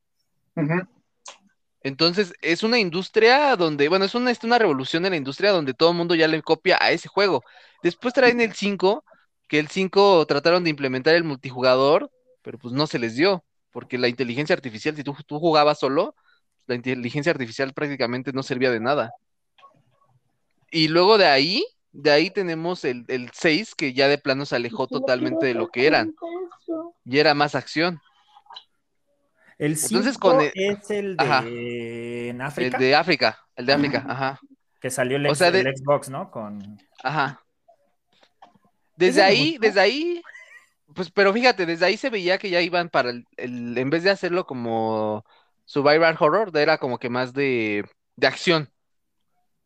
Ujú. 0.56 0.86
Entonces, 1.84 2.32
es 2.42 2.62
una 2.62 2.78
industria 2.78 3.56
donde, 3.56 3.88
bueno, 3.88 4.04
es 4.04 4.14
una, 4.14 4.30
es 4.30 4.42
una 4.44 4.58
revolución 4.58 5.04
en 5.04 5.10
la 5.12 5.16
industria 5.16 5.50
donde 5.50 5.74
todo 5.74 5.90
el 5.90 5.96
mundo 5.96 6.14
ya 6.14 6.28
le 6.28 6.42
copia 6.42 6.78
a 6.80 6.92
ese 6.92 7.08
juego. 7.08 7.42
Después 7.82 8.14
traen 8.14 8.40
el 8.40 8.52
5, 8.54 9.04
que 9.48 9.58
el 9.58 9.68
5 9.68 10.24
trataron 10.26 10.64
de 10.64 10.70
implementar 10.70 11.14
el 11.14 11.24
multijugador, 11.24 12.10
pero 12.42 12.58
pues 12.58 12.72
no 12.72 12.86
se 12.86 12.98
les 12.98 13.16
dio, 13.16 13.44
porque 13.72 13.98
la 13.98 14.08
inteligencia 14.08 14.54
artificial, 14.54 14.94
si 14.94 15.02
tú, 15.02 15.16
tú 15.26 15.40
jugabas 15.40 15.80
solo, 15.80 16.14
la 16.66 16.76
inteligencia 16.76 17.32
artificial 17.32 17.72
prácticamente 17.72 18.32
no 18.32 18.42
servía 18.42 18.70
de 18.70 18.80
nada. 18.80 19.12
Y 20.70 20.88
luego 20.88 21.18
de 21.18 21.26
ahí, 21.26 21.66
de 21.92 22.10
ahí 22.10 22.30
tenemos 22.30 22.84
el, 22.84 23.04
el 23.08 23.30
6, 23.32 23.74
que 23.74 23.92
ya 23.92 24.08
de 24.08 24.18
plano 24.18 24.46
se 24.46 24.56
alejó 24.56 24.86
totalmente 24.86 25.46
de 25.46 25.54
lo 25.54 25.68
que 25.68 25.86
eran, 25.86 26.14
y 27.04 27.18
era 27.18 27.34
más 27.34 27.54
acción. 27.54 28.00
El 29.62 29.72
Entonces, 29.80 30.14
5 30.14 30.18
con 30.20 30.40
el- 30.40 30.50
es 30.54 30.90
el 30.90 31.14
Ajá. 31.18 31.42
de 31.42 32.30
en 32.30 32.36
El 32.36 32.42
África, 32.42 32.78
de 32.78 32.96
África, 32.96 33.38
el 33.54 33.66
de 33.66 33.72
África, 33.72 34.04
ajá. 34.08 34.40
que 34.80 34.90
salió 34.90 35.16
el, 35.18 35.26
o 35.26 35.28
ex- 35.28 35.38
sea, 35.38 35.52
de- 35.52 35.60
el 35.60 35.76
Xbox, 35.76 36.08
¿no? 36.10 36.32
Con 36.32 36.78
Ajá. 37.04 37.40
Desde 38.96 39.22
ahí, 39.22 39.56
desde 39.60 39.80
ahí, 39.80 40.20
Pues, 40.94 41.10
pero 41.10 41.32
fíjate, 41.32 41.64
desde 41.64 41.86
ahí 41.86 41.96
se 41.96 42.10
veía 42.10 42.38
que 42.38 42.50
ya 42.50 42.60
iban 42.60 42.88
para 42.90 43.10
el, 43.10 43.24
el- 43.36 43.78
en 43.78 43.88
vez 43.88 44.02
de 44.02 44.10
hacerlo 44.10 44.46
como 44.46 45.24
Survival 45.64 46.16
Horror, 46.18 46.50
era 46.56 46.76
como 46.78 46.98
que 46.98 47.08
más 47.08 47.32
de, 47.32 47.84
de 48.16 48.26
acción. 48.26 48.68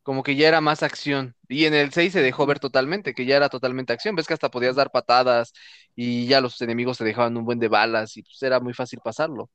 Como 0.03 0.23
que 0.23 0.37
ya 0.37 0.47
era 0.47 0.61
más 0.61 0.83
acción. 0.85 1.35
Y 1.49 1.65
en 1.65 1.73
el 1.75 1.91
6 1.93 2.13
se 2.13 2.21
dejó 2.23 2.45
ver 2.47 2.61
totalmente, 2.61 3.13
que 3.15 3.25
ya 3.27 3.37
era 3.37 3.49
totalmente 3.49 3.93
acción. 3.95 4.15
Ves 4.15 4.27
que 4.29 4.35
hasta 4.35 4.51
podías 4.53 4.77
dar 4.77 4.91
patadas 4.93 5.53
y 5.97 6.27
ya 6.29 6.41
los 6.41 6.61
enemigos 6.61 6.99
te 6.99 7.05
dejaban 7.05 7.37
un 7.37 7.45
buen 7.47 7.59
de 7.59 7.69
balas 7.69 8.17
y 8.19 8.23
pues 8.23 8.41
era 8.43 8.61
muy 8.61 8.75
fácil 8.75 9.01
pasarlo. 9.03 9.51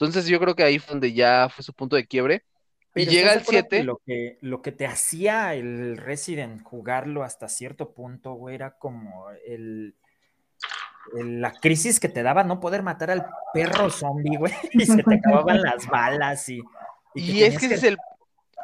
Entonces 0.00 0.26
yo 0.26 0.40
creo 0.40 0.56
que 0.56 0.62
ahí 0.62 0.78
fue 0.78 0.94
donde 0.94 1.12
ya 1.12 1.48
fue 1.54 1.62
su 1.62 1.74
punto 1.74 1.96
de 1.96 2.06
quiebre. 2.06 2.44
Y 2.94 3.04
llega 3.06 3.34
¿estás 3.34 3.48
el 3.48 3.58
de 3.58 3.60
acuerdo 3.60 3.68
que 3.68 3.76
7. 3.76 3.84
Lo 3.84 4.00
que, 4.04 4.38
lo 4.40 4.62
que 4.62 4.72
te 4.72 4.86
hacía 4.86 5.54
el 5.54 5.96
Resident 5.98 6.62
jugarlo 6.62 7.22
hasta 7.22 7.48
cierto 7.48 7.92
punto, 7.94 8.32
güey, 8.32 8.54
era 8.54 8.78
como 8.78 9.30
el, 9.46 9.94
el- 11.16 11.40
la 11.40 11.52
crisis 11.52 12.00
que 12.00 12.08
te 12.08 12.22
daba 12.22 12.44
no 12.44 12.60
poder 12.60 12.82
matar 12.82 13.10
al 13.10 13.26
perro 13.52 13.90
zombie, 13.90 14.36
güey, 14.36 14.52
y 14.72 14.86
se 14.86 15.02
te 15.02 15.14
acababan 15.16 15.62
las 15.62 15.86
balas 15.86 16.48
y... 16.48 16.62
y 17.14 17.32
Y 17.32 17.42
es 17.44 17.58
que 17.58 17.66
ese 17.66 17.74
es 17.74 17.82
el, 17.84 17.96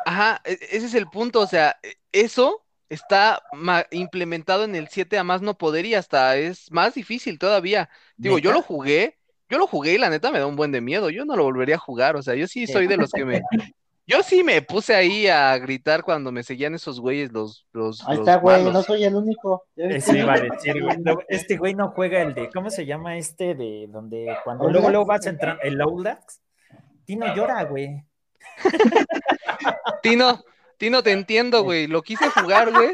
ajá, 0.05 0.41
e- 0.45 0.59
ese 0.71 0.87
es 0.87 0.95
el 0.95 1.07
punto, 1.09 1.41
o 1.41 1.47
sea, 1.47 1.77
e- 1.83 1.97
eso 2.13 2.65
está 2.89 3.43
implementado 3.91 4.65
en 4.65 4.75
el 4.77 4.89
7 4.89 5.19
a 5.19 5.25
más 5.25 5.43
no 5.43 5.59
poder 5.59 5.87
y 5.87 5.95
hasta 5.95 6.37
es 6.37 6.71
más 6.71 6.95
difícil 6.95 7.39
todavía. 7.39 7.91
Digo, 8.17 8.39
yo 8.39 8.53
lo 8.53 8.63
jugué, 8.63 9.19
yo 9.49 9.59
lo 9.59 9.67
jugué 9.67 9.95
y 9.95 9.99
la 9.99 10.11
neta 10.11 10.31
me 10.31 10.39
da 10.39 10.47
un 10.47 10.57
buen 10.57 10.73
de 10.73 10.81
miedo, 10.81 11.11
yo 11.11 11.25
no 11.25 11.37
lo 11.37 11.45
volvería 11.45 11.77
a 11.77 11.79
jugar, 11.79 12.17
o 12.17 12.23
sea, 12.23 12.35
yo 12.35 12.47
sí 12.47 12.67
Sí. 12.67 12.73
soy 12.73 12.87
de 12.87 12.97
los 12.97 13.11
que 13.13 13.25
me, 13.25 13.43
yo 14.07 14.23
sí 14.23 14.43
me 14.45 14.63
puse 14.63 14.95
ahí 14.95 15.27
a 15.27 15.57
gritar 15.59 16.03
cuando 16.03 16.31
me 16.33 16.43
seguían 16.43 16.75
esos 16.75 17.01
güeyes, 17.01 17.33
los, 17.33 17.67
los, 17.73 18.01
Ahí 18.09 18.17
los 18.19 18.27
está, 18.29 18.37
güey, 18.41 18.63
no 18.65 18.83
soy 18.83 19.05
el 19.05 19.15
único. 19.15 19.65
¿Ya 19.77 19.87
viste? 19.87 20.13
Eso 20.13 20.17
iba 20.17 20.35
a 20.35 20.41
decir, 20.41 20.83
güey. 20.83 20.97
No, 20.99 21.19
Este 21.29 21.57
güey 21.57 21.75
no 21.75 21.91
juega 21.91 22.23
el 22.23 22.35
de, 22.35 22.49
¿cómo 22.51 22.71
se 22.71 22.87
llama 22.87 23.17
este 23.19 23.55
de 23.55 23.87
donde 23.89 24.37
cuando 24.45 24.69
luego 24.71 24.91
luego 24.91 25.07
vas 25.07 25.27
a 25.27 25.31
entrar, 25.31 25.59
el 25.63 25.81
Outlast? 25.81 26.41
Tino 27.05 27.35
llora, 27.35 27.63
güey. 27.65 28.03
Tino, 30.03 30.43
Tino, 30.79 31.03
te 31.03 31.13
entiendo, 31.13 31.63
güey, 31.63 31.87
lo 31.87 32.03
quise 32.03 32.29
jugar, 32.31 32.71
güey, 32.71 32.91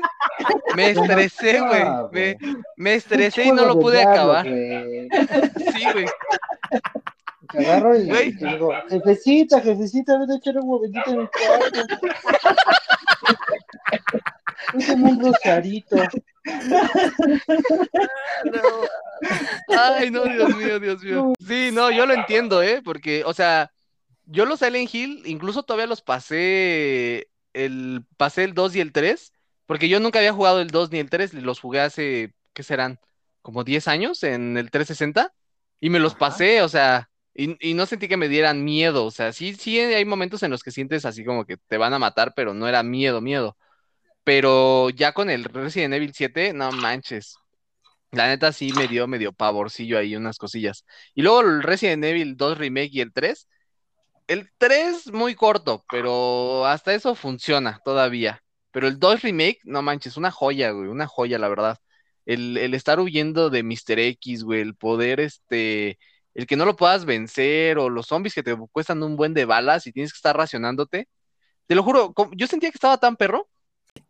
me 0.76 0.90
estresé, 0.90 1.60
güey, 1.60 2.36
me, 2.76 2.94
estresé 2.94 3.44
y 3.44 3.52
no 3.52 3.64
lo 3.64 3.74
de 3.74 3.80
pude 3.80 4.02
acabar. 4.02 4.46
Sí, 4.46 5.84
güey. 5.92 6.06
Te 7.50 7.66
agarro 7.66 7.98
y 7.98 8.36
te 8.36 8.46
digo, 8.46 8.72
jefecita, 8.88 9.60
jefecita, 9.60 10.18
ven 10.18 10.30
a 10.30 10.36
echar 10.36 10.56
un 10.58 10.68
momentito 10.68 11.10
en 11.10 11.18
mi 11.18 11.26
cuarto. 11.26 11.80
Úsame 14.74 15.10
un 15.10 15.20
rosarito. 15.20 15.96
Ay, 19.68 20.10
no, 20.10 20.24
Dios 20.24 20.56
mío, 20.56 20.80
Dios 20.80 21.02
mío. 21.02 21.32
Sí, 21.46 21.70
no, 21.72 21.90
yo 21.90 22.06
lo 22.06 22.14
entiendo, 22.14 22.62
¿eh? 22.62 22.80
Porque, 22.82 23.22
o 23.24 23.34
sea, 23.34 23.72
yo 24.26 24.46
los 24.46 24.60
Silent 24.60 24.94
Hill, 24.94 25.22
incluso 25.26 25.62
todavía 25.62 25.86
los 25.86 26.00
pasé, 26.00 27.28
el, 27.54 28.04
pasé 28.16 28.44
el 28.44 28.54
2 28.54 28.74
y 28.76 28.80
el 28.80 28.92
3, 28.92 29.32
porque 29.66 29.88
yo 29.88 30.00
nunca 30.00 30.18
había 30.18 30.32
jugado 30.32 30.60
el 30.60 30.68
2 30.70 30.90
ni 30.92 30.98
el 30.98 31.10
3, 31.10 31.34
los 31.34 31.60
jugué 31.60 31.80
hace, 31.80 32.34
¿qué 32.52 32.62
serán? 32.62 32.98
Como 33.42 33.64
10 33.64 33.88
años 33.88 34.22
en 34.22 34.56
el 34.56 34.70
360, 34.70 35.34
y 35.80 35.90
me 35.90 35.98
los 36.00 36.14
Ajá. 36.14 36.16
pasé, 36.16 36.62
o 36.62 36.68
sea, 36.68 37.10
y, 37.34 37.56
y 37.70 37.74
no 37.74 37.86
sentí 37.86 38.08
que 38.08 38.16
me 38.16 38.28
dieran 38.28 38.64
miedo, 38.64 39.04
o 39.06 39.10
sea, 39.10 39.32
sí, 39.32 39.54
sí 39.54 39.78
hay 39.80 40.04
momentos 40.04 40.42
en 40.42 40.50
los 40.50 40.62
que 40.62 40.70
sientes 40.70 41.04
así 41.04 41.24
como 41.24 41.44
que 41.46 41.56
te 41.68 41.78
van 41.78 41.94
a 41.94 41.98
matar, 41.98 42.32
pero 42.36 42.54
no 42.54 42.68
era 42.68 42.82
miedo, 42.82 43.20
miedo. 43.20 43.56
Pero 44.24 44.90
ya 44.90 45.12
con 45.12 45.30
el 45.30 45.44
Resident 45.44 45.94
Evil 45.94 46.12
7, 46.14 46.52
no 46.52 46.72
manches. 46.72 47.40
La 48.12 48.28
neta 48.28 48.52
sí 48.52 48.72
me 48.72 48.88
dio 48.88 49.06
medio 49.08 49.32
pavorcillo 49.32 49.98
ahí 49.98 50.16
unas 50.16 50.38
cosillas. 50.38 50.84
Y 51.14 51.22
luego 51.22 51.40
el 51.42 51.62
Resident 51.62 52.04
Evil 52.04 52.36
2 52.36 52.58
Remake 52.58 52.90
y 52.92 53.00
el 53.00 53.12
3. 53.12 53.48
El 54.26 54.50
3 54.58 55.12
muy 55.12 55.34
corto, 55.34 55.84
pero 55.90 56.64
hasta 56.66 56.94
eso 56.94 57.14
funciona 57.14 57.80
todavía. 57.84 58.42
Pero 58.70 58.88
el 58.88 58.98
2 58.98 59.22
Remake, 59.22 59.58
no 59.64 59.82
manches, 59.82 60.16
una 60.16 60.30
joya, 60.30 60.70
güey, 60.70 60.88
una 60.88 61.06
joya, 61.06 61.38
la 61.38 61.48
verdad. 61.48 61.78
El, 62.24 62.56
el 62.56 62.74
estar 62.74 63.00
huyendo 63.00 63.50
de 63.50 63.62
Mr. 63.62 63.98
X, 63.98 64.44
güey, 64.44 64.60
el 64.60 64.74
poder, 64.76 65.20
este, 65.20 65.98
el 66.34 66.46
que 66.46 66.56
no 66.56 66.64
lo 66.64 66.76
puedas 66.76 67.04
vencer, 67.04 67.78
o 67.78 67.90
los 67.90 68.06
zombies 68.06 68.34
que 68.34 68.42
te 68.42 68.56
cuestan 68.70 69.02
un 69.02 69.16
buen 69.16 69.34
de 69.34 69.44
balas 69.44 69.86
y 69.86 69.92
tienes 69.92 70.12
que 70.12 70.16
estar 70.16 70.36
racionándote. 70.36 71.08
Te 71.68 71.74
lo 71.76 71.84
juro, 71.84 72.14
yo 72.36 72.46
sentía 72.48 72.70
que 72.70 72.76
estaba 72.78 72.98
tan 72.98 73.16
perro. 73.16 73.48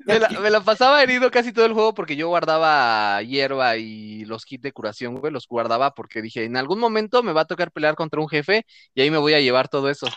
Me 0.05 0.18
la, 0.18 0.28
me 0.28 0.51
la 0.51 0.61
pasaba 0.61 1.01
herido 1.03 1.30
casi 1.30 1.53
todo 1.53 1.64
el 1.64 1.74
juego 1.74 1.95
porque 1.95 2.16
yo 2.16 2.26
guardaba 2.28 3.22
hierba 3.22 3.76
y 3.76 4.24
los 4.24 4.45
kits 4.45 4.62
de 4.62 4.72
curación, 4.72 5.14
güey, 5.14 5.33
los 5.33 5.47
guardaba 5.47 5.95
porque 5.95 6.20
dije, 6.22 6.45
en 6.45 6.57
algún 6.57 6.80
momento 6.80 7.22
me 7.22 7.33
va 7.33 7.43
a 7.43 7.47
tocar 7.47 7.70
pelear 7.70 7.95
contra 7.95 8.20
un 8.20 8.28
jefe 8.28 8.66
y 8.95 9.01
ahí 9.03 9.11
me 9.12 9.18
voy 9.18 9.35
a 9.35 9.41
llevar 9.41 9.68
todo 9.68 9.89
eso. 9.91 10.09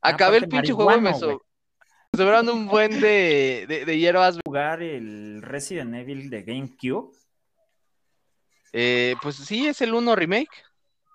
Acabé 0.00 0.38
el 0.38 0.48
pinche 0.48 0.72
juego 0.72 0.96
y 0.96 1.00
me, 1.00 1.12
so- 1.14 1.42
me 2.12 2.16
sobraron 2.18 2.48
un 2.48 2.66
buen 2.66 2.98
de, 3.00 3.66
de, 3.68 3.84
de 3.84 3.98
hierbas. 3.98 4.38
Jugar 4.46 4.82
el 4.82 5.42
Resident 5.42 5.94
Evil 5.94 6.30
de 6.30 6.42
GameCube. 6.42 7.12
Eh, 8.72 9.16
pues 9.22 9.36
sí, 9.36 9.66
es 9.66 9.80
el 9.82 9.94
1 9.94 10.16
remake. 10.16 10.50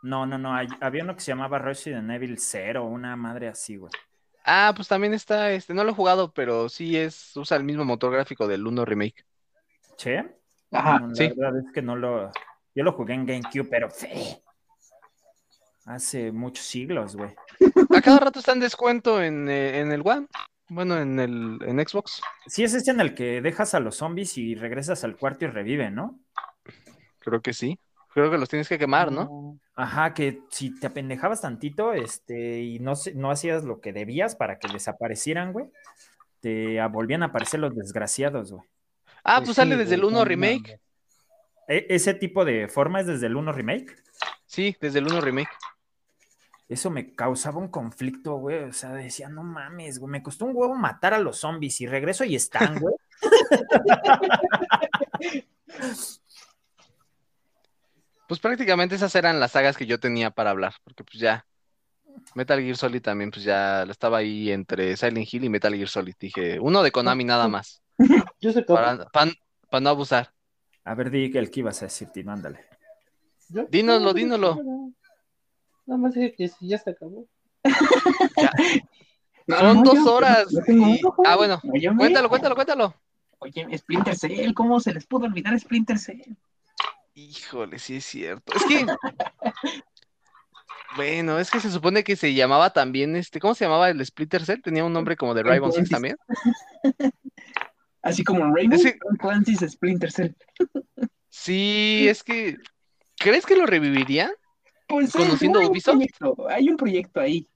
No, 0.04 0.26
no, 0.26 0.38
no. 0.38 0.54
hay- 0.54 0.68
había 0.80 1.04
uno 1.04 1.16
que 1.16 1.22
se 1.22 1.32
llamaba 1.32 1.60
Resident 1.60 2.10
Evil 2.12 2.38
0, 2.40 2.86
una 2.86 3.16
madre 3.16 3.48
así, 3.48 3.78
güey. 3.78 3.92
Ah, 4.44 4.74
pues 4.76 4.88
también 4.88 5.14
está, 5.14 5.52
este, 5.52 5.74
no 5.74 5.84
lo 5.84 5.92
he 5.92 5.96
jugado, 5.96 6.34
pero 6.34 6.68
sí 6.70 6.98
es, 6.98 7.36
usa 7.36 7.58
el 7.58 7.64
mismo 7.64 7.86
motor 7.86 8.12
gráfico 8.12 8.48
del 8.48 8.66
1 8.66 8.86
remake. 8.86 9.26
¿Che? 9.98 10.26
Ajá, 10.72 11.00
No, 11.00 11.08
la 11.10 11.16
sí. 11.16 11.28
verdad 11.36 11.60
es 11.60 11.72
que 11.74 11.82
no 11.82 11.96
lo. 11.96 12.32
Yo 12.74 12.84
lo 12.84 12.94
jugué 12.94 13.14
en 13.14 13.26
GameCube, 13.26 13.66
pero 13.70 13.90
fe, 13.90 14.42
hace 15.86 16.32
muchos 16.32 16.66
siglos, 16.66 17.16
güey. 17.16 17.36
A 17.96 18.02
cada 18.02 18.20
rato 18.20 18.40
está 18.40 18.54
en 18.54 18.62
descuento 18.62 19.22
en, 19.22 19.50
eh, 19.50 19.80
en 19.80 19.92
el 19.92 20.02
One, 20.04 20.28
bueno, 20.70 20.98
en 20.98 21.20
el 21.20 21.60
en 21.66 21.86
Xbox. 21.86 22.22
Sí, 22.48 22.64
es 22.64 22.74
ese 22.74 22.92
en 22.92 23.02
el 23.02 23.14
que 23.14 23.42
dejas 23.42 23.74
a 23.74 23.80
los 23.82 23.98
zombies 23.98 24.38
y 24.38 24.56
regresas 24.56 25.04
al 25.04 25.18
cuarto 25.18 25.46
y 25.46 25.50
reviven, 25.50 25.96
¿no? 25.96 26.20
Creo 27.20 27.42
que 27.42 27.54
sí. 27.54 27.78
Creo 28.14 28.30
que 28.30 28.38
los 28.38 28.50
tienes 28.50 28.68
que 28.68 28.78
quemar, 28.78 29.12
¿no? 29.12 29.58
Ajá, 29.76 30.14
que 30.14 30.42
si 30.50 30.78
te 30.80 30.88
apendejabas 30.88 31.42
tantito, 31.42 31.94
este, 31.94 32.60
y 32.62 32.80
no, 32.80 32.94
no 33.16 33.32
hacías 33.32 33.64
lo 33.64 33.80
que 33.80 33.94
debías 33.94 34.36
para 34.36 34.60
que 34.60 34.68
desaparecieran, 34.72 35.54
güey, 35.54 35.68
te 36.42 36.80
a- 36.82 36.88
volvían 36.88 37.24
a 37.24 37.28
aparecer 37.28 37.60
los 37.62 37.74
desgraciados, 37.76 38.52
güey. 38.52 38.68
Ah, 39.24 39.38
Pues 39.38 39.50
pues 39.50 39.56
sale 39.56 39.76
sí, 39.76 39.80
desde 39.80 39.96
el 39.96 40.02
güey, 40.02 40.12
1 40.14 40.20
no 40.20 40.26
remake. 40.26 40.80
E- 41.68 41.86
ese 41.90 42.14
tipo 42.14 42.44
de 42.44 42.68
forma 42.68 43.00
es 43.00 43.08
desde 43.08 43.28
el 43.28 43.36
1 43.38 43.54
remake. 43.54 43.96
Sí, 44.46 44.76
desde 44.82 45.00
el 45.00 45.08
1 45.08 45.22
remake. 45.22 45.50
Eso 46.68 46.90
me 46.90 47.14
causaba 47.16 47.60
un 47.60 47.68
conflicto, 47.70 48.36
güey. 48.38 48.64
O 48.64 48.74
sea, 48.74 48.92
decía, 48.94 49.30
no 49.30 49.44
mames, 49.44 50.00
güey, 50.00 50.12
me 50.12 50.24
costó 50.24 50.46
un 50.46 50.56
huevo 50.56 50.76
matar 50.76 51.14
a 51.14 51.20
los 51.20 51.38
zombies 51.40 51.80
y 51.82 51.88
regreso 51.88 52.24
y 52.26 52.36
están, 52.36 52.78
güey. 52.80 52.96
Pues 58.32 58.40
prácticamente 58.40 58.96
esas 58.96 59.14
eran 59.16 59.42
las 59.42 59.52
sagas 59.52 59.76
que 59.76 59.86
yo 59.86 60.00
tenía 60.00 60.32
para 60.32 60.52
hablar, 60.52 60.74
porque 60.86 61.04
pues 61.04 61.20
ya 61.20 61.46
Metal 62.34 62.62
Gear 62.62 62.78
Solid 62.78 63.02
también, 63.02 63.30
pues 63.30 63.44
ya 63.44 63.84
estaba 63.84 64.20
ahí 64.20 64.54
entre 64.54 64.96
Silent 64.96 65.28
Hill 65.34 65.44
y 65.44 65.50
Metal 65.50 65.76
Gear 65.76 65.90
Solid. 65.90 66.16
Dije, 66.18 66.58
uno 66.58 66.82
de 66.82 66.94
Konami 66.94 67.26
nada 67.26 67.50
más, 67.50 67.82
Yo 68.40 68.54
sé 68.54 68.64
cómo. 68.64 68.80
para, 68.80 69.06
para, 69.10 69.32
para 69.70 69.82
no 69.82 69.90
abusar. 69.90 70.32
A 70.86 70.96
ver, 70.96 71.10
di 71.12 71.30
el 71.36 71.52
que 71.52 71.60
ibas 71.60 71.82
a 71.82 71.88
decir, 71.88 72.08
Tino, 72.08 72.32
ándale. 72.32 72.62
Yo- 73.50 73.66
Dínoslo, 73.70 74.06
no, 74.06 74.14
dínoslo. 74.14 74.56
Nada 75.86 75.98
más 76.02 76.14
dije 76.14 76.34
que 76.34 76.48
si 76.48 76.70
ya 76.70 76.78
se 76.78 76.92
acabó. 76.92 77.28
No, 79.48 79.58
Son 79.60 79.76
no, 79.78 79.84
dos 79.84 79.96
yo- 79.96 80.14
horas. 80.14 80.46
y-. 80.70 81.02
Ah, 81.26 81.36
bueno, 81.36 81.60
cuéntalo, 81.98 82.30
cuéntalo, 82.30 82.56
cuéntalo. 82.56 82.96
Oye, 83.40 83.78
Splinter 83.78 84.16
Cell, 84.16 84.54
¿cómo 84.54 84.80
se 84.80 84.94
les 84.94 85.06
pudo 85.06 85.26
olvidar 85.26 85.60
Splinter 85.60 86.00
Cell? 86.00 86.22
Híjole, 87.14 87.78
sí 87.80 87.98
es 87.98 88.06
cierto. 88.06 88.54
Es 88.56 88.64
que, 88.64 88.86
bueno, 90.96 91.40
es 91.40 91.52
que 91.52 91.60
se 91.60 91.72
supone 91.72 92.04
que 92.04 92.16
se 92.16 92.34
llamaba 92.34 92.72
también, 92.72 93.16
este, 93.16 93.40
¿cómo 93.40 93.56
se 93.56 93.66
llamaba 93.66 93.90
el 93.90 94.06
Splinter 94.06 94.46
Cell? 94.46 94.62
Tenía 94.62 94.84
un 94.86 94.94
nombre 94.94 95.16
como 95.16 95.34
de 95.34 95.44
Rainbow 95.44 95.72
Six 95.72 95.90
también. 95.90 96.18
Así 98.02 98.24
como 98.24 98.54
Rainbow 98.54 98.80
Tom 98.82 99.18
Clancy's 99.18 99.60
Splinter 99.72 100.12
Cell. 100.12 100.32
Sí, 101.30 102.08
es 102.10 102.24
que, 102.24 102.58
¿crees 103.18 103.46
que 103.46 103.56
lo 103.56 103.66
revivirían? 103.66 104.32
Pues 104.88 105.14
¿Conociendo 105.14 105.60
hay 105.60 105.68
un 105.68 105.80
proyecto, 105.82 106.50
hay 106.50 106.70
un 106.70 106.78
proyecto 106.78 107.20
ahí. 107.22 107.48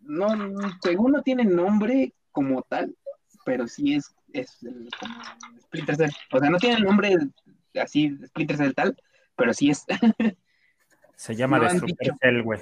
No, 0.00 0.28
según 0.82 1.12
no 1.12 1.22
tiene 1.22 1.44
nombre 1.44 2.14
como 2.32 2.62
tal, 2.62 2.94
pero 3.44 3.66
sí 3.68 3.94
es, 3.94 4.14
es 4.32 4.62
el- 4.62 4.88
como 4.98 5.14
Splinter 5.60 5.96
Cell. 5.96 6.10
O 6.32 6.38
sea, 6.38 6.50
no 6.50 6.58
tiene 6.58 6.76
el 6.76 6.84
nombre 6.84 7.16
así, 7.80 8.16
Splinter 8.26 8.56
Cell 8.56 8.74
tal, 8.74 8.96
pero 9.36 9.52
sí 9.54 9.70
es. 9.70 9.84
Se 11.16 11.36
llama 11.36 11.58
No 11.58 11.64
Destructor. 11.64 12.16
Cell, 12.20 12.42
güey. 12.42 12.60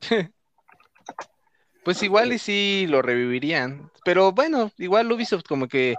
Pues 1.84 2.02
igual 2.02 2.32
y 2.32 2.38
sí 2.38 2.86
lo 2.88 3.00
revivirían. 3.00 3.90
Pero 4.04 4.32
bueno, 4.32 4.70
igual 4.76 5.10
Ubisoft 5.10 5.44
como 5.48 5.68
que, 5.68 5.94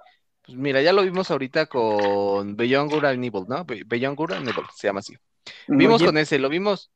pues 0.45 0.55
mira, 0.57 0.81
ya 0.83 0.93
lo 0.93 1.01
vimos 1.03 1.31
ahorita 1.31 1.65
con 1.65 2.55
Beyond 2.55 2.91
Good 2.91 3.05
and 3.05 3.25
Evil, 3.25 3.45
¿no? 3.47 3.65
Be- 3.65 3.83
Beyond 3.87 4.15
Good 4.17 4.31
and 4.33 4.49
Evil, 4.49 4.65
se 4.75 4.87
llama 4.87 4.99
así. 4.99 5.15
Vimos 5.67 5.95
Oye. 6.01 6.05
con 6.05 6.17
ese, 6.19 6.37
lo 6.37 6.49
vimos. 6.49 6.91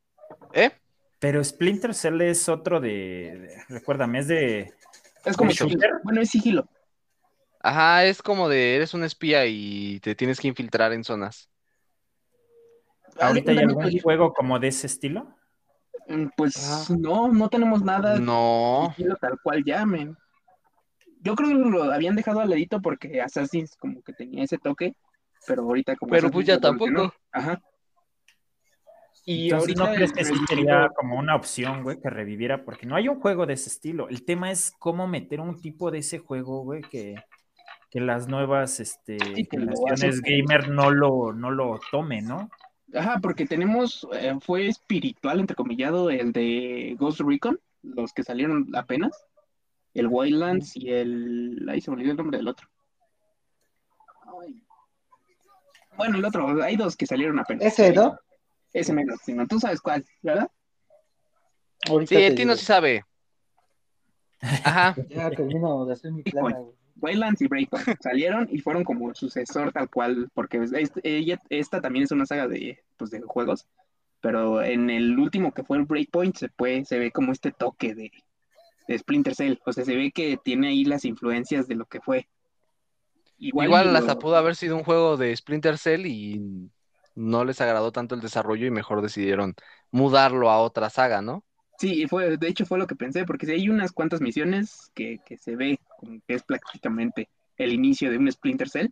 ¿Eh? 0.53 0.69
Pero 1.17 1.43
Splinter 1.43 1.95
Cell 1.95 2.21
es 2.21 2.47
otro 2.49 2.79
de, 2.79 2.89
de- 3.39 3.63
recuérdame, 3.69 4.19
es 4.19 4.27
de, 4.27 4.73
Es 5.25 5.37
como 5.37 5.49
¿De 5.49 5.55
shooter? 5.55 5.91
Bueno, 6.03 6.21
es 6.21 6.29
sigilo. 6.29 6.67
Ajá, 7.63 8.05
es 8.05 8.21
como 8.21 8.49
de 8.49 8.75
eres 8.75 8.93
un 8.93 9.03
espía 9.03 9.45
y 9.45 9.99
te 10.01 10.15
tienes 10.15 10.39
que 10.39 10.49
infiltrar 10.49 10.91
en 10.93 11.03
zonas. 11.03 11.49
ahorita 13.19 13.51
hay 13.51 13.59
algún 13.59 13.83
pues, 13.83 14.01
juego 14.03 14.33
como 14.33 14.59
de 14.59 14.67
ese 14.67 14.87
estilo. 14.87 15.33
Mm, 16.07 16.25
Pues 16.35 16.55
Ah. 16.89 16.93
no, 16.99 17.29
no 17.31 17.47
tenemos 17.49 17.81
nada 17.83 18.19
No. 18.19 18.93
tal 19.21 19.39
cual 19.41 19.63
llamen. 19.63 20.17
Yo 21.21 21.35
creo 21.35 21.49
que 21.49 21.55
lo 21.55 21.83
habían 21.83 22.15
dejado 22.15 22.41
al 22.41 22.49
ladito 22.49 22.81
porque 22.81 23.21
Assassin's 23.21 23.75
como 23.77 24.01
que 24.01 24.11
tenía 24.13 24.43
ese 24.43 24.57
toque, 24.57 24.93
pero 25.47 25.61
ahorita 25.63 25.95
como 25.95 26.09
Pero 26.11 26.27
Assassin's 26.27 26.33
pues 26.33 26.47
ya 26.47 26.53
evolucionó. 26.55 27.01
tampoco. 27.03 27.15
Ajá. 27.31 27.61
Y 29.25 29.45
Entonces, 29.51 29.77
¿no 29.77 29.83
ahorita 29.85 29.95
crees 29.95 30.11
que 30.11 30.25
sí 30.25 30.33
sería 30.49 30.89
como 30.97 31.17
una 31.17 31.35
opción, 31.37 31.83
güey, 31.83 31.97
que 32.01 32.09
reviviera? 32.09 32.65
Porque 32.65 32.85
no 32.85 32.97
hay 32.97 33.07
un 33.07 33.21
juego 33.21 33.45
de 33.45 33.53
ese 33.53 33.69
estilo. 33.69 34.09
El 34.09 34.25
tema 34.25 34.51
es 34.51 34.73
cómo 34.79 35.07
meter 35.07 35.39
un 35.39 35.61
tipo 35.61 35.91
de 35.91 35.99
ese 35.99 36.19
juego, 36.19 36.63
güey, 36.63 36.81
que, 36.81 37.15
que 37.93 37.99
las 37.99 38.27
nuevas 38.27 38.79
este, 38.79 39.19
Sí, 39.35 39.47
generaciones 39.51 40.03
hacen. 40.03 40.21
gamer 40.23 40.67
no 40.67 40.89
lo, 40.89 41.31
no 41.31 41.51
lo 41.51 41.79
tomen, 41.91 42.25
¿no? 42.25 42.49
Ajá, 42.91 43.19
porque 43.21 43.45
tenemos, 43.45 44.07
eh, 44.13 44.33
fue 44.41 44.65
espiritual, 44.67 45.39
entrecomillado, 45.39 46.09
el 46.09 46.31
de 46.31 46.95
Ghost 46.97 47.21
Recon, 47.21 47.59
los 47.83 48.11
que 48.11 48.23
salieron 48.23 48.75
apenas, 48.75 49.27
el 49.93 50.07
Wildlands 50.07 50.75
y 50.75 50.89
el... 50.89 51.67
Ahí 51.69 51.81
se 51.81 51.91
me 51.91 51.97
olvidó 51.97 52.11
el 52.13 52.17
nombre 52.17 52.37
del 52.39 52.47
otro. 52.47 52.67
Ay. 54.41 54.59
Bueno, 55.95 56.17
el 56.17 56.25
otro, 56.25 56.63
hay 56.63 56.75
dos 56.75 56.97
que 56.97 57.05
salieron 57.05 57.37
apenas. 57.37 57.63
Ese, 57.63 57.93
¿no? 57.93 58.17
Ese 58.73 58.91
menos, 58.91 59.19
si 59.23 59.33
no, 59.33 59.45
tú 59.45 59.59
sabes 59.59 59.79
cuál, 59.81 60.03
¿verdad? 60.23 60.49
Ahorita 61.87 62.15
Sí, 62.15 62.23
el 62.23 62.33
Tino 62.33 62.55
sí 62.55 62.65
sabe. 62.65 63.05
Ajá. 64.41 64.95
Ya 65.09 65.29
termino 65.29 65.85
de 65.85 65.93
hacer 65.93 66.11
mi 66.11 66.23
plana, 66.23 66.57
güey. 66.57 66.82
Wildlands 67.01 67.41
y 67.41 67.47
Breakpoint 67.47 67.87
salieron 68.01 68.47
y 68.51 68.59
fueron 68.59 68.83
como 68.83 69.09
el 69.09 69.15
sucesor 69.15 69.71
tal 69.71 69.89
cual, 69.89 70.29
porque 70.33 70.61
esta 71.49 71.81
también 71.81 72.03
es 72.03 72.11
una 72.11 72.25
saga 72.25 72.47
de, 72.47 72.79
pues, 72.97 73.11
de 73.11 73.21
juegos, 73.21 73.67
pero 74.21 74.61
en 74.63 74.89
el 74.89 75.17
último 75.19 75.53
que 75.53 75.63
fue 75.63 75.77
el 75.77 75.85
Breakpoint 75.85 76.35
se, 76.35 76.49
puede, 76.49 76.85
se 76.85 76.99
ve 76.99 77.11
como 77.11 77.31
este 77.31 77.51
toque 77.51 77.95
de, 77.95 78.11
de 78.87 78.97
Splinter 78.97 79.35
Cell, 79.35 79.57
o 79.65 79.73
sea, 79.73 79.85
se 79.85 79.95
ve 79.95 80.11
que 80.11 80.37
tiene 80.43 80.69
ahí 80.69 80.85
las 80.85 81.05
influencias 81.05 81.67
de 81.67 81.75
lo 81.75 81.85
que 81.85 82.01
fue. 82.01 82.27
Igual, 83.37 83.65
Igual 83.65 83.95
hasta 83.95 84.15
lo- 84.15 84.19
pudo 84.19 84.35
haber 84.37 84.55
sido 84.55 84.75
un 84.75 84.83
juego 84.83 85.17
de 85.17 85.35
Splinter 85.35 85.77
Cell 85.77 86.05
y 86.05 86.69
no 87.15 87.45
les 87.45 87.61
agradó 87.61 87.91
tanto 87.91 88.15
el 88.15 88.21
desarrollo 88.21 88.65
y 88.65 88.71
mejor 88.71 89.01
decidieron 89.01 89.55
mudarlo 89.91 90.49
a 90.49 90.59
otra 90.59 90.89
saga, 90.89 91.21
¿no? 91.21 91.45
Sí, 91.79 92.07
fue, 92.07 92.37
de 92.37 92.47
hecho 92.47 92.65
fue 92.65 92.77
lo 92.77 92.87
que 92.87 92.95
pensé, 92.95 93.25
porque 93.25 93.45
sí 93.45 93.51
hay 93.53 93.69
unas 93.69 93.91
cuantas 93.91 94.21
misiones 94.21 94.91
que, 94.93 95.19
que 95.25 95.37
se 95.37 95.55
ve 95.55 95.79
como 95.97 96.19
que 96.27 96.35
es 96.35 96.43
prácticamente 96.43 97.29
el 97.57 97.73
inicio 97.73 98.09
de 98.11 98.17
un 98.17 98.31
Splinter 98.31 98.69
Cell, 98.69 98.87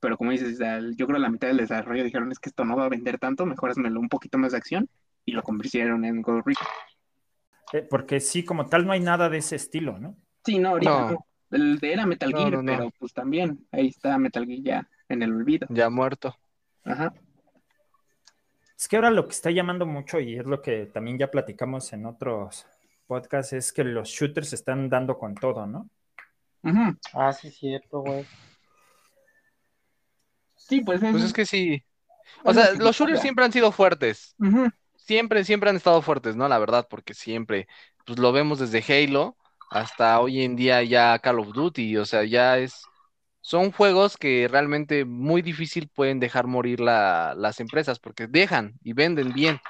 pero 0.00 0.16
como 0.18 0.32
dices, 0.32 0.60
al- 0.60 0.96
yo 0.96 1.06
creo 1.06 1.18
la 1.18 1.30
mitad 1.30 1.48
del 1.48 1.56
desarrollo 1.58 2.04
dijeron 2.04 2.30
es 2.32 2.38
que 2.38 2.48
esto 2.50 2.64
no 2.64 2.76
va 2.76 2.84
a 2.86 2.88
vender 2.90 3.18
tanto, 3.18 3.46
mejor 3.46 3.70
hazmelo 3.70 4.00
un 4.00 4.08
poquito 4.08 4.38
más 4.38 4.52
de 4.52 4.58
acción, 4.58 4.88
y 5.24 5.32
lo 5.32 5.42
convirtieron 5.42 6.04
en 6.04 6.20
Ghost 6.22 6.46
Recon. 6.46 6.66
Eh, 7.72 7.86
porque 7.88 8.20
sí, 8.20 8.44
como 8.44 8.66
tal, 8.66 8.86
no 8.86 8.92
hay 8.92 9.00
nada 9.00 9.28
de 9.28 9.38
ese 9.38 9.56
estilo, 9.56 9.98
¿no? 9.98 10.16
Sí, 10.44 10.58
no, 10.58 10.70
ahorita 10.70 10.90
No. 10.90 11.10
no. 11.10 11.26
El 11.50 11.78
de 11.78 11.92
era 11.92 12.06
Metal 12.06 12.30
No, 12.32 12.38
Gear, 12.38 12.52
no, 12.52 12.62
no. 12.62 12.72
pero 12.72 12.90
pues 12.98 13.12
también, 13.12 13.66
ahí 13.70 13.88
está 13.88 14.18
Metal 14.18 14.44
Gear 14.46 14.60
ya 14.62 14.88
en 15.08 15.22
el 15.22 15.32
olvido. 15.32 15.66
Ya 15.70 15.88
muerto. 15.90 16.36
Ajá. 16.84 17.14
Es 18.78 18.88
que 18.88 18.96
ahora 18.96 19.10
lo 19.10 19.26
que 19.26 19.32
está 19.32 19.50
llamando 19.50 19.86
mucho, 19.86 20.20
y 20.20 20.36
es 20.38 20.44
lo 20.44 20.60
que 20.60 20.86
también 20.86 21.18
ya 21.18 21.30
platicamos 21.30 21.92
en 21.92 22.06
otros 22.06 22.66
podcasts, 23.06 23.52
es 23.54 23.72
que 23.72 23.84
los 23.84 24.08
shooters 24.08 24.50
se 24.50 24.56
están 24.56 24.88
dando 24.88 25.16
con 25.18 25.34
todo, 25.34 25.66
¿no? 25.66 25.88
Ujú. 26.62 26.96
Ah, 27.14 27.32
sí, 27.32 27.50
cierto, 27.50 28.00
güey. 28.00 28.26
Sí, 30.56 30.80
pues 30.80 31.02
es, 31.02 31.12
Pues 31.12 31.24
es 31.24 31.32
que 31.32 31.46
sí. 31.46 31.82
O 32.44 32.52
sea, 32.52 32.72
los 32.74 32.96
shooters 32.96 33.20
siempre 33.20 33.44
han 33.44 33.52
sido 33.52 33.72
fuertes. 33.72 34.34
Ujú. 34.38 34.68
Siempre, 34.96 35.44
siempre 35.44 35.70
han 35.70 35.76
estado 35.76 36.02
fuertes, 36.02 36.34
¿no? 36.36 36.48
La 36.48 36.58
verdad, 36.58 36.86
porque 36.90 37.14
siempre, 37.14 37.68
pues 38.04 38.18
lo 38.18 38.32
vemos 38.32 38.58
desde 38.58 38.82
Halo 38.92 39.36
hasta 39.70 40.18
hoy 40.20 40.42
en 40.42 40.56
día 40.56 40.82
ya 40.82 41.18
Call 41.20 41.38
of 41.40 41.52
Duty, 41.52 41.96
o 41.96 42.04
sea, 42.04 42.24
ya 42.24 42.58
es, 42.58 42.82
son 43.46 43.70
juegos 43.72 44.16
que 44.16 44.48
realmente 44.50 45.04
muy 45.04 45.40
difícil 45.42 45.88
pueden 45.88 46.18
dejar 46.20 46.46
morir 46.48 46.80
la- 46.80 47.34
las 47.36 47.60
empresas, 47.60 47.98
porque 48.00 48.26
dejan 48.26 48.74
y 48.82 48.92
venden 48.92 49.32
bien. 49.32 49.60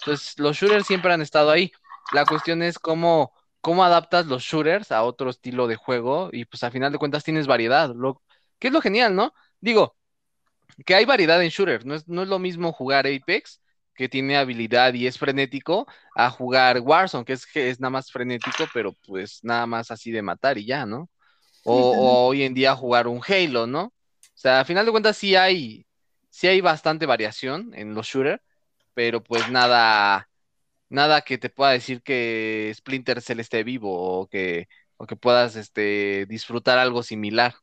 Entonces, 0.00 0.38
los 0.38 0.56
shooters 0.56 0.86
siempre 0.86 1.12
han 1.12 1.22
estado 1.22 1.50
ahí. 1.50 1.72
La 2.12 2.26
cuestión 2.26 2.62
es 2.62 2.78
cómo, 2.78 3.32
cómo 3.60 3.84
adaptas 3.84 4.26
los 4.26 4.42
shooters 4.42 4.92
a 4.92 5.02
otro 5.04 5.30
estilo 5.30 5.66
de 5.68 5.76
juego 5.76 6.30
y 6.32 6.44
pues 6.46 6.64
a 6.64 6.70
final 6.70 6.92
de 6.92 6.98
cuentas 6.98 7.24
tienes 7.24 7.46
variedad, 7.46 7.94
lo, 7.94 8.22
que 8.58 8.68
es 8.68 8.72
lo 8.72 8.80
genial, 8.80 9.14
¿no? 9.14 9.32
Digo, 9.60 9.96
que 10.86 10.94
hay 10.94 11.04
variedad 11.04 11.42
en 11.42 11.50
shooters, 11.50 11.84
no 11.86 11.94
es, 11.94 12.08
no 12.08 12.22
es 12.22 12.28
lo 12.28 12.38
mismo 12.38 12.72
jugar 12.72 13.06
Apex 13.06 13.60
que 13.94 14.08
tiene 14.08 14.36
habilidad 14.38 14.94
y 14.94 15.06
es 15.06 15.18
frenético, 15.18 15.86
a 16.16 16.30
jugar 16.30 16.80
Warzone, 16.80 17.24
que 17.24 17.34
es, 17.34 17.46
que 17.46 17.70
es 17.70 17.80
nada 17.80 17.90
más 17.90 18.10
frenético, 18.10 18.64
pero 18.72 18.94
pues 19.06 19.40
nada 19.44 19.66
más 19.66 19.90
así 19.90 20.10
de 20.10 20.22
matar 20.22 20.56
y 20.58 20.66
ya, 20.66 20.86
¿no? 20.86 21.10
O, 21.64 21.74
o 21.74 22.26
hoy 22.28 22.42
en 22.42 22.54
día 22.54 22.74
jugar 22.74 23.06
un 23.06 23.20
Halo, 23.26 23.66
¿no? 23.66 23.84
O 23.84 23.92
sea, 24.34 24.60
a 24.60 24.64
final 24.64 24.86
de 24.86 24.92
cuentas 24.92 25.16
sí 25.16 25.36
hay, 25.36 25.86
sí 26.30 26.46
hay 26.46 26.60
bastante 26.60 27.06
variación 27.06 27.72
en 27.74 27.94
los 27.94 28.06
shooters, 28.06 28.40
pero 28.94 29.22
pues 29.22 29.50
nada, 29.50 30.28
nada 30.88 31.20
que 31.22 31.38
te 31.38 31.50
pueda 31.50 31.72
decir 31.72 32.02
que 32.02 32.72
Splinter 32.74 33.20
Cell 33.20 33.40
esté 33.40 33.64
vivo 33.64 34.20
o 34.20 34.26
que, 34.28 34.68
o 34.96 35.06
que 35.06 35.16
puedas 35.16 35.56
este, 35.56 36.26
disfrutar 36.26 36.78
algo 36.78 37.02
similar. 37.02 37.54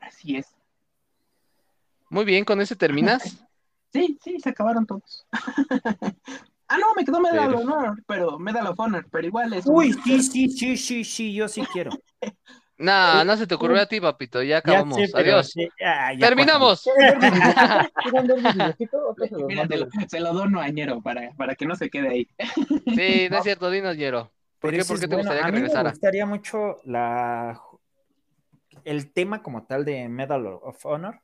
Así 0.00 0.36
es. 0.36 0.46
Muy 2.08 2.24
bien, 2.24 2.44
¿con 2.44 2.60
ese 2.60 2.76
terminas? 2.76 3.44
Sí, 3.92 4.18
sí, 4.24 4.40
se 4.40 4.48
acabaron 4.48 4.86
todos. 4.86 5.26
ah, 6.72 6.78
no, 6.78 6.86
me 6.96 7.04
quedó 7.04 7.20
Medal 7.20 7.54
of 7.54 7.68
Honor, 7.68 8.02
pero 8.06 8.38
Medal 8.38 8.66
of 8.68 8.80
Honor, 8.80 9.06
pero 9.10 9.26
igual 9.26 9.52
es. 9.52 9.64
Uy, 9.66 9.92
sí, 9.92 10.22
sí, 10.22 10.48
sí, 10.48 10.76
sí, 10.76 11.04
sí, 11.04 11.34
yo 11.34 11.48
sí 11.48 11.62
quiero. 11.62 11.92
No, 12.78 13.24
no 13.24 13.36
se 13.36 13.46
te 13.46 13.54
ocurrió 13.54 13.80
a 13.80 13.86
ti, 13.86 14.00
papito, 14.00 14.42
ya 14.42 14.56
Ya 14.56 14.58
acabamos. 14.58 14.90
sé, 14.90 15.12
pero 15.14 15.24
Adiós. 15.24 15.42
sí, 15.42 15.68
ya, 15.78 16.12
ya, 16.18 16.26
Terminamos. 16.26 16.82
Se 16.82 16.90
lo, 19.76 19.86
se 20.08 20.20
lo 20.20 20.32
dono 20.32 20.60
a 20.60 20.68
Ñero 20.68 21.02
para, 21.02 21.30
para 21.32 21.54
que 21.54 21.66
no 21.66 21.76
se 21.76 21.90
quede 21.90 22.08
ahí. 22.08 22.28
Sí, 22.90 23.28
no 23.30 23.38
es 23.38 23.38
cierto, 23.44 23.70
dinos, 23.70 23.96
Ñero. 23.96 24.32
¿Por 24.60 24.70
Pero 24.70 24.72
qué, 24.74 24.84
por 24.84 24.98
te 25.08 25.16
bueno. 25.16 25.16
gustaría 25.16 25.42
A 25.42 25.44
que 25.44 25.48
mí 25.48 25.60
me 25.60 25.64
regresara? 25.64 25.90
gustaría 25.90 26.26
mucho 26.26 26.76
la 26.84 27.60
el 28.84 29.12
tema 29.12 29.42
como 29.42 29.66
tal 29.66 29.84
de 29.84 30.08
Medal 30.08 30.46
of 30.46 30.84
Honor. 30.86 31.20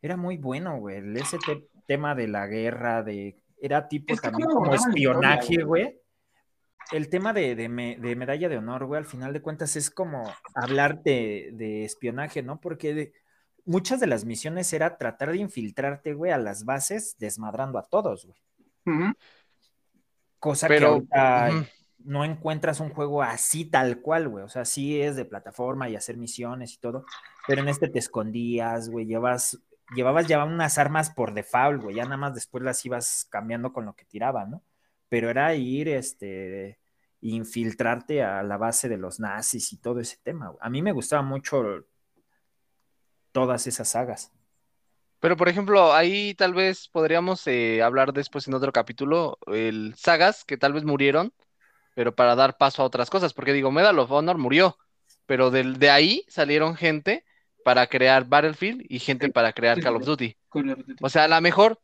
Era 0.00 0.16
muy 0.16 0.36
bueno, 0.36 0.78
güey. 0.78 0.98
El- 0.98 1.16
Ese 1.16 1.38
te- 1.38 1.68
tema 1.86 2.14
de 2.14 2.28
la 2.28 2.46
guerra, 2.46 3.02
de 3.02 3.41
era 3.62 3.88
tipo 3.88 4.12
Es 4.12 4.20
que 4.20 4.28
también 4.28 4.50
como 4.50 4.74
espionaje, 4.74 5.62
güey. 5.62 5.98
El 6.90 7.08
tema 7.08 7.32
de, 7.32 7.54
de 7.54 7.68
me- 7.68 7.96
de 7.96 8.16
medalla 8.16 8.48
de 8.48 8.58
honor, 8.58 8.84
güey, 8.86 8.98
al 8.98 9.06
final 9.06 9.32
de 9.32 9.40
cuentas 9.40 9.76
es 9.76 9.88
como 9.90 10.24
hablar 10.54 11.02
de, 11.02 11.50
de 11.54 11.84
espionaje, 11.84 12.42
¿no? 12.42 12.60
Porque 12.60 13.12
muchas 13.64 14.00
de 14.00 14.08
las 14.08 14.24
misiones 14.24 14.72
era 14.72 14.98
tratar 14.98 15.30
de 15.30 15.38
infiltrarte, 15.38 16.12
güey, 16.12 16.32
a 16.32 16.38
las 16.38 16.64
bases, 16.64 17.16
desmadrando 17.18 17.78
a 17.78 17.84
todos, 17.84 18.26
güey. 18.26 18.38
Cosa 20.40 20.66
que 20.66 20.74
no 22.04 22.24
encuentras 22.24 22.80
un 22.80 22.90
juego 22.90 23.22
así 23.22 23.64
tal 23.64 24.00
cual, 24.00 24.28
güey. 24.28 24.44
O 24.44 24.48
sea, 24.48 24.64
sí 24.64 25.00
es 25.00 25.14
de 25.14 25.24
plataforma 25.24 25.88
y 25.88 25.94
hacer 25.94 26.16
misiones 26.16 26.74
y 26.74 26.78
todo, 26.78 27.06
pero 27.46 27.62
en 27.62 27.68
este 27.68 27.88
te 27.88 28.00
escondías, 28.00 28.88
güey, 28.90 29.06
llevas, 29.06 29.56
llevabas 29.94 30.26
ya 30.26 30.44
unas 30.44 30.78
armas 30.78 31.10
por 31.10 31.34
default, 31.34 31.82
güey, 31.82 31.96
ya 31.96 32.04
nada 32.04 32.16
más 32.16 32.34
después 32.34 32.64
las 32.64 32.84
ibas 32.84 33.26
cambiando 33.30 33.72
con 33.72 33.84
lo 33.84 33.94
que 33.94 34.04
tiraban, 34.04 34.50
¿no? 34.50 34.62
Pero 35.08 35.30
era 35.30 35.54
ir, 35.54 35.88
este, 35.88 36.78
infiltrarte 37.20 38.22
a 38.22 38.42
la 38.42 38.56
base 38.56 38.88
de 38.88 38.96
los 38.96 39.20
nazis 39.20 39.72
y 39.72 39.78
todo 39.78 40.00
ese 40.00 40.18
tema. 40.22 40.52
A 40.60 40.70
mí 40.70 40.82
me 40.82 40.92
gustaba 40.92 41.22
mucho 41.22 41.84
todas 43.32 43.66
esas 43.66 43.88
sagas. 43.88 44.32
Pero, 45.20 45.36
por 45.36 45.48
ejemplo, 45.48 45.92
ahí 45.94 46.34
tal 46.34 46.52
vez 46.52 46.88
podríamos 46.88 47.46
eh, 47.46 47.80
hablar 47.82 48.12
después 48.12 48.48
en 48.48 48.54
otro 48.54 48.72
capítulo, 48.72 49.38
el 49.46 49.94
sagas 49.96 50.44
que 50.44 50.56
tal 50.56 50.72
vez 50.72 50.84
murieron, 50.84 51.32
pero 51.94 52.14
para 52.14 52.34
dar 52.34 52.56
paso 52.56 52.82
a 52.82 52.86
otras 52.86 53.08
cosas, 53.08 53.32
porque 53.32 53.52
digo, 53.52 53.70
Medal 53.70 53.98
of 54.00 54.10
Honor 54.10 54.38
murió, 54.38 54.78
pero 55.26 55.50
del- 55.50 55.78
de 55.78 55.90
ahí 55.90 56.24
salieron 56.28 56.74
gente 56.74 57.24
para 57.62 57.86
crear 57.86 58.24
Battlefield 58.26 58.84
y 58.88 58.98
gente 58.98 59.28
para 59.28 59.52
crear 59.52 59.80
Call 59.80 59.96
of. 59.96 60.04
Duty. 60.04 60.36
O 61.00 61.08
sea, 61.08 61.24
a 61.24 61.28
lo 61.28 61.40
mejor 61.40 61.80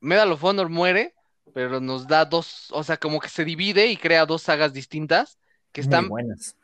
Medal 0.00 0.32
of 0.32 0.44
Honor 0.44 0.68
muere, 0.68 1.14
pero 1.52 1.80
nos 1.80 2.06
da 2.06 2.24
dos, 2.24 2.68
o 2.72 2.82
sea, 2.82 2.96
como 2.96 3.20
que 3.20 3.28
se 3.28 3.44
divide 3.44 3.86
y 3.88 3.96
crea 3.96 4.26
dos 4.26 4.42
sagas 4.42 4.72
distintas 4.72 5.38
que 5.72 5.82
Muy 5.82 5.84
están, 5.84 6.08
buenas. 6.08 6.56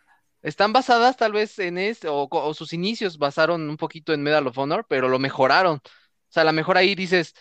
están 0.42 0.72
basadas 0.72 1.16
tal 1.16 1.32
vez 1.32 1.58
en 1.58 1.78
este, 1.78 2.08
o, 2.10 2.54
sus 2.54 2.72
inicios 2.72 3.18
basaron 3.18 3.68
un 3.68 3.76
poquito 3.76 4.12
en 4.12 4.22
Medal 4.22 4.46
of 4.46 4.58
Honor, 4.58 4.86
pero 4.88 5.08
lo 5.08 5.18
mejoraron. 5.18 5.76
O 5.78 6.30
sea, 6.30 6.42
a 6.42 6.46
lo 6.46 6.52
mejor 6.52 6.76
ahí 6.76 6.94
dices, 6.94 7.34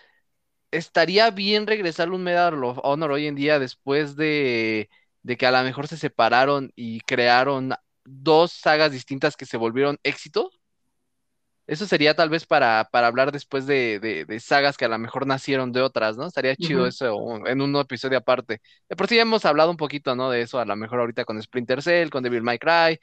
estaría 0.72 1.32
bien 1.32 1.68
regresarle 1.68 2.16
un 2.16 2.24
Medal 2.24 2.64
of 2.64 2.80
Honor 2.84 3.12
hoy 3.12 3.28
en 3.28 3.36
día 3.36 3.60
después 3.60 4.16
de, 4.16 4.90
de 5.24 5.38
que 5.38 5.45
a 5.45 5.52
lo 5.52 5.64
mejor 5.64 5.88
se 5.88 5.98
separaron 5.98 6.72
y 6.76 7.02
crearon 7.02 7.74
dos 8.06 8.52
sagas 8.54 8.91
distintas 8.91 9.36
que 9.38 9.45
se 9.45 9.58
volvieron 9.58 9.99
éxito. 10.04 10.52
Eso 11.68 11.85
sería 11.85 12.15
tal 12.15 12.30
vez 12.30 12.45
para, 12.45 12.88
para 12.91 13.07
hablar 13.07 13.31
después 13.34 13.68
de, 13.68 13.99
de- 13.99 14.26
de 14.26 14.39
sagas 14.39 14.77
que 14.77 14.85
a 14.85 14.88
lo 14.88 14.98
mejor 14.99 15.27
nacieron 15.27 15.72
de 15.73 15.81
otras, 15.81 16.18
¿no? 16.18 16.26
Estaría 16.27 16.56
chido 16.56 16.88
eso 16.88 17.45
en 17.48 17.61
un 17.61 17.76
episodio 17.76 18.18
aparte. 18.19 18.61
De 18.89 18.95
por 18.95 19.07
sí 19.07 19.15
ya 19.18 19.23
hemos 19.23 19.45
hablado 19.45 19.72
un 19.72 19.77
poquito, 19.77 20.15
¿no? 20.15 20.30
De 20.31 20.41
eso, 20.41 20.60
a 20.60 20.65
lo 20.65 20.76
mejor 20.77 20.99
ahorita 21.02 21.26
con 21.26 21.41
Splinter 21.41 21.81
Cell, 21.84 22.10
con 22.10 22.23
Devil 22.23 22.41
May 22.44 22.57
Cry 22.60 22.99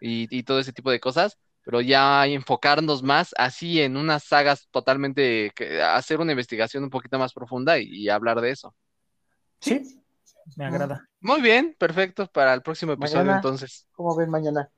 y, 0.00 0.28
y 0.36 0.42
todo 0.44 0.60
ese 0.60 0.72
tipo 0.72 0.90
de 0.90 1.00
cosas, 1.00 1.38
pero 1.64 1.80
ya 1.80 2.26
enfocarnos 2.26 3.02
más 3.02 3.34
así 3.38 3.80
en 3.82 3.96
unas 3.96 4.24
sagas 4.24 4.68
totalmente, 4.70 5.52
que, 5.56 5.82
hacer 5.82 6.20
una 6.20 6.32
investigación 6.32 6.84
un 6.84 6.90
poquito 6.90 7.18
más 7.18 7.32
profunda 7.32 7.78
y, 7.78 7.86
y 7.88 8.08
hablar 8.08 8.40
de 8.40 8.50
eso. 8.50 8.74
Sí, 9.60 10.02
me 10.56 10.64
agrada. 10.66 11.08
Muy 11.20 11.40
bien, 11.42 11.76
perfecto, 11.78 12.26
para 12.28 12.54
el 12.54 12.62
próximo 12.62 12.92
episodio 12.92 13.30
Mañana. 13.30 13.32
entonces. 13.32 13.86
¿Cómo 13.92 14.16
ven 14.16 14.28
mañana? 14.30 14.70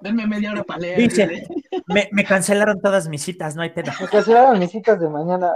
Denme 0.00 0.26
media 0.26 0.52
hora 0.52 0.64
para 0.64 0.80
leer. 0.80 0.98
Dice, 0.98 1.46
me, 1.86 2.08
me 2.12 2.24
cancelaron 2.24 2.80
todas 2.80 3.08
mis 3.08 3.22
citas, 3.22 3.56
no 3.56 3.62
hay 3.62 3.70
pedo. 3.70 3.92
Me 4.00 4.08
cancelaron 4.08 4.58
mis 4.58 4.70
citas 4.70 5.00
de 5.00 5.08
mañana. 5.08 5.52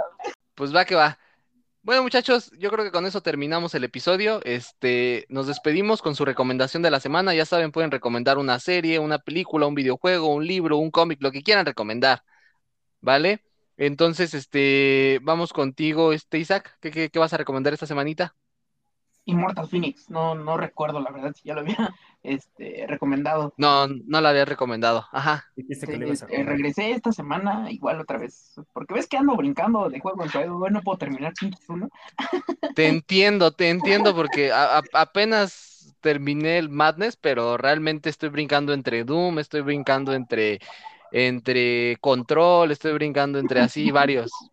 Pues 0.55 0.75
va 0.75 0.85
que 0.85 0.95
va. 0.95 1.17
Bueno, 1.81 2.03
muchachos, 2.03 2.51
yo 2.57 2.69
creo 2.71 2.83
que 2.83 2.91
con 2.91 3.05
eso 3.05 3.21
terminamos 3.21 3.73
el 3.73 3.83
episodio. 3.83 4.41
Este, 4.43 5.25
nos 5.29 5.47
despedimos 5.47 6.01
con 6.01 6.15
su 6.15 6.25
recomendación 6.25 6.83
de 6.83 6.91
la 6.91 6.99
semana. 6.99 7.33
Ya 7.33 7.45
saben, 7.45 7.71
pueden 7.71 7.91
recomendar 7.91 8.37
una 8.37 8.59
serie, 8.59 8.99
una 8.99 9.19
película, 9.19 9.67
un 9.67 9.75
videojuego, 9.75 10.27
un 10.27 10.45
libro, 10.45 10.77
un 10.77 10.91
cómic, 10.91 11.19
lo 11.21 11.31
que 11.31 11.41
quieran 11.43 11.65
recomendar. 11.65 12.23
¿Vale? 13.01 13.43
Entonces, 13.77 14.33
este, 14.33 15.19
vamos 15.21 15.53
contigo, 15.53 16.11
este 16.11 16.37
Isaac. 16.39 16.77
¿Qué, 16.81 16.91
qué, 16.91 17.09
qué 17.09 17.19
vas 17.19 17.33
a 17.33 17.37
recomendar 17.37 17.73
esta 17.73 17.85
semanita? 17.85 18.35
Immortal 19.29 19.67
Phoenix, 19.67 20.09
no, 20.09 20.35
no 20.35 20.57
recuerdo 20.57 20.99
la 20.99 21.11
verdad 21.11 21.33
si 21.35 21.47
ya 21.47 21.53
lo 21.55 21.61
había 21.61 21.77
este, 22.23 22.85
recomendado. 22.87 23.53
No, 23.57 23.87
no 23.87 24.21
la 24.21 24.29
había 24.29 24.45
recomendado. 24.45 25.05
Ajá. 25.11 25.45
Dijiste 25.55 25.87
que 25.87 25.93
Sí, 25.93 25.99
le 25.99 26.05
ibas 26.05 26.23
a 26.23 26.25
eh, 26.27 26.27
recomendar. 26.27 26.55
regresé 26.57 26.91
esta 26.91 27.11
semana 27.11 27.69
igual 27.69 27.99
otra 27.99 28.17
vez, 28.17 28.53
porque 28.73 28.93
ves 28.93 29.07
que 29.07 29.17
ando 29.17 29.35
brincando 29.35 29.89
de 29.89 29.99
juego 29.99 30.23
en 30.23 30.29
juego, 30.31 30.57
bueno, 30.59 30.79
no 30.79 30.83
puedo 30.83 30.97
terminar 30.97 31.33
uno. 31.67 31.89
Te 32.73 32.87
entiendo, 32.87 33.51
te 33.51 33.69
entiendo, 33.69 34.15
porque 34.15 34.51
a- 34.51 34.77
a- 34.79 34.83
apenas 34.93 35.95
terminé 36.01 36.57
el 36.57 36.69
Madness, 36.69 37.17
pero 37.17 37.57
realmente 37.57 38.09
estoy 38.09 38.29
brincando 38.29 38.73
entre 38.73 39.03
Doom, 39.03 39.39
estoy 39.39 39.61
brincando 39.61 40.13
entre, 40.13 40.59
entre 41.11 41.97
Control, 41.99 42.71
estoy 42.71 42.93
brincando 42.93 43.39
entre 43.39 43.59
así 43.61 43.91
varios 43.91 44.51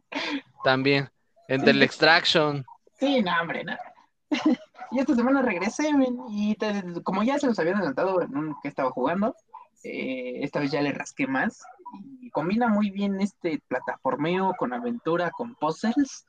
también, 0.62 1.10
entre 1.48 1.72
el 1.72 1.82
Extraction. 1.82 2.66
Sí, 2.98 3.22
no, 3.22 3.32
hombre, 3.40 3.64
no. 3.64 3.76
Y 4.90 4.98
esta 4.98 5.14
semana 5.14 5.42
regresé, 5.42 5.90
y 6.28 6.54
te- 6.56 7.02
como 7.02 7.22
ya 7.22 7.38
se 7.38 7.46
los 7.46 7.58
había 7.58 7.74
adelantado 7.74 8.20
en 8.22 8.36
un 8.36 8.54
que 8.62 8.68
estaba 8.68 8.90
jugando, 8.90 9.34
eh, 9.84 10.40
esta 10.42 10.60
vez 10.60 10.70
ya 10.70 10.82
le 10.82 10.92
rasqué 10.92 11.26
más. 11.26 11.62
Y 12.20 12.30
combina 12.30 12.68
muy 12.68 12.90
bien 12.90 13.20
este 13.20 13.60
plataformeo 13.68 14.54
con 14.58 14.72
aventura, 14.72 15.30
con 15.30 15.54
puzzles. 15.54 16.26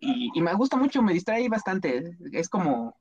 Y, 0.00 0.30
y 0.34 0.42
me 0.42 0.54
gusta 0.54 0.76
mucho, 0.76 1.02
me 1.02 1.12
distrae 1.12 1.48
bastante. 1.48 2.16
Es 2.32 2.48
como. 2.48 2.96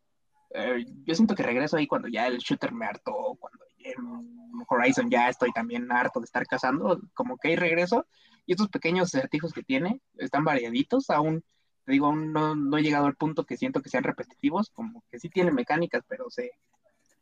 eh, 0.51 0.85
yo 1.05 1.13
siento 1.15 1.35
que 1.35 1.43
regreso 1.43 1.77
ahí 1.77 1.87
cuando 1.87 2.07
ya 2.07 2.27
el 2.27 2.37
shooter 2.37 2.71
me 2.71 2.85
hartó, 2.85 3.35
cuando 3.39 3.59
en 3.79 4.65
Horizon 4.67 5.09
ya 5.09 5.29
estoy 5.29 5.51
también 5.51 5.91
harto 5.91 6.19
de 6.19 6.25
estar 6.25 6.45
cazando. 6.47 6.99
Como 7.13 7.37
que 7.37 7.49
ahí 7.49 7.55
regreso. 7.55 8.05
Y 8.45 8.53
estos 8.53 8.69
pequeños 8.69 9.13
acertijos 9.13 9.51
que 9.51 9.63
tiene 9.63 10.01
están 10.17 10.45
variaditos, 10.45 11.09
aún 11.09 11.43
te 11.87 11.93
digo, 11.93 12.07
aún 12.07 12.33
no, 12.33 12.53
no 12.53 12.77
he 12.77 12.81
llegado 12.83 13.05
al 13.05 13.15
punto 13.15 13.45
que 13.45 13.55
siento 13.55 13.81
que 13.81 13.87
sean 13.89 14.03
repetitivos, 14.03 14.69
como 14.71 15.05
que 15.09 15.19
sí 15.19 15.29
tienen 15.29 15.55
mecánicas, 15.55 16.03
pero 16.05 16.29
se, 16.29 16.51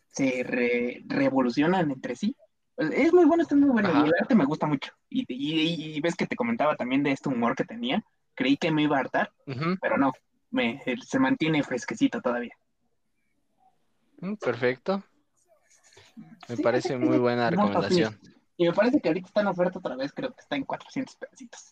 se 0.07 0.41
re- 0.43 1.03
revolucionan 1.05 1.91
entre 1.91 2.15
sí. 2.15 2.35
Es 2.75 3.13
muy 3.13 3.25
bueno, 3.25 3.43
está 3.43 3.55
muy 3.55 3.69
bueno, 3.69 3.89
Ajá. 3.89 4.01
y 4.03 4.07
el 4.07 4.13
arte 4.19 4.33
me 4.33 4.43
gusta 4.45 4.65
mucho. 4.65 4.91
Y, 5.07 5.23
y- 5.31 5.95
y 5.97 6.01
ves 6.01 6.15
que 6.15 6.25
te 6.25 6.35
comentaba 6.35 6.75
también 6.75 7.03
de 7.03 7.11
este 7.11 7.29
humor 7.29 7.55
que 7.55 7.63
tenía, 7.63 8.03
creí 8.33 8.57
que 8.57 8.71
me 8.71 8.81
iba 8.81 8.97
a 8.97 9.01
hartar, 9.01 9.31
pero 9.79 9.97
no, 9.99 10.13
me, 10.49 10.81
se 11.05 11.19
mantiene 11.19 11.61
fresquecito 11.61 12.19
todavía. 12.19 12.55
mm, 14.21 14.33
Perfecto, 14.37 15.03
me 16.49 16.55
Sí, 16.55 16.63
parece 16.63 16.97
muy 16.97 17.19
buena 17.19 17.51
no, 17.51 17.57
recomendación. 17.61 18.19
Y 18.57 18.65
me 18.65 18.73
parece 18.73 18.99
que 18.99 19.09
ahorita 19.09 19.27
está 19.27 19.41
en 19.41 19.47
oferta 19.47 19.77
otra 19.77 19.95
vez, 19.95 20.11
creo 20.11 20.33
que 20.33 20.41
está 20.41 20.55
en 20.55 20.63
400 20.63 21.15
pedacitos. 21.17 21.71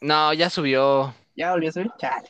No, 0.00 0.32
ya 0.34 0.50
subió. 0.50 1.14
¿Ya 1.36 1.52
volvió 1.52 1.68
a 1.68 1.72
subir? 1.72 1.90
Chale. 1.98 2.28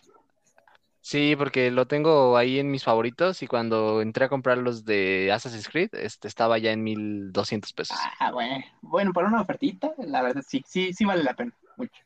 Sí, 1.00 1.36
porque 1.36 1.70
lo 1.70 1.86
tengo 1.86 2.34
ahí 2.36 2.58
en 2.58 2.70
mis 2.70 2.82
favoritos 2.82 3.42
y 3.42 3.46
cuando 3.46 4.00
entré 4.00 4.24
a 4.24 4.30
comprar 4.30 4.56
los 4.56 4.86
de 4.86 5.30
Assassin's 5.30 5.68
Creed, 5.68 5.90
este 5.92 6.28
estaba 6.28 6.56
ya 6.56 6.72
en 6.72 6.82
1200 6.82 7.74
pesos. 7.74 7.96
Ah, 8.18 8.32
bueno. 8.32 8.64
Bueno, 8.80 9.12
para 9.12 9.28
una 9.28 9.42
ofertita, 9.42 9.92
la 9.98 10.22
verdad 10.22 10.42
sí, 10.48 10.64
sí, 10.66 10.94
sí 10.94 11.04
vale 11.04 11.22
la 11.22 11.34
pena, 11.34 11.52
mucho. 11.76 12.02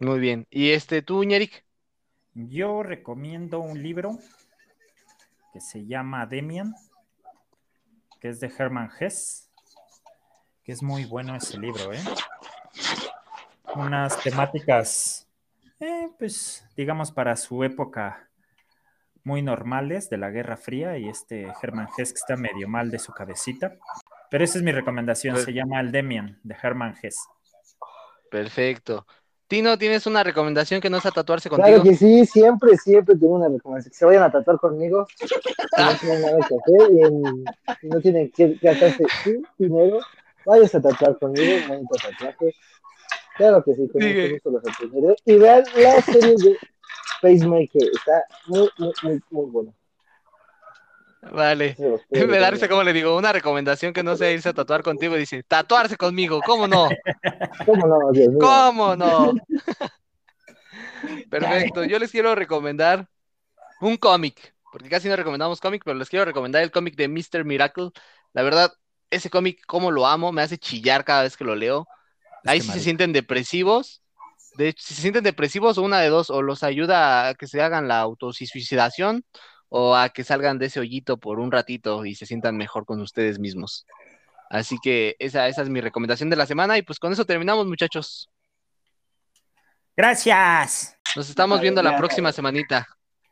Muy 0.00 0.18
bien. 0.18 0.44
¿Y 0.50 0.70
este 0.70 1.02
tú, 1.02 1.22
Ñeric? 1.22 1.64
Yo 2.34 2.82
recomiendo 2.82 3.60
un 3.60 3.80
libro 3.80 4.18
que 5.52 5.60
se 5.60 5.86
llama 5.86 6.26
Demian, 6.26 6.74
que 8.20 8.30
es 8.30 8.40
de 8.40 8.52
Hermann 8.58 8.90
Hesse, 8.98 9.48
que 10.64 10.72
es 10.72 10.82
muy 10.82 11.04
bueno 11.04 11.36
ese 11.36 11.58
libro, 11.58 11.92
¿eh? 11.92 12.02
Unas 13.76 14.16
temáticas, 14.22 15.26
eh, 15.80 16.08
pues, 16.18 16.64
digamos, 16.76 17.10
para 17.12 17.36
su 17.36 17.64
época 17.64 18.28
muy 19.24 19.42
normales 19.42 20.10
de 20.10 20.18
la 20.18 20.30
Guerra 20.30 20.56
Fría 20.56 20.98
y 20.98 21.08
este 21.08 21.48
Hermann 21.62 21.88
Hesse 21.96 22.12
que 22.12 22.18
está 22.18 22.36
medio 22.36 22.68
mal 22.68 22.90
de 22.90 22.98
su 22.98 23.12
cabecita. 23.12 23.72
Pero 24.30 24.44
esa 24.44 24.58
es 24.58 24.64
mi 24.64 24.72
recomendación, 24.72 25.36
se 25.38 25.52
llama 25.52 25.80
El 25.80 25.92
Demian 25.92 26.38
de 26.42 26.56
Hermann 26.62 26.94
Hesse. 27.02 27.26
Perfecto. 28.30 29.06
Tino, 29.46 29.76
¿tienes 29.78 30.06
una 30.06 30.22
recomendación 30.24 30.80
que 30.80 30.88
no 30.90 31.00
sea 31.00 31.10
tatuarse 31.10 31.48
Claro 31.48 31.62
contigo? 31.76 31.84
que 31.84 31.94
sí, 31.96 32.26
siempre, 32.26 32.76
siempre 32.78 33.14
tengo 33.16 33.34
una 33.34 33.48
recomendación. 33.48 33.90
Que 33.92 33.96
se 33.98 34.04
vayan 34.06 34.22
a 34.24 34.32
tatuar 34.32 34.58
conmigo. 34.58 35.06
Si 35.76 35.82
no 35.82 35.98
tienen 35.98 36.22
nada 36.22 36.38
que 36.38 36.54
hacer 36.54 36.92
y 36.92 37.02
en- 37.02 37.44
no 37.82 38.00
tienen 38.00 38.30
que 38.30 38.58
gastarse 38.62 39.04
su 39.24 39.42
dinero, 39.58 39.98
vayas 40.46 40.74
a 40.74 40.80
tatuar 40.80 41.18
conmigo, 41.18 41.52
un 41.62 41.68
bonito 41.68 41.94
tatuaje. 41.96 42.54
Claro 43.36 43.64
que 43.64 43.74
sí, 43.74 43.88
con 43.88 44.30
gusto 44.30 44.50
los 44.50 44.62
atenderé. 44.66 45.16
Y 45.24 45.36
vean 45.36 45.64
la 45.76 46.00
serie 46.02 46.34
de 46.36 46.58
Pacemaker, 47.20 47.90
está 47.92 48.24
muy, 48.46 48.68
muy, 48.78 48.92
muy, 49.02 49.22
muy 49.30 49.50
buena. 49.50 49.72
Vale. 51.32 51.76
Me 52.10 52.38
da 52.38 52.50
risa 52.50 52.68
como 52.68 52.82
le 52.82 52.92
digo, 52.92 53.16
una 53.16 53.32
recomendación 53.32 53.92
que 53.92 54.02
no 54.02 54.16
sea 54.16 54.30
irse 54.30 54.48
a 54.48 54.54
tatuar 54.54 54.82
contigo. 54.82 55.16
Dice, 55.16 55.42
tatuarse 55.42 55.96
conmigo, 55.96 56.40
¿cómo 56.44 56.68
no? 56.68 56.88
¿Cómo 57.66 57.86
no, 57.86 58.12
Dios 58.12 58.28
mío? 58.28 58.38
¿Cómo 58.40 58.96
no? 58.96 59.32
Perfecto. 61.30 61.84
Yo 61.84 61.98
les 61.98 62.10
quiero 62.10 62.34
recomendar 62.34 63.08
un 63.80 63.96
cómic, 63.96 64.54
porque 64.72 64.88
casi 64.88 65.08
no 65.08 65.16
recomendamos 65.16 65.60
cómic, 65.60 65.82
pero 65.84 65.98
les 65.98 66.08
quiero 66.08 66.24
recomendar 66.24 66.62
el 66.62 66.70
cómic 66.70 66.96
de 66.96 67.08
Mr. 67.08 67.44
Miracle. 67.44 67.90
La 68.32 68.42
verdad, 68.42 68.72
ese 69.10 69.30
cómic, 69.30 69.64
como 69.66 69.90
lo 69.90 70.06
amo, 70.06 70.32
me 70.32 70.42
hace 70.42 70.58
chillar 70.58 71.04
cada 71.04 71.22
vez 71.22 71.36
que 71.36 71.44
lo 71.44 71.54
leo. 71.54 71.86
Ahí 72.44 72.60
si 72.60 72.70
se 72.70 72.80
sienten 72.80 73.12
depresivos, 73.12 74.02
de 74.56 74.68
hecho, 74.68 74.84
si 74.84 74.94
se 74.94 75.02
sienten 75.02 75.24
depresivos, 75.24 75.78
una 75.78 76.00
de 76.00 76.08
dos, 76.08 76.30
o 76.30 76.42
los 76.42 76.62
ayuda 76.62 77.28
a 77.28 77.34
que 77.34 77.46
se 77.46 77.60
hagan 77.60 77.88
la 77.88 78.00
autosuicidación, 78.00 79.24
o 79.68 79.96
a 79.96 80.10
que 80.10 80.22
salgan 80.22 80.58
de 80.58 80.66
ese 80.66 80.78
hoyito 80.78 81.16
por 81.18 81.40
un 81.40 81.50
ratito 81.50 82.04
y 82.04 82.14
se 82.14 82.26
sientan 82.26 82.56
mejor 82.56 82.84
con 82.84 83.00
ustedes 83.00 83.40
mismos. 83.40 83.86
Así 84.48 84.76
que 84.80 85.16
esa, 85.18 85.48
esa 85.48 85.62
es 85.62 85.68
mi 85.68 85.80
recomendación 85.80 86.30
de 86.30 86.36
la 86.36 86.46
semana, 86.46 86.78
y 86.78 86.82
pues 86.82 87.00
con 87.00 87.12
eso 87.12 87.24
terminamos, 87.24 87.66
muchachos. 87.66 88.30
Gracias. 89.96 90.96
Nos 91.16 91.28
estamos 91.28 91.60
viendo 91.60 91.82
la 91.82 91.96
próxima 91.96 92.30
semanita. 92.30 92.86